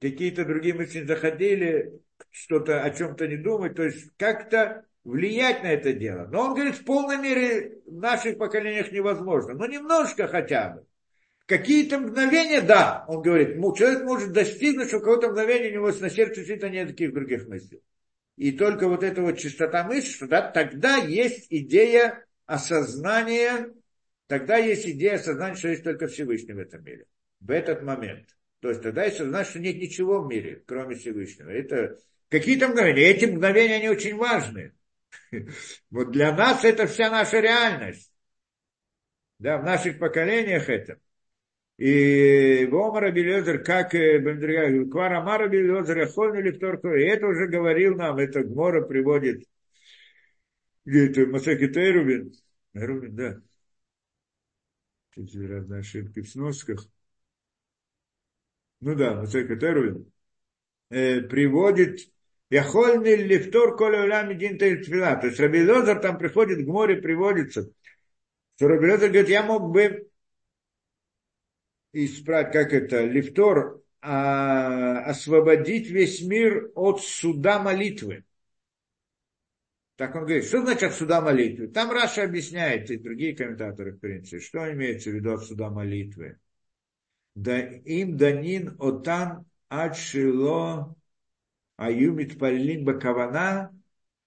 какие-то 0.00 0.44
другие 0.44 0.74
мысли 0.74 1.04
заходили, 1.04 2.00
что-то 2.30 2.82
о 2.82 2.90
чем-то 2.90 3.28
не 3.28 3.36
думать, 3.36 3.76
то 3.76 3.84
есть 3.84 4.10
как-то 4.16 4.84
влиять 5.04 5.62
на 5.62 5.68
это 5.68 5.92
дело. 5.92 6.26
Но 6.30 6.40
он 6.42 6.54
говорит, 6.54 6.76
в 6.76 6.84
полной 6.84 7.18
мере 7.18 7.78
в 7.86 7.96
наших 7.96 8.38
поколениях 8.38 8.90
невозможно, 8.90 9.54
но 9.54 9.66
немножко 9.66 10.26
хотя 10.26 10.70
бы. 10.70 10.86
Какие-то 11.46 11.98
мгновения, 11.98 12.62
да, 12.62 13.04
он 13.06 13.20
говорит, 13.20 13.56
человек 13.76 14.04
может 14.04 14.32
достигнуть, 14.32 14.88
что 14.88 14.98
какое-то 14.98 15.28
мгновение 15.28 15.70
у 15.70 15.74
него 15.74 15.92
на 15.92 16.10
сердце 16.10 16.36
действительно 16.36 16.70
нет 16.70 16.88
таких 16.88 17.12
других 17.12 17.46
мыслей. 17.46 17.82
И 18.36 18.52
только 18.52 18.88
вот 18.88 19.02
эта 19.02 19.22
вот 19.22 19.38
чистота 19.38 19.84
мысли, 19.84 20.26
да, 20.26 20.50
тогда 20.50 20.96
есть 20.96 21.46
идея 21.50 22.24
осознания, 22.46 23.72
тогда 24.26 24.56
есть 24.56 24.86
идея 24.86 25.14
осознания, 25.14 25.56
что 25.56 25.68
есть 25.68 25.84
только 25.84 26.08
Всевышний 26.08 26.52
в 26.52 26.58
этом 26.58 26.82
мире. 26.84 27.06
В 27.40 27.50
этот 27.50 27.82
момент. 27.82 28.28
То 28.60 28.70
есть 28.70 28.82
тогда 28.82 29.04
есть 29.04 29.20
осознание, 29.20 29.48
что 29.48 29.58
нет 29.60 29.76
ничего 29.76 30.20
в 30.22 30.28
мире, 30.28 30.62
кроме 30.66 30.96
Всевышнего. 30.96 31.50
Это 31.50 31.98
какие-то 32.28 32.68
мгновения. 32.68 33.02
Эти 33.02 33.26
мгновения, 33.26 33.76
они 33.76 33.88
очень 33.88 34.16
важны. 34.16 34.72
Вот 35.90 36.10
для 36.10 36.34
нас 36.34 36.64
это 36.64 36.86
вся 36.86 37.10
наша 37.10 37.38
реальность. 37.40 38.10
Да, 39.38 39.58
в 39.58 39.64
наших 39.64 39.98
поколениях 39.98 40.68
это. 40.68 40.98
И 41.76 42.66
Вомара 42.70 43.10
Белезер, 43.10 43.64
как 43.64 43.94
э, 43.94 44.20
Квара 44.86 45.22
Мара 45.22 45.48
Белезер, 45.48 45.98
Яхольну 45.98 46.40
Лифторку, 46.40 46.88
и 46.94 47.02
это 47.02 47.26
уже 47.26 47.48
говорил 47.48 47.96
нам, 47.96 48.18
это 48.18 48.44
Гмора 48.44 48.82
приводит, 48.82 49.44
где 50.84 51.08
это 51.08 51.26
Масаки 51.26 51.66
Тейрубин, 51.66 52.32
Рубин, 52.74 53.16
да, 53.16 53.40
эти 55.16 55.38
разные 55.38 55.80
ошибки 55.80 56.20
в 56.20 56.28
сносках, 56.28 56.86
ну 58.80 58.94
да, 58.94 59.16
Масаки 59.16 59.56
Тейрубин, 59.56 60.12
э, 60.90 61.22
приводит 61.22 62.08
Яхольный 62.50 63.16
лифтор 63.16 63.76
коля 63.76 64.04
улями 64.04 64.34
дин 64.34 64.58
То 64.58 64.66
есть 64.66 65.40
Рабилозер 65.40 65.98
там 65.98 66.18
приходит, 66.18 66.64
к 66.64 66.68
море 66.68 66.96
приводится, 66.96 67.68
что 68.54 68.68
говорит, 68.68 69.28
я 69.28 69.42
мог 69.42 69.72
бы 69.72 70.08
исправить, 71.94 72.52
как 72.52 72.72
это, 72.72 73.04
лифтор, 73.04 73.82
а, 74.00 75.00
освободить 75.04 75.88
весь 75.88 76.22
мир 76.22 76.70
от 76.74 77.00
суда 77.00 77.58
молитвы. 77.58 78.24
Так 79.96 80.14
он 80.16 80.22
говорит, 80.22 80.44
что 80.44 80.60
значит 80.62 80.82
от 80.82 80.94
суда 80.94 81.20
молитвы? 81.20 81.68
Там 81.68 81.90
Раша 81.90 82.24
объясняет, 82.24 82.90
и 82.90 82.98
другие 82.98 83.36
комментаторы, 83.36 83.92
в 83.92 84.00
принципе, 84.00 84.40
что 84.40 84.70
имеется 84.72 85.10
в 85.10 85.14
виду 85.14 85.34
от 85.34 85.44
суда 85.44 85.70
молитвы. 85.70 86.38
Да 87.34 87.58
им 87.58 88.16
данин 88.16 88.76
отан 88.78 89.46
адшило 89.68 90.94
аюмит 91.76 92.38
палин 92.38 92.84
бакавана 92.84 93.72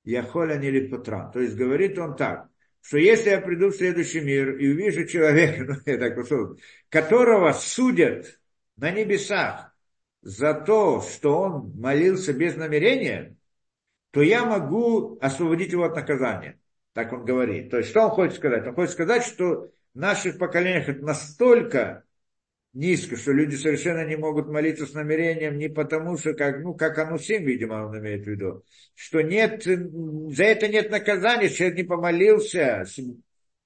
яхоля 0.03 0.55
не 0.57 0.71
То 0.87 1.39
есть 1.39 1.55
говорит 1.55 1.97
он 1.97 2.15
так, 2.15 2.49
что 2.87 2.97
если 2.97 3.31
я 3.31 3.41
приду 3.41 3.67
в 3.67 3.75
следующий 3.75 4.21
мир 4.21 4.55
и 4.55 4.69
увижу 4.69 5.05
человека, 5.05 5.65
ну, 5.67 5.75
я 5.85 5.97
так 5.97 6.17
условно, 6.17 6.55
которого 6.87 7.51
судят 7.51 8.39
на 8.77 8.91
небесах 8.91 9.75
за 10.21 10.53
то, 10.53 11.01
что 11.01 11.41
он 11.41 11.73
молился 11.77 12.31
без 12.31 12.55
намерения, 12.55 13.35
то 14.11 14.21
я 14.21 14.45
могу 14.45 15.17
освободить 15.19 15.73
его 15.73 15.83
от 15.83 15.95
наказания. 15.97 16.61
Так 16.93 17.11
он 17.11 17.25
говорит. 17.25 17.69
То 17.69 17.77
есть, 17.77 17.89
что 17.89 18.05
он 18.05 18.11
хочет 18.11 18.37
сказать? 18.37 18.65
Он 18.65 18.73
хочет 18.73 18.93
сказать, 18.93 19.23
что 19.23 19.69
в 19.93 19.99
наших 19.99 20.37
поколениях 20.37 20.87
это 20.87 21.03
настолько 21.03 22.05
низко, 22.77 23.17
что 23.17 23.31
люди 23.31 23.55
совершенно 23.55 24.05
не 24.05 24.15
могут 24.15 24.47
молиться 24.47 24.85
с 24.85 24.93
намерением 24.93 25.57
не 25.57 25.67
потому, 25.67 26.15
что, 26.17 26.33
как, 26.33 26.59
ну, 26.59 26.75
как 26.75 26.97
анусим, 26.99 27.43
видимо, 27.43 27.87
он 27.87 27.97
имеет 27.99 28.23
в 28.23 28.27
виду, 28.27 28.63
что 28.93 29.21
нет, 29.21 29.63
за 29.63 30.43
это 30.43 30.67
нет 30.67 30.91
наказания, 30.91 31.49
человек 31.49 31.77
не 31.77 31.83
помолился 31.83 32.85
с, 32.85 32.99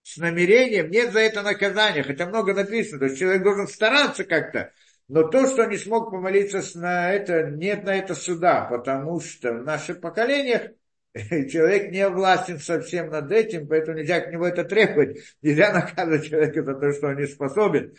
с 0.03 0.17
намерением, 0.17 0.89
нет 0.89 1.11
за 1.11 1.19
это 1.19 1.41
наказания, 1.41 2.03
хотя 2.03 2.25
много 2.25 2.53
написано, 2.53 2.99
то 2.99 3.05
есть 3.05 3.19
человек 3.19 3.43
должен 3.43 3.67
стараться 3.67 4.23
как-то, 4.23 4.71
но 5.09 5.23
то, 5.23 5.45
что 5.45 5.65
не 5.65 5.77
смог 5.77 6.09
помолиться 6.09 6.61
на 6.79 7.11
это, 7.11 7.51
нет 7.51 7.83
на 7.83 7.93
это 7.93 8.15
суда, 8.15 8.63
потому 8.63 9.19
что 9.19 9.51
в 9.51 9.65
наших 9.65 9.99
поколениях 9.99 10.71
человек 11.13 11.91
не 11.91 12.07
властен 12.07 12.59
совсем 12.59 13.09
над 13.09 13.29
этим, 13.29 13.67
поэтому 13.67 13.97
нельзя 13.97 14.21
к 14.21 14.31
нему 14.31 14.45
это 14.45 14.63
требовать, 14.63 15.17
нельзя 15.41 15.73
наказывать 15.73 16.29
человека 16.29 16.63
за 16.63 16.75
то, 16.75 16.93
что 16.93 17.07
он 17.07 17.17
не 17.17 17.27
способен. 17.27 17.93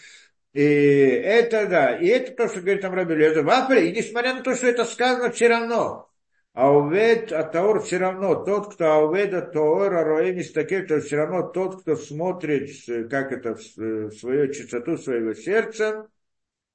И 0.53 0.63
это, 0.63 1.67
да, 1.67 1.97
и 1.97 2.07
это 2.07 2.33
то, 2.33 2.49
что 2.49 2.61
говорит 2.61 2.83
там 2.83 2.93
Раби 2.93 3.15
Лезер. 3.15 3.47
И 3.79 3.93
несмотря 3.93 4.35
на 4.35 4.43
то, 4.43 4.55
что 4.55 4.67
это 4.67 4.85
сказано 4.85 5.31
все 5.31 5.49
равно, 5.49 6.11
А 6.53 6.71
увед, 6.71 7.33
а 7.33 7.45
таор 7.45 7.81
все 7.81 7.97
равно, 7.97 8.45
тот, 8.45 8.75
кто 8.75 8.93
ауведа 8.93 9.41
тоора 9.41 10.05
роэ 10.05 10.35
мистакель, 10.35 10.87
то 10.87 11.01
все 11.01 11.17
равно 11.17 11.49
тот, 11.49 11.81
кто 11.81 11.97
смотрит, 11.97 12.69
как 13.09 13.33
это, 13.33 13.55
в 13.55 14.11
свою 14.13 14.53
чистоту 14.53 14.99
своего 14.99 15.33
сердца, 15.33 16.09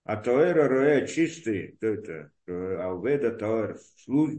а 0.03 0.15
тоэра 0.15 0.67
роэ 0.67 1.05
чистый, 1.05 1.77
то 1.79 1.87
это, 1.87 2.31
ауведа 2.47 3.31
тоэр, 3.31 3.77
слуг, 4.03 4.31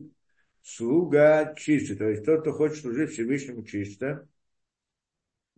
слуга 0.64 1.54
чистый, 1.54 1.94
то 1.94 2.08
есть 2.08 2.24
тот, 2.24 2.40
кто 2.40 2.52
хочет 2.52 2.78
служить 2.82 3.12
Всевышнему 3.12 3.62
чисто, 3.62 4.26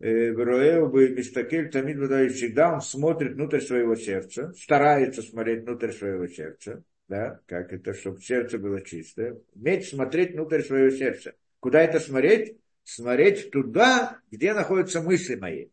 Роэу 0.01 0.89
бы 0.89 1.09
Мистакель 1.09 1.69
Тамид 1.69 1.97
всегда 2.31 2.73
он 2.73 2.81
смотрит 2.81 3.33
внутрь 3.33 3.59
своего 3.59 3.95
сердца, 3.95 4.51
старается 4.57 5.21
смотреть 5.21 5.63
внутрь 5.63 5.91
своего 5.91 6.27
сердца, 6.27 6.83
да, 7.07 7.39
как 7.45 7.71
это, 7.71 7.93
чтобы 7.93 8.19
сердце 8.19 8.57
было 8.57 8.81
чистое. 8.81 9.37
Уметь 9.53 9.87
смотреть 9.87 10.33
внутрь 10.33 10.63
своего 10.63 10.89
сердца. 10.89 11.33
Куда 11.59 11.83
это 11.83 11.99
смотреть? 11.99 12.57
Смотреть 12.83 13.51
туда, 13.51 14.17
где 14.31 14.55
находятся 14.55 15.01
мысли 15.01 15.35
мои. 15.35 15.67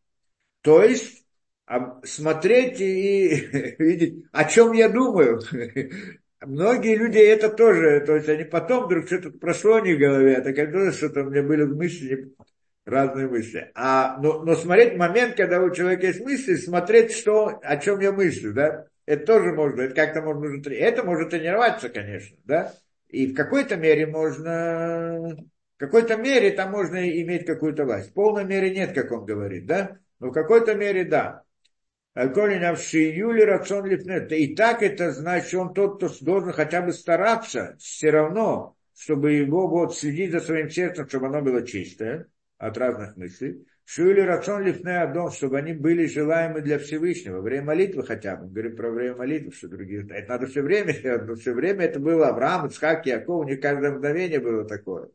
То 0.60 0.84
есть 0.84 1.24
смотреть 2.04 2.80
и 2.80 3.48
видеть, 3.78 4.24
о 4.32 4.44
чем 4.44 4.72
я 4.72 4.90
думаю. 4.90 5.40
Многие 6.40 6.96
люди 6.96 7.18
это 7.18 7.48
тоже, 7.48 8.00
то 8.06 8.14
есть 8.14 8.28
они 8.28 8.44
потом 8.44 8.84
вдруг 8.84 9.06
что-то 9.06 9.30
прошло 9.30 9.80
них 9.80 9.96
в 9.96 10.00
голове, 10.00 10.36
а 10.36 10.42
так 10.42 10.94
что-то 10.94 11.22
у 11.22 11.30
меня 11.30 11.42
были 11.42 11.64
мысли, 11.64 12.32
разные 12.88 13.28
мысли. 13.28 13.70
А, 13.74 14.18
но, 14.20 14.42
но 14.42 14.54
смотреть 14.54 14.96
момент, 14.96 15.36
когда 15.36 15.60
у 15.60 15.70
человека 15.70 16.06
есть 16.06 16.20
мысли, 16.20 16.56
смотреть, 16.56 17.12
что, 17.12 17.58
о 17.62 17.76
чем 17.76 18.00
я 18.00 18.12
мыслю, 18.12 18.52
да, 18.52 18.86
это 19.06 19.26
тоже 19.26 19.52
можно, 19.52 19.82
это 19.82 19.94
как-то 19.94 20.22
можно, 20.22 20.60
это 20.70 21.04
может 21.04 21.30
тренироваться, 21.30 21.88
конечно, 21.88 22.36
да, 22.44 22.74
и 23.08 23.26
в 23.26 23.34
какой-то 23.34 23.76
мере 23.76 24.06
можно, 24.06 25.36
в 25.76 25.78
какой-то 25.78 26.16
мере 26.16 26.50
там 26.50 26.70
можно 26.70 27.08
иметь 27.08 27.46
какую-то 27.46 27.84
власть. 27.84 28.10
В 28.10 28.12
полной 28.14 28.44
мере 28.44 28.70
нет, 28.70 28.92
как 28.92 29.12
он 29.12 29.24
говорит, 29.24 29.66
да, 29.66 29.98
но 30.18 30.28
в 30.28 30.32
какой-то 30.32 30.74
мере 30.74 31.04
да. 31.04 31.42
Липнет. 33.86 34.32
И 34.32 34.56
так 34.56 34.82
это 34.82 35.12
значит, 35.12 35.54
он 35.54 35.72
тот, 35.72 35.98
кто 35.98 36.10
должен 36.20 36.52
хотя 36.52 36.82
бы 36.82 36.92
стараться 36.92 37.76
все 37.78 38.10
равно, 38.10 38.76
чтобы 38.98 39.34
его 39.34 39.68
вот 39.68 39.96
следить 39.96 40.32
за 40.32 40.40
своим 40.40 40.68
сердцем, 40.68 41.06
чтобы 41.06 41.28
оно 41.28 41.42
было 41.42 41.64
чистое 41.64 42.26
от 42.58 42.76
разных 42.76 43.16
мыслей. 43.16 43.66
Шуили 43.84 44.20
рацион 44.20 44.64
лифне 44.64 44.98
адом, 44.98 45.30
чтобы 45.30 45.58
они 45.58 45.72
были 45.72 46.06
желаемы 46.06 46.60
для 46.60 46.78
Всевышнего. 46.78 47.40
Время 47.40 47.68
молитвы 47.68 48.04
хотя 48.04 48.36
бы. 48.36 48.44
Мы 48.44 48.52
говорим 48.52 48.76
про 48.76 48.90
время 48.90 49.16
молитвы, 49.16 49.52
что 49.52 49.68
другие. 49.68 50.06
Это 50.10 50.28
надо 50.28 50.46
все 50.46 50.60
время 50.60 50.94
но 51.24 51.36
все 51.36 51.54
время 51.54 51.86
это 51.86 51.98
было 51.98 52.28
Авраам, 52.28 52.66
Ицхак, 52.66 53.06
Яков, 53.06 53.40
у 53.40 53.48
них 53.48 53.60
каждое 53.60 53.92
мгновение 53.92 54.40
было 54.40 54.64
такое. 54.66 55.08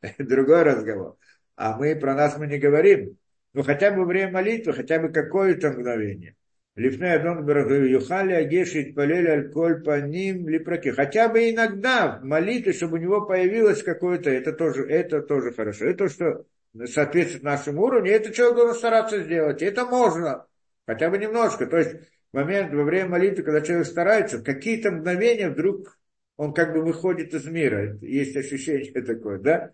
Другой 0.18 0.62
разговор. 0.62 1.18
А 1.56 1.76
мы 1.76 1.94
про 1.96 2.14
нас 2.14 2.38
мы 2.38 2.46
не 2.46 2.58
говорим. 2.58 3.18
Ну 3.52 3.62
хотя 3.62 3.90
бы 3.90 4.06
время 4.06 4.32
молитвы, 4.32 4.72
хотя 4.72 4.98
бы 4.98 5.10
какое-то 5.10 5.70
мгновение. 5.72 6.34
Лифне 6.76 7.12
Адон 7.12 7.46
Юхали 7.86 8.32
Агеши 8.32 8.92
Палели 8.96 9.28
Альколь 9.28 9.82
Паним 9.82 10.48
Липроки. 10.48 10.90
Хотя 10.90 11.28
бы 11.28 11.50
иногда 11.50 12.18
в 12.18 12.24
молитве, 12.24 12.72
чтобы 12.72 12.98
у 12.98 13.00
него 13.00 13.20
появилось 13.26 13.82
какое-то, 13.82 14.30
это 14.30 14.52
тоже, 14.52 14.84
это 14.88 15.20
тоже 15.20 15.52
хорошо. 15.52 15.84
Это 15.84 15.98
то, 15.98 16.08
что 16.08 16.46
соответствует 16.86 17.44
нашему 17.44 17.82
уровню, 17.82 18.12
это 18.12 18.32
человек 18.32 18.56
должен 18.56 18.74
стараться 18.76 19.22
сделать. 19.22 19.62
Это 19.62 19.84
можно, 19.84 20.46
хотя 20.86 21.10
бы 21.10 21.18
немножко. 21.18 21.66
То 21.66 21.78
есть 21.78 21.96
в 22.32 22.36
момент, 22.36 22.72
во 22.72 22.84
время 22.84 23.10
молитвы, 23.10 23.44
когда 23.44 23.60
человек 23.60 23.86
старается, 23.86 24.42
какие-то 24.42 24.90
мгновения 24.90 25.50
вдруг 25.50 25.98
он 26.36 26.52
как 26.52 26.72
бы 26.72 26.82
выходит 26.82 27.32
из 27.32 27.46
мира. 27.46 27.96
Есть 28.00 28.36
ощущение 28.36 28.92
такое, 29.02 29.38
да? 29.38 29.72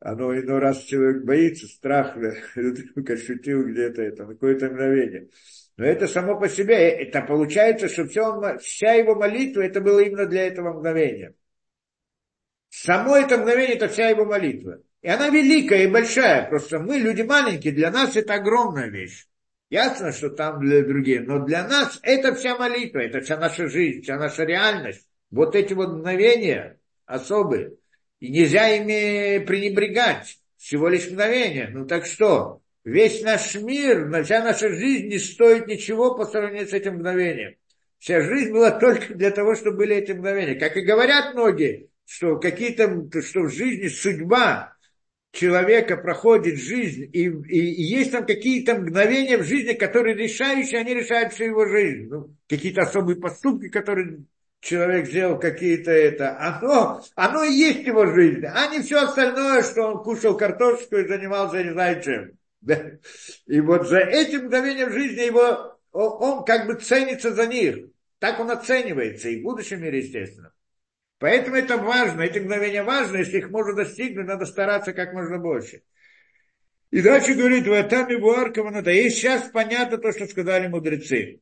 Оно 0.00 0.32
иной 0.32 0.60
раз 0.60 0.82
человек 0.82 1.24
боится, 1.24 1.66
страх, 1.66 2.16
ощутил 2.56 3.66
где-то 3.66 4.02
это, 4.02 4.26
какое-то 4.26 4.70
мгновение. 4.70 5.28
Но 5.76 5.84
это 5.84 6.06
само 6.06 6.38
по 6.38 6.48
себе, 6.48 6.90
это 6.90 7.22
получается, 7.22 7.88
что 7.88 8.06
все 8.06 8.58
вся 8.58 8.92
его 8.92 9.14
молитва, 9.16 9.62
это 9.62 9.80
было 9.80 10.00
именно 10.00 10.26
для 10.26 10.46
этого 10.46 10.74
мгновения. 10.74 11.34
Само 12.68 13.16
это 13.16 13.38
мгновение, 13.38 13.76
это 13.76 13.88
вся 13.88 14.08
его 14.08 14.24
молитва. 14.24 14.82
И 15.02 15.08
она 15.08 15.28
великая 15.28 15.84
и 15.84 15.90
большая. 15.90 16.48
Просто 16.48 16.78
мы, 16.78 16.98
люди 16.98 17.22
маленькие, 17.22 17.72
для 17.72 17.90
нас 17.90 18.16
это 18.16 18.34
огромная 18.34 18.88
вещь. 18.88 19.26
Ясно, 19.70 20.12
что 20.12 20.30
там 20.30 20.60
для 20.60 20.82
других, 20.82 21.26
но 21.26 21.44
для 21.44 21.66
нас 21.68 21.98
это 22.02 22.34
вся 22.34 22.56
молитва, 22.56 23.00
это 23.00 23.20
вся 23.20 23.36
наша 23.36 23.68
жизнь, 23.68 24.02
вся 24.02 24.16
наша 24.16 24.44
реальность. 24.44 25.06
Вот 25.30 25.54
эти 25.54 25.74
вот 25.74 25.90
мгновения 25.90 26.80
особые. 27.04 27.74
И 28.18 28.30
нельзя 28.30 28.68
ими 28.68 29.44
пренебрегать. 29.44 30.38
Всего 30.56 30.88
лишь 30.88 31.08
мгновения. 31.08 31.70
Ну 31.72 31.86
так 31.86 32.06
что? 32.06 32.62
Весь 32.82 33.22
наш 33.22 33.54
мир, 33.54 34.10
вся 34.24 34.42
наша 34.42 34.70
жизнь 34.70 35.08
не 35.08 35.18
стоит 35.18 35.66
ничего 35.66 36.16
по 36.16 36.24
сравнению 36.24 36.66
с 36.66 36.72
этим 36.72 36.94
мгновением. 36.94 37.54
Вся 37.98 38.22
жизнь 38.22 38.52
была 38.52 38.70
только 38.70 39.14
для 39.14 39.30
того, 39.30 39.54
чтобы 39.54 39.78
были 39.78 39.96
эти 39.96 40.12
мгновения. 40.12 40.54
Как 40.54 40.76
и 40.76 40.80
говорят 40.80 41.34
многие, 41.34 41.90
что 42.06 42.38
какие-то, 42.38 43.08
что 43.20 43.42
в 43.42 43.50
жизни 43.50 43.88
судьба, 43.88 44.77
человека 45.32 45.96
проходит 45.96 46.58
жизнь, 46.58 47.08
и, 47.12 47.24
и, 47.26 47.74
и 47.74 47.82
есть 47.82 48.12
там 48.12 48.26
какие-то 48.26 48.74
мгновения 48.74 49.36
в 49.38 49.44
жизни, 49.44 49.74
которые 49.74 50.16
решающие, 50.16 50.80
они 50.80 50.94
решают 50.94 51.32
всю 51.32 51.44
его 51.44 51.66
жизнь. 51.66 52.08
Ну, 52.08 52.34
какие-то 52.48 52.82
особые 52.82 53.16
поступки, 53.16 53.68
которые 53.68 54.24
человек 54.60 55.06
сделал, 55.06 55.38
какие-то 55.38 55.90
это, 55.90 56.36
оно, 56.38 57.02
оно 57.14 57.44
и 57.44 57.52
есть 57.52 57.86
его 57.86 58.06
жизнь, 58.06 58.44
а 58.44 58.66
не 58.68 58.82
все 58.82 59.04
остальное, 59.04 59.62
что 59.62 59.82
он 59.82 60.02
кушал 60.02 60.36
картошку 60.36 60.96
и 60.96 61.06
занимался 61.06 61.62
не 61.62 61.72
знаю 61.72 62.02
чем. 62.02 62.32
И 63.46 63.60
вот 63.60 63.88
за 63.88 63.98
этим 63.98 64.46
мгновением 64.46 64.90
жизни 64.90 65.22
его, 65.22 65.78
он, 65.92 66.22
он 66.22 66.44
как 66.44 66.66
бы 66.66 66.74
ценится 66.74 67.32
за 67.32 67.46
них. 67.46 67.76
Так 68.18 68.40
он 68.40 68.50
оценивается, 68.50 69.28
и 69.28 69.40
в 69.40 69.44
будущем 69.44 69.80
мире, 69.80 69.98
естественно. 70.00 70.52
Поэтому 71.18 71.56
это 71.56 71.76
важно, 71.76 72.22
эти 72.22 72.38
мгновения 72.38 72.84
важны, 72.84 73.18
если 73.18 73.38
их 73.38 73.50
можно 73.50 73.74
достигнуть, 73.74 74.26
надо 74.26 74.46
стараться 74.46 74.92
как 74.92 75.12
можно 75.12 75.38
больше. 75.38 75.82
И 76.90 77.02
дальше 77.02 77.34
говорит, 77.34 77.66
и 77.66 78.16
буаркова 78.16 78.70
надо. 78.70 78.92
И 78.92 79.10
сейчас 79.10 79.50
понятно 79.50 79.98
то, 79.98 80.12
что 80.12 80.26
сказали 80.26 80.68
мудрецы. 80.68 81.40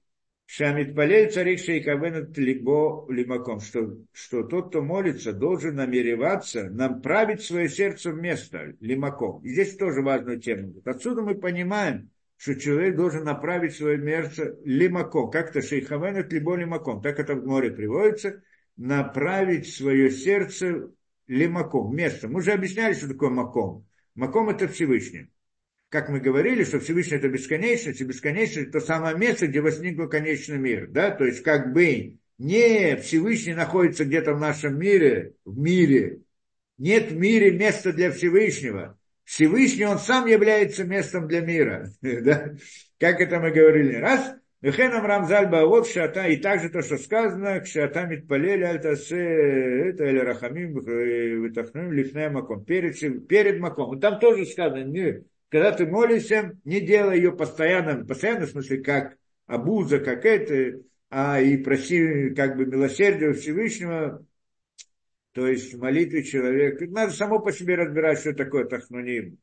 Шамит 0.48 0.94
полей 0.94 1.28
царик 1.28 1.58
шейхавенат 1.58 2.38
либо 2.38 3.04
лимаком, 3.10 3.60
что, 3.60 3.98
что 4.12 4.44
тот, 4.44 4.68
кто 4.68 4.80
молится, 4.80 5.32
должен 5.32 5.74
намереваться 5.74 6.70
направить 6.70 7.42
свое 7.42 7.68
сердце 7.68 8.12
в 8.12 8.16
место 8.16 8.74
лимаком. 8.80 9.42
И 9.44 9.50
здесь 9.50 9.76
тоже 9.76 10.02
важную 10.02 10.40
тему. 10.40 10.74
Отсюда 10.84 11.22
мы 11.22 11.34
понимаем, 11.34 12.10
что 12.36 12.54
человек 12.54 12.96
должен 12.96 13.24
направить 13.24 13.74
свое 13.74 13.98
сердце 13.98 14.56
лимаком. 14.64 15.30
Как-то 15.30 15.62
шейхавенат 15.62 16.32
либо 16.32 16.54
лимаком. 16.54 17.02
Так 17.02 17.18
это 17.18 17.34
в 17.34 17.44
море 17.44 17.70
приводится– 17.70 18.42
направить 18.76 19.74
свое 19.74 20.10
сердце 20.10 20.90
лимаком, 21.26 21.94
место. 21.94 22.28
Мы 22.28 22.38
уже 22.38 22.52
объясняли, 22.52 22.94
что 22.94 23.08
такое 23.08 23.30
маком. 23.30 23.86
Маком 24.14 24.48
это 24.48 24.68
Всевышний. 24.68 25.28
Как 25.88 26.08
мы 26.08 26.20
говорили, 26.20 26.64
что 26.64 26.80
Всевышний 26.80 27.16
это 27.16 27.28
бесконечность, 27.28 28.00
и 28.00 28.04
бесконечность 28.04 28.68
это 28.68 28.80
то 28.80 28.86
самое 28.86 29.16
место, 29.16 29.46
где 29.46 29.60
возник 29.60 30.10
конечный 30.10 30.58
мир. 30.58 30.88
Да? 30.88 31.10
То 31.10 31.24
есть 31.24 31.42
как 31.42 31.72
бы 31.72 32.18
не 32.38 32.96
Всевышний 32.96 33.54
находится 33.54 34.04
где-то 34.04 34.34
в 34.34 34.40
нашем 34.40 34.78
мире, 34.78 35.34
в 35.44 35.58
мире. 35.58 36.20
Нет 36.78 37.12
в 37.12 37.16
мире 37.16 37.52
места 37.52 37.92
для 37.92 38.10
Всевышнего. 38.10 38.98
Всевышний, 39.24 39.86
он 39.86 39.98
сам 39.98 40.26
является 40.26 40.84
местом 40.84 41.28
для 41.28 41.40
мира. 41.40 41.90
Да? 42.00 42.54
Как 42.98 43.20
это 43.20 43.40
мы 43.40 43.50
говорили 43.50 43.94
раз– 43.94 44.34
Вехеном 44.66 45.06
Рамзаль 45.06 45.46
Баавот 45.46 45.86
Шата, 45.86 46.26
и 46.26 46.38
также 46.38 46.70
то, 46.70 46.82
что 46.82 46.98
сказано, 46.98 47.64
Шата 47.64 48.04
Митпалели 48.04 48.64
Альтасе, 48.64 49.16
это 49.16 50.02
Эль 50.02 50.18
Рахамим, 50.18 50.80
Витахним, 50.80 51.92
Лифнея 51.92 52.30
Маком, 52.30 52.64
перед, 52.64 52.98
перед 53.28 53.60
Маком. 53.60 54.00
Там 54.00 54.18
тоже 54.18 54.44
сказано, 54.44 54.82
не, 54.82 55.22
когда 55.50 55.70
ты 55.70 55.86
молишься, 55.86 56.58
не 56.64 56.80
делай 56.80 57.18
ее 57.18 57.30
постоянно, 57.30 58.04
постоянно 58.04 58.46
в 58.46 58.50
смысле, 58.50 58.78
как 58.78 59.16
абуза, 59.46 60.00
как 60.00 60.24
это, 60.24 60.82
а 61.10 61.40
и 61.40 61.58
проси 61.58 62.30
как 62.30 62.56
бы 62.56 62.66
милосердия 62.66 63.34
Всевышнего, 63.34 64.26
то 65.30 65.46
есть 65.46 65.74
в 65.74 65.78
молитве 65.78 66.24
человек, 66.24 66.80
надо 66.90 67.12
само 67.12 67.38
по 67.38 67.52
себе 67.52 67.76
разбирать, 67.76 68.18
что 68.18 68.34
такое 68.34 68.64
тахнуним. 68.64 69.38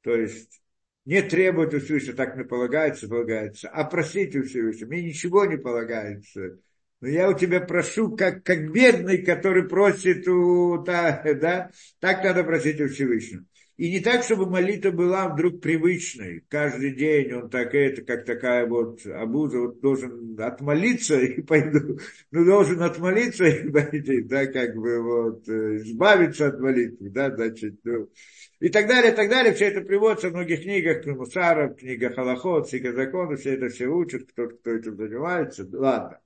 То 0.00 0.14
есть 0.14 0.62
не 1.04 1.22
требует 1.22 1.74
у 1.74 1.80
Всевышнего, 1.80 2.16
так 2.16 2.36
мне 2.36 2.44
полагается, 2.44 3.08
полагается, 3.08 3.68
а 3.68 3.84
просить 3.84 4.36
у 4.36 4.42
Всевышнего, 4.42 4.88
мне 4.88 5.02
ничего 5.02 5.44
не 5.44 5.56
полагается. 5.56 6.58
Но 7.00 7.08
я 7.08 7.30
у 7.30 7.34
тебя 7.34 7.60
прошу, 7.60 8.14
как, 8.14 8.44
как 8.44 8.70
бедный, 8.72 9.18
который 9.18 9.66
просит 9.66 10.28
у, 10.28 10.82
да, 10.84 11.22
да, 11.40 11.70
так 11.98 12.22
надо 12.22 12.44
просить 12.44 12.80
у 12.80 12.88
Всевышнего. 12.88 13.44
И 13.80 13.90
не 13.90 14.00
так, 14.00 14.22
чтобы 14.24 14.44
молитва 14.44 14.90
была 14.90 15.26
вдруг 15.30 15.62
привычной. 15.62 16.44
Каждый 16.50 16.94
день 16.94 17.32
он 17.32 17.48
так 17.48 17.74
это, 17.74 18.02
как 18.02 18.26
такая 18.26 18.66
вот 18.66 19.06
абуза, 19.06 19.58
вот 19.58 19.80
должен 19.80 20.38
отмолиться 20.38 21.18
и 21.18 21.40
пойду. 21.48 21.98
Ну, 22.30 22.44
должен 22.44 22.82
отмолиться 22.82 23.46
и 23.46 23.70
пойти, 23.72 24.20
да, 24.20 24.44
как 24.44 24.76
бы 24.76 25.00
вот, 25.02 25.48
э, 25.48 25.78
избавиться 25.78 26.48
от 26.48 26.60
молитвы, 26.60 27.08
да, 27.08 27.34
значит, 27.34 27.76
ну, 27.84 28.10
и 28.60 28.68
так 28.68 28.86
далее, 28.86 29.12
и 29.12 29.16
так 29.16 29.28
далее. 29.28 29.52
Все 29.52 29.66
это 29.66 29.80
приводится 29.80 30.30
в 30.30 30.34
многих 30.34 30.62
книгах, 30.62 31.04
Мусаров, 31.06 31.76
книга 31.76 32.10
Халахот, 32.10 32.70
книга 32.70 32.92
законов, 32.92 33.40
все 33.40 33.54
это 33.54 33.68
все 33.68 33.86
учат, 33.86 34.30
кто, 34.30 34.48
кто 34.48 34.70
этим 34.70 34.96
занимается. 34.96 35.66
Ладно. 35.72 36.20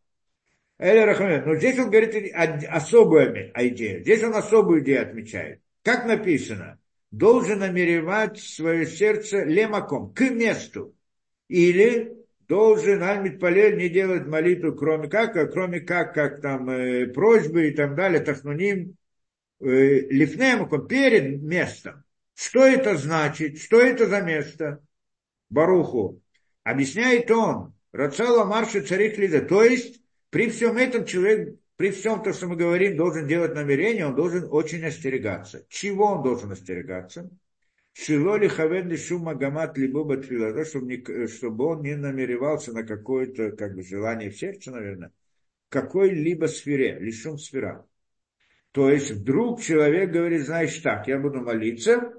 Но 0.78 1.56
здесь 1.56 1.78
он 1.78 1.90
говорит 1.90 2.34
особую 2.68 3.52
идею. 3.54 4.02
Здесь 4.02 4.22
он 4.22 4.34
особую 4.34 4.82
идею 4.82 5.02
отмечает. 5.02 5.60
Как 5.82 6.04
написано? 6.04 6.78
должен 7.18 7.60
намеревать 7.60 8.38
свое 8.38 8.86
сердце 8.86 9.44
лемаком, 9.44 10.12
к 10.12 10.20
месту. 10.30 10.94
Или 11.48 12.12
должен 12.48 13.02
Альмит 13.02 13.38
Палель 13.38 13.76
не 13.76 13.88
делать 13.88 14.26
молитву, 14.26 14.72
кроме 14.72 15.08
как, 15.08 15.36
а 15.36 15.46
кроме 15.46 15.80
как, 15.80 16.14
как 16.14 16.40
там 16.40 16.68
э, 16.70 17.06
просьбы 17.06 17.68
и 17.68 17.70
так 17.70 17.94
далее, 17.94 18.20
тахнуним, 18.20 18.96
э, 19.60 19.66
лифнемаком, 20.10 20.88
перед 20.88 21.42
местом. 21.42 22.04
Что 22.34 22.64
это 22.64 22.96
значит? 22.96 23.58
Что 23.58 23.80
это 23.80 24.06
за 24.06 24.20
место? 24.20 24.82
Баруху. 25.50 26.20
Объясняет 26.62 27.30
он, 27.30 27.74
Рацала 27.92 28.44
Марша 28.44 28.82
Царих 28.82 29.18
Лида. 29.18 29.42
То 29.42 29.62
есть, 29.62 30.00
при 30.30 30.50
всем 30.50 30.76
этом 30.76 31.04
человек 31.04 31.56
при 31.76 31.90
всем 31.90 32.22
том, 32.22 32.32
что 32.32 32.46
мы 32.46 32.56
говорим, 32.56 32.96
должен 32.96 33.26
делать 33.26 33.54
намерение, 33.54 34.06
он 34.06 34.14
должен 34.14 34.46
очень 34.50 34.84
остерегаться. 34.84 35.66
Чего 35.68 36.06
он 36.06 36.22
должен 36.22 36.52
остерегаться? 36.52 37.30
Шилоли 37.92 38.48
хавен 38.48 38.96
шума 38.96 39.34
гамат 39.34 39.76
либо 39.76 40.16
тфила, 40.16 40.64
чтобы, 40.64 41.64
он 41.66 41.82
не 41.82 41.96
намеревался 41.96 42.72
на 42.72 42.84
какое-то 42.84 43.52
как 43.52 43.74
бы, 43.74 43.82
желание 43.82 44.30
в 44.30 44.36
сердце, 44.36 44.70
наверное, 44.70 45.12
какой-либо 45.68 46.46
сфере, 46.46 46.98
лишум 47.00 47.38
сфера. 47.38 47.86
То 48.72 48.90
есть 48.90 49.10
вдруг 49.10 49.60
человек 49.60 50.10
говорит, 50.10 50.46
знаешь 50.46 50.76
так, 50.78 51.06
я 51.06 51.18
буду 51.18 51.40
молиться, 51.40 52.14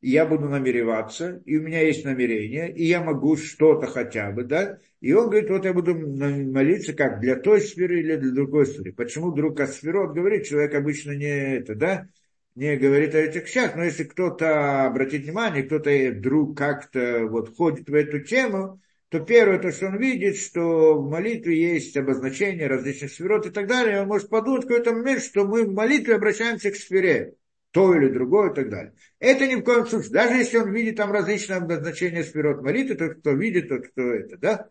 я 0.00 0.24
буду 0.24 0.48
намереваться, 0.48 1.42
и 1.44 1.58
у 1.58 1.62
меня 1.62 1.82
есть 1.82 2.04
намерение, 2.04 2.72
и 2.74 2.84
я 2.84 3.02
могу 3.02 3.36
что-то 3.36 3.86
хотя 3.86 4.30
бы, 4.30 4.44
да, 4.44 4.78
и 5.00 5.12
он 5.12 5.28
говорит, 5.28 5.50
вот 5.50 5.64
я 5.64 5.74
буду 5.74 5.94
молиться 5.94 6.94
как 6.94 7.20
для 7.20 7.36
той 7.36 7.60
сферы 7.60 8.00
или 8.00 8.16
для 8.16 8.32
другой 8.32 8.66
сферы. 8.66 8.92
Почему 8.92 9.30
вдруг 9.30 9.60
о 9.60 9.66
сферот 9.66 10.14
говорит, 10.14 10.46
человек 10.46 10.74
обычно 10.74 11.12
не 11.12 11.56
это, 11.56 11.74
да, 11.74 12.08
не 12.54 12.76
говорит 12.76 13.14
о 13.14 13.18
этих 13.18 13.44
вещах, 13.44 13.76
но 13.76 13.84
если 13.84 14.04
кто-то 14.04 14.86
обратит 14.86 15.24
внимание, 15.24 15.62
кто-то 15.62 15.90
вдруг 16.12 16.56
как-то 16.56 17.26
вот 17.26 17.54
ходит 17.56 17.88
в 17.88 17.94
эту 17.94 18.20
тему, 18.20 18.80
то 19.10 19.20
первое, 19.20 19.58
то, 19.58 19.72
что 19.72 19.86
он 19.86 19.98
видит, 19.98 20.36
что 20.36 20.94
в 20.94 21.10
молитве 21.10 21.58
есть 21.74 21.96
обозначение 21.96 22.68
различных 22.68 23.12
сферот 23.12 23.46
и 23.46 23.50
так 23.50 23.66
далее, 23.66 24.02
он 24.02 24.08
может 24.08 24.28
подумать 24.28 24.64
в 24.64 24.68
какой-то 24.68 24.92
момент, 24.92 25.22
что 25.22 25.44
мы 25.44 25.64
в 25.64 25.72
молитве 25.72 26.14
обращаемся 26.14 26.70
к 26.70 26.76
сфере, 26.76 27.34
то 27.72 27.94
или 27.94 28.08
другое 28.08 28.52
и 28.52 28.54
так 28.54 28.70
далее. 28.70 28.94
Это 29.20 29.46
ни 29.46 29.54
в 29.54 29.62
коем 29.62 29.86
случае, 29.86 30.12
даже 30.12 30.34
если 30.34 30.56
он 30.56 30.72
видит 30.72 30.96
там 30.96 31.12
различные 31.12 31.58
обозначения 31.58 32.24
сферот 32.24 32.62
молитвы, 32.62 32.96
тот, 32.96 33.18
кто 33.18 33.32
видит, 33.32 33.68
тот, 33.68 33.86
кто 33.86 34.02
это, 34.02 34.38
да, 34.38 34.68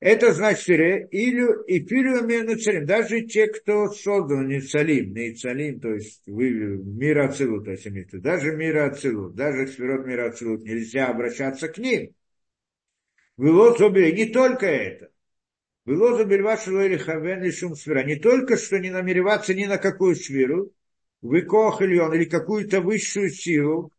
это 0.00 0.32
значит 0.34 0.68
или 0.68 1.64
и 1.68 1.86
филиумену 1.86 2.58
царим. 2.58 2.84
Даже 2.84 3.22
те, 3.22 3.46
кто 3.46 3.88
создан 3.88 4.48
не 4.48 4.60
цалим, 4.60 5.14
не 5.14 5.34
цалим, 5.34 5.80
то 5.80 5.94
есть 5.94 6.22
вы, 6.26 6.50
мир 6.50 7.20
Ацилут, 7.20 7.64
то 7.64 7.70
есть 7.70 7.86
имеется, 7.86 8.18
даже 8.18 8.56
мир 8.56 8.76
Ацилут, 8.78 9.36
даже 9.36 9.68
сферот 9.68 10.04
мира 10.04 10.30
Ацилут, 10.30 10.64
нельзя 10.64 11.06
обращаться 11.06 11.68
к 11.68 11.78
ним. 11.78 12.12
Было 13.36 13.76
не 13.92 14.26
только 14.26 14.66
это. 14.66 15.10
Было 15.84 16.16
забельвашило 16.16 16.84
или 16.84 16.96
хавен 16.96 17.44
и 17.44 17.52
шум 17.52 17.76
сфера. 17.76 18.02
Не 18.02 18.16
только 18.16 18.56
что 18.56 18.80
не 18.80 18.90
намереваться 18.90 19.54
ни 19.54 19.66
на 19.66 19.78
какую 19.78 20.16
сферу, 20.16 20.72
выкох 21.22 21.82
или 21.82 22.24
какую-то 22.24 22.80
высшую 22.80 23.30
силу, 23.30 23.92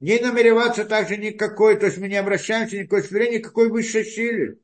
не 0.00 0.18
намереваться 0.20 0.84
также 0.84 1.16
никакой, 1.16 1.76
то 1.76 1.86
есть 1.86 1.98
мы 1.98 2.08
не 2.08 2.16
обращаемся 2.16 2.78
ни 2.78 2.84
к 2.84 2.90
какой 2.90 3.02
сфере, 3.02 3.38
никакой 3.38 3.68
высшей 3.68 4.04
силе. 4.04 4.58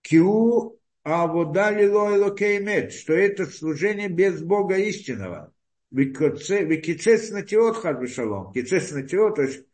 Киу 0.00 0.78
авода 1.02 1.70
лило 1.70 2.16
элокеймет, 2.16 2.92
что 2.92 3.12
это 3.12 3.46
служение 3.46 4.08
без 4.08 4.42
Бога 4.42 4.76
истинного. 4.76 5.52
Викицец 5.90 7.30
на 7.30 7.42
теот 7.42 7.76
хадбишалом. 7.76 8.52
Кицец 8.52 8.90
на 8.92 9.02
теот, 9.02 9.36
то 9.36 9.42
есть, 9.42 9.64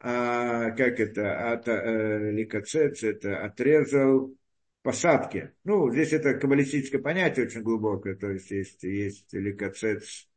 а, 0.00 0.70
как 0.70 1.00
это, 1.00 1.52
от, 1.52 1.68
а, 1.68 2.30
ликацец, 2.30 3.02
это 3.02 3.44
отрезал 3.44 4.34
посадки. 4.82 5.52
Ну, 5.64 5.90
здесь 5.92 6.12
это 6.12 6.34
каббалистическое 6.34 7.00
понятие 7.00 7.46
очень 7.46 7.62
глубокое, 7.62 8.16
то 8.16 8.30
есть 8.30 8.50
есть, 8.50 8.82
есть 8.82 9.32
ликацец 9.32 10.28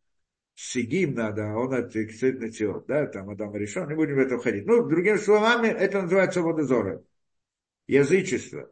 сигим 0.56 1.14
надо, 1.14 1.52
а 1.52 1.58
он 1.58 1.90
кицец 1.90 2.40
на 2.40 2.50
теот, 2.50 2.88
да, 2.88 3.06
там 3.08 3.30
Адам 3.30 3.56
решил, 3.56 3.88
не 3.88 3.96
будем 3.96 4.16
в 4.16 4.20
это 4.20 4.38
входить. 4.38 4.66
Ну, 4.66 4.88
другими 4.88 5.18
словами, 5.18 5.68
это 5.68 6.02
называется 6.02 6.42
водозора. 6.42 7.04
Язычество 7.88 8.72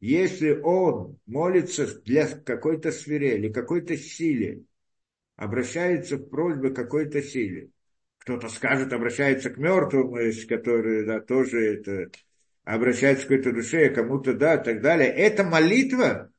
если 0.00 0.52
он 0.52 1.18
молится 1.26 1.86
для 2.02 2.26
какой-то 2.26 2.90
сфере 2.90 3.36
или 3.36 3.52
какой-то 3.52 3.96
силе, 3.96 4.64
обращается 5.36 6.16
в 6.16 6.28
просьбы 6.28 6.70
какой-то 6.70 7.22
силе, 7.22 7.70
кто-то 8.18 8.48
скажет, 8.48 8.92
обращается 8.92 9.50
к 9.50 9.58
мертвому, 9.58 10.18
который 10.48 11.04
да, 11.04 11.20
тоже 11.20 11.74
это, 11.74 12.10
обращается 12.64 13.26
к 13.26 13.28
какой-то 13.28 13.52
душе, 13.52 13.90
кому-то, 13.90 14.34
да, 14.34 14.54
и 14.54 14.64
так 14.64 14.80
далее. 14.80 15.08
Это 15.08 15.44
молитва. 15.44 16.32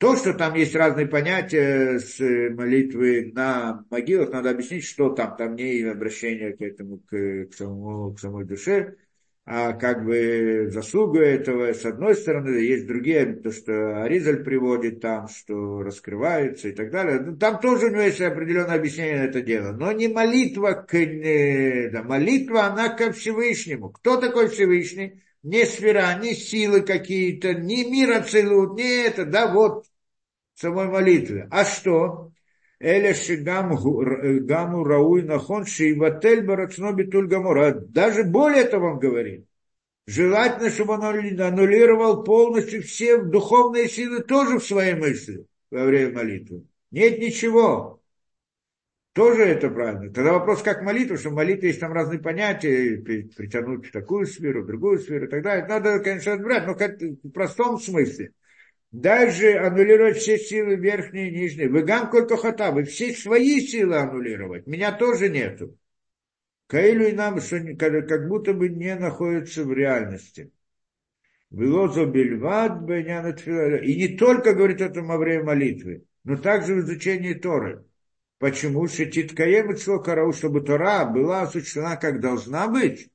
То, 0.00 0.16
что 0.16 0.32
там 0.32 0.54
есть 0.54 0.74
разные 0.74 1.06
понятия 1.06 1.98
с 1.98 2.18
молитвы 2.54 3.32
на 3.34 3.84
могилах, 3.90 4.30
надо 4.32 4.48
объяснить, 4.48 4.84
что 4.84 5.10
там. 5.10 5.36
Там 5.36 5.56
не 5.56 5.82
обращение 5.82 6.56
к 6.56 6.62
этому, 6.62 7.00
к, 7.00 7.10
к, 7.50 7.54
самому, 7.54 8.14
к 8.14 8.18
самой 8.18 8.46
душе, 8.46 8.96
а 9.44 9.74
как 9.74 10.06
бы 10.06 10.70
заслуга 10.70 11.20
этого, 11.20 11.74
с 11.74 11.84
одной 11.84 12.14
стороны, 12.14 12.48
есть 12.48 12.86
другие, 12.86 13.26
то, 13.26 13.52
что 13.52 14.02
Аризаль 14.02 14.42
приводит 14.42 15.02
там, 15.02 15.28
что 15.28 15.82
раскрывается 15.82 16.68
и 16.68 16.72
так 16.72 16.90
далее. 16.90 17.20
Ну, 17.20 17.36
там 17.36 17.60
тоже 17.60 17.88
у 17.88 17.90
него 17.90 18.00
есть 18.00 18.22
определенное 18.22 18.76
объяснение 18.76 19.18
на 19.18 19.24
это 19.24 19.42
дело. 19.42 19.72
Но 19.72 19.92
не 19.92 20.08
молитва 20.08 20.86
к... 20.88 20.92
Да, 21.92 22.02
молитва, 22.04 22.68
она 22.68 22.88
ко 22.88 23.12
Всевышнему. 23.12 23.90
Кто 23.90 24.16
такой 24.16 24.48
Всевышний? 24.48 25.22
Не 25.42 25.66
сфера, 25.66 26.18
не 26.22 26.34
силы 26.34 26.80
какие-то, 26.80 27.52
не 27.52 27.84
мир 27.84 28.12
абсолют, 28.12 28.78
не 28.78 29.04
это, 29.06 29.24
да, 29.24 29.52
вот 29.52 29.89
самой 30.60 30.88
молитвы. 30.88 31.48
А 31.50 31.64
что? 31.64 32.32
Эля 32.78 33.14
гаму 33.40 34.84
рауй 34.84 35.22
нахон 35.22 35.66
шиватель 35.66 36.42
барацно 36.44 36.92
битуль 36.92 37.28
гамора. 37.28 37.72
Даже 37.72 38.24
более 38.24 38.64
того 38.64 38.92
он 38.92 38.98
говорит. 38.98 39.46
Желательно, 40.06 40.70
чтобы 40.70 40.94
он 40.94 41.04
аннулировал 41.04 42.24
полностью 42.24 42.82
все 42.82 43.18
духовные 43.18 43.88
силы 43.88 44.22
тоже 44.22 44.58
в 44.58 44.64
своей 44.64 44.94
мысли 44.94 45.46
во 45.70 45.84
время 45.84 46.14
молитвы. 46.14 46.64
Нет 46.90 47.18
ничего. 47.18 48.00
Тоже 49.12 49.42
это 49.42 49.68
правильно. 49.70 50.12
Тогда 50.12 50.32
вопрос, 50.32 50.62
как 50.62 50.82
молитва, 50.82 51.18
что 51.18 51.30
в 51.30 51.34
молитве 51.34 51.68
есть 51.68 51.80
там 51.80 51.92
разные 51.92 52.20
понятия, 52.20 52.96
притянуть 52.96 53.86
в 53.86 53.92
такую 53.92 54.26
сферу, 54.26 54.62
в 54.62 54.66
другую 54.66 54.98
сферу 55.00 55.26
и 55.26 55.28
так 55.28 55.42
далее. 55.42 55.66
Надо, 55.66 55.98
конечно, 56.00 56.32
разбирать, 56.32 56.66
но 56.66 56.74
как 56.74 57.00
в 57.00 57.30
простом 57.30 57.78
смысле 57.78 58.32
даже 58.92 59.56
аннулировать 59.58 60.18
все 60.18 60.38
силы 60.38 60.76
верхние 60.76 61.28
и 61.28 61.36
нижние. 61.36 61.68
Вы 61.68 61.82
гам 61.82 62.10
только 62.10 62.36
хата, 62.36 62.72
вы 62.72 62.84
все 62.84 63.12
свои 63.14 63.60
силы 63.60 63.96
аннулировать. 63.96 64.66
Меня 64.66 64.92
тоже 64.92 65.28
нету. 65.28 65.76
Каилю 66.66 67.08
и 67.08 67.12
нам, 67.12 67.40
что 67.40 67.60
как 67.76 68.28
будто 68.28 68.52
бы 68.52 68.68
не 68.68 68.94
находится 68.94 69.64
в 69.64 69.72
реальности. 69.72 70.52
Велозо 71.50 72.06
бельват 72.06 72.88
И 72.88 73.96
не 73.96 74.16
только 74.16 74.54
говорит 74.54 74.80
это 74.80 75.02
во 75.02 75.18
время 75.18 75.44
молитвы, 75.44 76.04
но 76.22 76.36
также 76.36 76.74
в 76.74 76.80
изучении 76.80 77.34
Торы. 77.34 77.84
Почему? 78.38 78.86
Что 78.86 79.04
Титкаем 79.04 79.72
и 79.72 80.02
карау, 80.02 80.32
чтобы 80.32 80.60
Тора 80.60 81.04
была 81.06 81.42
осуществлена 81.42 81.96
как 81.96 82.20
должна 82.20 82.68
быть. 82.68 83.10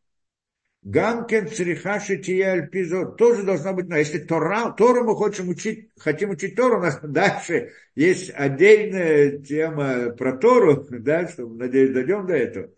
Гамкен 0.85 1.47
црихаши 1.47 2.17
тия 2.17 2.51
альпизот 2.51 3.17
тоже 3.17 3.41
должна 3.41 3.73
быть, 3.73 3.87
но 3.87 3.97
если 3.97 4.19
Тора, 4.19 4.69
Тору 4.69 5.03
мы 5.03 5.17
хотим 5.17 5.49
учить, 5.49 5.89
хотим 5.97 6.29
учить 6.29 6.55
Тору, 6.55 6.77
у 6.77 6.81
нас 6.81 6.99
дальше 7.03 7.71
есть 7.95 8.29
отдельная 8.29 9.39
тема 9.39 10.11
про 10.11 10.37
Тору, 10.37 10.85
да, 10.91 11.27
что, 11.27 11.47
надеюсь, 11.47 11.91
дойдем 11.91 12.27
до 12.27 12.35
этого. 12.35 12.69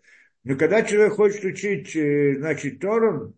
Но 0.42 0.56
когда 0.56 0.82
человек 0.82 1.12
хочет 1.12 1.44
учить, 1.44 1.94
э, 1.96 2.36
значит, 2.38 2.80
Тору, 2.80 3.34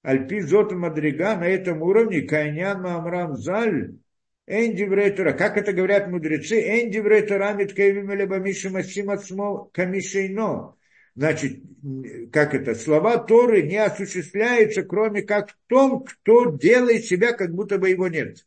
Альпизот 0.00 0.72
Мадрига 0.72 1.36
на 1.36 1.46
этом 1.46 1.82
уровне, 1.82 2.22
Кайнян 2.22 2.80
Мамрам 2.80 3.36
Заль, 3.36 3.98
Энди 4.46 4.84
Врейтора, 4.84 5.34
как 5.34 5.58
это 5.58 5.74
говорят 5.74 6.08
мудрецы, 6.08 6.58
Энди 6.58 7.00
Врейтора 7.00 7.52
Миткевим 7.52 8.10
Лебамиши 8.12 8.70
Масим 8.70 9.10
Ацмо 9.10 9.68
Камишейно 9.74 10.74
Значит, 11.14 11.60
как 12.32 12.54
это, 12.54 12.74
слова 12.74 13.18
Торы 13.18 13.62
не 13.62 13.76
осуществляются, 13.76 14.82
кроме 14.82 15.22
как 15.22 15.50
в 15.50 15.56
том, 15.66 16.04
кто 16.04 16.50
делает 16.56 17.04
себя, 17.04 17.32
как 17.32 17.54
будто 17.54 17.78
бы 17.78 17.90
его 17.90 18.08
нет. 18.08 18.46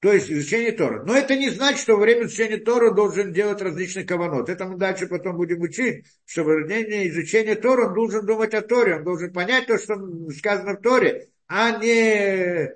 То 0.00 0.12
есть 0.12 0.30
изучение 0.30 0.72
Тора. 0.72 1.04
Но 1.04 1.14
это 1.14 1.36
не 1.36 1.50
значит, 1.50 1.80
что 1.82 1.94
во 1.94 2.00
время 2.00 2.22
изучения 2.22 2.56
Тора 2.56 2.90
должен 2.90 3.34
делать 3.34 3.60
различные 3.60 4.06
каванот. 4.06 4.48
Это 4.48 4.64
мы 4.66 4.78
дальше 4.78 5.06
потом 5.06 5.36
будем 5.36 5.60
учить, 5.60 6.06
что 6.24 6.42
во 6.42 6.54
время 6.54 7.06
изучения 7.08 7.54
Тора 7.54 7.88
он 7.88 7.94
должен 7.94 8.24
думать 8.24 8.54
о 8.54 8.62
Торе, 8.62 8.96
он 8.96 9.04
должен 9.04 9.30
понять 9.30 9.66
то, 9.66 9.76
что 9.78 9.96
сказано 10.30 10.72
в 10.72 10.80
Торе, 10.80 11.28
а 11.48 11.78
не 11.78 12.70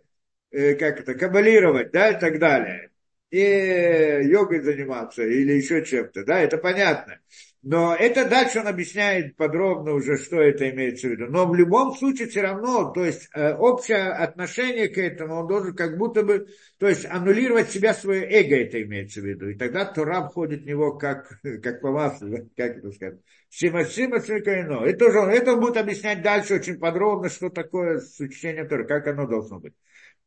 э, 0.51 0.75
как 0.75 1.01
это, 1.01 1.15
кабалировать, 1.15 1.93
да, 1.93 2.11
и 2.11 2.21
так 2.21 2.39
далее. 2.39 2.91
И 3.31 3.39
йогой 3.39 4.61
заниматься 4.61 5.23
или 5.23 5.53
еще 5.53 5.83
чем-то, 5.83 6.25
да, 6.25 6.41
это 6.41 6.59
понятно. 6.59 7.21
Но 7.67 7.95
это 7.95 8.29
дальше 8.29 8.61
он 8.61 8.67
объясняет 8.67 9.37
подробно 9.37 9.95
уже, 9.95 10.19
что 10.19 10.39
это 10.39 10.69
имеется 10.69 11.09
в 11.09 11.13
виду. 11.13 11.29
Но 11.29 11.47
в 11.49 11.55
любом 11.55 11.97
случае 11.97 12.29
все 12.29 12.43
равно, 12.43 12.93
то 12.93 13.03
есть 13.03 13.31
э, 13.33 13.55
общее 13.55 14.11
отношение 14.11 14.89
к 14.89 14.99
этому, 14.99 15.37
он 15.37 15.47
должен 15.47 15.75
как 15.75 15.97
будто 15.97 16.23
бы, 16.23 16.47
то 16.79 16.87
есть 16.87 17.07
аннулировать 17.07 17.71
себя, 17.71 17.95
свое 17.95 18.23
эго 18.25 18.55
это 18.55 18.83
имеется 18.83 19.23
в 19.23 19.25
виду. 19.25 19.49
И 19.49 19.55
тогда 19.55 19.87
Тора 19.87 20.29
входит 20.29 20.65
в 20.65 20.67
него 20.67 20.99
как, 20.99 21.41
как 21.63 21.81
по 21.81 21.91
маслу, 21.91 22.37
как 22.55 22.77
это 22.77 22.93
сказать. 22.93 23.21
Сима 23.49 23.87
Сима 23.87 24.21
Цвикаино. 24.21 24.85
Это, 24.85 25.07
уже, 25.07 25.21
это 25.21 25.55
он 25.55 25.61
будет 25.61 25.79
объяснять 25.79 26.21
дальше 26.21 26.57
очень 26.57 26.79
подробно, 26.79 27.31
что 27.31 27.49
такое 27.49 28.01
с 28.01 28.21
учением 28.21 28.69
Торы, 28.69 28.87
как 28.87 29.07
оно 29.07 29.27
должно 29.27 29.59
быть. 29.59 29.73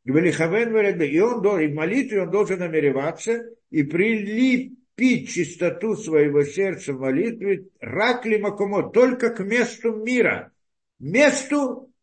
И 0.05 0.09
он 0.11 0.25
и 0.25 0.31
в 1.67 1.75
молитве 1.75 2.21
он 2.23 2.31
должен 2.31 2.57
намереваться 2.57 3.45
и 3.69 3.83
прилип 3.83 4.79
пить 4.97 5.29
чистоту 5.29 5.95
своего 5.95 6.43
сердца 6.43 6.91
в 6.91 6.99
молитве, 6.99 7.67
ракли 7.79 8.37
макумо, 8.37 8.89
только 8.89 9.29
к 9.29 9.39
месту 9.43 9.93
мира. 9.95 10.51
Месту, 10.97 11.93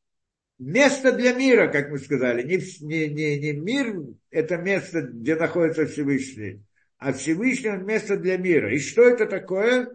место 0.61 1.11
для 1.11 1.33
мира, 1.33 1.67
как 1.67 1.91
мы 1.91 1.99
сказали. 1.99 2.45
Не, 2.45 2.59
не, 2.87 3.09
не, 3.09 3.39
не 3.41 3.53
мир, 3.53 3.97
это 4.31 4.59
место, 4.59 5.03
где 5.03 5.35
находится 5.35 5.87
Всевышний, 5.87 6.63
а 6.99 7.13
Всевышний– 7.13 7.77
место 7.85 8.17
для 8.17 8.37
мира. 8.37 8.73
И 8.73 8.79
что 8.79 9.03
это 9.03 9.27
такое? 9.27 9.89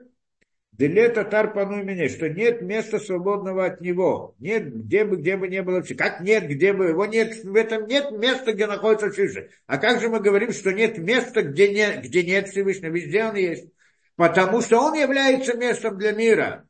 Деле 0.80 1.10
татар 1.10 1.51
пану 1.53 1.84
меня, 1.84 2.07
что 2.07 2.30
нет 2.30 2.61
места 2.61 2.99
свободного 2.99 3.65
от 3.65 3.81
него. 3.81 4.34
Нет, 4.39 4.73
где 4.73 5.03
бы, 5.03 5.18
где 5.18 5.35
бы 5.35 5.49
не 5.49 5.61
было 5.61 5.81
Как 5.81 6.22
нет, 6.22 6.47
где 6.47 6.72
бы 6.72 6.85
его 6.85 7.06
нет, 7.06 7.43
в 7.43 7.53
этом 7.53 7.85
нет 7.85 8.11
места, 8.11 8.53
где 8.53 8.65
находится 8.65 9.11
Всевышний. 9.11 9.49
А 9.68 9.77
как 9.77 9.99
же 9.99 10.07
мы 10.07 10.22
говорим, 10.22 10.53
что 10.53 10.72
нет 10.72 10.97
места, 10.97 11.41
где, 11.41 11.73
не, 11.73 12.01
где 12.01 12.23
нет 12.23 12.47
Всевышнего? 12.47 12.93
Везде 12.93 13.26
он 13.26 13.35
есть. 13.35 13.68
Потому 14.15 14.61
что 14.61 14.80
он 14.80 14.93
является 14.93 15.57
местом 15.57 15.97
для 15.97 16.14
мира. 16.14 16.65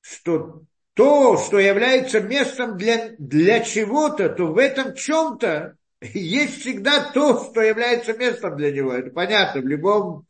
Что 0.00 0.62
то, 0.94 1.36
что 1.36 1.58
является 1.58 2.20
местом 2.20 2.78
для, 2.78 3.10
для 3.18 3.60
чего-то, 3.60 4.30
то 4.30 4.46
в 4.46 4.56
этом 4.56 4.94
чем-то 4.94 5.76
есть 6.00 6.62
всегда 6.62 7.12
то, 7.12 7.50
что 7.50 7.60
является 7.60 8.14
местом 8.14 8.56
для 8.56 8.72
него. 8.72 8.94
Это 8.94 9.10
понятно, 9.10 9.60
в 9.60 9.66
любом 9.66 10.26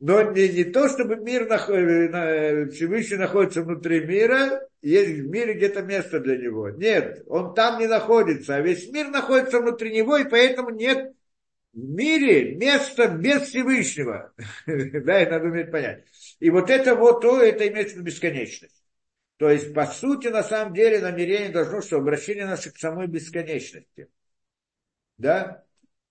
но 0.00 0.22
не, 0.30 0.48
не 0.48 0.64
то, 0.64 0.88
чтобы 0.88 1.16
мир 1.16 1.48
наход, 1.48 2.72
Всевышний 2.72 3.16
находится 3.16 3.62
внутри 3.62 4.04
мира, 4.04 4.68
есть 4.80 5.10
в 5.10 5.28
мире 5.28 5.54
где-то 5.54 5.82
место 5.82 6.20
для 6.20 6.36
него. 6.36 6.70
Нет, 6.70 7.24
он 7.26 7.54
там 7.54 7.80
не 7.80 7.88
находится, 7.88 8.56
а 8.56 8.60
весь 8.60 8.88
мир 8.92 9.08
находится 9.08 9.60
внутри 9.60 9.92
него, 9.92 10.16
и 10.16 10.28
поэтому 10.28 10.70
нет 10.70 11.12
в 11.72 11.78
мире 11.78 12.54
места 12.54 13.08
без 13.08 13.48
Всевышнего. 13.48 14.32
да, 14.66 15.20
это 15.20 15.32
надо 15.32 15.46
уметь 15.46 15.70
понять. 15.70 16.04
И 16.38 16.50
вот 16.50 16.70
это 16.70 16.94
вот, 16.94 17.20
то, 17.20 17.42
это 17.42 17.66
имеется 17.66 17.94
в 17.94 17.98
виду 17.98 18.06
бесконечность. 18.06 18.84
То 19.36 19.50
есть, 19.50 19.74
по 19.74 19.86
сути, 19.86 20.28
на 20.28 20.42
самом 20.42 20.74
деле, 20.74 21.00
намерение 21.00 21.50
должно, 21.50 21.80
что 21.80 21.98
обращение 21.98 22.46
наше 22.46 22.70
к 22.70 22.78
самой 22.78 23.06
бесконечности. 23.08 24.08
Да? 25.16 25.64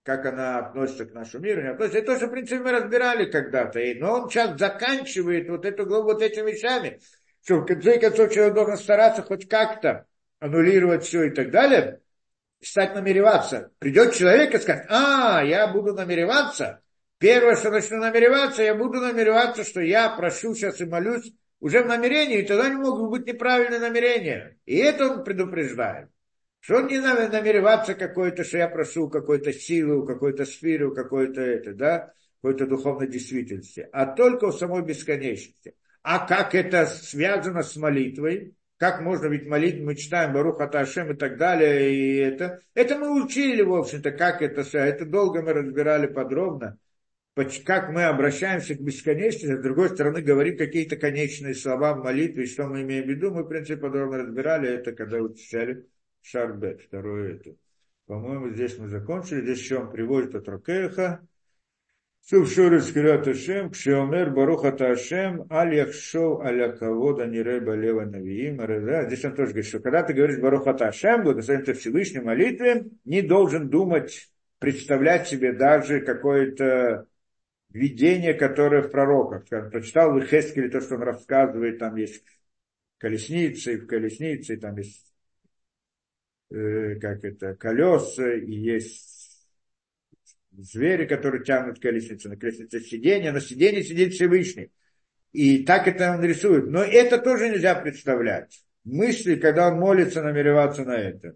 Как 0.07 0.25
она 0.25 0.59
относится 0.59 1.05
к 1.05 1.13
нашему 1.13 1.43
миру, 1.43 1.61
не 1.61 1.67
относится. 1.67 1.99
Это 1.99 2.13
тоже, 2.13 2.27
в 2.27 2.31
принципе, 2.31 2.61
мы 2.61 2.71
разбирали 2.71 3.29
когда-то. 3.29 3.81
Но 3.97 4.13
он 4.13 4.29
сейчас 4.29 4.57
заканчивает 4.57 5.49
вот 5.49 5.65
эту 5.65 5.85
главу 5.85 6.13
вот 6.13 6.21
этими 6.21 6.51
вещами, 6.51 7.01
что 7.43 7.57
в 7.57 7.65
конце 7.65 7.99
концов 7.99 8.33
человек 8.33 8.53
должен 8.53 8.77
стараться 8.77 9.21
хоть 9.21 9.49
как-то 9.49 10.05
аннулировать 10.39 11.03
все 11.03 11.25
и 11.25 11.29
так 11.31 11.51
далее, 11.51 11.99
стать 12.61 12.95
намереваться. 12.95 13.71
Придет 13.79 14.13
человек 14.13 14.55
и 14.55 14.59
скажет, 14.59 14.85
а, 14.87 15.43
я 15.43 15.67
буду 15.67 15.93
намереваться. 15.93 16.81
Первое, 17.17 17.57
что 17.57 17.69
начну 17.69 17.97
намереваться, 17.97 18.63
я 18.63 18.75
буду 18.75 19.01
намереваться, 19.01 19.65
что 19.65 19.81
я 19.81 20.07
прошу 20.11 20.55
сейчас 20.55 20.79
и 20.79 20.85
молюсь 20.85 21.33
уже 21.59 21.83
в 21.83 21.87
намерении, 21.87 22.39
и 22.39 22.45
тогда 22.45 22.69
не 22.69 22.77
могут 22.77 23.09
быть 23.09 23.27
неправильные 23.27 23.81
намерения. 23.81 24.57
И 24.65 24.77
это 24.77 25.11
он 25.11 25.25
предупреждает. 25.25 26.07
Что 26.67 26.81
не 26.81 26.99
надо 26.99 27.29
намереваться 27.29 27.93
какой-то, 27.93 28.43
что 28.43 28.57
я 28.57 28.67
прошу 28.67 29.07
какой-то 29.07 29.53
силы, 29.53 30.05
какой-то 30.05 30.43
сферы, 30.43 30.93
какой-то 30.93 31.39
это, 31.39 31.73
да, 31.73 32.13
какой-то 32.41 32.67
духовной 32.67 33.07
действительности, 33.07 33.87
а 33.93 34.05
только 34.05 34.47
в 34.47 34.57
самой 34.57 34.83
бесконечности. 34.83 35.75
А 36.03 36.27
как 36.27 36.53
это 36.55 36.85
связано 36.85 37.63
с 37.63 37.77
молитвой? 37.77 38.53
Как 38.75 38.99
можно 38.99 39.27
ведь 39.27 39.47
молить, 39.47 39.81
мы 39.81 39.95
читаем 39.95 40.33
Баруха 40.33 40.67
Ташем 40.67 41.13
и 41.13 41.15
так 41.15 41.37
далее, 41.37 41.95
и 41.95 42.17
это. 42.17 42.59
Это 42.73 42.97
мы 42.97 43.23
учили, 43.23 43.61
в 43.61 43.73
общем-то, 43.73 44.11
как 44.11 44.41
это 44.41 44.63
все. 44.63 44.79
Это 44.79 45.05
долго 45.05 45.41
мы 45.41 45.53
разбирали 45.53 46.07
подробно, 46.07 46.77
как 47.63 47.91
мы 47.91 48.03
обращаемся 48.03 48.75
к 48.75 48.81
бесконечности, 48.81 49.53
а 49.53 49.57
с 49.57 49.63
другой 49.63 49.87
стороны 49.87 50.21
говорим 50.21 50.57
какие-то 50.57 50.97
конечные 50.97 51.55
слова 51.55 51.93
в 51.93 52.03
молитве, 52.03 52.45
что 52.45 52.67
мы 52.67 52.81
имеем 52.81 53.05
в 53.05 53.07
виду. 53.07 53.31
Мы, 53.31 53.43
в 53.43 53.47
принципе, 53.47 53.77
подробно 53.77 54.17
разбирали 54.17 54.67
это, 54.67 54.91
когда 54.91 55.19
учили 55.19 55.85
Шарбет, 56.29 56.81
второе 56.81 57.35
это. 57.35 57.55
По-моему, 58.05 58.49
здесь 58.49 58.77
мы 58.77 58.89
закончили. 58.89 59.41
Здесь 59.41 59.59
еще 59.59 59.79
он 59.79 59.91
приводит 59.91 60.35
от 60.35 60.47
Рокеха. 60.49 61.25
Сувшурис 62.21 62.91
Кират 62.91 63.25
Ашем, 63.27 63.69
Кшиомер 63.69 64.31
Баруха 64.31 64.69
Ашем, 64.69 65.47
Аль 65.49 65.75
Яхшов 65.75 66.41
Аля 66.41 66.73
Кавода 66.73 67.25
Ниреба 67.25 67.75
Лева 67.75 68.03
Навиим. 68.03 68.59
Здесь 69.07 69.23
он 69.23 69.35
тоже 69.35 69.51
говорит, 69.51 69.67
что 69.67 69.79
когда 69.79 70.03
ты 70.03 70.13
говоришь 70.13 70.39
Баруха 70.39 70.71
Ашем, 70.71 71.23
благословен 71.23 71.63
ты 71.63 71.73
Всевышней 71.73 72.21
молитве, 72.21 72.87
не 73.05 73.21
должен 73.21 73.69
думать, 73.69 74.29
представлять 74.59 75.29
себе 75.29 75.53
даже 75.53 76.01
какое-то 76.01 77.07
видение, 77.69 78.33
которое 78.33 78.81
в 78.81 78.91
пророках. 78.91 79.45
Скажем, 79.45 79.71
прочитал 79.71 80.11
в 80.11 80.25
Хескеле 80.25 80.67
то, 80.67 80.81
что 80.81 80.95
он 80.95 81.03
рассказывает, 81.03 81.79
там 81.79 81.95
есть 81.95 82.21
колесницы, 82.97 83.77
в 83.77 83.87
колеснице, 83.87 84.57
там 84.57 84.75
есть 84.75 85.06
как 86.49 87.23
это, 87.23 87.55
колеса, 87.55 88.33
и 88.35 88.51
есть 88.51 89.47
звери, 90.57 91.05
которые 91.05 91.43
тянут 91.43 91.79
колесницу, 91.79 92.29
на 92.29 92.37
колеснице 92.37 92.79
сиденье, 92.79 93.31
на 93.31 93.41
сиденье 93.41 93.83
сидит 93.83 94.13
Всевышний. 94.13 94.71
И 95.33 95.63
так 95.65 95.87
это 95.87 96.11
он 96.11 96.23
рисует. 96.23 96.67
Но 96.67 96.83
это 96.83 97.19
тоже 97.19 97.49
нельзя 97.49 97.75
представлять. 97.75 98.63
Мысли, 98.83 99.35
когда 99.35 99.67
он 99.67 99.79
молится, 99.79 100.23
намереваться 100.23 100.83
на 100.83 100.97
это. 100.97 101.35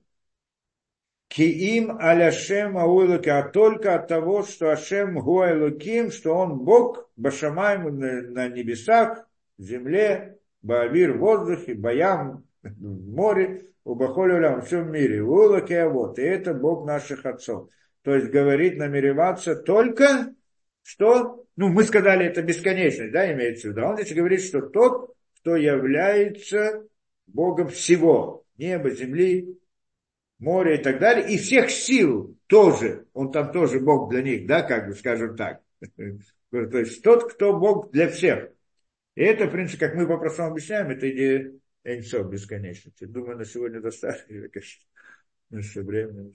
Киим 1.27 1.97
аляшем 1.97 2.77
ауэлуки, 2.77 3.29
а 3.29 3.43
только 3.43 3.95
от 3.95 4.07
того, 4.07 4.43
что 4.43 4.71
Ашем 4.71 5.19
гуайлуким, 5.19 6.11
что 6.11 6.35
он 6.35 6.59
Бог, 6.59 7.09
башамаем 7.15 7.99
на 7.99 8.49
небесах, 8.49 9.25
земле, 9.57 10.39
баавир 10.61 11.13
в 11.13 11.19
воздухе, 11.19 11.73
баям 11.73 12.45
в 12.63 13.11
море, 13.13 13.70
у 13.83 13.95
Бахолюля 13.95 14.51
во 14.51 14.61
всем 14.61 14.91
мире, 14.91 15.23
Улаке 15.23 15.87
вот, 15.87 16.19
и 16.19 16.23
это 16.23 16.53
Бог 16.53 16.85
наших 16.85 17.25
отцов. 17.25 17.69
То 18.03 18.15
есть 18.15 18.29
говорит, 18.29 18.77
намереваться 18.77 19.55
только, 19.55 20.33
что, 20.83 21.45
ну, 21.55 21.69
мы 21.69 21.83
сказали, 21.83 22.25
это 22.25 22.41
бесконечность, 22.41 23.11
да, 23.11 23.31
имеется 23.31 23.67
в 23.67 23.71
виду. 23.71 23.85
Он 23.85 23.97
здесь 23.97 24.15
говорит, 24.15 24.41
что 24.41 24.61
тот, 24.61 25.15
кто 25.39 25.55
является 25.55 26.85
Богом 27.27 27.69
всего, 27.69 28.43
неба, 28.57 28.89
земли, 28.91 29.57
моря 30.39 30.75
и 30.75 30.83
так 30.83 30.99
далее, 30.99 31.29
и 31.29 31.37
всех 31.37 31.69
сил 31.69 32.35
тоже, 32.47 33.05
он 33.13 33.31
там 33.31 33.51
тоже 33.51 33.79
Бог 33.79 34.11
для 34.11 34.21
них, 34.21 34.47
да, 34.47 34.61
как 34.61 34.87
бы 34.87 34.93
скажем 34.93 35.35
так. 35.35 35.61
То 36.51 36.77
есть 36.79 37.01
тот, 37.03 37.31
кто 37.31 37.57
Бог 37.57 37.91
для 37.91 38.09
всех. 38.09 38.49
И 39.15 39.23
это, 39.23 39.45
в 39.45 39.51
принципе, 39.51 39.87
как 39.87 39.95
мы 39.95 40.07
по-простому 40.07 40.51
объясняем, 40.51 40.89
это 40.89 41.09
идея 41.09 41.51
Энсов 41.83 42.29
бесконечности. 42.29 43.05
Думаю, 43.05 43.37
на 43.37 43.45
сегодня 43.45 43.81
достаточно, 43.81 44.47
конечно. 44.49 44.85
Наше 45.49 45.81
время. 45.83 46.33